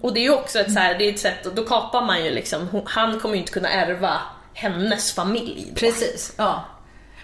Och 0.00 0.14
det 0.14 0.20
är 0.20 0.24
ju 0.24 0.34
också 0.34 0.58
ett, 0.58 0.72
så 0.72 0.78
här, 0.78 0.98
det 0.98 1.08
är 1.08 1.12
ett 1.12 1.18
sätt, 1.18 1.46
då 1.54 1.64
kapar 1.64 2.04
man 2.04 2.24
ju 2.24 2.30
liksom, 2.30 2.68
hon, 2.68 2.82
han 2.84 3.20
kommer 3.20 3.34
ju 3.34 3.40
inte 3.40 3.52
kunna 3.52 3.68
ärva 3.70 4.18
hennes 4.54 5.12
familj. 5.12 5.66
då. 5.70 5.74
Precis, 5.74 6.34
ja. 6.36 6.64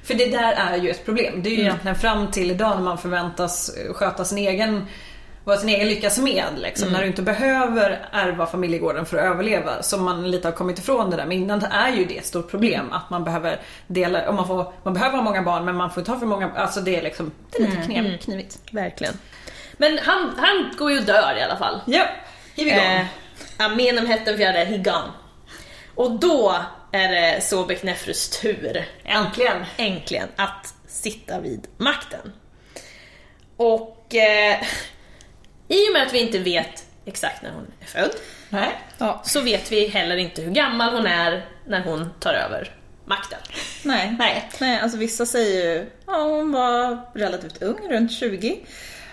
För 0.02 0.14
det 0.14 0.26
där 0.26 0.52
är 0.52 0.76
ju 0.76 0.90
ett 0.90 1.04
problem. 1.04 1.42
Det 1.42 1.48
är 1.50 1.54
ju 1.54 1.60
egentligen 1.60 1.96
fram 1.96 2.30
till 2.30 2.50
idag 2.50 2.76
när 2.76 2.84
man 2.84 2.98
förväntas 2.98 3.70
sköta 3.94 4.24
sin 4.24 4.38
egen 4.38 4.86
vara 5.48 5.58
sin 5.58 5.68
egen 5.68 5.88
lyckas 5.88 6.18
med. 6.18 6.44
Liksom. 6.56 6.88
När 6.88 7.00
du 7.00 7.06
inte 7.06 7.22
behöver 7.22 8.08
ärva 8.12 8.46
familjegården 8.46 9.06
för 9.06 9.16
att 9.16 9.24
överleva. 9.24 9.82
Som 9.82 10.04
man 10.04 10.30
lite 10.30 10.48
har 10.48 10.52
kommit 10.52 10.78
ifrån 10.78 11.10
det 11.10 11.16
där. 11.16 11.26
Men 11.26 11.36
innan 11.36 11.62
är 11.62 11.92
ju 11.92 12.04
det 12.04 12.18
ett 12.18 12.26
stort 12.26 12.50
problem. 12.50 12.92
Att 12.92 13.10
man 13.10 13.24
behöver 13.24 13.60
dela, 13.86 14.28
om 14.28 14.36
man, 14.36 14.46
får, 14.46 14.72
man 14.82 14.94
behöver 14.94 15.16
ha 15.16 15.24
många 15.24 15.42
barn 15.42 15.64
men 15.64 15.76
man 15.76 15.90
får 15.90 16.00
inte 16.00 16.10
ha 16.10 16.18
för 16.18 16.26
många. 16.26 16.50
Alltså 16.56 16.80
det 16.80 16.96
är 16.96 17.02
liksom, 17.02 17.32
det 17.50 17.62
är 17.62 17.66
lite 17.66 17.82
knev, 17.82 18.18
knivigt. 18.18 18.58
Verkligen. 18.70 19.14
Men 19.76 19.98
han, 19.98 20.34
han 20.38 20.74
går 20.78 20.92
ju 20.92 20.98
och 20.98 21.04
dör 21.04 21.36
i 21.38 21.42
alla 21.42 21.56
fall. 21.56 21.80
Ja, 21.86 22.06
go. 22.56 22.62
Eh, 22.62 23.06
Amenemhet 23.58 24.24
den 24.24 24.36
fjärde, 24.36 24.64
Higan. 24.64 25.10
Och 25.94 26.10
då 26.10 26.56
är 26.92 27.08
det 27.08 27.40
Sobek 27.40 27.82
Nefrus 27.82 28.40
tur, 28.40 28.84
Äntligen. 29.04 29.64
äntligen, 29.76 30.28
att 30.36 30.74
sitta 30.86 31.40
vid 31.40 31.66
makten. 31.76 32.32
Och 33.56 34.14
eh, 34.14 34.56
i 35.68 35.88
och 35.88 35.92
med 35.92 36.02
att 36.06 36.12
vi 36.12 36.18
inte 36.20 36.38
vet 36.38 36.84
exakt 37.04 37.42
när 37.42 37.50
hon 37.50 37.66
är 37.80 37.86
född, 37.86 38.10
Nej. 38.48 38.78
Ja. 38.98 39.22
så 39.24 39.40
vet 39.40 39.72
vi 39.72 39.88
heller 39.88 40.16
inte 40.16 40.42
hur 40.42 40.50
gammal 40.50 40.92
hon 40.94 41.06
är 41.06 41.44
när 41.66 41.80
hon 41.84 42.10
tar 42.20 42.34
över 42.34 42.70
makten. 43.04 43.38
Nej. 43.82 44.16
Nej. 44.18 44.50
Nej, 44.60 44.80
alltså 44.80 44.98
vissa 44.98 45.26
säger 45.26 45.64
ju 45.74 45.86
ja, 46.06 46.12
hon 46.22 46.52
var 46.52 46.98
relativt 47.14 47.62
ung, 47.62 47.78
runt 47.90 48.12
20. 48.12 48.60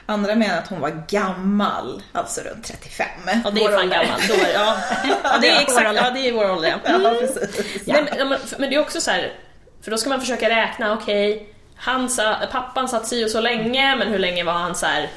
Andra 0.06 0.36
menar 0.36 0.58
att 0.58 0.68
hon 0.68 0.80
var 0.80 1.06
gammal, 1.10 2.04
alltså 2.12 2.42
runt 2.42 2.66
35. 2.66 3.08
Ja, 3.44 3.50
det 3.52 3.64
är 3.64 3.70
fan 3.78 3.90
gammal. 3.90 4.20
Då 4.28 4.34
är, 4.34 4.54
ja. 4.54 4.78
ja, 5.24 5.38
det 5.42 5.50
är 5.50 5.62
exakt, 5.62 5.96
ja 5.96 6.10
det 6.10 6.28
är 6.28 6.32
vår 6.34 6.52
ålder. 6.52 6.76
ja. 6.86 7.00
Ja, 7.04 7.16
precis. 7.20 7.82
Nej, 7.88 8.04
men, 8.04 8.20
ja, 8.20 8.26
men- 8.26 8.40
men 8.58 8.70
det 8.70 8.76
är 8.76 8.80
också 8.80 9.02
så 9.02 9.12
här. 9.12 9.34
För 9.82 9.92
då 9.92 9.98
ska 9.98 10.10
man 10.10 10.20
försöka 10.22 10.50
räkna, 10.50 10.94
okej, 10.94 11.50
han 11.76 12.10
sa, 12.10 12.36
pappan 12.52 12.88
satt 12.90 13.08
si 13.08 13.26
och 13.26 13.30
så 13.30 13.42
länge, 13.42 13.96
men 13.96 14.08
hur 14.08 14.20
länge 14.20 14.44
var 14.44 14.54
han 14.54 14.76
så 14.76 14.86
här 14.86 15.10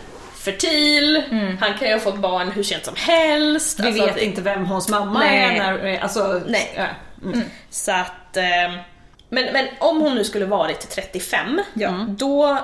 fertil? 0.53 1.23
Han 1.61 1.79
kan 1.79 1.89
ju 1.89 1.95
ha 1.95 2.01
fått 2.01 2.19
barn 2.19 2.51
hur 2.51 2.63
sent 2.63 2.85
som 2.85 2.95
helst. 2.97 3.81
Vi 3.81 3.87
Alltså, 3.87 4.07
vet 4.07 4.17
inte 4.17 4.43
vem 4.43 4.65
hans 4.67 4.89
mamma 4.89 5.19
Nej. 5.19 5.59
är. 5.59 5.59
När, 5.59 5.99
alltså, 5.99 6.43
Nej. 6.47 6.73
ja. 6.77 6.87
Mm. 7.23 7.43
Så 7.71 7.93
att... 7.93 8.37
Eh, 8.37 8.45
men, 9.31 9.53
men 9.53 9.67
om 9.79 10.01
hon 10.01 10.15
nu 10.15 10.25
skulle 10.25 10.47
varit 10.47 10.91
35, 10.91 11.61
Ja. 11.75 12.07
då 12.09 12.59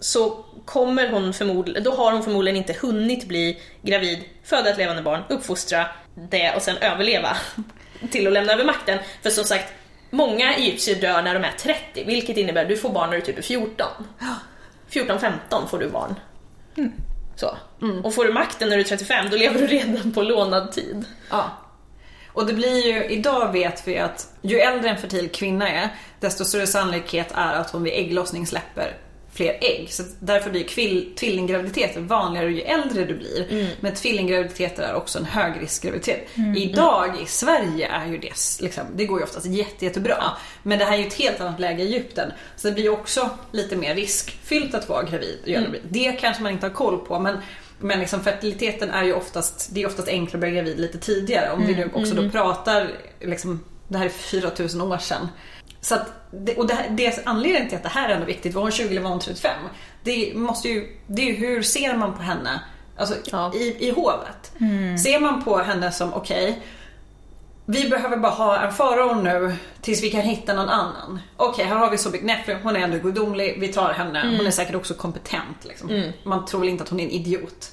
så 0.00 0.44
kommer 0.64 1.08
hon 1.10 1.32
förmodligen, 1.34 1.82
då 1.84 1.90
har 1.94 2.12
hon 2.12 2.22
förmodligen 2.22 2.56
inte 2.56 2.76
hunnit 2.80 3.24
bli 3.28 3.60
gravid, 3.82 4.18
föda 4.44 4.70
ett 4.70 4.78
levande 4.78 5.02
barn, 5.02 5.22
uppfostra 5.28 5.86
det 6.30 6.52
och 6.56 6.62
sen 6.62 6.76
överleva 6.76 7.36
till 8.10 8.26
att 8.26 8.32
lämna 8.32 8.52
över 8.52 8.64
makten. 8.64 8.98
För 9.22 9.30
som 9.30 9.44
sagt, 9.44 9.72
många 10.10 10.54
egyptier 10.54 11.00
dör 11.00 11.22
när 11.22 11.34
de 11.34 11.44
är 11.44 11.52
30, 11.58 12.04
vilket 12.04 12.36
innebär 12.36 12.62
att 12.62 12.68
du 12.68 12.76
får 12.76 12.90
barn 12.90 13.10
när 13.10 13.16
du 13.16 13.22
typ 13.22 13.38
är 13.38 13.42
14. 13.42 13.86
14-15 14.90 15.66
får 15.70 15.78
du 15.78 15.88
barn. 15.88 16.14
Så. 17.36 17.56
Och 18.04 18.14
får 18.14 18.24
du 18.24 18.32
makten 18.32 18.68
när 18.68 18.76
du 18.76 18.82
är 18.82 18.86
35, 18.86 19.26
då 19.30 19.36
lever 19.36 19.58
du 19.60 19.66
redan 19.66 20.12
på 20.12 20.22
lånad 20.22 20.72
tid. 20.72 21.04
Ja. 21.30 21.50
Och 22.32 22.46
det 22.46 22.52
blir 22.52 22.86
ju, 22.86 23.04
idag 23.04 23.52
vet 23.52 23.88
vi 23.88 23.98
att 23.98 24.32
ju 24.42 24.58
äldre 24.58 24.90
en 24.90 24.98
fertil 24.98 25.28
kvinna 25.28 25.68
är, 25.68 25.88
desto 26.20 26.44
större 26.44 26.66
sannolikhet 26.66 27.32
är 27.34 27.52
att 27.52 27.70
hon 27.70 27.82
vid 27.82 27.92
ägglossning 27.92 28.46
släpper 28.46 28.96
fler 29.40 29.58
ägg. 29.60 29.92
Så 29.92 30.02
därför 30.18 30.50
blir 30.50 30.64
kvill, 30.64 31.12
tvillinggraviditeter 31.16 32.00
vanligare 32.00 32.50
ju 32.50 32.60
äldre 32.60 33.04
du 33.04 33.14
blir. 33.14 33.68
Men 33.80 33.94
tvillinggraviditeter 33.94 34.82
är 34.82 34.94
också 34.94 35.18
en 35.18 35.24
högriskgraviditet. 35.24 36.28
Idag 36.56 37.22
i 37.22 37.26
Sverige 37.26 37.88
är 37.88 38.06
ju 38.06 38.18
det, 38.18 38.32
liksom, 38.60 38.84
det 38.94 39.06
går 39.06 39.18
ju 39.18 39.24
oftast 39.24 39.46
jätte, 39.46 39.84
jättebra. 39.84 40.24
Men 40.62 40.78
det 40.78 40.84
här 40.84 40.92
är 40.92 40.98
ju 40.98 41.06
ett 41.06 41.14
helt 41.14 41.40
annat 41.40 41.60
läge 41.60 41.82
i 41.82 41.86
Egypten. 41.86 42.32
Så 42.56 42.68
det 42.68 42.74
blir 42.74 42.84
ju 42.84 42.90
också 42.90 43.30
lite 43.52 43.76
mer 43.76 43.94
riskfyllt 43.94 44.74
att 44.74 44.88
vara 44.88 45.02
gravid. 45.02 45.38
gravid. 45.46 45.80
Det 45.88 46.12
kanske 46.12 46.42
man 46.42 46.52
inte 46.52 46.66
har 46.66 46.74
koll 46.74 46.98
på 46.98 47.18
men 47.18 47.36
men 47.82 48.00
liksom 48.00 48.20
fertiliteten 48.20 48.90
är 48.90 49.04
ju 49.04 49.12
oftast, 49.12 49.74
det 49.74 49.82
är 49.82 49.86
oftast 49.86 50.08
enklare 50.08 50.36
att 50.36 50.40
bli 50.40 50.50
gravid 50.50 50.80
lite 50.80 50.98
tidigare. 50.98 51.52
Om 51.52 51.66
vi 51.66 51.74
nu 51.74 51.90
också 51.94 52.14
då 52.14 52.30
pratar, 52.30 52.90
liksom, 53.20 53.64
det 53.88 53.98
här 53.98 54.04
är 54.04 54.08
4000 54.08 54.80
år 54.80 54.98
sedan. 54.98 55.28
Så 55.80 55.94
att, 55.94 56.06
och 56.56 56.66
det, 56.66 56.86
det 56.90 57.22
anledningen 57.26 57.68
till 57.68 57.76
att 57.76 57.82
det 57.82 57.88
här 57.88 58.08
är 58.08 58.14
ändå 58.14 58.26
viktigt, 58.26 58.54
var 58.54 58.62
hon 58.62 58.70
20 58.70 58.88
eller 58.90 59.00
var 59.00 59.10
hon 59.10 59.20
35? 59.20 59.52
Det, 60.02 60.32
måste 60.34 60.68
ju, 60.68 60.96
det 61.06 61.22
är 61.22 61.26
ju 61.26 61.34
hur 61.34 61.62
ser 61.62 61.96
man 61.96 62.14
på 62.16 62.22
henne 62.22 62.60
alltså, 62.96 63.14
Ja. 63.24 63.54
i, 63.54 63.88
i 63.88 63.90
hovet? 63.90 64.52
Ser 65.04 65.20
man 65.20 65.44
på 65.44 65.58
henne 65.58 65.92
som, 65.92 66.14
okej, 66.14 66.62
vi 67.66 67.88
behöver 67.88 68.16
bara 68.16 68.32
ha 68.32 68.58
en 68.60 68.72
farao 68.72 69.14
nu 69.14 69.56
tills 69.82 70.02
vi 70.02 70.10
kan 70.10 70.20
hitta 70.20 70.54
någon 70.54 70.68
annan. 70.68 71.20
Okej, 71.36 71.64
här 71.64 71.76
har 71.76 71.90
vi 71.90 71.98
Sobek 71.98 72.22
Nefri, 72.22 72.56
hon 72.62 72.76
är 72.76 72.80
ändå 72.80 72.98
gudomlig, 72.98 73.56
vi 73.60 73.68
tar 73.68 73.92
henne. 73.92 74.36
Hon 74.36 74.46
är 74.46 74.50
säkert 74.50 74.74
också 74.74 74.94
kompetent. 74.94 75.64
Liksom. 75.64 76.12
Man 76.24 76.44
tror 76.46 76.60
väl 76.60 76.68
inte 76.68 76.82
att 76.84 76.88
hon 76.90 77.00
är 77.00 77.04
en 77.04 77.10
idiot. 77.10 77.70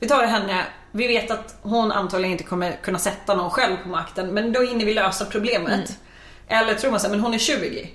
Vi 0.00 0.08
tar 0.08 0.24
henne, 0.24 0.64
vi 0.92 1.06
vet 1.06 1.30
att 1.30 1.58
hon 1.62 1.92
antagligen 1.92 2.32
inte 2.32 2.44
kommer 2.44 2.72
kunna 2.82 2.98
sätta 2.98 3.34
någon 3.34 3.50
själv 3.50 3.76
på 3.82 3.88
makten, 3.88 4.28
men 4.34 4.52
då 4.52 4.62
hinner 4.62 4.84
vi 4.84 4.94
lösa 4.94 5.24
problemet. 5.24 5.98
Eller 6.48 6.74
tror 6.74 6.90
man 6.90 7.00
så 7.00 7.06
här, 7.06 7.10
men 7.10 7.20
hon 7.20 7.34
är 7.34 7.38
20. 7.38 7.90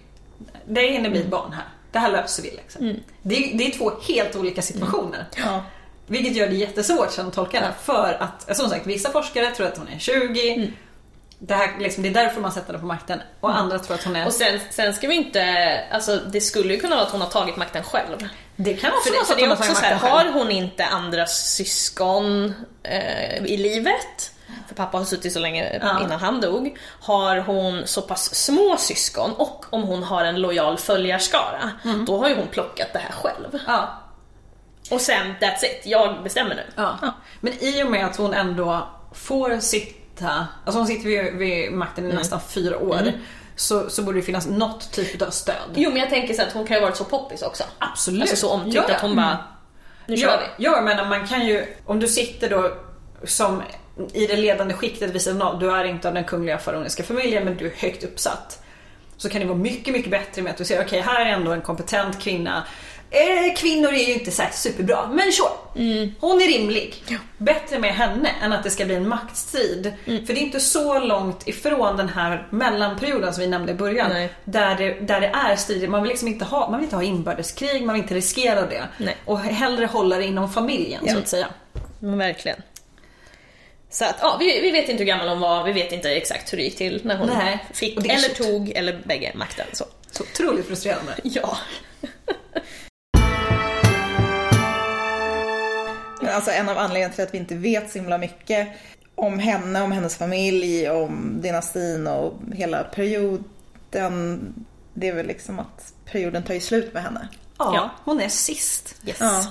Det 0.66 0.82
hinner 0.82 1.10
bli 1.10 1.20
ett 1.20 1.28
barn 1.28 1.54
här. 1.54 1.66
Det 1.91 2.00
här 2.00 2.12
löser 2.12 2.43
vi. 2.43 2.52
Liksom. 2.52 2.95
Det, 3.22 3.36
är, 3.36 3.58
det 3.58 3.68
är 3.68 3.78
två 3.78 3.91
helt 4.08 4.36
olika 4.36 4.62
situationer. 4.62 5.26
Ja. 5.38 5.64
Vilket 6.08 6.36
gör 6.36 6.48
det 6.48 6.56
jättesvårt 6.56 7.12
sen 7.12 7.28
att 7.28 7.34
tolka 7.34 7.60
det. 7.60 7.74
För 7.84 8.18
att, 8.20 8.58
som 8.58 8.70
sagt, 8.70 8.88
vissa 8.88 9.12
forskare 9.12 9.52
tror 9.52 9.68
att 9.68 9.78
hon 9.78 9.88
är 9.88 10.00
20. 10.00 10.74
Det, 11.39 11.54
här, 11.54 11.80
liksom, 11.80 12.04
det 12.04 12.10
är 12.10 12.14
därför 12.14 12.41
man 12.41 12.52
sätter 12.52 12.68
henne 12.68 12.80
på 12.80 12.86
makten. 12.86 13.20
Och 13.39 13.58
andra 13.58 13.80
tror 13.80 13.95
att 13.95 14.04
hon 14.04 14.16
är... 14.16 14.26
Och 14.26 14.34
sen, 14.34 14.60
sen 14.70 14.93
ska 14.93 15.08
vi 15.08 15.16
inte, 15.16 15.43
alltså 15.91 16.16
det 16.16 16.41
skulle 16.41 16.74
ju 16.74 16.80
kunna 16.80 16.95
vara 16.95 17.06
att 17.06 17.12
hon 17.12 17.22
har 17.22 17.30
tagit 17.30 17.58
makten 17.58 17.84
själv. 17.84 18.30
det 18.56 18.74
kan 18.74 18.91
också 18.91 19.04
För 19.04 19.12
vara 19.12 19.22
det, 19.22 19.26
så 19.26 19.34
att 19.34 19.39
det 19.39 19.43
hon 19.43 19.50
har 19.50 19.58
också 19.58 19.74
tagit 19.74 19.82
makten 19.82 20.10
har 20.10 20.20
själv. 20.24 20.34
hon 20.34 20.52
inte 20.52 20.86
andra 20.86 21.26
syskon 21.26 22.54
eh, 22.84 23.45
i 23.45 23.58
livet, 23.58 24.32
för 24.68 24.76
pappa 24.76 24.98
har 24.98 25.06
suttit 25.06 25.34
så 25.34 25.39
länge 25.39 25.80
Ja. 25.82 26.02
innan 26.04 26.20
han 26.20 26.41
dog, 26.41 26.78
har 27.02 27.38
hon 27.38 27.88
så 27.88 28.02
pass 28.02 28.36
små 28.36 28.76
syskon 28.78 29.32
och 29.34 29.66
om 29.70 29.84
hon 29.84 30.04
har 30.04 30.26
en 30.26 30.41
lojal 30.41 30.78
följarskara, 30.78 31.72
Mm. 31.84 32.06
då 32.06 32.18
har 32.18 32.30
ju 32.30 32.36
hon 32.36 32.48
plockat 32.48 32.88
det 32.93 33.00
här 33.00 33.12
själv. 33.12 33.60
Ja. 33.68 33.89
Och 34.91 35.02
sen, 35.02 35.34
that's 35.41 35.64
it, 35.66 35.82
jag 35.86 36.24
bestämmer 36.24 36.56
nu. 36.56 36.64
Ja. 36.76 36.98
Men 37.39 37.54
i 37.64 37.84
och 37.84 37.91
med 37.91 38.06
att 38.06 38.16
hon 38.16 38.34
ändå 38.34 38.88
får 39.14 39.60
sitta, 39.60 40.48
alltså 40.66 40.80
hon 40.80 40.88
sitter 40.88 41.08
vid, 41.10 41.34
vid 41.34 41.72
makten 41.72 42.04
Mm. 42.04 42.16
i 42.16 42.20
nästan 42.20 42.39
fyra 42.50 42.78
år. 42.80 43.12
Så, 43.56 43.89
så 43.89 44.02
borde 44.04 44.18
det 44.20 44.24
finnas 44.24 44.48
något 44.48 44.91
typ 44.91 45.22
av 45.22 45.30
stöd. 45.30 45.56
Jo 45.76 45.89
men 45.89 46.00
jag 46.00 46.10
tänker 46.10 46.34
så 46.34 46.41
att 46.41 46.54
hon 46.54 46.68
kan 46.68 46.76
ju 46.78 46.82
ha 46.82 46.88
varit 46.88 46.98
så 46.98 47.04
poppis 47.04 47.41
också. 47.41 47.64
Absolut. 47.80 48.22
Alltså 48.22 48.36
så 48.36 48.50
omtyckt 48.54 48.86
Ja, 48.89 48.95
att 48.95 49.02
hon 49.02 49.16
bara, 49.16 49.38
nu 50.06 50.18
kör 50.18 50.39
vi. 50.58 50.64
ja, 50.64 50.82
men 50.82 51.10
man 51.10 51.28
kan 51.28 51.45
ju, 51.48 51.76
om 51.86 52.00
du 52.00 52.08
sitter 52.08 52.50
då 52.50 52.72
som 53.24 53.62
i 54.14 54.28
det 54.28 54.36
ledande 54.36 54.74
skiktet 54.74 55.16
vid 55.16 55.22
sidan 55.22 55.41
av, 55.41 55.60
du 55.60 55.72
är 55.72 55.84
inte 55.84 56.08
av 56.08 56.14
den 56.14 56.24
kungliga 56.24 56.58
faraoniska 56.58 57.04
familjen 57.04 57.43
men 57.43 57.58
du 57.58 57.66
är 57.66 57.74
högt 57.76 58.04
uppsatt. 58.04 58.64
Så 59.18 59.30
kan 59.30 59.41
det 59.41 59.48
vara 59.48 59.58
mycket, 59.58 59.93
mycket 59.93 60.12
bättre 60.12 60.41
med 60.41 60.52
att 60.52 60.58
du 60.58 60.66
ser, 60.66 60.82
okej 60.82 61.02
här 61.02 61.26
är 61.26 61.30
ändå 61.30 61.52
en 61.52 61.62
kompetent 61.62 62.20
kvinna. 62.20 62.64
Eh, 63.10 63.56
kvinnor 63.56 63.93
är 63.93 64.08
ju 64.08 64.14
inte 64.14 64.32
så 64.32 64.43
superbra, 64.52 65.08
men 65.08 65.32
sure. 65.32 66.10
Hon 66.20 66.41
är 66.41 66.48
rimlig. 66.48 67.04
Bättre 67.38 67.80
med 67.80 67.95
henne 67.95 68.30
än 68.41 68.54
att 68.54 68.64
det 68.64 68.70
ska 68.70 68.86
bli 68.86 68.95
en 68.95 69.08
maktstrid. 69.08 69.93
För 70.06 70.34
det 70.34 70.39
är 70.39 70.43
inte 70.43 70.60
så 70.60 71.00
långt 71.00 71.48
ifrån 71.48 71.98
den 71.98 72.10
här 72.10 72.48
mellanperioden 72.50 73.34
som 73.34 73.41
vi 73.41 73.48
nämnde 73.48 73.72
i 73.72 73.76
början. 73.76 74.10
Nej. 74.10 74.34
Där 74.45 74.76
det, 74.76 74.93
där 74.93 75.22
det 75.22 75.28
är 75.28 75.56
strider. 75.56 75.88
Man 75.88 76.02
vill 76.02 76.10
liksom 76.10 76.28
inte 76.28 76.45
ha, 76.45 76.70
man 76.70 76.80
vill 76.80 76.84
inte 76.84 76.95
ha 76.95 77.04
inbördeskrig, 77.04 77.86
man 77.86 77.93
vill 77.93 78.04
inte 78.04 78.16
riskera 78.16 78.62
det. 78.62 78.88
Nej. 78.98 79.18
Och 79.26 79.39
hellre 79.39 79.86
hålla 79.86 80.18
det 80.18 80.26
inom 80.26 80.50
familjen 80.50 81.10
så 81.10 81.18
att 81.18 81.28
säga. 81.28 81.48
Men 82.00 82.18
verkligen. 82.18 82.62
Så 83.90 84.06
att, 84.06 84.16
ja, 84.22 84.38
vi, 84.40 84.62
vi 84.62 84.72
vet 84.72 84.90
inte 84.90 85.04
hur 85.04 85.08
gammal 85.08 85.28
hon 85.28 85.40
var, 85.40 85.64
vi 85.64 85.72
vet 85.72 85.92
inte 85.92 86.10
exakt 86.12 86.54
hur 86.54 86.58
det 86.58 86.64
gick 86.64 86.78
till 86.78 87.02
när 87.06 87.18
hon 87.18 87.28
Nej, 87.28 87.66
fick, 87.74 87.98
eller 87.98 88.18
så- 88.36 88.44
tog, 88.44 88.70
eller 88.70 89.02
bägge 89.06 89.32
makten. 89.36 89.66
Så. 89.74 89.86
Så 90.12 90.24
otroligt 90.24 90.68
frustrerande. 90.68 91.14
Ja. 91.24 91.58
Men 96.22 96.36
alltså 96.36 96.52
en 96.52 96.70
av 96.70 96.78
anledningarna 96.78 97.14
till 97.14 97.24
att 97.24 97.34
vi 97.34 97.38
inte 97.38 97.56
vet 97.56 97.92
så 97.92 97.98
himla 98.00 98.18
mycket 98.18 98.68
om 99.16 99.40
henne, 99.40 99.82
om 99.82 99.92
hennes 99.92 100.18
familj, 100.18 100.90
om 100.90 101.40
dynastin 101.42 102.08
och 102.08 102.34
hela 102.54 102.84
perioden. 102.84 104.54
Det 104.94 105.08
är 105.08 105.14
väl 105.14 105.28
liksom 105.28 105.60
att 105.60 105.94
perioden 106.06 106.44
tar 106.44 106.54
ju 106.54 106.60
slut 106.60 106.94
med 106.94 107.04
henne. 107.04 107.28
Ja, 107.58 107.72
Ja. 107.76 107.90
hon 108.04 108.22
är 108.22 108.30
sist. 108.30 108.96
Yes. 109.08 109.18
Ja. 109.20 109.46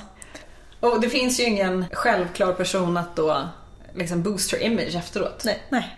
Och 0.81 1.01
det 1.01 1.09
finns 1.09 1.41
ju 1.41 1.45
ingen 1.45 1.85
självklar 1.93 2.53
person 2.53 2.97
att 2.97 3.17
då 3.17 3.49
liksom 3.97 4.23
boost 4.23 4.53
her 4.53 4.59
image 4.63 4.95
efteråt. 4.95 5.43
Nej. 5.45 5.59
Nej. 5.69 5.97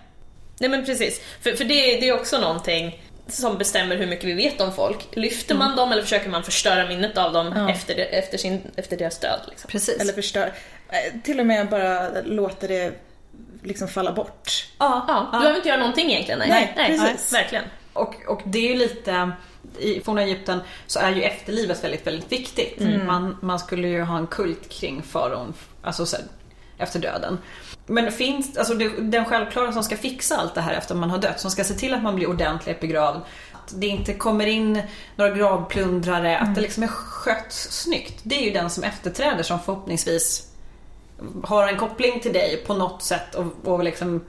Nej 0.60 0.70
men 0.70 0.84
precis, 0.84 1.20
för, 1.40 1.52
för 1.52 1.64
det, 1.64 1.74
det 2.00 2.08
är 2.08 2.14
också 2.14 2.38
någonting 2.38 3.02
som 3.28 3.58
bestämmer 3.58 3.96
hur 3.96 4.06
mycket 4.06 4.24
vi 4.24 4.32
vet 4.32 4.60
om 4.60 4.72
folk. 4.72 5.08
Lyfter 5.12 5.54
man 5.54 5.76
dem 5.76 5.92
eller 5.92 6.02
försöker 6.02 6.30
man 6.30 6.44
förstöra 6.44 6.88
minnet 6.88 7.18
av 7.18 7.32
dem 7.32 7.52
Ja. 7.56 7.70
efter, 7.70 7.94
efter, 7.98 8.38
sin, 8.38 8.62
efter 8.76 8.96
deras 8.96 9.18
död? 9.18 9.40
Liksom? 9.48 9.68
Precis. 9.70 10.00
Eller 10.00 10.12
förstör. 10.12 10.52
eh, 10.88 11.20
Till 11.24 11.40
och 11.40 11.46
med 11.46 11.68
bara 11.68 12.10
låter 12.24 12.68
det 12.68 12.92
liksom 13.62 13.88
falla 13.88 14.12
bort. 14.12 14.66
ja, 14.78 15.04
Ja, 15.08 15.28
du 15.32 15.38
behöver 15.38 15.56
inte 15.56 15.68
göra 15.68 15.80
någonting 15.80 16.10
egentligen. 16.12 16.38
Nej, 16.38 16.72
Nej, 16.76 16.98
precis. 16.98 17.32
verkligen. 17.32 17.64
Och, 17.92 18.14
och 18.28 18.40
det 18.44 18.58
är 18.58 18.68
ju 18.72 18.74
lite, 18.76 19.30
i 19.78 20.00
forna 20.00 20.22
Egypten 20.22 20.60
så 20.86 20.98
är 21.00 21.10
ju 21.14 21.22
efterlivet 21.22 21.84
väldigt, 21.84 22.06
väldigt 22.06 22.32
viktigt. 22.32 22.80
Man, 23.06 23.36
man 23.42 23.58
skulle 23.58 23.88
ju 23.88 24.02
ha 24.02 24.18
en 24.18 24.26
kult 24.26 24.68
kring 24.68 25.02
faraon, 25.02 25.54
alltså 25.82 26.06
så 26.06 26.16
här, 26.16 26.24
efter 26.78 26.98
döden. 26.98 27.38
Men 27.86 28.12
finns, 28.12 28.56
alltså 28.56 28.74
det, 28.74 28.88
den 28.88 29.24
självklara 29.24 29.72
som 29.72 29.82
ska 29.82 29.96
fixa 29.96 30.36
allt 30.36 30.54
det 30.54 30.60
här 30.60 30.72
efter 30.72 30.94
man 30.94 31.10
har 31.10 31.18
dött, 31.18 31.40
som 31.40 31.50
ska 31.50 31.64
se 31.64 31.74
till 31.74 31.94
att 31.94 32.02
man 32.02 32.16
blir 32.16 32.28
ordentligt 32.28 32.80
begravd, 32.80 33.20
att 33.52 33.72
det 33.76 33.86
inte 33.86 34.14
kommer 34.14 34.46
in 34.46 34.82
några 35.16 35.34
gravplundrare, 35.34 36.38
att 36.38 36.54
det 36.54 36.60
liksom 36.60 36.82
är 36.82 36.86
skött 36.88 37.52
snyggt. 37.52 38.20
Det 38.22 38.34
är 38.34 38.44
ju 38.44 38.50
den 38.50 38.70
som 38.70 38.84
efterträder 38.84 39.42
som 39.42 39.60
förhoppningsvis 39.60 40.48
har 41.44 41.68
en 41.68 41.76
koppling 41.76 42.20
till 42.20 42.32
dig 42.32 42.64
på 42.66 42.74
något 42.74 43.02
sätt 43.02 43.34
och, 43.34 43.46
och 43.64 43.84
liksom 43.84 44.24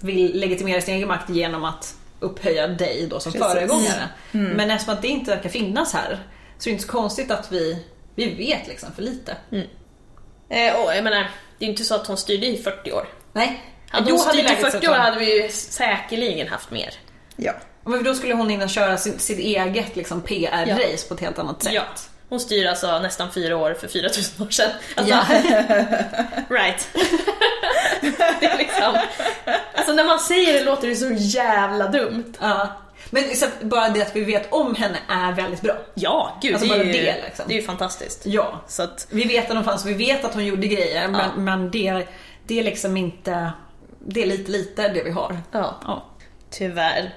vill 0.00 0.40
legitimera 0.40 0.80
sin 0.80 0.94
egen 0.94 1.08
makt 1.08 1.30
genom 1.30 1.64
att 1.64 1.94
upphöja 2.20 2.68
dig 2.68 3.06
då 3.10 3.20
som 3.20 3.32
Precis. 3.32 3.48
föregångare. 3.48 4.08
Men 4.56 4.70
eftersom 4.70 4.94
att 4.94 5.02
det 5.02 5.08
inte 5.08 5.30
verkar 5.30 5.50
finnas 5.50 5.92
här 5.92 6.18
så 6.58 6.68
är 6.68 6.70
det 6.70 6.74
inte 6.74 6.84
så 6.84 6.92
konstigt 6.92 7.30
att 7.30 7.52
vi, 7.52 7.84
vi 8.14 8.34
vet 8.34 8.68
liksom 8.68 8.92
för 8.92 9.02
lite. 9.02 9.36
Eh, 10.50 10.74
och 10.74 10.94
jag 10.96 11.04
menar, 11.04 11.18
det 11.58 11.64
är 11.64 11.66
ju 11.66 11.70
inte 11.70 11.84
så 11.84 11.94
att 11.94 12.06
hon 12.06 12.16
styrde 12.16 12.46
i 12.46 12.62
40 12.62 12.92
år. 12.92 13.08
Nej. 13.32 13.64
Hade 13.90 14.06
Då 14.06 14.16
hon 14.16 14.20
styrt 14.20 14.34
i 14.34 14.42
läget 14.42 14.60
40 14.60 14.72
sett 14.72 14.88
år 14.88 14.94
hade 14.94 15.18
vi 15.18 15.42
ju 15.42 15.48
säkerligen 15.48 16.48
haft 16.48 16.70
mer. 16.70 16.94
Ja. 17.36 17.52
Men 17.84 18.04
då 18.04 18.14
skulle 18.14 18.34
hon 18.34 18.48
hinna 18.48 18.68
köra 18.68 18.96
sin, 18.96 19.18
sitt 19.18 19.38
eget 19.38 19.96
liksom, 19.96 20.22
PR-race 20.22 21.08
på 21.08 21.14
ett 21.14 21.20
helt 21.20 21.38
annat 21.38 21.62
sätt. 21.62 21.72
Ja. 21.72 21.82
Hon 22.28 22.40
styr 22.40 22.66
alltså 22.66 22.98
nästan 22.98 23.32
fyra 23.32 23.56
år 23.56 23.74
för 23.74 23.88
4000 23.88 24.46
år 24.46 24.50
sedan. 24.50 24.70
Alltså, 24.94 25.14
Ja. 25.14 25.24
right. 26.50 26.88
det 28.40 28.46
är 28.46 28.58
liksom, 28.58 28.98
alltså 29.74 29.92
när 29.92 30.04
man 30.04 30.20
säger 30.20 30.52
det 30.52 30.64
låter 30.64 30.88
det 30.88 30.96
så 30.96 31.10
jävla 31.12 31.88
dumt. 31.88 32.34
Ja. 32.40 32.68
Men 33.10 33.36
så 33.36 33.46
bara 33.62 33.88
det 33.88 34.02
att 34.02 34.16
vi 34.16 34.24
vet 34.24 34.52
om 34.52 34.74
henne 34.74 34.98
är 35.08 35.32
väldigt 35.32 35.60
bra. 35.60 35.74
Ja, 35.94 36.38
gud, 36.42 36.54
Alltså 36.54 36.68
det, 36.68 36.74
är 36.74 36.78
bara 36.78 36.86
ju, 36.86 36.92
det, 36.92 37.22
liksom. 37.24 37.44
det 37.48 37.54
är 37.54 37.56
ju 37.56 37.62
fantastiskt. 37.62 38.20
Ja. 38.26 38.60
Så 38.68 38.82
att, 38.82 39.06
Vi 39.10 39.24
vet 39.24 39.50
att 39.50 39.54
hon 39.56 39.64
fanns, 39.64 39.84
vi 39.86 39.94
vet 39.94 40.24
att 40.24 40.34
hon 40.34 40.46
gjorde 40.46 40.66
grejer, 40.66 41.02
Ja. 41.02 41.08
men, 41.08 41.44
men 41.44 41.70
det, 41.70 42.06
det 42.46 42.58
är 42.58 42.64
liksom 42.64 42.96
inte... 42.96 43.52
Det 44.06 44.22
är 44.22 44.26
lite 44.26 44.50
lite 44.50 44.88
det 44.88 45.02
vi 45.04 45.10
har. 45.10 45.38
ja, 45.52 45.74
Ja. 45.86 46.04
tyvärr. 46.50 47.14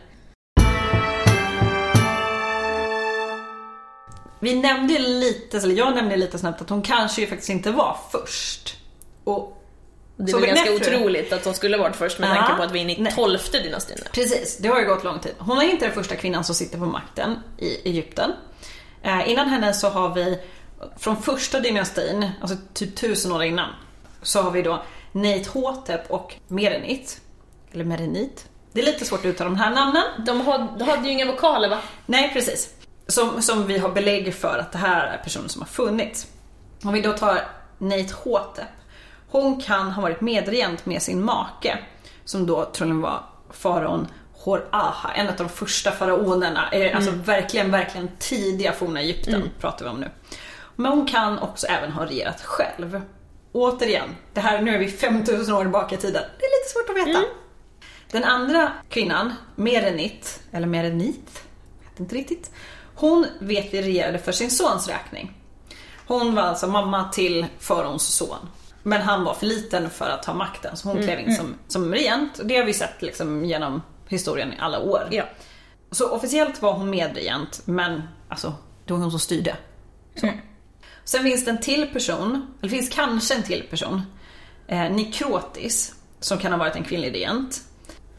Vi 4.39 4.55
nämnde 4.55 4.99
lite, 4.99 5.57
eller 5.57 5.75
jag 5.75 5.95
nämnde 5.95 6.15
lite 6.17 6.37
snabbt 6.39 6.61
att 6.61 6.69
hon 6.69 6.81
kanske 6.81 7.21
ju 7.21 7.27
faktiskt 7.27 7.49
inte 7.49 7.71
var 7.71 7.97
först. 8.11 8.77
Och 9.23 9.62
Det 10.17 10.31
är 10.31 10.35
väl 10.39 10.45
ganska 10.45 10.65
Knäffrö. 10.65 10.95
otroligt 10.97 11.33
att 11.33 11.45
hon 11.45 11.53
skulle 11.53 11.77
varit 11.77 11.95
först 11.95 12.19
med 12.19 12.29
Ja. 12.29 12.35
tanke 12.35 12.55
på 12.55 12.63
att 12.63 12.71
vi 12.71 12.79
är 12.79 12.83
inne 12.89 13.09
i 13.09 13.11
tolfte 13.11 13.59
dynastin 13.59 13.97
nu. 13.99 14.07
Precis, 14.13 14.57
det 14.57 14.67
har 14.67 14.79
ju 14.79 14.85
gått 14.85 15.03
lång 15.03 15.19
tid. 15.19 15.31
Hon 15.37 15.57
är 15.57 15.63
inte 15.63 15.85
den 15.85 15.93
första 15.93 16.15
kvinnan 16.15 16.43
som 16.43 16.55
sitter 16.55 16.77
på 16.77 16.85
makten 16.85 17.35
i 17.57 17.89
Egypten. 17.89 18.31
Eh, 19.03 19.29
innan 19.31 19.49
henne 19.49 19.73
så 19.73 19.89
har 19.89 20.13
vi 20.15 20.39
från 20.97 21.21
första 21.21 21.59
dynastin, 21.59 22.29
alltså 22.41 22.57
typ 22.73 22.95
tusen 22.95 23.31
år 23.31 23.43
innan, 23.43 23.69
så 24.21 24.41
har 24.41 24.51
vi 24.51 24.61
då 24.61 24.83
Neit 25.11 25.47
Hotep 25.47 26.11
och 26.11 26.35
Merenit. 26.47 27.21
Eller 27.73 27.83
Merenit. 27.83 28.45
Det 28.73 28.81
är 28.81 28.85
lite 28.85 29.05
svårt 29.05 29.19
att 29.19 29.25
uttala 29.25 29.49
de 29.49 29.55
här 29.55 29.71
namnen. 29.71 30.03
De 30.25 30.41
hade, 30.41 30.67
de 30.79 30.83
hade 30.83 31.05
ju 31.07 31.11
inga 31.13 31.25
vokaler 31.25 31.69
va? 31.69 31.79
Nej, 32.05 32.29
precis. 32.33 32.69
Som, 33.07 33.41
som 33.41 33.67
vi 33.67 33.77
har 33.77 33.89
belägg 33.89 34.33
för 34.35 34.57
att 34.57 34.71
det 34.71 34.77
här 34.77 35.05
är 35.07 35.17
personer 35.17 35.47
som 35.47 35.61
har 35.61 35.67
funnits. 35.69 36.27
Om 36.83 36.93
vi 36.93 37.01
då 37.01 37.13
tar 37.13 37.47
Neit 37.77 38.11
Hotep. 38.11 38.65
Hon 39.33 39.61
kan 39.61 39.91
ha 39.91 40.01
varit 40.01 40.21
medregent 40.21 40.85
med 40.85 41.01
sin 41.01 41.23
make, 41.25 41.77
som 42.25 42.45
då 42.45 42.65
troligen 42.65 43.01
var 43.01 43.23
faraon 43.49 44.07
Hor-Aha, 44.33 45.11
en 45.15 45.27
av 45.29 45.35
de 45.35 45.49
första 45.49 45.91
faraonerna. 45.91 46.69
eh, 46.71 46.95
Alltså 46.95 47.11
verkligen, 47.11 47.71
verkligen 47.71 48.09
tidiga 48.19 48.71
forna 48.73 49.01
Egypten 49.01 49.41
pratar 49.59 49.85
vi 49.85 49.91
om 49.91 49.99
nu. 49.99 50.09
Men 50.75 50.91
hon 50.91 51.07
kan 51.07 51.39
också 51.39 51.67
även 51.67 51.91
ha 51.91 52.05
regerat 52.05 52.41
själv. 52.41 53.01
Återigen, 53.51 54.15
det 54.33 54.39
här, 54.41 54.61
nu 54.61 54.75
är 54.75 54.79
vi 54.79 54.87
5000 54.91 55.55
år 55.55 55.61
tillbaka 55.61 55.95
i 55.95 55.97
tiden. 55.97 56.23
Det 56.39 56.45
är 56.45 56.59
lite 56.61 56.73
svårt 56.73 56.89
att 56.89 57.07
veta. 57.07 57.19
Den 58.11 58.23
andra 58.23 58.71
kvinnan, 58.89 59.33
Merenit, 59.55 60.39
eller 60.51 60.67
Merenit, 60.67 61.43
vet 61.89 61.99
inte 61.99 62.15
riktigt. 62.15 62.51
Hon 62.95 63.27
vet 63.39 63.73
vi 63.73 63.81
regerade 63.81 64.19
för 64.19 64.31
sin 64.31 64.51
sons 64.51 64.87
räkning. 64.87 65.37
Hon 66.07 66.35
var 66.35 66.43
alltså 66.43 66.67
mamma 66.67 67.09
till 67.09 67.45
faraons 67.59 68.03
son. 68.15 68.49
Men 68.83 69.01
han 69.01 69.23
var 69.23 69.33
för 69.33 69.45
liten 69.45 69.89
för 69.89 70.09
att 70.09 70.23
ta 70.23 70.33
makten 70.33 70.77
så 70.77 70.89
hon 70.89 71.03
klev 71.03 71.19
in 71.19 71.35
som, 71.35 71.55
som 71.67 71.93
regent. 71.93 72.39
Det 72.43 72.57
har 72.57 72.65
vi 72.65 72.73
sett 72.73 73.01
liksom 73.01 73.45
genom 73.45 73.81
historien 74.07 74.53
i 74.53 74.57
alla 74.59 74.79
år. 74.79 75.07
Ja. 75.11 75.23
Så 75.91 76.09
officiellt 76.09 76.61
var 76.61 76.73
hon 76.73 76.89
medregent 76.89 77.61
men 77.65 78.01
alltså, 78.29 78.53
det 78.85 78.93
var 78.93 78.99
hon 78.99 79.11
som 79.11 79.19
styrde. 79.19 79.55
Så. 80.15 80.29
Sen 81.03 81.23
finns 81.23 81.45
det 81.45 81.51
en 81.51 81.61
till 81.61 81.87
person, 81.87 82.47
eller 82.61 82.69
finns 82.69 82.89
kanske 82.89 83.35
en 83.35 83.43
till 83.43 83.63
person, 83.69 84.01
eh, 84.67 84.91
Nikrotis, 84.91 85.95
som 86.19 86.37
kan 86.37 86.51
ha 86.51 86.59
varit 86.59 86.75
en 86.75 86.83
kvinnlig 86.83 87.13
regent. 87.13 87.61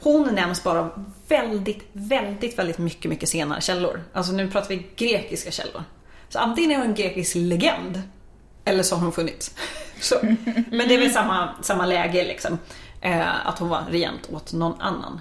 Hon 0.00 0.34
nämns 0.34 0.64
bara 0.64 0.90
väldigt, 1.28 1.88
väldigt, 1.92 2.58
väldigt 2.58 2.78
mycket, 2.78 3.10
mycket 3.10 3.28
senare 3.28 3.60
källor. 3.60 4.04
Alltså 4.12 4.32
nu 4.32 4.50
pratar 4.50 4.68
vi 4.68 4.86
grekiska 4.96 5.50
källor. 5.50 5.84
Så 6.28 6.38
antingen 6.38 6.70
är 6.70 6.76
hon 6.76 6.86
en 6.86 6.94
grekisk 6.94 7.34
legend, 7.34 8.02
eller 8.64 8.82
så 8.82 8.94
har 8.94 9.02
hon 9.02 9.12
funnits. 9.12 9.54
Så. 10.00 10.14
Men 10.70 10.88
det 10.88 10.94
är 10.94 10.98
väl 10.98 11.10
samma, 11.10 11.48
samma 11.62 11.86
läge 11.86 12.24
liksom. 12.24 12.58
Eh, 13.00 13.46
att 13.46 13.58
hon 13.58 13.68
var 13.68 13.82
regent 13.90 14.28
åt 14.32 14.52
någon 14.52 14.80
annan. 14.80 15.20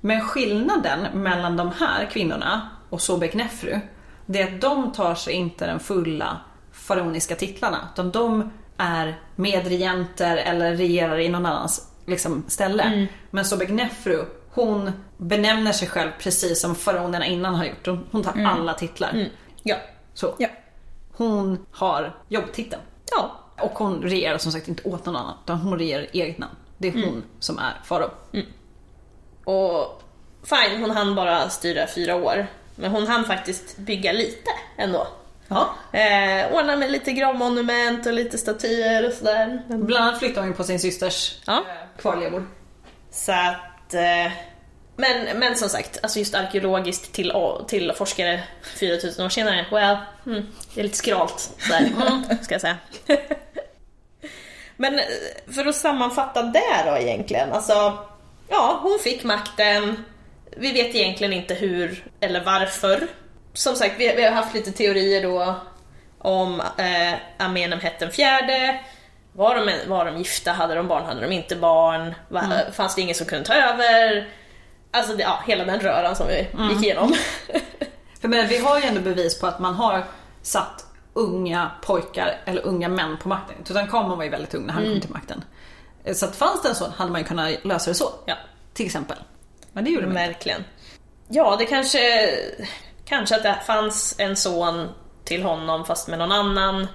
Men 0.00 0.20
skillnaden 0.20 1.00
mellan 1.22 1.56
de 1.56 1.70
här 1.78 2.06
kvinnorna 2.12 2.68
och 2.90 3.00
Sobek 3.00 3.34
Nefru, 3.34 3.80
det 4.26 4.42
är 4.42 4.54
att 4.54 4.60
de 4.60 4.92
tar 4.92 5.14
sig 5.14 5.34
inte 5.34 5.66
den 5.66 5.80
fulla 5.80 6.36
faraoniska 6.72 7.34
titlarna. 7.34 7.88
Utan 7.92 8.10
de 8.10 8.50
är 8.76 9.18
medregenter 9.36 10.36
eller 10.36 10.76
regerar 10.76 11.18
i 11.18 11.28
någon 11.28 11.46
annans 11.46 11.90
liksom, 12.06 12.44
ställe. 12.48 13.08
Men 13.30 13.44
Sobek 13.44 13.68
Nefru, 13.68 14.24
hon 14.50 14.92
benämner 15.16 15.72
sig 15.72 15.88
själv 15.88 16.10
precis 16.18 16.60
som 16.60 16.74
faraonerna 16.74 17.26
innan 17.26 17.54
har 17.54 17.64
gjort. 17.64 17.86
Hon- 17.86 18.22
tar 18.22 18.44
alla 18.46 18.74
titlar. 18.74 19.28
Ja. 19.62 19.76
Så. 20.14 20.34
Ja. 20.38 20.48
Hon 21.16 21.66
har 21.72 22.16
jobbtiteln. 22.28 22.82
Ja. 23.10 23.30
Och 23.60 23.78
hon 23.78 24.02
regerar 24.02 24.38
som 24.38 24.52
sagt 24.52 24.68
inte 24.68 24.88
åt 24.88 25.06
någon 25.06 25.16
annan, 25.16 25.34
utan 25.44 25.58
hon 25.58 25.78
regerar 25.78 26.06
eget 26.12 26.38
namn. 26.38 26.54
Det 26.78 26.88
är 26.88 26.92
hon 26.92 27.22
som 27.40 27.58
är 27.58 27.80
farao. 27.84 28.10
Och 29.44 30.02
fine, 30.42 30.80
hon 30.80 30.90
hann 30.90 31.14
bara 31.14 31.48
styra 31.50 31.86
fyra 31.86 32.16
år. 32.16 32.46
Men 32.76 32.90
hon 32.90 33.06
hann 33.06 33.24
faktiskt 33.24 33.76
bygga 33.76 34.12
lite 34.12 34.50
ändå. 34.76 35.06
Ja. 35.48 35.68
Eh, 35.98 36.52
ordna 36.54 36.76
med 36.76 36.90
lite 36.92 37.12
gravmonument 37.12 38.06
och 38.06 38.12
lite 38.12 38.38
statyer 38.38 39.06
och 39.06 39.12
sådär. 39.12 39.62
Bland 39.68 40.04
annat 40.08 40.18
flyttade 40.18 40.46
hon 40.46 40.56
på 40.56 40.64
sin 40.64 40.80
systers 40.80 41.38
Ja. 41.46 41.56
eh, 41.56 42.00
kvarlevor. 42.00 42.46
Så 43.10 43.32
att... 43.32 43.94
Eh, 43.94 44.32
men, 44.96 45.38
men 45.38 45.56
som 45.56 45.68
sagt, 45.68 45.98
alltså 46.02 46.18
just 46.18 46.34
arkeologiskt 46.34 47.12
till, 47.12 47.32
till 47.68 47.92
forskare 47.96 48.42
4000 48.62 49.24
år 49.24 49.28
senare, 49.28 49.66
well, 49.70 49.96
mm, 50.26 50.46
det 50.74 50.80
är 50.80 50.84
lite 50.84 50.96
skralt 50.96 51.50
sådär, 51.58 51.78
mm, 51.78 52.24
ska 52.42 52.54
jag 52.54 52.60
säga. 52.60 52.76
men 54.76 54.98
eh, 54.98 55.04
för 55.54 55.66
att 55.66 55.76
sammanfatta 55.76 56.42
det 56.42 56.84
då 56.86 56.96
egentligen, 56.96 57.52
alltså 57.52 57.98
ja, 58.48 58.78
hon 58.82 58.98
fick 58.98 59.24
makten, 59.24 60.04
vi 60.56 60.72
vet 60.72 60.94
egentligen 60.94 61.32
inte 61.32 61.54
hur 61.54 62.04
eller 62.20 62.44
varför. 62.44 63.06
Som 63.52 63.76
sagt, 63.76 63.94
vi, 63.98 64.14
vi 64.16 64.24
har 64.24 64.30
haft 64.30 64.54
lite 64.54 64.72
teorier 64.72 65.22
då 65.22 65.54
om 66.18 66.60
eh, 66.60 67.14
Amenemhet 67.38 67.98
den 67.98 68.10
fjärde, 68.10 68.80
var 69.32 69.54
de, 69.54 69.88
var 69.88 70.04
de 70.04 70.18
gifta, 70.18 70.52
hade 70.52 70.74
de 70.74 70.88
barn, 70.88 71.04
hade 71.04 71.20
de 71.20 71.32
inte 71.32 71.56
barn, 71.56 72.14
Va, 72.28 72.42
fanns 72.72 72.94
det 72.94 73.00
ingen 73.00 73.14
som 73.14 73.26
kunde 73.26 73.44
ta 73.44 73.54
över? 73.54 74.28
Alltså 74.94 75.18
ja, 75.18 75.42
hela 75.46 75.64
den 75.64 75.80
röran 75.80 76.16
som 76.16 76.26
vi 76.26 76.48
gick 76.70 76.82
igenom. 76.82 77.14
För 78.20 78.28
men, 78.28 78.48
vi 78.48 78.58
har 78.58 78.80
ju 78.80 78.84
ändå 78.84 79.00
bevis 79.00 79.40
på 79.40 79.46
att 79.46 79.58
man 79.58 79.74
har 79.74 80.04
satt 80.42 80.86
unga 81.12 81.70
pojkar 81.82 82.40
eller 82.44 82.66
unga 82.66 82.88
män 82.88 83.16
på 83.16 83.28
makten. 83.28 83.56
Tutankhamon 83.64 84.18
var 84.18 84.24
ju 84.24 84.30
väldigt 84.30 84.54
ung 84.54 84.66
när 84.66 84.72
han 84.72 84.84
kom 84.84 85.00
till 85.00 85.10
makten. 85.10 85.44
Så 86.14 86.26
att 86.26 86.36
fanns 86.36 86.62
det 86.62 86.68
en 86.68 86.74
sån 86.74 86.90
hade 86.90 87.10
man 87.12 87.20
ju 87.20 87.26
kunnat 87.26 87.64
lösa 87.64 87.90
det 87.90 87.94
så. 87.94 88.10
ja, 88.26 88.34
Till 88.74 88.86
exempel. 88.86 89.16
Men 89.72 89.84
det 89.84 89.90
gjorde 89.90 90.06
man 90.06 90.16
inte. 90.16 90.26
verkligen. 90.26 90.64
Ja, 91.28 91.56
det 91.58 91.64
kanske, 91.64 92.30
kanske 93.04 93.36
att 93.36 93.42
det 93.42 93.56
fanns 93.66 94.14
en 94.18 94.36
son 94.36 94.88
till 95.24 95.42
honom 95.42 95.84
fast 95.84 96.08
med 96.08 96.18
någon 96.18 96.32
annan 96.32 96.86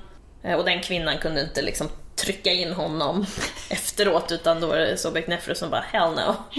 Eh, 0.44 0.58
och 0.58 0.66
den 0.66 0.82
kvinnan 0.82 1.18
kunde 1.18 1.42
inte 1.42 1.62
liksom 1.62 1.88
trycka 2.20 2.52
in 2.52 2.74
honom 2.74 3.26
efteråt 3.70 4.32
utan 4.32 4.62
då 4.62 4.68
var 4.68 4.78
det 4.78 4.98
Sobek 4.98 5.28
Nefru 5.28 5.56
som 5.56 5.70
bara 5.70 5.84
hell 5.92 6.12
no. 6.12 6.36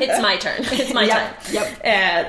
It's 0.00 0.22
my 0.22 0.36
turn, 0.36 0.64
it's 0.64 0.94
my 1.00 1.06
Ja, 1.08 1.18
time. 1.44 1.60
ja. 1.82 1.90
Eh, 1.90 2.26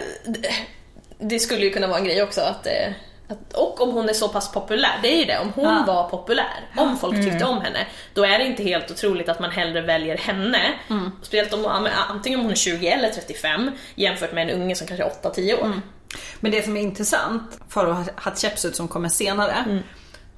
det- 1.20 1.40
skulle 1.40 1.62
ju 1.62 1.70
kunna 1.70 1.88
vara 1.88 1.98
en 2.00 2.06
grej 2.06 2.24
också 2.24 2.42
att, 2.42 2.66
eh, 2.68 2.92
att 3.30 3.54
och 3.54 3.82
om 3.82 3.92
hon 3.92 4.10
är 4.10 4.14
så 4.14 4.30
pass 4.30 4.52
populär, 4.52 5.00
det 5.02 5.14
är 5.14 5.18
ju 5.20 5.26
det, 5.26 5.38
om 5.40 5.52
hon 5.56 5.66
Ja. 5.66 5.84
var 5.88 6.10
populär, 6.10 6.70
om 6.78 6.98
folk 6.98 7.16
tyckte 7.24 7.46
om 7.46 7.62
henne, 7.62 7.88
då 8.14 8.24
är 8.26 8.40
det 8.40 8.46
inte 8.46 8.64
helt 8.64 8.92
otroligt 8.92 9.30
att 9.30 9.40
man 9.40 9.52
hellre 9.52 9.82
väljer 9.82 10.18
henne, 10.18 10.60
speciellt 11.22 11.54
om 11.54 11.88
antingen 12.10 12.40
om 12.40 12.46
hon 12.46 12.52
är 12.52 12.56
20 12.56 12.88
eller 12.88 13.10
35, 13.10 13.72
jämfört 13.96 14.32
med 14.34 14.50
en 14.50 14.62
unge 14.62 14.76
som 14.76 14.88
kanske 14.88 15.04
är 15.06 15.10
8-10 15.32 15.54
år. 15.54 15.82
Men 16.40 16.52
det 16.52 16.64
som 16.64 16.78
är 16.78 16.82
intressant, 16.82 17.60
farao 17.70 18.06
Hatshepsut 18.16 18.76
som 18.76 18.88
kommer 18.88 19.10
senare. 19.10 19.82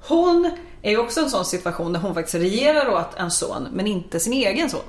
Hon 0.00 0.50
är 0.82 0.90
ju 0.90 0.98
också 0.98 1.20
en 1.20 1.30
sån 1.30 1.44
situation 1.44 1.92
där 1.92 2.00
hon 2.00 2.14
faktiskt 2.14 2.34
regerar 2.34 2.88
åt 2.88 3.14
en 3.16 3.30
son 3.30 3.68
men 3.72 3.86
inte 3.86 4.20
sin 4.20 4.32
egen 4.32 4.70
son. 4.70 4.80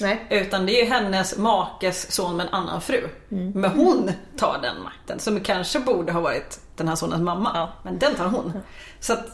Nej. 0.00 0.26
Utan 0.30 0.66
det 0.66 0.80
är 0.80 0.84
ju 0.84 0.90
hennes 0.90 1.36
makes 1.38 2.12
son 2.12 2.36
med 2.36 2.46
en 2.46 2.54
annan 2.54 2.80
fru. 2.80 3.08
Men 3.54 3.70
hon 3.70 4.12
tar 4.38 4.58
den 4.62 4.82
makten 4.82 5.18
som 5.18 5.40
kanske 5.40 5.80
borde 5.80 6.12
ha 6.12 6.20
varit 6.20 6.58
den 6.76 6.88
här 6.88 6.96
sonens 6.96 7.22
mamma. 7.22 7.50
Ja. 7.54 7.72
Men 7.82 7.98
den 7.98 8.14
tar 8.14 8.24
hon. 8.24 8.52
Så 9.00 9.12
att, 9.12 9.26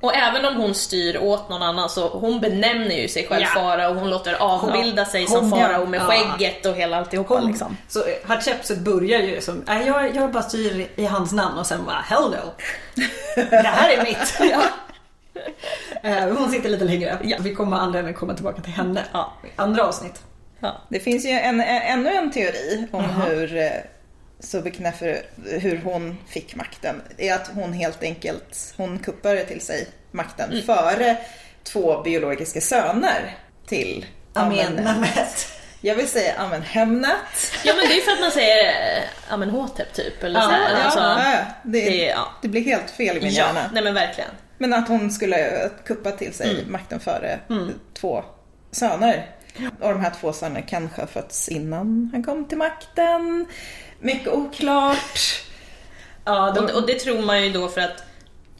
Och 0.00 0.14
även 0.14 0.44
om 0.44 0.56
hon 0.56 0.74
styr 0.74 1.18
åt 1.22 1.48
någon 1.48 1.62
annan 1.62 1.88
så 1.90 2.08
hon 2.08 2.40
benämner 2.40 2.96
ju 3.02 3.08
sig 3.08 3.26
själv 3.28 3.42
Ja. 3.42 3.48
farao 3.60 3.90
och 3.90 3.96
hon 4.00 4.10
låter 4.10 4.34
avbilda 4.34 5.04
sig 5.04 5.26
som 5.26 5.50
Hon- 5.50 5.60
farao 5.60 5.86
med 5.86 6.00
ja. 6.00 6.04
skägget 6.04 6.66
och 6.66 6.74
hela 6.74 6.96
alltihopa 6.98 7.34
hon, 7.34 7.46
liksom. 7.46 7.76
Så 7.88 7.98
eh, 7.98 8.04
Hatshepsut 8.28 8.78
börjar 8.78 9.20
ju 9.20 9.40
som, 9.40 9.62
nej 9.66 9.86
jag, 9.86 10.16
jag 10.16 10.32
bara 10.32 10.42
styr 10.42 10.88
i 10.96 11.06
hans 11.06 11.32
namn 11.32 11.58
och 11.58 11.66
sen 11.66 11.84
bara 11.86 11.96
hell 12.00 12.30
no. 12.30 12.36
Det 13.50 13.56
här 13.66 13.90
är 13.90 14.04
mitt. 14.04 14.40
Eh, 16.02 16.28
Hon 16.36 16.50
sitter 16.50 16.68
lite 16.68 16.84
längre. 16.84 17.18
Ja. 17.22 17.36
Vi 17.40 17.54
kommer 17.54 17.76
anledning 17.76 18.14
att 18.14 18.20
komma 18.20 18.34
tillbaka 18.34 18.62
till 18.62 18.72
henne 18.72 19.04
Ja. 19.12 19.32
i 19.44 19.48
andra 19.56 19.84
avsnitt. 19.86 20.22
Ja. 20.60 20.80
Det 20.88 21.00
finns 21.00 21.24
ju 21.24 21.30
en, 21.30 21.60
en, 21.60 21.82
ännu 21.82 22.10
en 22.10 22.30
teori 22.30 22.86
om 22.92 23.04
hur 23.04 23.56
eh, 23.56 23.70
Sobeknefer, 24.40 25.22
hur 25.44 25.80
hon 25.84 26.18
fick 26.28 26.54
makten. 26.54 27.02
Det 27.16 27.28
är 27.28 27.34
att 27.34 27.50
hon 27.54 27.72
helt 27.72 28.02
enkelt, 28.02 28.74
hon 28.76 28.98
kuppade 28.98 29.44
till 29.44 29.60
sig 29.60 29.88
makten 30.10 30.62
före 30.66 31.16
två 31.64 32.02
biologiska 32.02 32.60
söner 32.60 33.36
till 33.66 34.06
Amen 34.34 34.52
Amenemhet. 34.58 34.84
Namet. 34.96 35.48
Jag 35.80 35.94
vill 35.94 36.08
säga 36.08 36.34
Amen 36.38 36.62
Hemnet. 36.62 37.16
Ja 37.64 37.74
men 37.76 37.86
det 37.88 37.92
är 37.94 37.96
ju 37.96 38.02
för 38.02 38.12
att 38.12 38.20
man 38.20 38.30
säger 38.30 38.64
eh, 38.66 39.02
ja 39.30 39.36
men 39.36 39.50
Hotep 39.50 39.92
typ 39.94 40.22
eller 40.24 40.40
så 40.40 40.50
ja, 40.50 40.84
alltså, 40.84 40.98
ja, 41.00 41.32
ja. 41.32 41.38
Det, 41.62 41.80
det- 41.80 41.96
ja. 42.06 42.28
det 42.42 42.48
blir 42.48 42.64
helt 42.64 42.90
fel 42.90 43.16
i 43.16 43.20
min 43.20 43.32
ja, 43.32 43.46
hjärna. 43.46 43.70
nej 43.72 43.82
men 43.84 43.94
verkligen. 43.94 44.30
Men 44.58 44.72
att 44.74 44.88
hon 44.88 45.10
skulle 45.10 45.70
kuppa 45.84 46.10
till 46.10 46.32
sig 46.34 46.50
Mm. 46.58 46.72
makten 46.72 47.00
före 47.00 47.38
två 47.94 48.24
söner. 48.70 49.30
Och 49.80 49.88
de 49.88 50.00
här 50.00 50.12
två 50.20 50.32
sönerna 50.32 50.62
kanske 50.66 51.00
har 51.02 51.06
fötts 51.06 51.48
innan 51.48 52.10
han 52.12 52.24
kom 52.24 52.44
till 52.48 52.58
makten. 52.58 53.46
Mycket 54.00 54.28
oklart. 54.28 55.20
Ja, 56.24 56.48
Och, 56.48 56.54
de, 56.54 56.72
och 56.74 56.86
det 56.86 56.94
tror 56.98 57.22
man 57.22 57.42
ju 57.44 57.52
då 57.52 57.68
för 57.68 57.80
att 57.80 58.02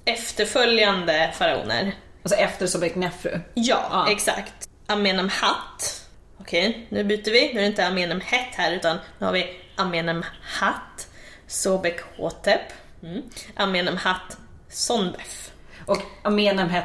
efterföljande 0.05 1.31
faraoner 1.35 1.95
alltså 2.23 2.39
efter 2.39 2.67
Sobek 2.67 2.95
Nefru. 2.95 3.41
Ja, 3.55 3.87
Ja. 3.91 4.07
exakt. 4.13 4.69
Amenemhat. 4.87 6.07
Okej, 6.39 6.87
nu 6.89 7.05
byter 7.05 7.31
vi. 7.31 7.41
Nu 7.55 7.59
är 7.59 7.63
det 7.63 7.67
inte 7.67 7.87
Amenemhet 7.87 8.49
här 8.55 8.73
utan 8.73 8.97
nu 9.19 9.27
har 9.27 9.33
vi 9.33 9.61
Amenemhat 9.77 11.09
Sobek 11.47 12.01
Hotep. 12.17 12.61
Mm. 13.03 13.23
Amenemhat 13.57 14.37
Sonbef. 14.69 15.52
Och 15.87 16.03
Amenemhet 16.23 16.85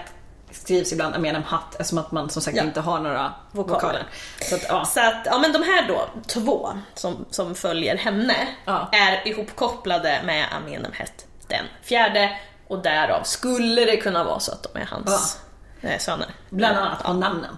skrivs 0.51 0.93
ibland 0.93 1.15
Amenemhat 1.15 1.75
eftersom 1.79 1.97
att 1.97 2.11
man 2.11 2.29
som 2.29 2.41
sagt 2.41 2.57
Ja. 2.57 2.63
inte 2.63 2.81
har 2.81 2.99
några 2.99 3.33
Vokaler. 3.51 3.75
vokaler. 3.79 4.03
Så 4.49 4.55
att, 4.55 4.65
ja. 4.69 4.85
Så 4.85 4.99
att, 4.99 5.25
ja 5.25 5.37
men 5.37 5.51
de 5.53 5.63
här 5.63 5.87
då, 5.87 6.05
två 6.27 6.69
som, 6.93 7.25
som 7.31 7.55
följer 7.55 7.97
henne, 7.97 8.47
Ja. 8.65 8.89
är 8.91 9.27
ihopkopplade 9.27 10.19
med 10.25 10.45
Amenemhet 10.57 11.25
den 11.47 11.65
fjärde 11.83 12.37
och 12.67 12.79
därav 12.81 13.23
skulle 13.23 13.85
det 13.85 13.97
kunna 13.97 14.23
vara 14.23 14.39
så 14.39 14.51
att 14.51 14.63
de 14.73 14.79
är 14.79 14.85
hans 14.85 15.39
eh, 15.81 15.99
söner. 15.99 16.27
Bland 16.49 16.77
annat 16.77 17.05
av 17.05 17.17
namnen. 17.17 17.57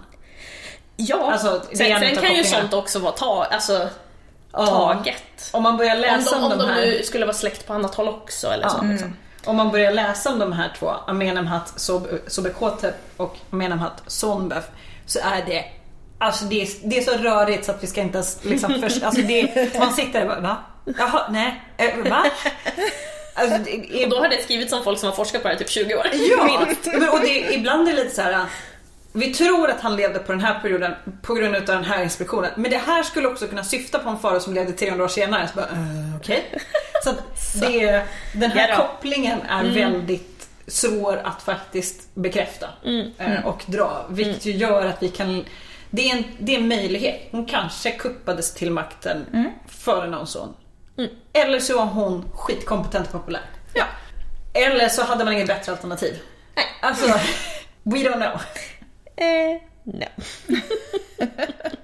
Ja, 0.96 1.32
Alltså, 1.32 1.62
sen, 1.76 1.86
en 1.92 2.00
sen 2.00 2.16
kan 2.16 2.34
ju 2.34 2.44
sånt 2.44 2.74
också 2.74 2.98
vara 2.98 3.12
ta, 3.12 3.44
alltså, 3.44 3.88
Ja. 4.52 4.66
taget. 4.66 5.50
Om 5.52 5.62
man 5.62 5.76
börjar 5.76 5.94
Om 5.94 6.00
läsa 6.00 6.30
de, 6.38 6.44
om, 6.44 6.52
om 6.52 6.58
de 6.58 6.68
här... 6.68 6.76
nu 6.80 7.02
skulle 7.02 7.26
vara 7.26 7.36
släkt 7.36 7.66
på 7.66 7.72
annat 7.72 7.94
håll 7.94 8.08
också 8.08 8.48
eller 8.48 8.68
så. 8.68 8.82
Liksom. 8.84 9.16
Om 9.44 9.56
man 9.56 9.70
börjar 9.70 9.92
läsa 9.92 10.32
om 10.32 10.38
de 10.38 10.52
här 10.52 10.72
två, 10.78 10.90
Amenemhat 11.06 11.72
Sob- 11.76 12.18
Sobekotep 12.26 12.94
och 13.16 13.36
Amenemhat 13.50 14.02
Sonbef, 14.06 14.64
så 15.06 15.18
är 15.18 15.44
det 15.46 15.64
Alltså 16.22 16.44
det 16.44 16.62
är, 16.62 16.68
det 16.84 16.98
är 16.98 17.02
så 17.02 17.16
rörigt 17.16 17.64
så 17.64 17.70
att 17.72 17.82
vi 17.82 17.86
ska 17.86 18.00
inte 18.00 18.18
ens 18.18 18.44
liksom 18.44 18.80
först, 18.80 19.02
alltså 19.02 19.22
det, 19.22 19.78
man 19.78 19.92
sitter 19.92 20.12
där 20.12 20.22
och 20.22 20.28
bara, 20.28 20.40
va? 20.40 20.56
Jaha, 20.98 21.22
nej, 21.30 21.62
eh, 21.76 22.10
va? 22.10 22.24
Alltså, 23.34 23.58
det 23.58 24.04
Och 24.04 24.10
då 24.10 24.16
har 24.18 24.28
det 24.28 24.42
skrivits 24.42 24.72
om 24.72 24.84
folk 24.84 24.98
som 24.98 25.08
har 25.08 25.16
forskat 25.16 25.42
på 25.42 25.48
det 25.48 25.54
här 25.54 25.60
i 25.60 25.64
typ 25.64 25.70
20 25.70 25.94
år. 25.94 26.06
Ja, 26.12 26.66
och 27.12 27.20
det, 27.20 27.54
ibland 27.54 27.88
är 27.88 27.92
det 27.92 28.02
lite 28.04 28.14
så 28.14 28.22
här. 28.22 28.44
Vi 29.12 29.34
tror 29.34 29.70
att 29.70 29.80
han 29.80 29.96
levde 29.96 30.18
på 30.18 30.32
den 30.32 30.40
här 30.40 30.60
perioden 30.60 30.94
på 31.22 31.34
grund 31.34 31.56
av 31.56 31.62
den 31.64 31.84
här 31.84 32.02
inspektionen. 32.02 32.50
Men 32.56 32.70
det 32.70 32.76
här 32.76 33.02
skulle 33.02 33.28
också 33.28 33.46
kunna 33.46 33.64
syfta 33.64 33.98
på 33.98 34.08
en 34.08 34.18
farao 34.18 34.40
som 34.40 34.54
levde 34.54 34.72
300 34.72 35.04
år 35.04 35.08
senare. 35.08 35.48
Så 35.48 35.54
bara, 35.56 35.66
uh, 35.66 36.16
okej. 36.16 36.58
Så 37.04 37.14
det, 37.60 38.04
den 38.32 38.50
här 38.50 38.68
Ja 38.68 38.76
kopplingen 38.76 39.40
är 39.42 39.64
väldigt 39.64 40.48
svår 40.66 41.20
att 41.24 41.42
faktiskt 41.42 42.14
bekräfta 42.14 42.68
eh, 43.18 43.46
och 43.46 43.64
dra. 43.66 44.06
Vilket 44.08 44.44
ju 44.44 44.52
gör 44.52 44.86
att 44.86 45.02
vi 45.02 45.08
kan 45.08 45.44
det 45.90 46.10
är, 46.10 46.16
en, 46.16 46.24
det 46.38 46.54
är 46.54 46.58
en 46.58 46.68
möjlighet. 46.68 47.28
Hon 47.30 47.46
kanske 47.46 47.90
kuppades 47.90 48.54
till 48.54 48.70
makten 48.70 49.26
före 49.68 50.10
någon 50.10 50.26
son. 50.26 50.54
Eller 51.32 51.60
så 51.60 51.76
var 51.76 51.84
hon 51.84 52.30
skitkompetent 52.34 53.06
och 53.06 53.12
populär. 53.12 53.42
Ja. 53.74 53.84
Eller 54.54 54.88
så 54.88 55.02
hade 55.02 55.24
man 55.24 55.32
inget 55.32 55.46
bättre 55.46 55.72
alternativ. 55.72 56.18
Nej. 56.54 56.64
Alltså, 56.80 57.06
we 57.82 57.96
don't 57.96 58.14
know. 58.14 58.40
Eh, 59.20 59.60
no. 59.84 60.04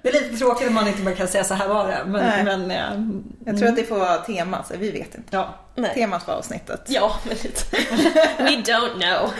Det 0.02 0.08
är 0.08 0.12
lite 0.22 0.36
tråkigt 0.38 0.68
om 0.68 0.74
man 0.74 0.88
inte 0.88 1.02
bara 1.02 1.14
kan 1.14 1.28
säga 1.28 1.44
så 1.44 1.54
här 1.54 1.68
var 1.68 1.88
det. 1.88 2.04
Men, 2.06 2.44
men 2.44 2.70
eh, 2.70 3.16
Jag 3.46 3.58
tror 3.58 3.68
att 3.68 3.76
det 3.76 3.84
får 3.84 3.98
vara 3.98 4.16
tema, 4.18 4.64
så 4.64 4.74
vi 4.76 4.90
vet 4.90 5.14
inte. 5.14 5.28
ja. 5.30 5.54
Nej. 5.74 5.94
Temat 5.94 6.22
för 6.22 6.32
avsnittet. 6.32 6.80
Ja, 6.86 7.16
men 7.24 7.36
lite. 7.36 7.76
We 8.38 8.50
don't 8.50 8.92
know. 8.92 9.30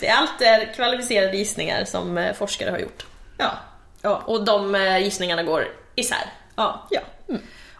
Det 0.00 0.08
är 0.08 0.16
allt 0.16 0.40
är 0.42 0.74
kvalificerade 0.74 1.36
gissningar 1.36 1.84
som 1.84 2.18
eh, 2.18 2.34
forskare 2.34 2.70
har 2.70 2.78
gjort. 2.78 3.06
Ja. 3.38 3.50
Ja. 4.02 4.22
Och 4.26 4.44
de 4.44 4.74
eh, 4.74 4.98
gissningarna 4.98 5.42
går 5.42 5.64
isär. 5.94 6.32
ja. 6.56 6.86
Ja. 6.90 7.00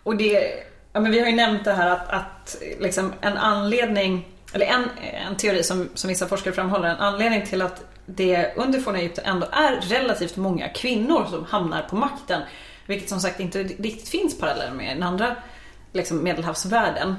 Och 0.03 0.17
det, 0.17 0.53
ja, 0.93 1.01
men 1.01 1.11
vi 1.13 1.21
har 1.21 1.27
ju 1.27 1.35
nämnt 1.37 1.65
det 1.65 1.73
här 1.73 1.91
att, 1.91 2.09
att 2.09 2.57
liksom 2.81 3.13
en 3.21 3.37
anledning, 3.37 4.29
eller 4.53 4.67
en, 4.67 4.85
en 5.29 5.37
teori 5.37 5.63
som, 5.63 5.89
som 5.95 6.09
vissa 6.09 6.27
forskare 6.27 6.55
framhåller, 6.55 6.89
en 6.89 6.97
anledning 6.97 7.47
till 7.47 7.63
att 7.63 7.85
det 8.09 8.53
under 8.57 8.81
forna 8.81 8.99
Egypten 8.99 9.25
ändå 9.25 9.47
är 9.53 9.81
relativt 9.81 10.37
många 10.37 10.69
kvinnor 10.69 11.27
som 11.31 11.45
hamnar 11.45 11.83
på 11.83 11.97
makten, 11.97 12.43
vilket 12.87 13.09
som 13.09 13.21
sagt 13.21 13.41
inte 13.41 13.63
riktigt 13.63 14.09
finns 14.09 14.39
paralleller 14.39 14.73
med 14.73 14.97
den 14.97 15.03
andra 15.03 15.37
liksom 15.93 16.23
medelhavsvärlden. 16.23 17.17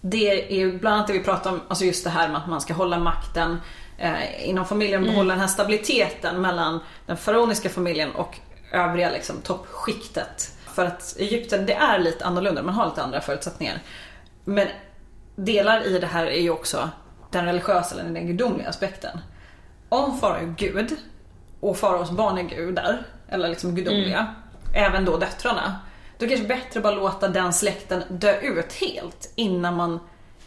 Det 0.00 0.60
är 0.62 0.78
bland 0.78 0.96
annat 0.96 1.06
det 1.06 1.12
vi 1.12 1.24
pratar 1.24 1.52
om, 1.52 1.60
alltså 1.68 1.84
just 1.84 2.04
det 2.04 2.10
här 2.10 2.28
med 2.28 2.36
att 2.36 2.48
man 2.48 2.60
ska 2.60 2.74
hålla 2.74 2.98
makten 2.98 3.60
eh, 3.98 4.48
inom 4.48 4.64
familjen, 4.64 5.04
behålla 5.04 5.34
den 5.34 5.40
här 5.40 5.48
stabiliteten 5.48 6.40
mellan 6.40 6.80
den 7.06 7.16
faraoniska 7.16 7.68
familjen 7.68 8.10
och 8.10 8.38
övriga 8.72 9.10
liksom, 9.10 9.36
toppskiktet. 9.42 10.56
För 10.74 10.84
att 10.84 11.16
Egypten, 11.18 11.66
det 11.66 11.74
är 11.74 11.98
lite 11.98 12.24
annorlunda, 12.24 12.62
man 12.62 12.74
har 12.74 12.86
lite 12.86 13.02
andra 13.02 13.20
förutsättningar. 13.20 13.78
Men 14.44 14.68
delar 15.36 15.86
i 15.86 15.98
det 15.98 16.06
här 16.06 16.26
är 16.26 16.40
ju 16.40 16.50
också 16.50 16.90
den 17.30 17.44
religiösa 17.44 18.00
eller 18.00 18.10
den 18.10 18.26
gudomliga 18.26 18.68
aspekten. 18.68 19.18
Om 19.92 20.18
farao 20.18 20.36
är 20.36 20.54
gud 20.56 20.96
och 21.60 21.76
faraos 21.76 22.10
barn 22.10 22.38
är 22.38 22.42
gudar, 22.42 23.06
eller 23.28 23.48
liksom 23.48 23.74
gudomliga, 23.74 24.34
även 24.74 25.04
då 25.04 25.16
döttrarna. 25.16 25.76
Då 26.18 26.24
är 26.24 26.28
det 26.28 26.36
kanske 26.36 26.48
bättre 26.48 26.78
att 26.78 26.82
bara 26.82 26.94
låta 26.94 27.28
den 27.28 27.52
släkten 27.52 28.02
dö 28.08 28.40
ut 28.40 28.72
helt 28.72 29.32
innan 29.34 29.76
man 29.76 30.00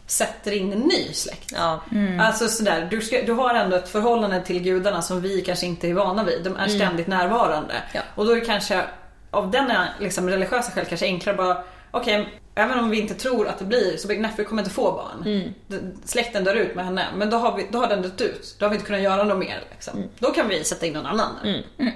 sätter 0.08 0.52
in 0.52 0.74
en 0.74 0.80
ny 0.80 1.14
släkt. 1.14 1.52
Ja. 1.56 1.82
Alltså 2.20 2.48
sådär, 2.48 2.88
du, 2.92 3.02
ska, 3.02 3.22
du 3.22 3.32
har 3.32 3.54
ändå 3.54 3.76
ett 3.76 3.90
förhållande 3.90 4.42
till 4.42 4.62
gudarna 4.64 5.02
som 5.02 5.22
vi 5.22 5.42
kanske 5.42 5.66
inte 5.66 5.90
är 5.90 5.94
vana 5.94 6.24
vid. 6.24 6.44
De 6.44 6.56
är 6.56 6.68
ständigt 6.68 7.08
närvarande. 7.08 7.74
Ja. 7.94 8.02
Och 8.16 8.26
då 8.26 8.32
är 8.32 8.36
det 8.36 8.46
kanske 8.46 8.84
av 9.32 9.52
den 9.52 9.72
liksom, 10.00 10.30
religiösa 10.30 10.72
skäl 10.72 10.86
kanske 10.86 11.06
enklare 11.06 11.38
bara, 11.38 11.64
okej, 11.92 12.40
även 12.56 12.80
om 12.80 12.90
vi 12.90 13.00
inte 13.00 13.14
tror 13.14 13.48
att 13.48 13.60
det 13.60 13.66
blir 13.66 13.98
så 13.98 14.08
Nefru 14.08 14.44
kommer 14.44 14.62
inte 14.62 14.74
få 14.74 14.92
barn. 14.92 15.54
D- 15.68 15.78
Släkten 16.06 16.44
dör 16.44 16.56
ut 16.56 16.76
med 16.76 16.86
henne, 16.86 17.06
men 17.16 17.30
då 17.30 17.38
har, 17.38 17.58
vi, 17.58 17.68
då 17.72 17.80
har 17.80 17.88
den 17.88 18.02
dött 18.02 18.22
ut. 18.22 18.56
Då 18.60 18.66
har 18.66 18.70
vi 18.70 18.76
inte 18.76 18.86
kunnat 18.88 19.02
göra 19.02 19.24
något 19.24 19.38
mer. 19.38 19.64
Liksom. 19.72 20.10
Då 20.20 20.32
kan 20.32 20.48
vi 20.48 20.64
sätta 20.64 20.86
in 20.86 20.94
någon 20.94 21.06
annan. 21.06 21.36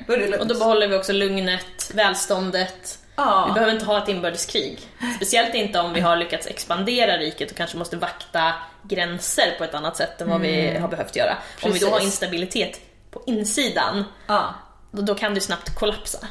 Då 0.07 0.13
är 0.13 0.17
det 0.17 0.27
lugnt. 0.27 0.41
Och 0.41 0.47
då 0.47 0.55
behåller 0.59 0.87
vi 0.87 0.95
också 0.97 1.13
lugnet, 1.13 1.91
välståndet. 1.93 2.99
Ja. 3.15 3.45
Vi 3.47 3.53
behöver 3.53 3.73
inte 3.73 3.85
ha 3.85 4.03
ett 4.03 4.09
inbördeskrig. 4.09 4.79
Speciellt 5.15 5.55
inte 5.55 5.79
om 5.79 5.93
vi 5.93 5.99
har 6.01 6.15
lyckats 6.17 6.47
expandera 6.47 7.17
riket 7.17 7.51
och 7.51 7.57
kanske 7.57 7.77
måste 7.77 7.97
vakta 7.97 8.53
gränser 8.83 9.55
på 9.57 9.63
ett 9.63 9.73
annat 9.73 9.97
sätt 9.97 10.21
än 10.21 10.29
vad 10.29 10.41
vi 10.41 10.77
har 10.77 10.87
behövt 10.87 11.15
göra. 11.15 11.37
Om 11.63 11.71
vi 11.71 11.79
då 11.79 11.85
har 11.85 11.91
Precis. 11.91 12.05
instabilitet 12.05 12.79
på 13.11 13.23
insidan, 13.25 14.03
då, 14.91 15.01
då 15.01 15.15
kan 15.15 15.33
det 15.33 15.41
snabbt 15.41 15.75
kollapsa. 15.75 16.27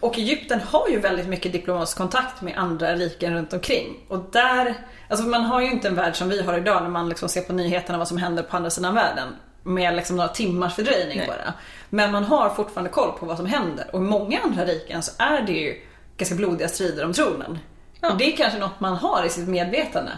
Och 0.00 0.18
Egypten 0.18 0.60
har 0.60 0.88
ju 0.88 1.00
väldigt 1.00 1.26
mycket 1.28 1.52
diplomatisk 1.52 1.96
kontakt 1.96 2.42
med 2.42 2.58
andra 2.58 2.94
riken 2.94 3.34
runt 3.34 3.52
omkring. 3.52 3.96
Och 4.08 4.18
där, 4.32 4.74
alltså 5.08 5.26
man 5.26 5.42
har 5.44 5.60
ju 5.60 5.70
inte 5.70 5.88
en 5.88 5.94
värld 5.94 6.16
som 6.16 6.28
vi 6.28 6.42
har 6.42 6.58
idag 6.58 6.82
när 6.82 6.90
man 6.90 7.08
liksom 7.08 7.28
ser 7.28 7.40
på 7.40 7.52
nyheterna 7.52 7.98
vad 7.98 8.08
som 8.08 8.16
händer 8.18 8.42
på 8.42 8.56
andra 8.56 8.70
sidan 8.70 8.94
världen. 8.94 9.28
Med 9.62 9.96
liksom 9.96 10.16
några 10.16 10.28
timmars 10.28 10.74
fördröjning 10.74 11.18
Nej. 11.18 11.26
bara. 11.26 11.52
Men 11.90 12.12
man 12.12 12.24
har 12.24 12.50
fortfarande 12.50 12.90
koll 12.90 13.12
på 13.18 13.26
vad 13.26 13.36
som 13.36 13.46
händer. 13.46 13.86
Och 13.92 13.98
i 13.98 14.02
många 14.02 14.38
andra 14.40 14.64
riken 14.64 15.02
så 15.02 15.12
är 15.18 15.42
det 15.42 15.52
ju 15.52 15.80
ganska 16.16 16.34
blodiga 16.34 16.68
strider 16.68 17.04
om 17.04 17.12
tronen. 17.12 17.58
Ja. 18.00 18.10
Och 18.12 18.18
det 18.18 18.32
är 18.32 18.36
kanske 18.36 18.58
något 18.58 18.80
man 18.80 18.96
har 18.96 19.24
i 19.26 19.28
sitt 19.28 19.48
medvetande. 19.48 20.12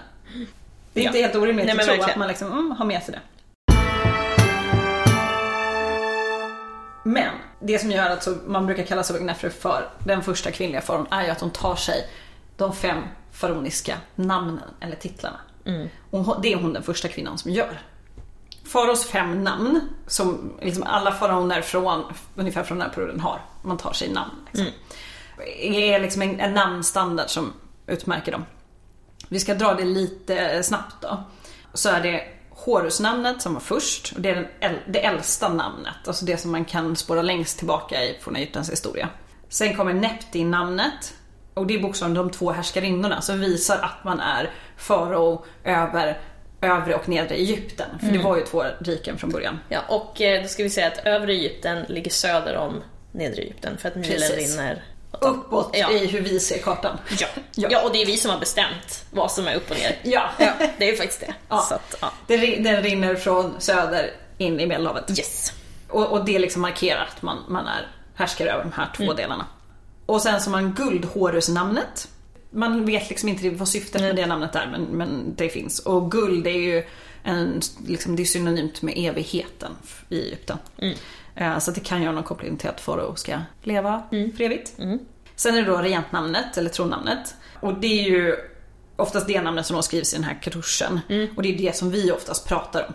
Det 0.93 1.01
är 1.01 1.05
Ja. 1.05 1.09
inte 1.11 1.21
helt 1.21 1.35
orimligt 1.35 1.67
Nej, 1.67 1.75
att 1.75 1.81
tro 1.81 1.87
verkligen. 1.87 2.11
att 2.11 2.17
man 2.17 2.29
liksom, 2.29 2.53
mm, 2.53 2.71
har 2.71 2.85
med 2.85 3.03
sig 3.03 3.13
det. 3.15 3.21
Men 7.03 7.35
det 7.61 7.79
som 7.79 7.91
gör 7.91 8.11
att 8.11 8.23
så, 8.23 8.37
man 8.47 8.67
brukar 8.67 8.83
kalla 8.85 9.03
Sobeknefru 9.03 9.51
för 9.51 9.89
den 9.99 10.23
första 10.23 10.51
kvinnliga 10.51 10.81
faraon 10.81 11.07
är 11.11 11.25
ju 11.25 11.31
att 11.31 11.41
hon 11.41 11.51
tar 11.51 11.77
sig 11.77 12.09
de 12.57 12.73
fem 12.77 13.03
faraoniska 13.33 13.97
namnen 14.15 14.65
eller 14.81 14.97
titlarna. 14.97 15.41
Och 16.11 16.25
hon- 16.25 16.43
det 16.43 16.53
är 16.53 16.57
hon 16.57 16.73
den 16.73 16.83
första 16.83 17.09
kvinnan 17.09 17.39
som 17.39 17.51
gör. 17.51 17.81
Faraos 18.65 19.05
fem 19.07 19.45
namn, 19.45 19.81
som 20.07 20.53
liksom 20.63 20.83
alla 20.83 21.13
faraoner 21.13 21.63
från 21.63 22.05
ungefär 22.37 22.63
från 22.63 22.79
den 22.79 22.87
här 22.89 22.95
perioden 22.95 23.21
har. 23.21 23.41
Man 23.63 23.77
tar 23.79 23.93
sig 23.93 24.09
namn. 24.13 24.33
Liksom. 24.47 24.67
är 25.61 26.01
liksom 26.01 26.23
en, 26.23 26.41
en 26.41 26.55
namnstandard 26.55 27.29
som 27.31 27.53
utmärker 27.87 28.33
dem. 28.33 28.45
Vi 29.29 29.41
ska 29.41 29.55
dra 29.55 29.75
det 29.75 29.85
lite 29.85 30.63
snabbt 30.63 30.95
då. 31.01 31.23
Så 31.75 31.89
är 31.89 32.01
det 32.01 32.25
Horusnamnet 32.65 33.43
som 33.43 33.55
var 33.55 33.61
först 33.61 34.13
och 34.13 34.21
det 34.21 34.31
är 34.31 34.51
äl- 34.61 34.79
det 34.87 35.05
äldsta 35.05 35.49
namnet, 35.49 35.95
alltså 36.07 36.25
det 36.25 36.37
som 36.37 36.51
man 36.51 36.65
kan 36.65 36.97
spåra 36.97 37.23
längst 37.23 37.59
tillbaka 37.59 38.05
i 38.05 38.19
från 38.21 38.37
Egyptens 38.37 38.71
historia. 38.71 39.09
Sen 39.49 39.77
kommer 39.77 39.93
Nepti-namnet 39.93 41.15
och 41.55 41.67
det 41.67 41.75
är 41.75 41.79
bokstavligen 41.79 42.27
de 42.27 42.33
två 42.33 42.53
härskarinnorna 42.53 43.21
som 43.21 43.41
visar 43.41 43.79
att 43.79 44.05
man 44.05 44.21
är 44.21 44.51
farao 44.77 45.45
över 45.65 46.21
övre 46.63 46.95
och 46.95 47.09
nedre 47.09 47.35
Egypten. 47.35 47.99
För 48.01 48.07
det 48.07 48.19
var 48.19 48.37
ju 48.37 48.43
två 48.45 48.65
riken 48.79 49.19
från 49.19 49.31
början. 49.31 49.59
Ja, 49.69 49.81
och 49.89 50.21
eh, 50.21 50.43
då 50.43 50.49
ska 50.49 50.63
vi 50.63 50.71
säga 50.71 50.87
att 50.87 51.07
övre 51.07 51.33
Egypten 51.33 51.85
ligger 51.89 52.11
söder 52.11 52.57
om 52.57 52.83
nedre 53.13 53.43
Egypten 53.43 53.79
för 53.79 53.89
att 53.89 53.95
Nilen 53.95 54.31
rinner 54.31 54.83
Uppåt 55.13 55.71
Ja. 55.73 55.91
i 55.91 56.07
hur 56.07 56.21
vi 56.21 56.41
ser 56.41 56.59
kartan. 56.59 56.99
Ja. 57.21 57.27
Ja. 57.55 57.69
ja, 57.71 57.83
och 57.85 57.93
det 57.93 58.03
är 58.03 58.07
vi 58.07 58.17
som 58.17 58.31
har 58.31 58.39
bestämt 58.39 59.05
vad 59.11 59.33
som 59.33 59.49
är 59.49 59.55
upp 59.55 59.71
och 59.71 59.77
ner. 59.77 59.99
Ja. 60.03 60.31
Det 60.79 60.85
är 60.89 60.91
ju 60.91 60.97
faktiskt 60.97 61.21
det. 61.21 61.35
Ja. 61.49 61.59
Så 61.69 61.75
att, 61.75 61.95
ja. 62.01 62.13
Den, 62.27 62.41
rin- 62.41 62.63
den 62.65 62.83
rinner 62.83 63.15
från 63.15 63.55
söder 63.61 64.11
in 64.39 64.61
i 64.61 64.67
Medelhavet. 64.67 65.11
Yes. 65.19 65.53
Och, 65.89 66.07
och 66.13 66.25
det 66.25 66.39
liksom 66.39 66.63
markerar 66.63 67.09
att 67.17 67.23
man, 67.23 67.39
man 67.49 67.67
är 67.67 67.89
härskare 68.15 68.51
över 68.51 68.63
de 68.65 68.73
här 68.73 68.89
två 68.97 69.13
delarna. 69.13 69.47
Och 70.07 70.23
sen 70.23 70.41
så 70.41 70.51
har 70.51 70.63
man 70.63 70.73
Guldhorus-namnet. 70.73 72.09
Man 72.51 72.87
vet 72.87 73.09
liksom 73.11 73.29
inte 73.29 73.51
vad 73.51 73.69
syftet 73.69 74.01
med 74.01 74.17
det 74.17 74.27
namnet 74.27 74.55
är, 74.55 74.67
men, 74.67 74.83
men 74.83 75.35
det 75.37 75.49
finns. 75.49 75.79
Och 75.79 76.11
guld 76.11 76.47
är 76.47 76.51
ju 76.51 76.85
en, 77.25 77.61
liksom, 77.87 78.17
det 78.17 78.23
är 78.23 78.25
synonymt 78.25 78.83
med 78.83 78.95
evigheten 78.97 79.73
i 80.09 80.21
Egypten. 80.21 80.59
Eh, 80.79 80.93
Så 81.61 81.71
det 81.71 81.81
kan 81.81 82.03
ha 82.03 82.13
någon 82.13 82.23
koppling 82.25 82.57
till 82.57 82.69
att 82.71 82.81
farao 82.81 83.15
ska 83.17 83.39
leva 83.63 84.03
för 84.11 84.41
evigt. 84.45 84.73
Sen 85.37 85.55
är 85.55 85.63
det 85.63 85.69
då 85.71 85.77
regentnamnet, 85.77 86.57
eller 86.57 86.71
tronamnet. 86.71 87.35
Och 87.61 87.75
det 87.75 87.87
är 87.87 88.11
ju 88.11 88.37
oftast 88.97 89.27
det 89.27 89.41
namnet 89.43 89.67
som 89.67 89.77
då 89.77 89.83
skrivs 89.83 90.13
i 90.13 90.17
den 90.17 90.25
här 90.25 90.39
kartuschen. 90.43 91.01
Och 91.37 91.43
det 91.43 91.55
är 91.55 91.59
det 91.59 91.77
som 91.77 91.91
vi 91.91 92.13
oftast 92.13 92.49
pratar 92.49 92.87
om. 92.87 92.95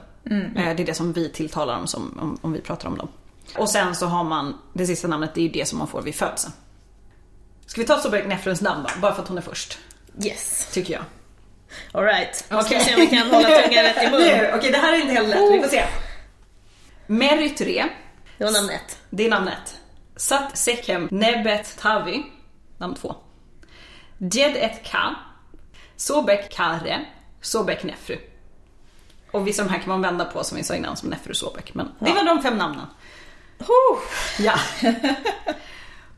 Eh, 0.55 0.76
Det 0.76 0.84
är 0.84 0.85
det 0.85 0.93
som 0.93 1.13
vi 1.13 1.30
tilltalar 1.30 1.76
dem 1.77 1.88
som, 1.88 2.17
om, 2.22 2.38
om 2.41 2.53
vi 2.53 2.61
pratar 2.61 2.88
om 2.88 2.97
dem. 2.97 3.07
Och 3.57 3.69
sen 3.69 3.95
så 3.95 4.05
har 4.05 4.23
man, 4.23 4.57
det 4.73 4.85
sista 4.85 5.07
namnet, 5.07 5.31
det 5.34 5.41
är 5.41 5.43
ju 5.43 5.49
det 5.49 5.65
som 5.65 5.77
man 5.77 5.88
får 5.88 6.01
vid 6.01 6.15
födseln. 6.15 6.53
Ska 7.65 7.81
vi 7.81 7.88
ta 7.88 7.99
Sobek 7.99 8.27
Nefruns 8.27 8.61
namn 8.61 8.84
då? 8.84 8.99
Bara 9.01 9.13
för 9.15 9.22
att 9.22 9.27
hon 9.27 9.38
är 9.38 9.41
först, 9.41 9.77
Yes. 10.23 10.69
tycker 10.73 10.93
jag. 10.93 11.03
Alright. 11.91 12.45
Nu 12.49 12.57
ska 12.61 12.69
vi 12.69 12.76
Okej. 12.76 12.80
se 12.85 12.95
om 12.95 13.01
vi 13.01 13.07
kan 13.07 13.27
hålla 13.31 13.47
tungan 13.47 13.84
rätt 13.84 14.03
i 14.03 14.11
mun. 14.11 14.22
Okej, 14.55 14.72
det 14.72 14.77
här 14.77 14.93
är 14.93 15.01
inte 15.01 15.13
helt 15.13 15.27
lätt, 15.30 15.53
vi 15.53 15.61
får 15.61 15.69
se. 15.69 15.84
Merytre, 17.07 17.89
Det 18.38 18.44
var 18.44 18.52
namnet. 18.52 18.99
det 19.10 19.26
är 19.26 19.30
namnet. 19.30 19.80
Sat 20.16 20.57
Sekhem 20.57 21.07
Nebet 21.12 21.78
Tavi, 21.78 22.24
namn 22.78 22.95
två. 22.95 23.16
Djed 24.18 24.56
et 24.56 24.84
Ka, 24.84 25.16
Sobek 25.95 26.52
Kare, 26.52 27.06
Sobek 27.41 27.84
Nefru. 27.84 28.18
Och 29.32 29.48
vissa 29.48 29.62
av 29.62 29.68
de 29.68 29.74
här 29.74 29.82
kan 29.82 29.90
man 29.90 30.02
vända 30.02 30.26
på 30.26 30.44
som 30.44 30.57
vi 30.57 30.64
sa 30.64 30.76
innan 30.76 30.98
som 30.98 31.10
Nefru 31.10 31.34
Sobek. 31.34 31.74
Men 31.74 31.91
det 31.99 32.14
var 32.14 32.24
de 32.24 32.41
fem 32.41 32.57
namnen. 32.57 32.86
Ja. 34.40 34.60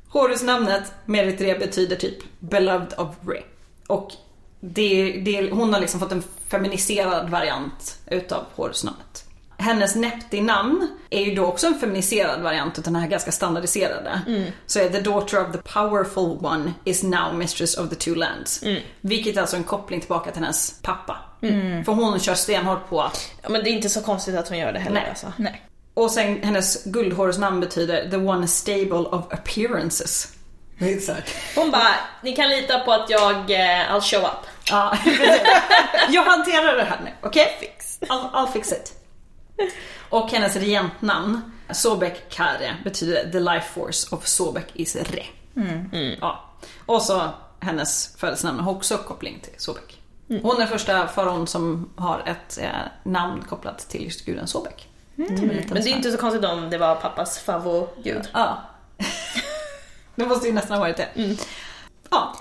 Horus-namnet 0.09 0.93
Meritre 1.05 1.59
betyder 1.59 1.95
typ 1.95 2.17
beloved 2.39 2.93
of 2.97 3.15
Re. 3.25 3.43
Och 3.87 4.11
det, 4.59 5.11
det, 5.11 5.51
hon 5.51 5.73
har 5.73 5.79
liksom 5.79 5.99
fått 5.99 6.11
en 6.11 6.23
feminiserad 6.47 7.29
variant 7.29 7.99
utav 8.05 8.45
Horus-namnet. 8.55 9.26
Hennes 9.59 9.95
Nepti-namn 9.95 10.87
är 11.09 11.21
ju 11.21 11.35
då 11.35 11.45
också 11.45 11.67
en 11.67 11.79
feminiserad 11.79 12.41
variant 12.41 12.79
utav 12.79 12.93
den 12.93 13.01
här 13.01 13.07
ganska 13.09 13.31
standardiserade. 13.31 14.21
Så 14.65 14.79
är 14.79 14.89
the 14.89 14.99
daughter 14.99 15.45
of 15.45 15.51
the 15.51 15.57
powerful 15.57 16.37
one 16.45 16.73
is 16.83 17.03
now 17.03 17.35
mistress 17.35 17.77
of 17.77 17.89
the 17.89 17.95
two 17.95 18.15
lands. 18.15 18.63
Vilket 19.01 19.37
är 19.37 19.41
alltså 19.41 19.55
en 19.55 19.63
koppling 19.63 19.99
tillbaka 19.99 20.31
till 20.31 20.41
hennes 20.41 20.79
pappa. 20.81 21.17
För 21.85 21.91
hon 21.91 22.19
kör 22.19 22.33
stenhårt 22.35 22.89
på 22.89 23.01
att 23.01 23.31
Ja, 23.41 23.49
men 23.49 23.63
det 23.63 23.69
är 23.69 23.71
inte 23.71 23.89
så 23.89 24.01
konstigt 24.01 24.35
att 24.35 24.49
hon 24.49 24.57
gör 24.57 24.73
det 24.73 24.79
heller 24.79 25.01
Nej. 25.01 25.09
alltså. 25.09 25.33
Nej. 25.37 25.61
och 25.93 26.11
sen 26.11 26.43
hennes 26.43 26.83
guldhårsnamn 26.83 27.59
betyder 27.59 28.09
the 28.09 28.17
one 28.17 28.47
stable 28.47 28.97
of 28.97 29.25
appearances. 29.33 30.27
Exakt. 30.79 31.35
Hon 31.55 31.71
bara, 31.71 31.95
ni 32.23 32.35
kan 32.35 32.49
lita 32.49 32.79
på 32.79 32.91
att 32.91 33.09
jag, 33.09 33.35
eh, 33.51 33.91
I'll 33.91 34.01
show 34.01 34.23
up. 34.23 34.47
Ja. 34.69 34.97
Jag 36.09 36.23
hanterar 36.23 36.77
det 36.77 36.83
här 36.83 36.99
nu, 37.03 37.11
okej? 37.21 37.57
Fix. 37.59 37.99
I'll, 38.01 38.31
I'll 38.31 38.51
fix 38.51 38.71
it. 38.71 38.93
Och 40.09 40.31
hennes 40.31 40.55
regentnamn, 40.55 41.41
Sobek 41.73 42.29
Kare, 42.29 42.75
betyder 42.83 43.31
the 43.31 43.39
life 43.39 43.67
force 43.73 44.15
of 44.15 44.27
Sobek 44.27 44.67
is 44.73 44.95
Re. 44.95 45.23
Ja. 46.21 46.43
Och 46.85 47.01
så 47.01 47.29
hennes 47.59 48.15
födelsenamn 48.17 48.59
har 48.59 48.71
också 48.71 48.97
koppling 48.97 49.39
till 49.39 49.53
Sobek. 49.57 50.01
Hon 50.27 50.61
är 50.61 50.65
första 50.65 51.07
faraon 51.07 51.47
som 51.47 51.89
har 51.95 52.23
ett 52.25 52.57
eh, 52.61 52.69
namn 53.03 53.43
kopplat 53.49 53.89
till 53.89 54.03
just 54.03 54.25
guden 54.25 54.47
Sobek. 54.47 54.87
Liten 55.15 55.47
Men 55.47 55.83
det 55.83 55.89
är 55.89 55.95
inte 55.95 56.11
så 56.11 56.17
konstigt 56.17 56.45
om 56.45 56.69
det 56.69 56.77
var 56.77 56.95
pappas 56.95 57.39
favoritgud. 57.39 58.29
Ja. 58.33 58.61
det 60.15 60.25
måste 60.25 60.47
ju 60.47 60.53
nästan 60.53 60.77
ha 60.77 60.79
varit 60.79 60.97
det. 60.97 61.37
Ja. 62.09 62.35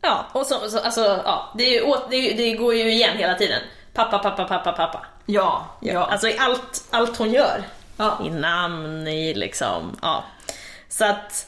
Ja, 0.00 0.26
och 0.32 0.46
så, 0.46 0.70
så, 0.70 0.78
alltså, 0.78 1.00
ja, 1.24 1.52
det, 1.58 1.78
är 1.78 2.10
det, 2.10 2.32
det 2.32 2.52
går 2.52 2.74
ju 2.74 2.92
igen 2.92 3.16
hela 3.16 3.34
tiden. 3.34 3.60
Pappa, 3.94 4.18
pappa, 4.18 4.44
pappa, 4.44 4.72
pappa. 4.72 5.06
Ja. 5.26 5.66
Ja. 5.80 6.04
Alltså 6.04 6.28
i 6.28 6.38
allt, 6.38 6.84
allt 6.90 7.16
hon 7.16 7.30
gör. 7.30 7.64
Ja. 7.96 8.18
I 8.24 8.30
namn, 8.30 9.06
i 9.06 9.34
liksom, 9.34 9.96
ja. 10.02 10.24
Så 10.88 11.04
att, 11.04 11.46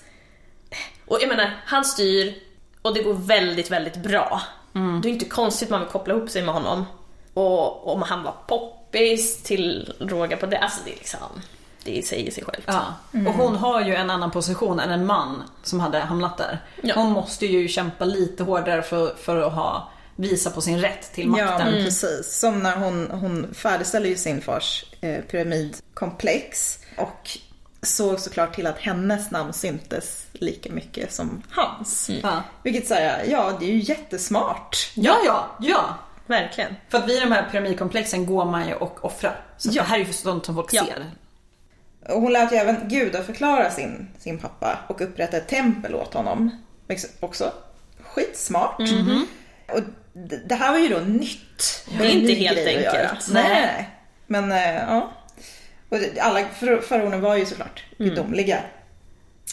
och 1.06 1.18
jag 1.20 1.28
menar, 1.28 1.51
han 1.64 1.85
styr 1.85 2.35
och 2.82 2.94
det 2.94 3.02
går 3.02 3.14
väldigt, 3.14 3.70
väldigt 3.70 3.97
bra. 3.97 4.43
Det 5.02 5.09
är 5.09 5.12
inte 5.12 5.24
konstigt 5.24 5.70
man 5.70 5.81
vill 5.81 5.89
koppla 5.89 6.14
ihop 6.14 6.31
sig 6.31 6.43
med 6.43 6.55
honom. 6.55 6.86
Och 7.35 7.93
om 7.93 8.02
han 8.02 8.23
var 8.23 8.35
poppis 8.47 9.43
till 9.43 9.93
råga 10.01 10.36
på 10.36 10.47
det, 10.47 10.59
alltså 10.59 10.81
det 10.85 10.90
är 10.90 10.97
liksom, 10.97 11.18
det 11.85 12.06
säger 12.06 12.31
sig 12.31 12.44
självt. 12.44 12.64
Ja. 12.66 12.82
Och 13.27 13.35
hon 13.35 13.56
har 13.56 13.81
ju 13.81 13.94
en 13.94 14.10
annan 14.10 14.31
position 14.31 14.81
än 14.81 14.90
en 14.90 15.06
man 15.06 15.43
som 15.62 15.81
hade 15.81 15.98
hamnat 15.98 16.36
där. 16.36 16.59
Ja. 16.82 16.94
Hon 16.94 17.12
måste 17.12 17.47
ju 17.47 17.68
kämpa 17.68 18.05
lite 18.05 18.43
hårdare 18.43 18.82
för, 18.82 19.14
för 19.14 19.43
att 19.43 19.52
ha, 19.52 19.89
visa 20.16 20.51
på 20.51 20.60
sin 20.60 20.78
rätt 20.80 21.12
till 21.12 21.28
makten. 21.28 21.48
Ja, 21.48 21.64
men 21.64 21.84
precis. 21.84 22.38
Som 22.38 22.62
när 22.62 22.76
hon, 22.76 23.10
hon 23.10 23.55
färdigställer 23.55 24.09
ju 24.09 24.16
sin 24.16 24.40
fars 24.40 24.84
eh, 25.01 25.20
pyramidkomplex 25.24 26.78
och 26.98 27.30
såg 27.82 28.20
såklart 28.20 28.55
till 28.55 28.66
att 28.66 28.78
hennes 28.78 29.30
namn 29.30 29.52
syntes 29.52 30.26
lika 30.32 30.72
mycket 30.72 31.12
som 31.12 31.43
hans. 31.51 32.10
Ja. 32.22 32.43
Vilket 32.62 32.86
säger 32.88 33.24
ja, 33.30 33.56
det 33.60 33.66
är 33.66 33.70
ju 33.72 33.80
jättesmart. 33.82 34.90
ja, 34.94 35.16
ja, 35.26 35.56
ja. 35.60 35.94
Verkligen. 36.26 36.74
För 36.88 36.98
att 36.98 37.09
vid 37.09 37.22
de 37.22 37.32
här 37.32 37.48
pyramidkomplexen 37.51 38.26
går 38.26 38.44
man 38.44 38.68
ju 38.68 38.74
och 38.74 39.05
offrar. 39.05 39.40
Så 39.59 39.68
Ja. 39.72 39.82
det 39.82 39.88
här 39.88 40.01
är 40.01 40.05
ju 40.05 40.12
sånt 40.12 40.47
som 40.47 40.55
folk 40.55 40.72
Ja. 40.72 40.84
ser. 40.84 41.10
Och 42.14 42.20
hon 42.20 42.32
lät 42.32 42.52
ju 42.52 42.56
även 42.56 42.88
gudaförklara 42.88 43.70
sin, 43.70 44.09
sin 44.18 44.38
pappa 44.38 44.78
och 44.88 45.01
upprätta 45.01 45.36
ett 45.36 45.48
tempel 45.48 45.94
åt 45.94 46.14
honom. 46.14 46.51
Också 47.20 47.52
skitsmart. 48.02 48.76
Och 49.72 49.82
d- 49.82 49.88
det 50.47 50.55
här 50.55 50.72
var 50.72 50.78
ju 50.78 50.88
då 50.88 50.98
nytt. 50.98 51.84
Det 51.98 52.05
är 52.05 52.10
inte 52.10 52.32
helt 52.32 52.66
enkelt. 52.68 53.28
Nej. 53.32 53.44
Nej. 53.48 53.90
Men 54.26 54.52
eh, 54.52 54.74
ja. 54.74 55.12
Och 55.88 55.98
alla 56.20 56.40
far- 56.40 56.80
faraoner 56.82 57.18
var 57.18 57.36
ju 57.36 57.47
såklart 57.47 57.84
gudomliga. 57.98 58.60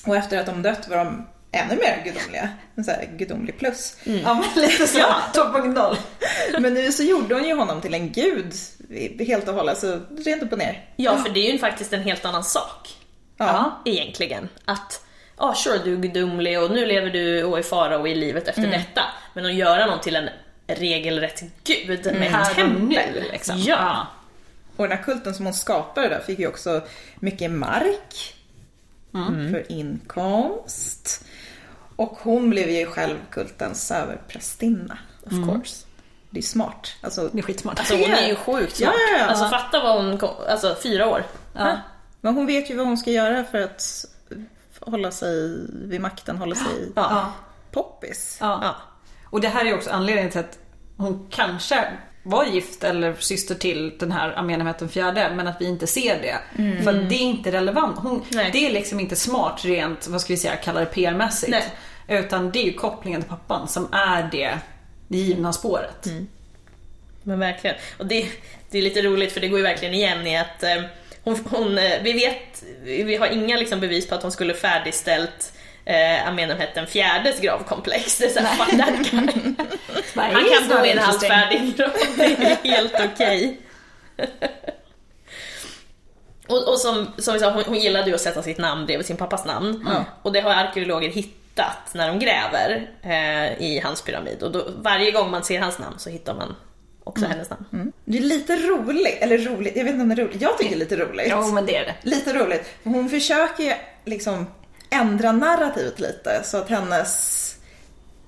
Och 0.05 0.15
efter 0.15 0.37
att 0.37 0.45
de 0.45 0.61
dött 0.61 0.87
var 0.87 0.97
de 0.97 1.27
ännu 1.51 1.75
mer 1.75 2.01
gudomliga. 2.03 2.49
En 2.75 2.83
sån 2.83 2.93
här 2.93 3.09
gudomlig 3.17 3.57
plus. 3.59 3.97
Ja, 4.03 4.33
men 4.33 4.63
lite 4.63 4.87
så. 4.87 4.99
2.0. 5.33 5.95
Men 6.59 6.73
nu 6.73 6.91
så 6.91 7.03
gjorde 7.03 7.35
hon 7.35 7.43
ju 7.43 7.55
honom 7.55 7.81
till 7.81 7.93
en 7.93 8.11
gud 8.11 8.53
helt 9.19 9.47
och 9.47 9.53
hållet, 9.55 9.77
så 9.77 9.99
rent 10.25 10.43
upp 10.43 10.51
och 10.51 10.57
ner. 10.57 10.85
Ja, 10.95 11.17
för 11.17 11.29
det 11.29 11.47
är 11.47 11.51
ju 11.51 11.59
faktiskt 11.59 11.93
en 11.93 12.03
helt 12.03 12.25
annan 12.25 12.43
sak. 12.43 12.89
Ja. 13.37 13.81
egentligen. 13.85 14.49
Att, 14.65 15.05
ja 15.37 15.43
ah, 15.49 15.55
sure 15.55 15.77
du 15.83 15.93
är 15.93 15.97
gudomlig 15.97 16.61
och 16.61 16.71
nu 16.71 16.85
lever 16.85 17.09
du 17.09 17.43
och 17.43 17.57
är 17.57 17.63
farao 17.63 18.07
i 18.07 18.15
livet 18.15 18.47
efter 18.47 18.67
detta. 18.67 19.01
Men 19.33 19.45
att 19.45 19.53
göra 19.53 19.85
någon 19.85 20.01
till 20.01 20.15
en 20.15 20.29
regelrätt 20.67 21.43
gud 21.63 22.05
med 22.05 22.27
ett 22.35 22.49
och 22.49 22.55
tempel. 22.55 23.23
liksom. 23.31 23.57
Ja. 23.57 24.07
Och 24.75 24.87
den 24.89 24.97
här 24.97 25.03
kulten 25.03 25.33
som 25.35 25.45
hon 25.45 25.53
skapade 25.53 26.09
där 26.09 26.19
fick 26.19 26.39
ju 26.39 26.47
också 26.47 26.81
mycket 27.15 27.51
mark 27.51 28.35
för 29.51 29.71
inkomst. 29.71 31.25
Och 31.95 32.17
hon 32.21 32.49
blev 32.49 32.69
ju 32.69 32.85
själv 32.85 33.17
kultens 33.31 33.91
överprästinna, 33.91 34.97
of 35.25 35.31
course. 35.31 35.85
Det 36.29 36.39
är 36.39 36.43
smart. 36.43 36.93
Alltså, 37.01 37.29
Det 37.33 37.39
är 37.39 37.43
skitsmart. 37.43 37.79
Alltså 37.79 37.95
hon 37.95 38.11
är 38.11 38.27
ju 38.27 38.35
sjukt 38.35 38.75
smart. 38.75 38.93
Ja, 38.95 39.11
ja, 39.11 39.17
ja. 39.19 39.25
Alltså 39.25 39.49
fatta 39.49 39.83
vad 39.83 40.03
hon 40.05 40.17
kom, 40.17 40.35
alltså 40.49 40.75
fyra 40.83 41.07
år. 41.09 41.23
Ja. 41.53 41.77
men 42.21 42.35
hon 42.35 42.45
vet 42.45 42.69
ju 42.69 42.75
vad 42.75 42.85
hon 42.87 42.97
ska 42.97 43.11
göra 43.11 43.43
för 43.43 43.61
att 43.61 44.05
hålla 44.79 45.11
sig 45.11 45.65
vid 45.69 46.01
makten, 46.01 46.37
hålla 46.37 46.55
sig 46.55 46.91
Ja. 46.95 47.31
poppis. 47.71 48.37
Och 49.33 49.41
det 49.41 49.47
här 49.47 49.65
är 49.65 49.73
också 49.75 49.89
anledningen 49.89 50.31
till 50.31 50.39
att 50.39 50.59
hon 50.97 51.27
kanske 51.31 51.85
var 52.23 52.45
gift 52.45 52.83
eller 52.83 53.13
syster 53.19 53.55
till 53.55 53.97
den 53.99 54.11
här 54.11 54.39
Amenemhet 54.39 54.79
den 54.79 54.89
fjärde 54.89 55.33
men 55.35 55.47
att 55.47 55.61
vi 55.61 55.65
inte 55.65 55.87
ser 55.87 56.21
det. 56.21 56.37
För 56.83 56.89
att 56.93 57.09
det 57.09 57.15
är 57.15 57.21
inte 57.21 57.51
relevant. 57.51 57.99
Hon, 57.99 58.23
det 58.29 58.67
är 58.67 58.71
liksom 58.73 58.99
inte 58.99 59.15
smart 59.15 59.65
rent, 59.65 60.07
vad 60.07 60.21
ska 60.21 60.33
vi 60.33 60.37
säga, 60.37 60.55
kalla 60.55 60.79
det 60.79 60.85
PR-mässigt. 60.85 61.57
Utan 62.07 62.51
det 62.51 62.59
är 62.59 62.63
ju 62.63 62.73
kopplingen 62.73 63.21
till 63.21 63.29
pappan 63.29 63.67
som 63.67 63.93
är 63.93 64.29
det 64.31 64.57
givna 65.17 65.53
spåret. 65.53 66.05
Men 67.23 67.39
verkligen. 67.39 67.75
Och 67.97 68.05
det, 68.05 68.27
det 68.71 68.77
är 68.77 68.81
lite 68.81 69.01
roligt 69.01 69.31
för 69.31 69.41
det 69.41 69.47
går 69.47 69.59
ju 69.59 69.63
verkligen 69.63 69.93
igen 69.93 70.27
i 70.27 70.37
att 70.37 70.63
eh, 70.63 70.83
hon, 71.23 71.37
hon, 71.49 71.77
eh, 71.77 72.01
vi 72.03 72.13
vet, 72.13 72.63
vi 72.83 73.15
har 73.15 73.27
inga 73.27 73.57
liksom 73.57 73.79
bevis 73.79 74.07
på 74.07 74.15
att 74.15 74.21
hon 74.21 74.31
skulle 74.31 74.53
färdigställt 74.53 75.53
eh, 75.85 76.27
Amenemhet 76.27 76.89
fjärdes 76.89 77.39
gravkomplex. 77.39 78.17
Det 78.17 78.25
är 78.25 78.29
såhär, 78.29 78.55
fuck 78.55 78.79
that 78.79 79.11
guy. 79.11 79.53
Han 80.15 80.45
kan 80.45 80.77
bo 80.77 80.85
i 80.85 80.91
en 80.91 80.97
halvfärdig 80.97 81.77
grav, 81.77 81.89
det 82.17 82.23
är 82.25 82.55
helt 82.63 82.93
okej. 83.13 83.57
Och, 86.47 86.67
och 86.67 86.79
som, 86.79 87.07
som 87.17 87.33
vi 87.33 87.39
sa, 87.39 87.51
hon, 87.51 87.63
hon 87.67 87.77
gillade 87.77 88.09
ju 88.09 88.15
att 88.15 88.21
sätta 88.21 88.41
sitt 88.43 88.57
namn 88.57 88.85
bredvid 88.85 89.05
sin 89.05 89.17
pappas 89.17 89.45
namn. 89.45 89.89
Och 90.21 90.31
det 90.31 90.39
har 90.39 90.51
arkeologer 90.51 91.09
hittat 91.09 91.93
när 91.93 92.07
de 92.07 92.19
gräver 92.19 92.89
eh, 93.01 93.61
i 93.61 93.81
hans 93.83 94.01
pyramid. 94.01 94.43
Och 94.43 94.51
då, 94.51 94.63
varje 94.77 95.11
gång 95.11 95.31
man 95.31 95.43
ser 95.43 95.59
hans 95.59 95.79
namn 95.79 95.95
så 95.99 96.09
hittar 96.09 96.33
man 96.33 96.55
också 97.03 97.25
hennes 97.25 97.49
namn. 97.49 97.91
Det 98.05 98.17
är 98.17 98.21
lite 98.21 98.55
roligt, 98.55 99.17
eller 99.21 99.37
roligt, 99.37 99.75
jag 99.75 99.83
vet 99.83 99.93
inte 99.93 100.03
om 100.03 100.09
det 100.09 100.21
är 100.21 100.25
roligt. 100.25 100.41
Jag 100.41 100.57
tycker 100.57 100.69
det 100.69 100.75
är 100.75 100.79
lite 100.79 100.95
roligt. 100.95 101.27
Jo, 101.29 101.51
men 101.51 101.65
det 101.65 101.75
är 101.75 101.85
det. 101.85 101.95
Lite 102.09 102.33
roligt. 102.33 102.69
Hon 102.83 103.09
försöker 103.09 103.63
ju 103.63 103.73
liksom 104.05 104.47
ändra 104.93 105.31
narrativet 105.31 105.99
lite 105.99 106.41
så 106.43 106.57
att 106.57 106.69
hennes 106.69 107.55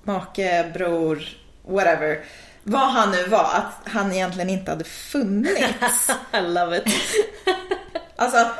make, 0.04 0.70
bror, 0.74 1.22
whatever, 1.68 2.24
vad 2.62 2.88
han 2.92 3.10
nu 3.10 3.28
var, 3.28 3.44
att 3.54 3.88
han 3.92 4.12
egentligen 4.12 4.50
inte 4.50 4.70
hade 4.70 4.84
funnits. 4.84 6.10
I 6.32 6.40
love 6.40 6.76
it. 6.76 6.84
Alltså 8.18 8.38
att, 8.38 8.58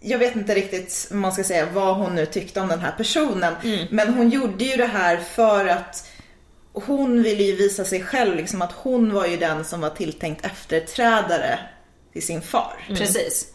jag 0.00 0.18
vet 0.18 0.36
inte 0.36 0.54
riktigt 0.54 1.08
vad 1.10 1.20
man 1.20 1.32
ska 1.32 1.44
säga 1.44 1.66
vad 1.72 1.96
hon 1.96 2.14
nu 2.14 2.26
tyckte 2.26 2.60
om 2.60 2.68
den 2.68 2.80
här 2.80 2.92
personen. 2.96 3.54
Men 3.90 4.14
hon 4.14 4.30
gjorde 4.30 4.64
ju 4.64 4.76
det 4.76 4.86
här 4.86 5.16
för 5.16 5.66
att 5.66 6.08
hon 6.72 7.22
ville 7.22 7.42
ju 7.42 7.56
visa 7.56 7.84
sig 7.84 8.02
själv 8.02 8.36
liksom 8.36 8.62
att 8.62 8.72
hon 8.72 9.12
var 9.12 9.26
ju 9.26 9.36
den 9.36 9.64
som 9.64 9.80
var 9.80 9.90
tilltänkt 9.90 10.46
efterträdare 10.46 11.58
till 12.12 12.26
sin 12.26 12.42
far. 12.42 12.86
Precis. 12.88 13.52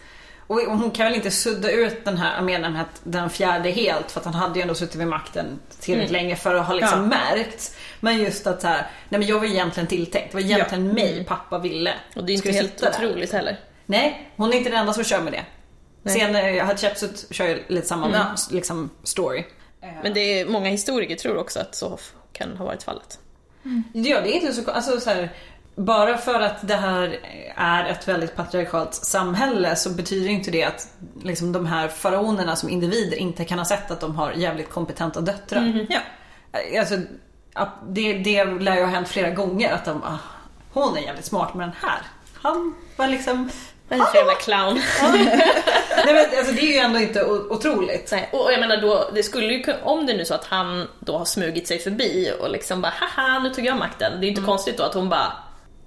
Och 0.48 0.60
hon 0.60 0.92
kan 0.92 1.06
väl 1.06 1.16
inte 1.16 1.32
sudda 1.32 1.72
ut 1.72 2.06
den 2.06 2.18
här 2.18 2.42
med 2.42 2.82
att 2.82 3.02
den 3.04 3.30
fjärde 3.30 3.70
helt 3.70 4.12
för 4.12 4.20
att 4.20 4.26
han 4.26 4.34
hade 4.36 4.56
ju 4.56 4.62
ändå 4.62 4.76
suttit 4.76 4.96
vid 4.96 5.08
makten 5.08 5.60
tillräckligt 5.80 6.12
länge 6.12 6.36
för 6.36 6.56
att 6.56 6.68
ha 6.68 6.74
liksom 6.74 7.00
Ja. 7.00 7.06
märkt. 7.36 7.76
Men 8.00 8.18
just 8.18 8.48
att 8.48 8.62
så 8.62 8.68
här, 8.68 8.88
nej 9.10 9.20
men 9.20 9.28
jag 9.28 9.40
var 9.40 9.46
egentligen 9.46 9.88
tilltänkt. 9.88 10.32
Det 10.32 10.38
var 10.38 10.44
egentligen 10.44 10.88
mig 10.88 11.24
pappa 11.28 11.60
ville. 11.60 11.94
Och 12.16 12.24
det 12.24 12.32
är 12.32 12.36
inte 12.36 12.52
helt 12.52 12.72
sitta 12.80 12.90
där. 12.90 12.96
otroligt 12.96 13.32
heller. 13.32 13.60
Nej, 13.86 14.32
hon 14.36 14.54
är 14.54 14.58
inte 14.58 14.70
den 14.70 14.80
enda 14.80 14.94
som 14.94 15.04
kör 15.04 15.22
med 15.22 15.34
det. 15.34 15.46
Sen 16.10 16.36
eh, 16.36 16.66
Hatshepsut 16.66 17.26
kör 17.32 17.48
ju 17.48 17.64
lite 17.68 17.88
samma 17.88 18.36
liksom, 18.52 18.90
story. 19.04 19.44
Men 20.04 20.14
det 20.14 20.20
är 20.20 20.46
många 20.46 20.70
historiker 20.70 21.16
tror 21.16 21.38
också 21.38 21.60
att 21.60 21.76
så 21.76 22.00
kan 22.34 22.58
ha 22.58 22.66
varit 22.66 22.84
fallet. 22.84 23.20
Ja, 23.94 24.22
det 24.22 24.30
är 24.30 24.42
inte 24.42 24.54
så 24.54 24.72
alltså, 24.72 25.00
så 25.00 25.10
här, 25.10 25.30
Bara 25.76 26.18
för 26.18 26.40
att 26.40 26.68
det 26.68 26.76
här 26.76 27.20
är 27.56 27.86
ett 27.86 28.08
väldigt 28.08 28.36
patriarkalt 28.36 28.94
samhälle 28.94 29.76
så 29.76 29.90
betyder 29.90 30.30
inte 30.30 30.52
det 30.52 30.64
att 30.64 30.88
liksom, 31.24 31.52
de 31.52 31.66
här 31.66 31.88
faraonerna 31.88 32.56
som 32.56 32.70
individer 32.70 33.18
inte 33.18 33.46
kan 33.46 33.58
ha 33.58 33.66
sett 33.66 33.92
att 33.92 34.00
de 34.00 34.16
har 34.16 34.32
jävligt 34.32 34.70
kompetenta 34.70 35.22
döttrar. 35.22 35.86
Ja. 35.90 36.00
Alltså, 36.80 36.96
att 37.54 37.74
det, 37.88 38.14
det 38.14 38.46
lär 38.46 38.76
ju 38.76 38.82
ha 38.82 38.90
hänt 38.90 39.08
flera 39.08 39.30
gånger 39.30 39.74
att 39.74 39.86
de, 39.86 40.04
ah, 40.04 40.18
hon 40.74 40.98
är 40.98 41.02
jävligt 41.02 41.26
smart 41.26 41.54
men 41.54 41.70
den 41.70 41.78
här, 41.82 42.02
han 42.42 42.76
var 42.96 43.08
liksom... 43.08 43.50
Är 43.90 43.98
för 43.98 44.18
jävla 44.18 44.34
clown? 44.34 44.82
Nej, 46.06 46.14
men, 46.14 46.40
alltså, 46.40 46.54
det 46.54 46.62
är 46.62 46.74
ju 46.74 46.78
ändå 46.78 47.00
inte 47.00 47.26
otroligt. 47.26 48.12
Nej, 48.12 48.30
och 48.34 48.52
jag 48.52 48.60
menar 48.60 48.78
då, 48.78 49.10
det 49.14 49.24
skulle 49.24 49.54
ju 49.54 49.74
om 49.84 50.06
det 50.06 50.14
nu 50.14 50.22
är 50.22 50.26
så 50.26 50.34
att 50.34 50.46
han 50.46 50.88
då 51.00 51.18
har 51.18 51.26
smugit 51.26 51.68
sig 51.68 51.80
förbi 51.80 52.34
och 52.40 52.50
liksom 52.50 52.82
bara 52.82 52.94
haha 53.00 53.40
nu 53.40 53.50
tog 53.50 53.66
jag 53.66 53.78
makten. 53.78 54.12
Det 54.12 54.26
är 54.26 54.28
ju 54.28 54.30
inte 54.30 54.42
konstigt 54.42 54.78
då 54.78 54.84
att 54.84 54.94
hon 54.94 55.10
bara 55.10 55.34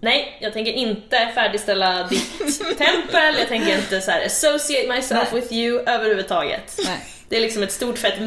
Nej, 0.01 0.39
jag 0.41 0.53
tänker 0.53 0.73
inte 0.73 1.31
färdigställa 1.35 2.03
ditt 2.03 2.59
tempel, 2.79 3.35
jag 3.39 3.49
tänker 3.49 3.79
inte 3.79 4.01
så 4.01 4.11
här 4.11 4.27
associate 4.27 4.89
myself 4.89 5.29
Nej. 5.33 5.41
with 5.41 5.53
you 5.53 5.81
överhuvudtaget. 5.87 6.79
Nej. 6.85 6.99
Det 7.29 7.37
är 7.37 7.41
liksom 7.41 7.63
ett 7.63 7.73
stort 7.73 7.99
fett 7.99 8.21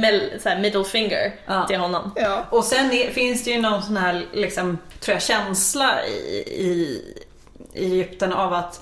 middle 0.62 0.84
finger 0.84 1.36
Ja. 1.46 1.68
till 1.68 1.78
honom. 1.80 2.12
Ja. 2.16 2.46
Och 2.50 2.64
sen 2.64 2.92
är, 2.92 3.12
finns 3.12 3.44
det 3.44 3.52
ju 3.52 3.62
någon 3.62 3.84
sån 3.84 3.98
här, 3.98 4.26
liksom, 4.34 4.78
tror 5.00 5.14
jag, 5.16 5.22
känsla 5.24 6.06
i, 6.06 6.12
i, 6.48 7.02
i 7.74 7.86
Egypten 7.86 8.34
av 8.34 8.54
att, 8.54 8.82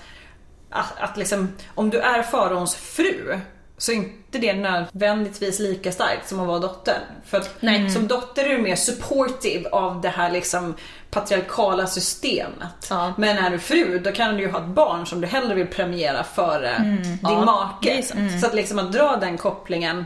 att, 0.69 0.99
att 0.99 1.17
liksom, 1.17 1.55
om 1.75 1.89
du 1.89 1.99
är 1.99 2.23
faraons 2.23 2.75
fru 2.75 3.39
så 3.77 3.91
är 3.91 3.95
inte 3.95 4.37
det 4.39 4.53
nödvändigtvis 4.53 5.59
lika 5.59 5.91
starkt 5.91 6.29
som 6.29 6.39
att 6.39 6.47
vara 6.47 6.59
dotter. 6.59 6.97
För 7.25 7.37
att 7.37 7.49
Nej. 7.59 7.89
som 7.89 8.07
dotter 8.07 8.45
är 8.45 8.49
du 8.49 8.57
mer 8.57 8.75
supportive 8.75 9.69
av 9.69 10.01
det 10.01 10.09
här 10.09 10.31
liksom 10.31 10.75
patriarkala 11.11 11.87
systemet. 11.87 12.87
Ja. 12.89 13.13
Men 13.17 13.37
är 13.37 13.49
du 13.49 13.59
fru 13.59 13.99
då 13.99 14.11
kan 14.11 14.35
du 14.35 14.41
ju 14.43 14.51
ha 14.51 14.59
ett 14.59 14.65
barn 14.67 15.05
som 15.05 15.21
du 15.21 15.27
hellre 15.27 15.55
vill 15.55 15.67
premiera 15.67 16.23
före 16.23 16.77
din 16.79 17.19
Ja, 17.23 17.45
make. 17.45 18.03
sant. 18.03 18.41
Så 18.41 18.47
att 18.47 18.53
liksom 18.53 18.79
att 18.79 18.91
dra 18.91 19.15
den 19.21 19.37
kopplingen 19.37 20.05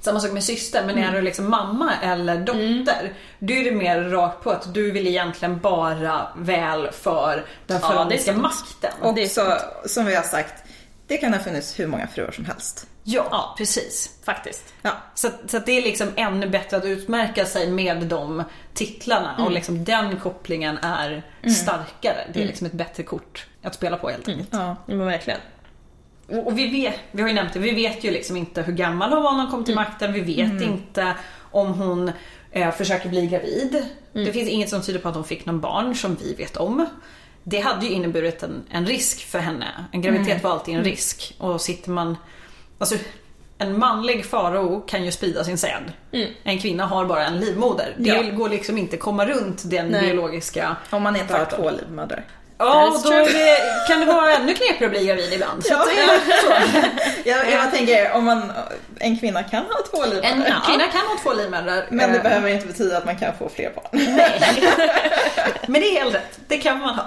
samma 0.00 0.20
sak 0.20 0.32
med 0.32 0.44
syster, 0.44 0.84
men 0.86 0.98
är 0.98 1.12
du 1.12 1.22
liksom 1.22 1.50
mamma 1.50 1.92
eller 2.02 2.36
dotter, 2.38 3.12
då 3.38 3.54
är 3.54 3.64
det 3.64 3.70
mer 3.72 4.00
rakt 4.00 4.42
på 4.44 4.50
att 4.50 4.74
du 4.74 4.90
vill 4.90 5.06
egentligen 5.06 5.58
bara 5.58 6.26
väl 6.36 6.88
för 6.92 7.44
den 7.66 7.78
Ja, 7.82 8.10
sant. 8.18 8.42
makten. 8.42 8.90
Och 9.02 9.14
Det 9.14 9.22
är 9.22 9.28
så, 9.28 9.56
som 9.86 10.04
vi 10.06 10.14
har 10.14 10.22
sagt, 10.22 10.54
det 11.06 11.16
kan 11.16 11.32
ha 11.32 11.40
funnits 11.40 11.80
hur 11.80 11.86
många 11.86 12.06
fruar 12.06 12.30
som 12.30 12.44
helst. 12.44 12.86
Ja, 13.04 13.26
Ja. 13.30 13.54
precis. 13.58 14.18
Faktiskt. 14.24 14.74
Ja. 14.82 14.90
Så, 15.14 15.28
så 15.46 15.58
det 15.58 15.72
är 15.72 15.82
liksom 15.82 16.08
ännu 16.16 16.48
bättre 16.48 16.76
att 16.76 16.84
utmärka 16.84 17.46
sig 17.46 17.70
med 17.70 18.02
de 18.02 18.42
titlarna 18.74 19.36
och 19.44 19.52
liksom 19.52 19.84
den 19.84 20.16
kopplingen 20.16 20.78
är 20.78 21.22
starkare. 21.50 22.26
Det 22.32 22.42
är 22.42 22.46
liksom 22.46 22.66
ett 22.66 22.72
bättre 22.72 23.02
kort 23.02 23.46
att 23.62 23.74
spela 23.74 23.96
på 23.96 24.08
helt 24.08 24.28
enkelt. 24.28 24.48
Ja. 24.52 24.76
Men 24.86 25.06
verkligen. 25.06 25.40
Och 26.28 26.46
och 26.46 26.58
vi 26.58 26.66
vet, 26.70 26.94
vi 27.10 27.22
har 27.22 27.28
ju 27.28 27.34
nämnt 27.34 27.52
det, 27.52 27.58
vi 27.58 27.70
vet 27.74 28.04
ju 28.04 28.10
liksom 28.10 28.36
inte 28.36 28.62
hur 28.62 28.72
gammal 28.72 29.12
hon 29.12 29.22
var 29.22 29.32
när 29.32 29.42
hon 29.42 29.50
kom 29.50 29.64
till 29.64 29.74
makten. 29.74 30.12
Vi 30.12 30.20
vet 30.20 30.62
inte 30.62 31.14
om 31.50 31.72
hon 31.74 32.12
eh, 32.50 32.70
försöker 32.74 33.08
bli 33.08 33.26
gravid. 33.26 33.84
Det 34.12 34.32
finns 34.32 34.48
inget 34.48 34.68
som 34.70 34.82
tyder 34.82 34.98
på 34.98 35.08
att 35.08 35.14
hon 35.14 35.24
fick 35.24 35.46
någon 35.46 35.60
barn 35.60 35.94
som 35.94 36.14
vi 36.14 36.34
vet 36.34 36.56
om. 36.56 36.86
Det 37.44 37.60
hade 37.60 37.86
ju 37.86 37.92
inneburit 37.92 38.42
en, 38.42 38.62
en 38.70 38.86
risk 38.86 39.26
för 39.26 39.38
henne. 39.38 39.66
En 39.92 40.02
graviditet 40.02 40.42
var 40.42 40.50
alltid 40.50 40.74
en 40.76 40.84
risk. 40.84 41.34
Och 41.38 41.60
sitter 41.60 41.90
man... 41.90 42.16
Alltså, 42.82 42.96
en 43.58 43.78
manlig 43.78 44.24
farao 44.26 44.80
kan 44.80 45.04
ju 45.04 45.12
sprida 45.12 45.44
sin 45.44 45.58
säd. 45.58 45.92
En 46.42 46.58
kvinna 46.58 46.86
har 46.86 47.04
bara 47.04 47.26
en 47.26 47.40
livmoder. 47.40 47.94
Det 47.98 48.08
Ja. 48.08 48.22
går 48.36 48.48
liksom 48.48 48.78
inte 48.78 48.96
komma 48.96 49.26
runt 49.26 49.70
den 49.70 49.88
Nej. 49.88 50.00
biologiska 50.06 50.76
Om 50.90 51.02
man 51.02 51.16
inte 51.16 51.32
har 51.34 51.40
faktorn. 51.40 51.60
två 51.62 51.70
livmödrar. 51.70 52.24
Ja, 52.64 52.86
och 52.88 53.02
då 53.02 53.10
det, 53.10 53.56
kan 53.88 54.00
det 54.00 54.06
vara 54.06 54.32
ännu 54.32 54.54
knepigare 54.54 54.84
att 54.84 54.90
bli 54.90 55.06
gravid 55.06 55.32
ibland. 55.32 55.64
Så 55.64 55.72
Ja. 55.72 55.84
så. 56.42 56.52
Jag, 57.28 57.50
jag 57.50 57.70
tänker, 57.70 58.12
om 58.12 58.24
man, 58.24 58.52
en 58.98 59.18
kvinna 59.18 59.42
kan 59.42 59.64
ha 59.64 59.78
två 59.90 60.04
livmödrar. 60.04 60.30
En 60.30 60.60
kvinna 60.66 60.86
kan 60.86 61.00
ha 61.00 61.18
två 61.22 61.32
livmödrar. 61.32 61.86
Men 61.90 62.12
det 62.12 62.16
eh, 62.16 62.22
behöver 62.22 62.48
inte 62.48 62.66
betyda 62.66 62.98
att 62.98 63.04
man 63.04 63.16
kan 63.16 63.32
få 63.38 63.48
fler 63.48 63.72
barn. 63.74 63.86
men 65.66 65.80
det 65.80 65.86
är 65.96 66.02
helt 66.02 66.14
rätt. 66.14 66.38
Det 66.48 66.58
kan 66.58 66.78
man 66.78 66.94
ha. 66.94 67.06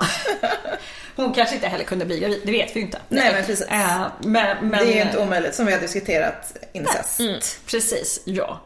Hon 1.16 1.34
kanske 1.34 1.56
inte 1.56 1.68
heller 1.68 1.84
kunde 1.84 2.06
bli 2.06 2.20
gravid, 2.20 2.42
det 2.46 2.52
vet 2.52 2.76
vi 2.76 2.80
ju 2.80 2.86
inte. 2.86 3.00
Nej, 3.10 3.34
men 3.34 3.46
precis. 3.46 3.68
Eh, 3.68 4.08
men, 4.20 4.58
men, 4.62 4.86
Det 4.86 4.92
är 4.92 4.96
ju 4.96 5.02
inte 5.02 5.18
omöjligt, 5.18 5.56
som 5.56 5.66
vi 5.66 5.74
har 5.74 5.80
diskuterat 5.80 6.58
incest. 6.74 7.22
Precis, 7.66 8.22
ja. 8.26 8.62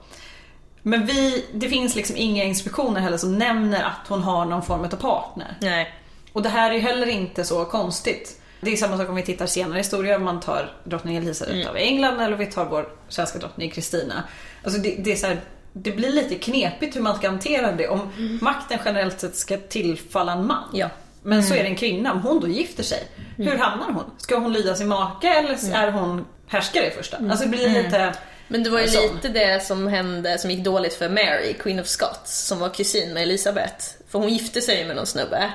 Men 0.81 1.05
vi, 1.05 1.45
det 1.53 1.69
finns 1.69 1.95
liksom 1.95 2.17
inga 2.17 2.43
instruktioner 2.43 3.01
heller 3.01 3.17
som 3.17 3.37
nämner 3.37 3.83
att 3.83 4.07
hon 4.07 4.23
har 4.23 4.45
någon 4.45 4.63
form 4.63 4.81
av 4.83 4.87
partner. 4.87 5.57
Nej. 5.61 5.93
Och 6.33 6.41
det 6.41 6.49
här 6.49 6.71
är 6.71 6.79
heller 6.79 7.07
inte 7.07 7.43
så 7.43 7.65
konstigt. 7.65 8.41
Det 8.61 8.71
är 8.71 8.75
samma 8.77 8.97
sak 8.97 9.09
om 9.09 9.15
vi 9.15 9.23
tittar 9.23 9.45
senare 9.45 9.79
i 9.79 9.81
historia, 9.81 10.15
om 10.15 10.23
man 10.23 10.39
tar 10.39 10.73
drottning 10.83 11.17
Elisabeth 11.17 11.69
av 11.69 11.77
England 11.77 12.21
eller 12.21 12.37
vi 12.37 12.45
tar 12.45 12.65
vår 12.65 12.89
svenska 13.09 13.39
drottning 13.39 13.69
Kristina. 13.71 14.23
Alltså 14.63 14.79
det, 14.79 14.95
det 14.99 15.11
är 15.11 15.15
så 15.15 15.27
här, 15.27 15.41
det 15.73 15.91
blir 15.91 16.11
lite 16.11 16.35
knepigt 16.35 16.95
hur 16.95 17.01
man 17.01 17.17
ska 17.17 17.29
hantera 17.29 17.71
det 17.71 17.87
om 17.87 18.09
makten 18.41 18.79
generellt 18.85 19.19
sett 19.19 19.35
ska 19.35 19.57
tillfalla 19.57 20.31
en 20.31 20.47
man. 20.47 20.63
Ja. 20.73 20.89
Men 21.23 21.43
så 21.43 21.53
är 21.53 21.63
det 21.63 21.69
en 21.69 21.75
kvinna, 21.75 22.13
om 22.13 22.21
hon 22.21 22.39
då 22.39 22.47
gifter 22.47 22.83
sig, 22.83 23.07
hur 23.37 23.57
hamnar 23.57 23.91
hon? 23.91 24.03
Ska 24.17 24.37
hon 24.37 24.53
lyda 24.53 24.75
sin 24.75 24.87
make 24.87 25.27
eller 25.27 25.73
är 25.73 25.91
hon 25.91 26.25
härskare 26.47 26.87
i 26.87 26.91
första? 26.91 27.17
Alltså 27.17 27.45
det 27.45 27.49
blir 27.49 27.83
lite... 27.83 28.13
Men 28.47 28.63
det 28.63 28.69
var 28.69 28.79
ju 28.79 28.83
Alltså. 28.83 29.13
lite 29.13 29.29
det 29.29 29.63
som 29.65 29.87
hände, 29.87 30.37
som 30.37 30.51
gick 30.51 30.63
dåligt 30.63 30.93
för 30.93 31.09
Mary, 31.09 31.53
Queen 31.59 31.79
of 31.79 31.87
Scots, 31.87 32.47
som 32.47 32.59
var 32.59 32.69
kusin 32.69 33.13
med 33.13 33.23
Elisabeth. 33.23 33.85
För 34.09 34.19
hon 34.19 34.29
gifte 34.29 34.61
sig 34.61 34.85
med 34.85 34.95
någon 34.95 35.05
snubbe 35.05 35.51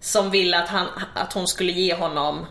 som 0.00 0.30
ville 0.30 0.58
att, 0.62 0.68
han, 0.68 0.86
att 1.14 1.32
hon 1.32 1.46
skulle 1.48 1.72
ge 1.72 1.94
honom 1.94 2.46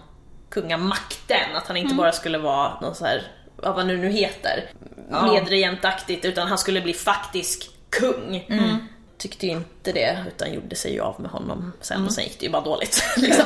kungamakten, 0.50 1.56
att 1.56 1.68
han 1.68 1.78
inte 1.78 1.96
bara 1.96 2.12
skulle 2.12 2.38
vara 2.38 2.80
någon 2.80 2.96
så 2.96 3.06
här, 3.06 3.28
vad 3.56 3.88
nu 3.88 3.98
nu 3.98 4.10
heter, 4.10 4.72
Ja. 5.12 5.32
medregentaktigt, 5.34 6.26
utan 6.26 6.48
han 6.48 6.58
skulle 6.58 6.82
bli 6.82 6.94
faktisk 6.94 7.70
kung. 7.90 8.48
Tyckte 9.18 9.46
ju 9.46 9.52
inte 9.52 9.92
det, 9.92 10.26
utan 10.28 10.54
gjorde 10.54 10.76
sig 10.76 10.94
ju 10.94 11.02
av 11.02 11.22
med 11.22 11.32
honom 11.32 11.72
sen, 11.82 12.06
och 12.06 12.14
sen 12.14 12.24
gick 12.24 12.40
det 12.40 12.46
ju 12.46 12.52
bara 12.52 12.62
dåligt. 12.64 13.04
liksom. 13.18 13.46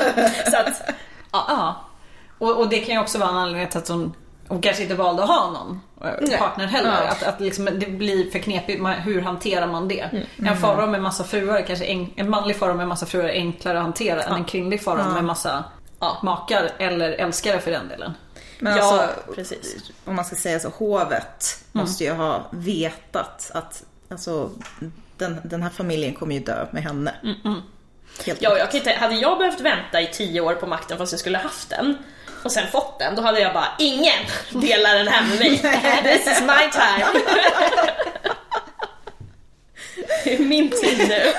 Så 0.52 0.58
att, 0.58 0.82
ja. 1.32 1.46
Ja. 1.50 1.90
Och, 2.40 2.58
och 2.60 2.70
det 2.70 2.80
kan 2.80 2.96
ju 2.96 3.02
också 3.02 3.18
vara 3.18 3.30
en 3.30 3.36
anledning 3.36 3.68
till 3.70 3.78
att 3.80 3.88
hon, 3.88 4.14
hon 4.48 4.62
kanske 4.62 4.84
inte 4.84 4.96
valde 4.96 5.24
att 5.24 5.30
ha 5.30 5.52
någon 5.52 5.82
Nej. 6.22 6.38
partner 6.38 6.66
heller. 6.68 6.90
Ja. 7.04 7.10
Att, 7.12 7.24
att 7.24 7.40
liksom, 7.42 7.66
det 7.66 7.88
blir 7.90 8.32
för 8.32 8.40
knepigt. 8.40 8.82
Man- 8.82 8.94
Hur 8.94 9.22
hanterar 9.22 9.68
man 9.68 9.88
det? 9.88 10.10
En 10.46 10.58
farao 10.58 10.88
med 10.88 11.02
massa 11.02 11.24
fruar, 11.24 11.62
kanske 11.68 11.86
en, 11.86 12.10
en 12.16 12.30
manlig 12.30 12.56
farao 12.56 12.74
med 12.76 12.88
massa 12.88 13.06
fruar 13.06 13.26
är 13.26 13.34
enklare 13.34 13.78
att 13.78 13.84
hantera 13.84 14.24
än 14.24 14.36
en 14.36 14.46
kvinnlig 14.46 14.84
farao 14.84 15.14
med 15.14 15.24
massa 15.24 15.64
Ja. 16.00 16.18
makar 16.24 16.70
Mm. 16.78 16.94
eller 16.94 17.10
älskare 17.12 17.60
för 17.60 17.72
den 17.72 17.88
delen. 17.88 18.14
Men 18.60 18.78
Ja, 18.78 18.84
alltså, 19.02 19.34
precis. 19.36 19.76
om 20.06 20.16
man 20.16 20.26
ska 20.26 20.36
säga 20.36 20.60
så, 20.60 20.70
hovet 20.70 21.64
måste 21.72 22.04
ju 22.04 22.12
ha 22.12 22.46
vetat 22.52 23.52
att 23.54 23.84
alltså, 24.10 24.50
den, 25.18 25.42
den 25.44 25.64
här 25.64 25.70
familjen 25.70 26.14
kommer 26.14 26.36
ju 26.36 26.42
dö 26.42 26.66
med 26.72 26.84
henne. 26.84 27.14
Helt 28.26 28.42
Ja, 28.42 28.58
jag 28.58 28.72
kan 28.72 28.78
inte, 28.78 28.92
hade 28.92 29.16
jag 29.16 29.38
behövt 29.38 29.60
vänta 29.62 30.02
i 30.02 30.08
tio 30.14 30.42
år 30.42 30.54
på 30.56 30.68
makten 30.68 30.98
fast 30.98 31.12
jag 31.14 31.20
skulle 31.20 31.38
haft 31.38 31.70
den 31.70 31.98
och 32.44 32.52
sen 32.52 32.68
fått 32.68 33.00
den, 33.00 33.16
då 33.16 33.22
hade 33.22 33.40
jag 33.40 33.54
bara 33.54 33.68
ingen 33.80 34.20
delar 34.50 34.96
den 34.96 35.08
här 35.08 35.24
med 35.24 35.40
mig. 35.40 35.58
This 36.04 36.28
is 36.28 36.42
my 36.42 36.72
time. 36.72 37.06
Det 40.24 40.34
är 40.34 40.40
min 40.40 40.70
tid 40.70 40.98
nu. 41.10 41.34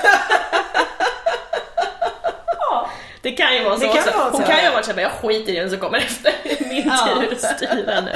Det 3.21 3.31
kan 3.31 3.55
ju 3.55 3.63
vara 3.63 3.75
så 3.75 3.81
Det 3.81 3.87
kan 3.87 3.97
också. 3.97 4.11
vara 4.17 4.29
Hon 4.29 4.41
så, 4.41 4.47
kan 4.47 4.59
ju 4.59 4.65
ha 4.65 4.73
varit 4.73 4.85
såhär, 4.85 5.01
jag 5.01 5.11
skiter 5.11 5.53
i 5.53 5.55
den 5.55 5.69
som 5.69 5.79
kommer 5.79 5.97
efter. 5.97 6.33
Min 6.69 6.83
tur 6.83 7.31
att 7.31 7.55
styra 7.55 8.01
nu. 8.01 8.11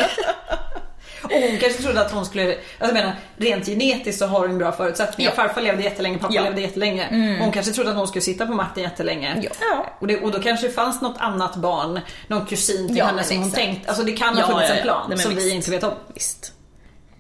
Och 1.24 1.32
hon 1.32 1.58
kanske 1.58 1.84
trodde 1.84 2.02
att 2.02 2.12
hon 2.12 2.26
skulle, 2.26 2.48
alltså 2.50 2.62
jag 2.80 2.94
menar 2.94 3.16
rent 3.38 3.66
genetiskt 3.66 4.20
så 4.20 4.26
har 4.28 4.48
hon 4.48 4.58
bra 4.58 4.72
förutsättningar. 4.72 5.32
Ja. 5.32 5.36
Farfar 5.36 5.62
levde 5.62 5.84
jättelänge, 5.84 6.18
pappa 6.18 6.34
Ja. 6.34 6.42
levde 6.44 6.62
jättelänge. 6.62 7.08
Och 7.38 7.44
hon 7.44 7.52
kanske 7.54 7.72
trodde 7.72 7.90
att 7.90 7.96
hon 7.98 8.08
skulle 8.08 8.22
sitta 8.22 8.46
på 8.46 8.54
makten 8.54 8.84
jättelänge. 8.84 9.50
Ja. 9.62 9.86
Och, 10.00 10.08
det, 10.08 10.18
och 10.22 10.32
då 10.32 10.40
kanske 10.42 10.68
det 10.68 10.74
fanns 10.74 11.02
något 11.02 11.18
annat 11.20 11.56
barn, 11.56 12.00
någon 12.28 12.46
kusin 12.46 12.88
till 12.88 12.98
Ja, 12.98 13.06
henne 13.06 13.24
som 13.24 13.38
hon 13.38 13.52
tänkt, 13.52 13.90
alltså 13.90 14.04
det 14.04 14.12
kan 14.12 14.38
ha 14.38 14.48
funnits 14.48 14.72
en 14.72 14.82
plan 14.84 15.06
Nej, 15.10 15.18
som 15.18 15.36
vi 15.36 15.44
visst. 15.44 15.56
inte 15.56 15.72
vet 15.72 15.84
om. 15.84 15.94
Visst. 16.14 16.54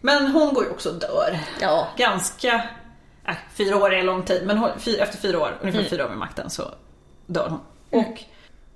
Men 0.01 0.27
hon 0.27 0.53
går 0.53 0.63
ju 0.63 0.69
också 0.71 0.89
och 0.89 0.95
dör. 0.99 1.39
Ja. 1.61 1.87
Ganska, 1.97 2.53
äh, 3.27 3.33
fyra 3.57 3.77
år 3.77 3.93
är 3.93 4.03
lång 4.03 4.23
tid, 4.23 4.43
men 4.45 4.57
hon, 4.57 4.69
fy, 4.79 4.95
efter 4.97 5.17
fyra 5.17 5.39
år, 5.39 5.57
ungefär 5.61 5.79
Mm. 5.79 5.89
fyra 5.89 6.05
år 6.05 6.09
med 6.09 6.17
makten 6.17 6.49
så 6.49 6.63
dör 7.25 7.49
hon. 7.49 7.59
Och 8.01 8.21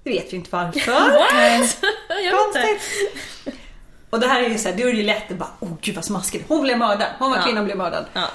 vi 0.03 0.11
vet 0.13 0.33
ju 0.33 0.37
inte 0.37 0.49
varför. 0.51 0.91
What? 0.91 1.77
jag 2.23 2.53
vet 2.53 2.65
inte. 2.65 3.57
Och 4.13 4.19
det 4.19 4.27
här 4.27 4.41
är 4.43 4.49
ju 4.49 4.57
såhär, 4.57 4.75
då 4.77 4.83
är 4.87 4.91
det 4.91 4.97
ju 4.97 5.03
lätt 5.03 5.31
att 5.31 5.37
bara, 5.37 5.49
åh 5.59 5.69
gud 5.81 5.95
vad 5.95 6.05
smaskigt. 6.05 6.45
Hon 6.47 6.61
blev 6.61 6.77
mördad, 6.77 7.07
hon 7.19 7.29
var 7.31 7.37
Ja. 7.37 7.43
kvinna 7.43 7.59
och 7.59 7.65
blev 7.65 7.77
mördad. 7.77 8.05
Ja. 8.13 8.27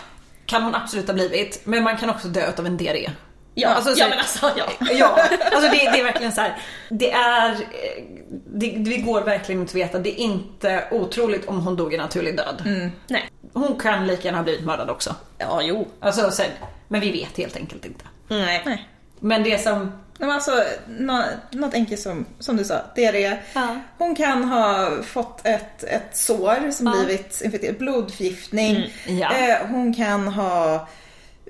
Kan 0.46 0.62
hon 0.62 0.74
absolut 0.74 1.06
ha 1.06 1.14
blivit, 1.14 1.60
men 1.64 1.82
man 1.82 1.96
kan 1.96 2.10
också 2.10 2.28
dö 2.28 2.52
av 2.59 2.66
en 2.66 2.76
diarré. 2.76 3.10
Ja, 3.55 3.68
Alltså, 3.68 3.94
så- 3.94 4.00
ja 4.00 4.09
men 4.09 4.18
alltså 4.18 4.50
ja. 4.56 4.64
Ja, 4.92 5.18
alltså 5.52 5.70
det, 5.70 5.90
det 5.92 6.00
är 6.00 6.05
verkligen 6.05 6.32
så 6.32 6.40
här. 6.40 6.56
Det 6.90 7.12
är, 7.12 7.50
eh, 7.52 8.05
det, 8.46 8.70
det 8.70 8.96
går 8.98 9.20
verkligen 9.20 9.60
inte 9.60 9.70
att 9.70 9.74
veta. 9.74 9.98
Det 9.98 10.10
är 10.20 10.24
inte 10.24 10.84
otroligt 10.90 11.48
om 11.48 11.60
hon 11.60 11.76
dog 11.76 11.94
en 11.94 12.00
naturlig 12.00 12.36
död. 12.36 12.62
Nej. 13.09 13.30
Hon 13.52 13.78
kan 13.80 14.06
lika 14.06 14.22
gärna 14.24 14.38
ha 14.38 14.42
blivit 14.44 14.64
mördad 14.64 14.90
också. 14.90 15.14
Ja, 15.38 15.62
jo. 15.62 15.88
Alltså, 16.00 16.30
så 16.30 16.42
här, 16.42 16.50
men 16.88 17.00
vi 17.00 17.12
vet 17.12 17.36
helt 17.38 17.56
enkelt 17.56 17.84
inte. 17.84 18.05
Nej. 18.28 18.62
Nej. 18.66 18.88
Men 19.20 19.42
det 19.42 19.59
som, 19.62 19.92
Nej, 20.20 20.27
men 20.28 20.31
alltså, 20.31 20.65
nå, 20.86 21.24
något 21.51 21.74
enkelt 21.74 22.01
som, 22.01 22.27
som 22.39 22.57
du 22.57 22.65
sa, 22.65 22.74
diarré. 22.95 23.36
Ja. 23.55 23.77
Hon 23.99 24.15
kan 24.16 24.45
ha 24.45 24.90
fått 25.03 25.47
ett, 25.47 25.85
ett 25.85 26.16
sår 26.16 26.70
som 26.70 26.86
Ja. 26.86 26.93
blivit 26.93 27.40
infekterat, 27.45 27.78
blodförgiftning. 27.78 28.77
Mm, 29.07 29.19
ja. 29.19 29.32
Eh, 29.32 29.66
hon 29.70 29.95
kan 29.95 30.28
ha 30.28 30.89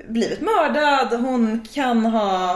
blivit 0.08 0.40
mördad, 0.40 1.20
hon 1.20 1.68
kan 1.74 2.06
ha 2.06 2.54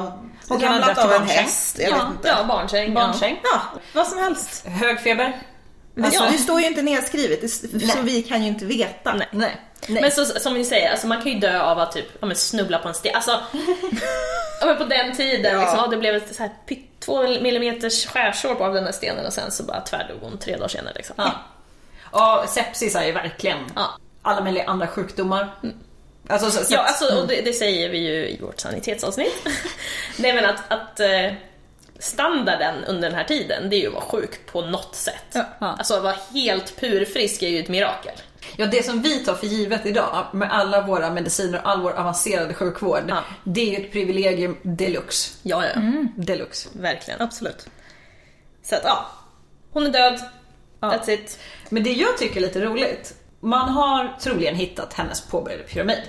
Hon 0.48 0.60
ramlat 0.60 0.98
av 0.98 1.12
en 1.12 1.26
häst. 1.26 1.78
Jag 1.80 1.90
Ja, 1.90 1.94
vet 1.94 2.04
inte. 2.16 2.28
ja 2.28 2.44
barnsäng. 2.48 2.94
barnsäng, 2.94 3.40
Ja, 3.42 3.60
vad 3.94 4.06
som 4.06 4.18
helst. 4.18 4.66
hög 4.66 5.00
feber. 5.00 5.36
Alltså- 6.04 6.24
det 6.32 6.38
står 6.38 6.60
ju 6.60 6.66
inte 6.66 6.82
nedskrivet, 6.82 7.50
så 7.50 8.00
vi 8.02 8.22
kan 8.22 8.42
ju 8.42 8.48
inte 8.48 8.64
veta. 8.64 9.12
Nej. 9.14 9.28
Nej. 9.30 9.56
Ja. 9.86 10.00
Men 10.00 10.10
så, 10.10 10.24
som 10.24 10.54
ni 10.54 10.64
säger, 10.64 10.90
alltså 10.90 11.06
man 11.06 11.22
kan 11.22 11.32
ju 11.32 11.38
dö 11.38 11.60
av 11.62 11.78
att 11.78 11.92
typ, 11.92 12.06
ja, 12.20 12.26
men 12.26 12.36
snubbla 12.36 12.78
på 12.78 12.88
en 12.88 12.94
sten. 12.94 13.14
Alltså, 13.14 13.30
ja, 14.60 14.66
men 14.66 14.76
på 14.76 14.84
den 14.84 15.16
tiden, 15.16 15.52
Ja. 15.54 15.60
liksom, 15.60 15.78
ja, 15.78 15.86
det 15.86 15.96
blev 15.96 16.14
ett 16.16 16.34
så 16.34 16.42
här, 16.42 16.52
två 17.00 17.22
millimeters 17.22 18.06
skärsår 18.06 18.54
på 18.54 18.64
av 18.64 18.74
den 18.74 18.84
där 18.84 18.92
stenen 18.92 19.26
och 19.26 19.32
sen 19.32 19.50
så 19.50 19.62
bara 19.62 19.80
tvärdog 19.80 20.18
hon 20.20 20.38
tre 20.38 20.56
dagar 20.56 20.68
senare. 20.68 20.92
Liksom. 20.96 21.14
Ja. 21.18 21.32
Och 22.42 22.48
sepsis 22.48 22.94
är 22.96 23.04
ju 23.06 23.12
verkligen 23.12 23.58
Ja. 23.76 23.90
alla 24.22 24.40
möjliga 24.44 24.64
andra 24.64 24.86
sjukdomar. 24.86 25.54
Alltså, 26.28 26.50
så, 26.50 26.74
Ja, 26.74 26.78
alltså, 26.78 27.20
och 27.20 27.26
det, 27.28 27.40
det 27.40 27.52
säger 27.52 27.88
vi 27.88 27.98
ju 27.98 28.28
i 28.28 28.38
vårt 28.40 28.60
sanitetsavsnitt. 28.60 29.46
Nej 30.16 30.32
men 30.32 30.44
att, 30.44 30.62
att 30.68 31.00
eh, 31.00 31.32
standarden 32.02 32.84
under 32.84 33.08
den 33.08 33.18
här 33.18 33.24
tiden, 33.24 33.70
det 33.70 33.76
är 33.76 33.80
ju 33.80 33.86
att 33.86 33.92
vara 33.94 34.04
sjuk 34.04 34.46
på 34.46 34.60
något 34.62 34.94
sätt. 34.94 35.24
Ja. 35.32 35.44
Alltså 35.60 35.94
att 35.94 36.02
vara 36.02 36.16
helt 36.34 36.76
purfrisk 36.80 37.42
är 37.42 37.48
ju 37.48 37.58
ett 37.60 37.68
mirakel. 37.68 38.14
Ja, 38.56 38.66
det 38.66 38.84
som 38.84 39.02
vi 39.02 39.24
tar 39.24 39.34
för 39.34 39.46
givet 39.46 39.86
idag 39.86 40.26
med 40.32 40.52
alla 40.52 40.86
våra 40.86 41.10
mediciner 41.10 41.58
och 41.62 41.68
all 41.68 41.80
vår 41.80 41.92
avancerade 41.92 42.54
sjukvård, 42.54 43.02
Ja. 43.08 43.24
det 43.44 43.60
är 43.60 43.78
ju 43.78 43.84
ett 43.86 43.92
privilegium 43.92 44.56
deluxe. 44.62 45.30
Ja, 45.42 45.64
ja. 45.66 45.80
Deluxe. 46.16 46.68
Verkligen. 46.72 47.20
Absolut. 47.22 47.66
Så 48.62 48.74
att 48.74 48.82
ja, 48.84 49.06
hon 49.72 49.86
är 49.86 49.90
död. 49.90 50.20
That's 50.80 51.10
it. 51.10 51.38
Men 51.68 51.82
det 51.84 51.92
jag 51.92 52.18
tycker 52.18 52.36
är 52.36 52.40
lite 52.40 52.60
roligt, 52.60 53.14
man 53.40 53.68
har 53.68 54.16
troligen 54.20 54.54
hittat 54.54 54.92
hennes 54.94 55.20
påbörjade 55.20 55.62
pyramid. 55.62 56.02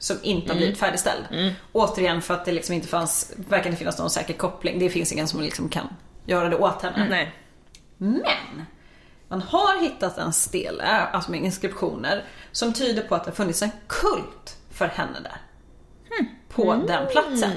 Som 0.00 0.16
inte 0.22 0.52
har 0.52 0.56
blivit 0.56 0.78
färdigställd. 0.78 1.24
Återigen 1.72 2.22
för 2.22 2.34
att 2.34 2.44
det 2.44 2.52
liksom 2.52 2.74
inte 2.74 2.88
fanns, 2.88 3.32
verkar 3.48 3.66
inte 3.66 3.78
finnas 3.78 3.98
någon 3.98 4.10
säker 4.10 4.34
koppling. 4.34 4.78
Det 4.78 4.90
finns 4.90 5.12
ingen 5.12 5.28
som 5.28 5.40
liksom 5.40 5.68
kan 5.68 5.86
göra 6.26 6.48
det 6.48 6.56
åt 6.56 6.82
henne. 6.82 7.06
Nej. 7.10 7.34
Men 7.98 8.22
man 9.28 9.42
har 9.42 9.82
hittat 9.82 10.18
en 10.18 10.32
stele, 10.32 10.84
alltså 10.84 11.30
med 11.30 11.40
inskriptioner, 11.44 12.24
som 12.52 12.72
tyder 12.72 13.02
på 13.02 13.14
att 13.14 13.24
det 13.24 13.32
funnits 13.32 13.62
en 13.62 13.70
kult 13.86 14.56
för 14.70 14.86
henne 14.86 15.20
där. 15.22 15.36
På 16.48 16.74
den 16.74 17.06
platsen. 17.10 17.52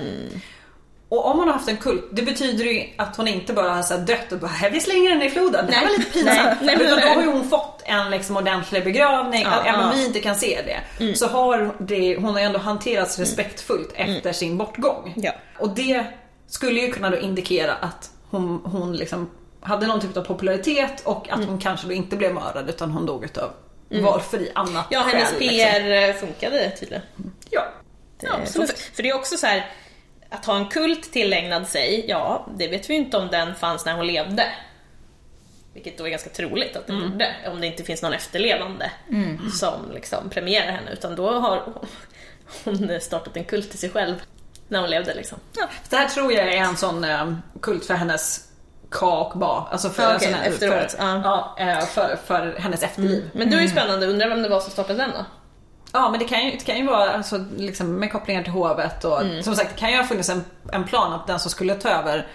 Och 1.14 1.26
om 1.26 1.38
hon 1.40 1.48
har 1.48 1.54
haft 1.54 1.68
en 1.70 1.78
kult, 1.78 2.06
det 2.12 2.22
betyder 2.22 2.66
ju 2.66 2.84
att 2.98 3.16
hon 3.18 3.28
inte 3.28 3.54
bara 3.54 3.70
har 3.70 3.84
så 3.84 3.98
dött 3.98 4.32
och 4.32 4.40
bara 4.40 4.48
"Här, 4.52 4.70
vi 4.70 4.80
slänger 4.82 5.10
henne 5.10 5.26
i 5.26 5.30
floden. 5.30 5.66
Det 5.68 5.74
här 5.74 5.86
var 5.86 5.98
lite 5.98 6.12
pinsamt. 6.12 6.62
Nej, 6.62 6.76
Utan 6.82 7.00
då 7.02 7.08
har 7.08 7.22
ju 7.22 7.28
hon 7.32 7.50
fått 7.50 7.82
en 7.86 8.10
liksom 8.12 8.38
ordentlig 8.38 8.84
begravning. 8.84 9.42
Ja, 9.42 9.64
Även 9.64 9.80
om 9.80 9.86
ja. 9.86 9.92
vi 9.96 10.06
inte 10.06 10.20
kan 10.20 10.36
se 10.36 10.60
det. 10.66 11.16
Så 11.18 11.28
har 11.28 11.76
det, 11.80 12.16
hon 12.16 12.34
har 12.34 12.40
ändå 12.40 12.60
hanterats 12.60 13.20
respektfullt 13.20 13.92
efter 13.96 14.32
sin 14.34 14.58
bortgång. 14.58 15.14
Ja. 15.16 15.32
Och 15.60 15.70
det 15.70 16.06
skulle 16.48 16.80
ju 16.82 16.92
kunna 16.92 17.10
då 17.10 17.18
indikera 17.18 17.74
att 17.74 18.12
hon, 18.30 18.62
hon 18.66 18.96
liksom 18.98 19.30
hade 19.62 19.88
någon 19.88 20.00
typ 20.02 20.18
av 20.18 20.22
popularitet 20.24 21.02
och 21.06 21.30
att 21.30 21.46
hon 21.46 21.60
kanske 21.60 21.88
då 21.88 21.94
inte 21.94 22.16
blev 22.16 22.34
mördad 22.34 22.70
utan 22.70 22.92
hon 22.92 23.06
dog 23.06 23.24
utav 23.26 23.50
varför 23.90 24.38
i 24.42 24.52
annat 24.56 24.86
Ja, 24.90 25.00
hennes 25.00 25.30
skäl, 25.30 25.40
liksom. 25.40 25.58
PR 25.60 26.14
funkade 26.14 26.72
tydligen. 26.80 27.04
Ja. 27.50 27.62
Det- 28.20 28.28
Ja, 28.28 28.34
absolut. 28.42 28.70
för, 28.80 28.96
för 28.96 29.04
det 29.04 29.10
är 29.10 29.16
också 29.16 29.38
så 29.38 29.48
här 29.48 29.72
att 30.34 30.46
ha 30.46 30.56
en 30.58 30.66
kult 30.68 31.14
tillägnad 31.14 31.68
sig, 31.68 32.06
ja, 32.08 32.48
det 32.58 32.68
vet 32.68 32.90
vi 32.90 32.94
ju 32.94 33.00
inte 33.00 33.18
om 33.18 33.28
den 33.28 33.56
fanns 33.56 33.86
när 33.86 33.94
hon 33.94 34.08
levde. 34.08 34.46
Vilket 35.74 35.98
då 35.98 36.06
är 36.06 36.10
ganska 36.10 36.30
troligt 36.30 36.76
att 36.76 36.88
det 36.88 36.94
gjorde, 36.94 37.36
om 37.48 37.62
det 37.62 37.68
inte 37.68 37.84
finns 37.84 38.02
någon 38.02 38.14
efterlevande 38.14 38.92
som 39.60 39.92
liksom 39.94 40.30
premierar 40.30 40.72
henne, 40.72 40.92
utan 40.92 41.16
då 41.16 41.32
har 41.40 41.64
hon 42.64 43.00
startat 43.02 43.38
en 43.38 43.44
kult 43.46 43.70
till 43.70 43.80
sig 43.80 43.90
själv 43.90 44.16
när 44.68 44.80
hon 44.82 44.90
levde 44.90 45.14
liksom. 45.14 45.38
Det 45.90 45.96
här 45.98 46.08
tror 46.08 46.34
jag 46.34 46.54
är 46.54 46.58
en 46.62 46.78
sån 46.78 47.04
eh, 47.04 47.34
kult 47.62 47.86
för 47.86 47.94
hennes 47.94 48.50
ka 48.90 49.20
och 49.24 49.40
ba. 49.40 49.68
Alltså 49.72 49.90
för, 49.90 50.04
Ja, 50.04 50.16
okej, 50.16 50.28
sån 50.28 50.40
här- 50.40 50.50
efteråt, 50.50 50.92
för, 50.92 51.04
ja. 51.06 51.54
ja, 51.58 51.66
eh, 51.72 51.86
för, 51.86 52.18
för 52.26 52.56
hennes 52.60 52.84
efterliv. 52.84 53.30
Men 53.34 53.52
då 53.52 53.58
är 53.58 53.62
det 53.62 53.68
spännande, 53.70 54.06
undrar 54.08 54.30
vem 54.30 54.42
det 54.42 54.50
var 54.50 54.60
som 54.60 54.72
startade 54.72 55.00
den 55.00 55.12
då? 55.12 55.26
Ja 55.96 56.10
men 56.10 56.20
det 56.20 56.26
kan 56.26 56.46
ju, 56.46 56.52
det 56.52 56.64
kan 56.66 56.78
ju 56.78 56.86
vara 56.88 57.10
alltså, 57.10 57.46
liksom, 57.58 57.96
med 57.96 58.12
kopplingar 58.12 58.44
till 58.44 58.52
hovet 58.54 59.04
och 59.04 59.20
som 59.44 59.56
sagt 59.56 59.70
det 59.74 59.80
kan 59.80 59.92
ju 59.92 59.98
ha 59.98 60.04
funnits 60.04 60.30
en, 60.30 60.44
en 60.72 60.84
plan 60.84 61.14
att 61.14 61.28
den 61.28 61.40
som 61.40 61.52
skulle 61.52 61.76
ta 61.76 61.90
över 61.90 62.28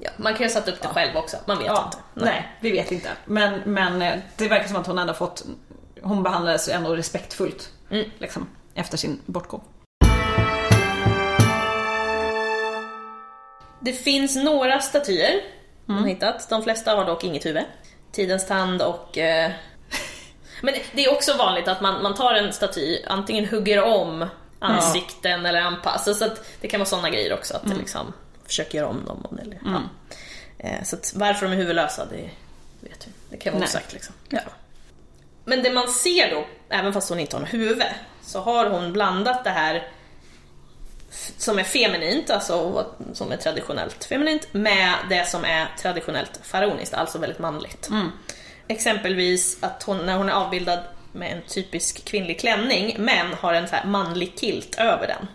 Ja, 0.00 0.10
man 0.16 0.32
kan 0.32 0.38
ju 0.42 0.44
ha 0.44 0.60
satt 0.60 0.68
upp 0.68 0.80
det 0.82 0.88
själv 0.88 1.16
också, 1.16 1.36
man 1.46 1.58
vet 1.58 1.66
Ja, 1.66 1.84
inte. 2.14 2.24
nej. 2.24 2.48
vi 2.60 2.70
vet 2.70 2.92
inte. 2.92 3.08
Men, 3.24 3.60
men 3.64 4.02
eh, 4.02 4.14
det 4.36 4.48
verkar 4.48 4.68
som 4.68 4.76
att 4.76 4.86
hon 4.86 4.98
ändå 4.98 5.14
fått, 5.14 5.44
hon 6.02 6.22
behandlades 6.22 6.68
ändå 6.68 6.96
respektfullt 6.96 7.70
Mm. 7.90 8.10
liksom, 8.18 8.48
efter 8.74 8.96
sin 8.96 9.20
bortgång. 9.26 9.62
Det 13.80 13.92
finns 13.92 14.36
några 14.36 14.80
statyer 14.80 15.40
har 15.88 16.06
hittat. 16.06 16.48
De 16.50 16.62
flesta 16.62 16.94
har 16.96 17.04
dock 17.04 17.24
inget 17.24 17.46
huvud. 17.46 17.64
Tidens 18.12 18.46
tand 18.46 18.82
och... 18.82 19.18
Eh... 19.18 19.50
Men 20.62 20.74
det 20.92 21.04
är 21.04 21.12
också 21.12 21.36
vanligt 21.36 21.68
att 21.68 21.80
man, 21.80 22.02
man 22.02 22.14
tar 22.14 22.34
en 22.34 22.52
staty, 22.52 23.02
antingen 23.06 23.48
hugger 23.48 23.82
om 23.82 24.26
ansikten 24.58 25.46
eller 25.46 25.60
anpassar. 25.60 26.14
Så 26.14 26.24
att 26.24 26.44
det 26.60 26.68
kan 26.68 26.80
vara 26.80 26.88
sådana 26.88 27.10
grejer 27.10 27.32
också, 27.32 27.56
att 27.56 27.66
det 27.66 27.74
liksom 27.74 28.12
försöker 28.46 28.78
göra 28.78 28.88
om 28.88 29.04
dem. 29.04 29.38
Eller, 29.42 29.58
ja. 29.64 29.80
eh, 30.58 30.84
så 30.84 30.96
att 30.96 31.12
varför 31.14 31.46
de 31.46 31.52
är 31.52 31.56
huvudlösa, 31.56 32.04
det 32.04 32.30
vet 32.80 33.06
vi. 33.06 33.12
Det 33.30 33.36
kan 33.36 33.52
vara 33.52 33.64
osagt 33.64 33.92
liksom. 33.92 34.14
Ja. 34.28 34.40
Men 35.44 35.62
det 35.62 35.70
man 35.70 35.88
ser 35.88 36.30
då, 36.30 36.46
även 36.68 36.92
fast 36.92 37.08
hon 37.08 37.20
inte 37.20 37.36
har 37.36 37.40
något 37.40 37.54
huvud, 37.54 37.82
så 38.22 38.40
har 38.40 38.70
hon 38.70 38.92
blandat 38.92 39.44
det 39.44 39.50
här 39.50 39.88
som 41.38 41.58
är 41.58 41.64
feminint, 41.64 42.30
alltså 42.30 42.86
som 43.12 43.32
är 43.32 43.36
traditionellt 43.36 44.04
feminint, 44.04 44.48
med 44.52 44.94
det 45.08 45.28
som 45.28 45.44
är 45.44 45.68
traditionellt 45.78 46.40
faraoniskt, 46.42 46.94
alltså 46.94 47.18
väldigt 47.18 47.38
manligt. 47.38 47.88
Exempelvis 48.72 49.58
att 49.60 49.82
hon, 49.82 50.06
när 50.06 50.16
hon 50.16 50.28
är 50.28 50.32
avbildad 50.32 50.78
med 51.12 51.32
en 51.32 51.42
typisk 51.48 52.04
kvinnlig 52.04 52.40
klänning, 52.40 52.96
men 52.98 53.34
har 53.34 53.54
en 53.54 53.68
så 53.68 53.76
här 53.76 53.84
manlig 53.86 54.32
kilt 54.40 54.74
över 54.78 55.06
den. 55.06 55.26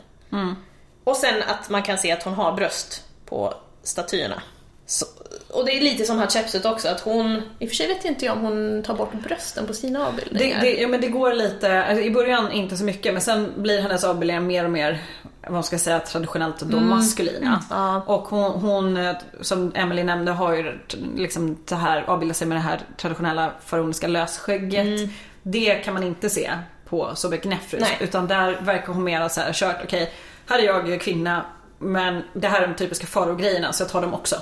Och 1.04 1.16
sen 1.16 1.44
att 1.48 1.70
man 1.70 1.84
kan 1.84 1.98
se 1.98 2.12
att 2.12 2.24
hon 2.24 2.34
har 2.34 2.52
bröst 2.52 3.04
på 3.26 3.54
statyerna. 3.84 4.42
Så, 4.86 5.06
och 5.50 5.66
det 5.66 5.72
är 5.78 5.82
lite 5.82 6.06
som 6.06 6.18
Hatshepsut 6.18 6.66
också, 6.66 6.88
att 6.90 7.00
hon, 7.00 7.42
i 7.60 7.66
och 7.66 7.70
för 7.70 7.76
sig 7.76 7.88
vet 7.88 8.06
jag 8.06 8.12
inte 8.12 8.30
om 8.30 8.42
hon 8.42 8.84
tar 8.84 8.94
bort 8.94 9.14
brösten 9.14 9.68
på 9.68 9.74
sina 9.74 10.00
Det, 10.00 10.06
avbildningar. 10.06 10.62
det, 10.62 10.82
ja, 10.82 10.88
men 10.88 11.02
det 11.02 11.08
går 11.08 11.34
lite, 11.34 11.84
alltså, 11.84 12.04
i 12.04 12.12
början 12.12 12.52
inte 12.52 12.78
så 12.78 12.84
mycket 12.84 13.14
men 13.14 13.22
sen 13.22 13.54
blir 13.58 13.82
hennes 13.82 14.04
avbildningar 14.04 14.42
mer 14.42 14.64
och 14.64 14.72
mer 14.72 15.04
vad 15.48 15.54
man 15.54 15.64
ska 15.64 15.80
säga 15.80 16.00
traditionellt 16.00 16.60
då 16.60 16.80
maskulina. 16.80 17.64
Ja. 17.70 18.04
Och 18.06 18.22
hon, 18.22 18.52
hon, 18.52 19.16
som 19.42 19.72
Emily 19.76 20.04
nämnde, 20.04 20.32
har 20.32 20.54
ju 20.54 20.80
liksom 21.16 21.58
det 21.66 21.76
här, 21.76 22.04
avbildat 22.08 22.38
sig 22.38 22.48
med 22.48 22.58
det 22.58 22.62
här 22.62 22.82
traditionella 22.98 23.52
faraoniska 23.66 24.08
lösskägget. 24.08 25.10
Det 25.44 25.76
kan 25.76 25.94
man 25.94 26.04
inte 26.04 26.30
se 26.30 26.52
på 26.90 27.16
Sobek 27.16 27.46
Nefrus. 27.46 27.82
Nej. 27.82 27.98
Utan 28.00 28.28
där 28.28 28.62
verkar 28.62 28.94
hon 28.94 29.04
mera 29.04 29.30
så 29.30 29.42
här 29.42 29.54
kört, 29.54 29.78
okej, 29.84 30.14
här 30.46 30.60
är 30.60 30.64
jag 30.64 31.02
kvinna 31.02 31.46
men 31.80 32.24
det 32.34 32.48
här 32.48 32.62
är 32.62 32.68
de 32.68 32.74
typiska 32.76 33.08
farogrejerna 33.08 33.74
så 33.74 33.84
jag 33.84 33.90
tar 33.90 34.02
dem 34.02 34.14
också. 34.14 34.36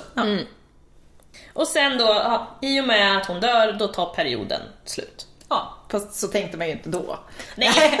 Och 1.52 1.68
sen 1.68 1.98
då, 1.98 2.04
ja, 2.04 2.58
i 2.62 2.80
och 2.80 2.86
med 2.86 3.16
att 3.16 3.26
hon 3.26 3.40
dör, 3.40 3.72
då 3.72 3.88
tar 3.88 4.14
perioden 4.14 4.60
slut. 4.84 5.26
Ja. 5.48 5.74
Fast 5.90 6.14
så 6.14 6.28
tänkte 6.28 6.58
man 6.58 6.66
ju 6.66 6.72
inte 6.72 6.88
då. 6.88 7.18
Nej, 7.54 8.00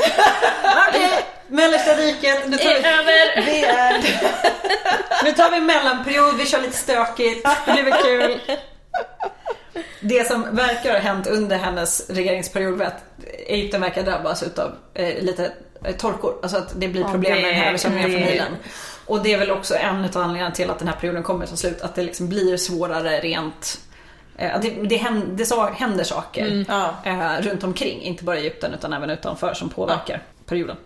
Okej, 0.88 1.26
mellersta 1.48 1.90
riket, 1.94 2.48
nu 2.48 2.56
tar, 2.56 2.64
vi, 2.64 2.88
över! 2.88 3.46
Det 3.46 3.64
är... 3.64 4.02
nu 5.24 5.32
tar 5.32 5.50
vi 5.50 5.56
en 5.56 5.66
mellanperiod, 5.66 6.34
vi 6.38 6.46
kör 6.46 6.60
lite 6.62 6.76
stökigt, 6.76 7.48
det 7.66 7.72
blir 7.72 7.82
väl 7.84 8.02
kul. 8.02 8.40
Det 10.00 10.26
som 10.26 10.56
verkar 10.56 10.92
ha 10.92 10.98
hänt 10.98 11.26
under 11.26 11.56
hennes 11.56 12.10
regeringsperiod 12.10 12.78
var 12.78 12.86
att 12.86 13.04
Egypten 13.46 13.80
verkar 13.80 14.02
drabbas 14.02 14.42
utav 14.42 14.72
eh, 14.94 15.22
lite 15.24 15.52
eh, 15.84 15.96
torkor. 15.96 16.34
Alltså 16.42 16.56
att 16.58 16.80
det 16.80 16.88
blir 16.88 17.02
Ja, 17.02 17.08
problem 17.10 17.32
med 17.34 17.44
den 17.44 17.54
här 17.54 17.68
översvämningen 17.68 18.10
från 18.10 18.20
Nilen. 18.20 18.56
Och 19.06 19.22
det 19.22 19.32
är 19.32 19.38
väl 19.38 19.50
också 19.50 19.74
en 19.74 20.04
av 20.04 20.16
anledningarna 20.16 20.50
till 20.54 20.70
att 20.70 20.78
den 20.78 20.88
här 20.88 20.94
perioden 20.96 21.22
kommer 21.22 21.46
ta 21.46 21.56
slut. 21.56 21.80
Att 21.82 21.94
det 21.94 22.02
liksom 22.02 22.28
blir 22.28 22.56
svårare 22.56 23.20
rent 23.20 23.78
eh, 24.38 24.60
det, 24.60 24.70
det, 24.70 24.96
händer, 24.96 25.26
det 25.36 25.46
sa- 25.46 25.70
händer 25.70 26.04
saker 26.04 26.64
Ja. 26.68 26.94
eh, 27.04 27.42
runt 27.42 27.64
omkring, 27.64 28.02
inte 28.02 28.24
bara 28.24 28.36
i 28.36 28.40
Egypten 28.40 28.74
utan 28.74 28.92
även 28.92 29.10
utanför 29.10 29.54
som 29.54 29.68
påverkar 29.70 30.22
perioden. 30.46 30.76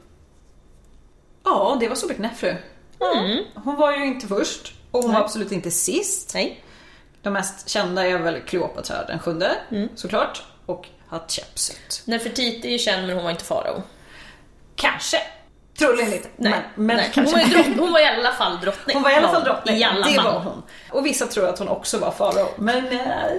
Ja, 1.44 1.76
det 1.80 1.88
var 1.88 1.96
Sobek 1.96 2.18
Nefru. 2.18 2.54
Mm. 3.14 3.44
Hon 3.54 3.76
var 3.76 3.92
ju 3.92 4.04
inte 4.06 4.26
först 4.26 4.72
och 4.90 5.02
hon 5.02 5.12
var 5.12 5.20
absolut 5.20 5.52
inte 5.52 5.70
sist. 5.70 6.34
Nej. 6.34 6.64
De 7.22 7.32
mest 7.32 7.68
kända 7.68 8.06
är 8.06 8.18
väl 8.18 8.40
Kleopatra 8.40 9.04
den 9.04 9.18
sjunde, 9.18 9.56
Mm. 9.70 9.88
såklart. 9.94 10.42
Och 10.66 10.86
Hatshepsut. 11.08 12.02
Nefertiti 12.04 12.68
är 12.68 12.72
ju 12.72 12.78
känd 12.78 13.06
men 13.06 13.14
hon 13.16 13.24
var 13.24 13.30
inte 13.30 13.44
farao. 13.44 13.82
Kanske. 14.76 15.16
Troligen 15.78 16.12
inte. 16.12 16.28
Nej, 16.36 16.52
men, 16.74 16.86
men 16.86 16.96
nej. 16.96 17.10
Hon, 17.14 17.24
kanske. 17.24 17.36
var 17.36 17.62
drott, 17.64 17.78
hon 17.78 17.92
var 17.92 18.00
i 18.00 18.04
alla 18.06 18.32
fall 18.32 18.60
drottning. 18.60 18.94
Hon 18.96 19.02
var 19.02 19.10
i 19.10 19.14
alla 19.14 19.28
fall 19.28 19.44
drottning. 19.44 19.76
I 19.76 19.84
alla 19.84 20.06
det 20.06 20.16
var 20.18 20.40
hon. 20.40 20.62
Och 20.90 21.06
vissa 21.06 21.26
tror 21.26 21.48
att 21.48 21.58
hon 21.58 21.68
också 21.68 21.98
var 21.98 22.10
farao. 22.10 22.48
Men 22.58 22.86
äh, 22.86 22.92
Ja, 22.92 23.32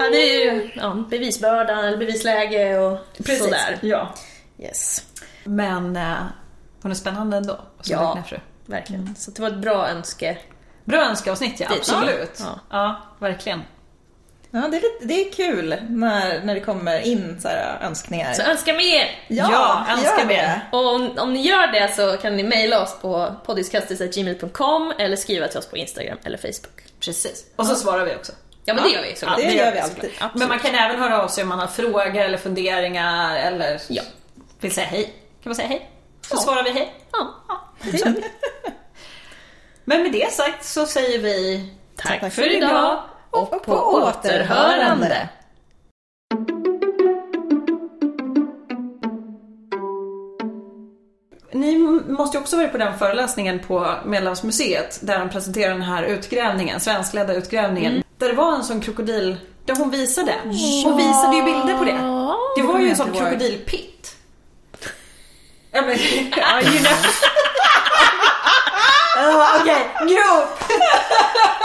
ja, 0.00 0.10
det 0.10 0.16
är 0.16 0.44
ju 0.44 0.70
ja, 0.74 1.04
bevisbörda 1.10 1.78
eller 1.86 1.96
bevisläge 1.96 2.78
och 2.78 2.98
Precis. 3.16 3.38
sådär. 3.44 3.78
Ja. 3.82 4.14
Yes, 4.58 5.04
Men 5.44 5.96
äh, 5.96 6.16
hon 6.82 6.90
är 6.90 6.96
spännande 6.96 7.36
ändå. 7.36 7.60
Ja. 7.84 8.22
Verkligen. 8.66 9.14
Så 9.16 9.30
det 9.30 9.42
var 9.42 9.48
ett 9.48 9.56
bra 9.56 9.88
önske. 9.88 10.38
Bra 10.84 11.00
önskeavsnitt 11.04 11.60
ja, 11.60 11.68
Det- 11.68 11.76
absolut. 11.76 12.38
ja. 12.40 12.60
Ja. 12.70 13.02
verkligen. 13.18 13.62
Ja, 14.54 14.60
det 14.60 14.76
är, 14.76 14.80
lite, 14.80 15.04
det 15.04 15.14
är 15.28 15.32
kul 15.32 15.76
när, 15.88 16.40
när 16.44 16.54
det 16.54 16.60
kommer 16.60 17.00
in 17.00 17.40
så 17.40 17.48
här 17.48 17.78
önskningar. 17.82 18.32
Så 18.32 18.42
önska 18.42 18.72
mer! 18.72 19.24
Ja, 19.28 19.86
önska 19.90 20.18
gör 20.20 20.26
mer. 20.26 20.68
Och 20.72 20.94
om, 20.94 21.10
om 21.18 21.32
ni 21.32 21.40
gör 21.40 21.66
det 21.72 21.92
så 21.94 22.16
kan 22.16 22.36
ni 22.36 22.42
mejla 22.42 22.82
oss 22.82 22.96
på 23.00 23.34
poddiskastis.gmail.com 23.46 24.92
eller 24.98 25.16
skriva 25.16 25.48
till 25.48 25.58
oss 25.58 25.66
på 25.66 25.76
Instagram 25.76 26.18
eller 26.24 26.38
Facebook. 26.38 26.82
Precis. 27.00 27.44
Och 27.56 27.66
så 27.66 27.74
svarar 27.74 28.04
vi 28.04 28.14
också. 28.16 28.32
Ja 28.64 28.74
men 28.74 28.82
det 28.84 28.90
gör 28.90 29.02
vi 29.02 29.14
såklart. 29.16 29.36
det 29.38 29.42
det 29.46 29.52
gör 29.54 29.72
vi 29.72 29.78
alltid. 29.80 30.10
Men 30.34 30.48
man 30.48 30.58
kan 30.58 30.74
även 30.74 30.98
höra 31.00 31.22
av 31.22 31.28
sig 31.28 31.42
om 31.42 31.48
man 31.48 31.58
har 31.58 31.66
frågor 31.66 32.16
eller 32.16 32.38
funderingar 32.38 33.36
eller 33.36 33.80
Ja. 33.88 34.02
vill 34.60 34.72
säga 34.74 34.86
hej. 34.86 35.04
Kan 35.42 35.50
man 35.50 35.54
säga 35.54 35.68
hej? 35.68 35.90
Så 36.26 36.36
svarar 36.36 36.62
vi 36.62 36.70
hej. 36.70 36.94
Ja. 37.12 37.34
Men 39.84 40.02
med 40.02 40.12
det 40.12 40.32
sagt 40.32 40.64
så 40.64 40.86
säger 40.86 41.18
vi 41.18 41.68
Tack 41.96 42.32
för 42.32 42.56
idag 42.56 43.02
och 43.30 43.62
på 43.62 43.72
återhörande. 43.72 45.28
Ni 51.52 51.78
måste 52.08 52.36
ju 52.36 52.40
också 52.40 52.56
varit 52.56 52.72
på 52.72 52.78
den 52.78 52.98
föreläsningen 52.98 53.58
på 53.58 53.94
Medelhavsmuseet 54.04 54.98
där 55.02 55.18
de 55.18 55.28
presenterade 55.28 55.74
den 55.74 55.82
här 55.82 56.02
utgrävningen, 56.02 56.80
svenskledda 56.80 57.34
utgrävningen. 57.34 58.02
Där 58.18 58.28
det 58.28 58.34
var 58.34 58.54
en 58.54 58.64
sån 58.64 58.80
krokodil, 58.80 59.36
där 59.64 59.76
hon 59.76 59.90
visade. 59.90 60.34
Hon 60.84 60.96
visade 60.96 61.36
ju 61.36 61.42
bilder 61.42 61.78
på 61.78 61.84
det. 61.84 61.92
Det 62.56 62.62
var 62.72 62.80
ju 62.80 62.88
en 62.88 62.96
sån 62.96 63.12
krokodilpitt. 63.12 63.91
Ja 65.72 65.82
men, 65.82 65.98
ja, 66.36 66.60
you 66.60 66.78
know. 66.78 66.92
Ja, 69.14 69.60
Okej, 69.60 69.90
grop! 69.98 70.58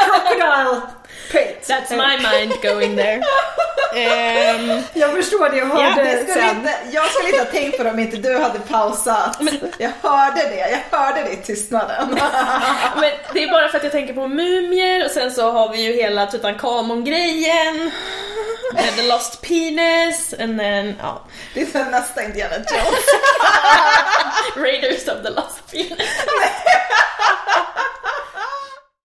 Crocodile 0.05 0.96
pit. 1.31 1.63
That's 1.67 1.89
my 1.91 2.17
mind 2.31 2.53
going 2.61 2.95
there. 2.97 3.21
Ehm, 3.95 4.81
Jag 4.93 5.11
förstår 5.15 5.49
det 5.49 5.61
och 5.61 5.67
hörde 5.67 6.03
Det 6.03 6.17
skulle 6.17 6.33
sen. 6.47 6.57
inte, 6.57 6.73
jag 6.91 7.05
skulle 7.11 7.29
inte 7.29 7.39
ha 7.43 7.51
tänkt 7.51 7.77
på 7.77 7.83
det 7.83 7.89
om 7.89 7.99
inte 7.99 8.17
du 8.17 8.37
hade 8.37 8.59
pausat. 8.59 9.37
Jag 9.77 9.91
hörde 10.01 10.41
det, 10.41 10.69
jag 10.91 10.97
hörde 10.99 11.23
det 11.23 11.31
i 11.31 11.35
tystnaden. 11.35 12.09
men 12.95 13.11
det 13.33 13.43
är 13.43 13.51
bara 13.51 13.69
för 13.69 13.77
att 13.77 13.83
jag 13.83 13.91
tänker 13.91 14.13
på 14.13 14.27
mumier 14.27 15.05
och 15.05 15.11
sen 15.11 15.31
så 15.31 15.51
har 15.51 15.69
vi 15.71 15.81
ju 15.81 15.93
hela 15.93 16.25
Tutankhamon-grejen. 16.25 17.91
Med 18.73 18.95
the 18.95 19.01
lost 19.07 19.41
penis 19.41 20.33
and 20.39 20.59
then, 20.59 20.95
ja, 21.01 21.21
Det 21.53 21.61
är 21.61 21.65
som 21.65 21.91
nästa 21.91 22.23
Indiana 22.23 22.55
Jones. 22.55 23.05
Raiders 24.55 25.07
of 25.07 25.23
the 25.23 25.29
lost 25.29 25.71
penis. 25.71 26.09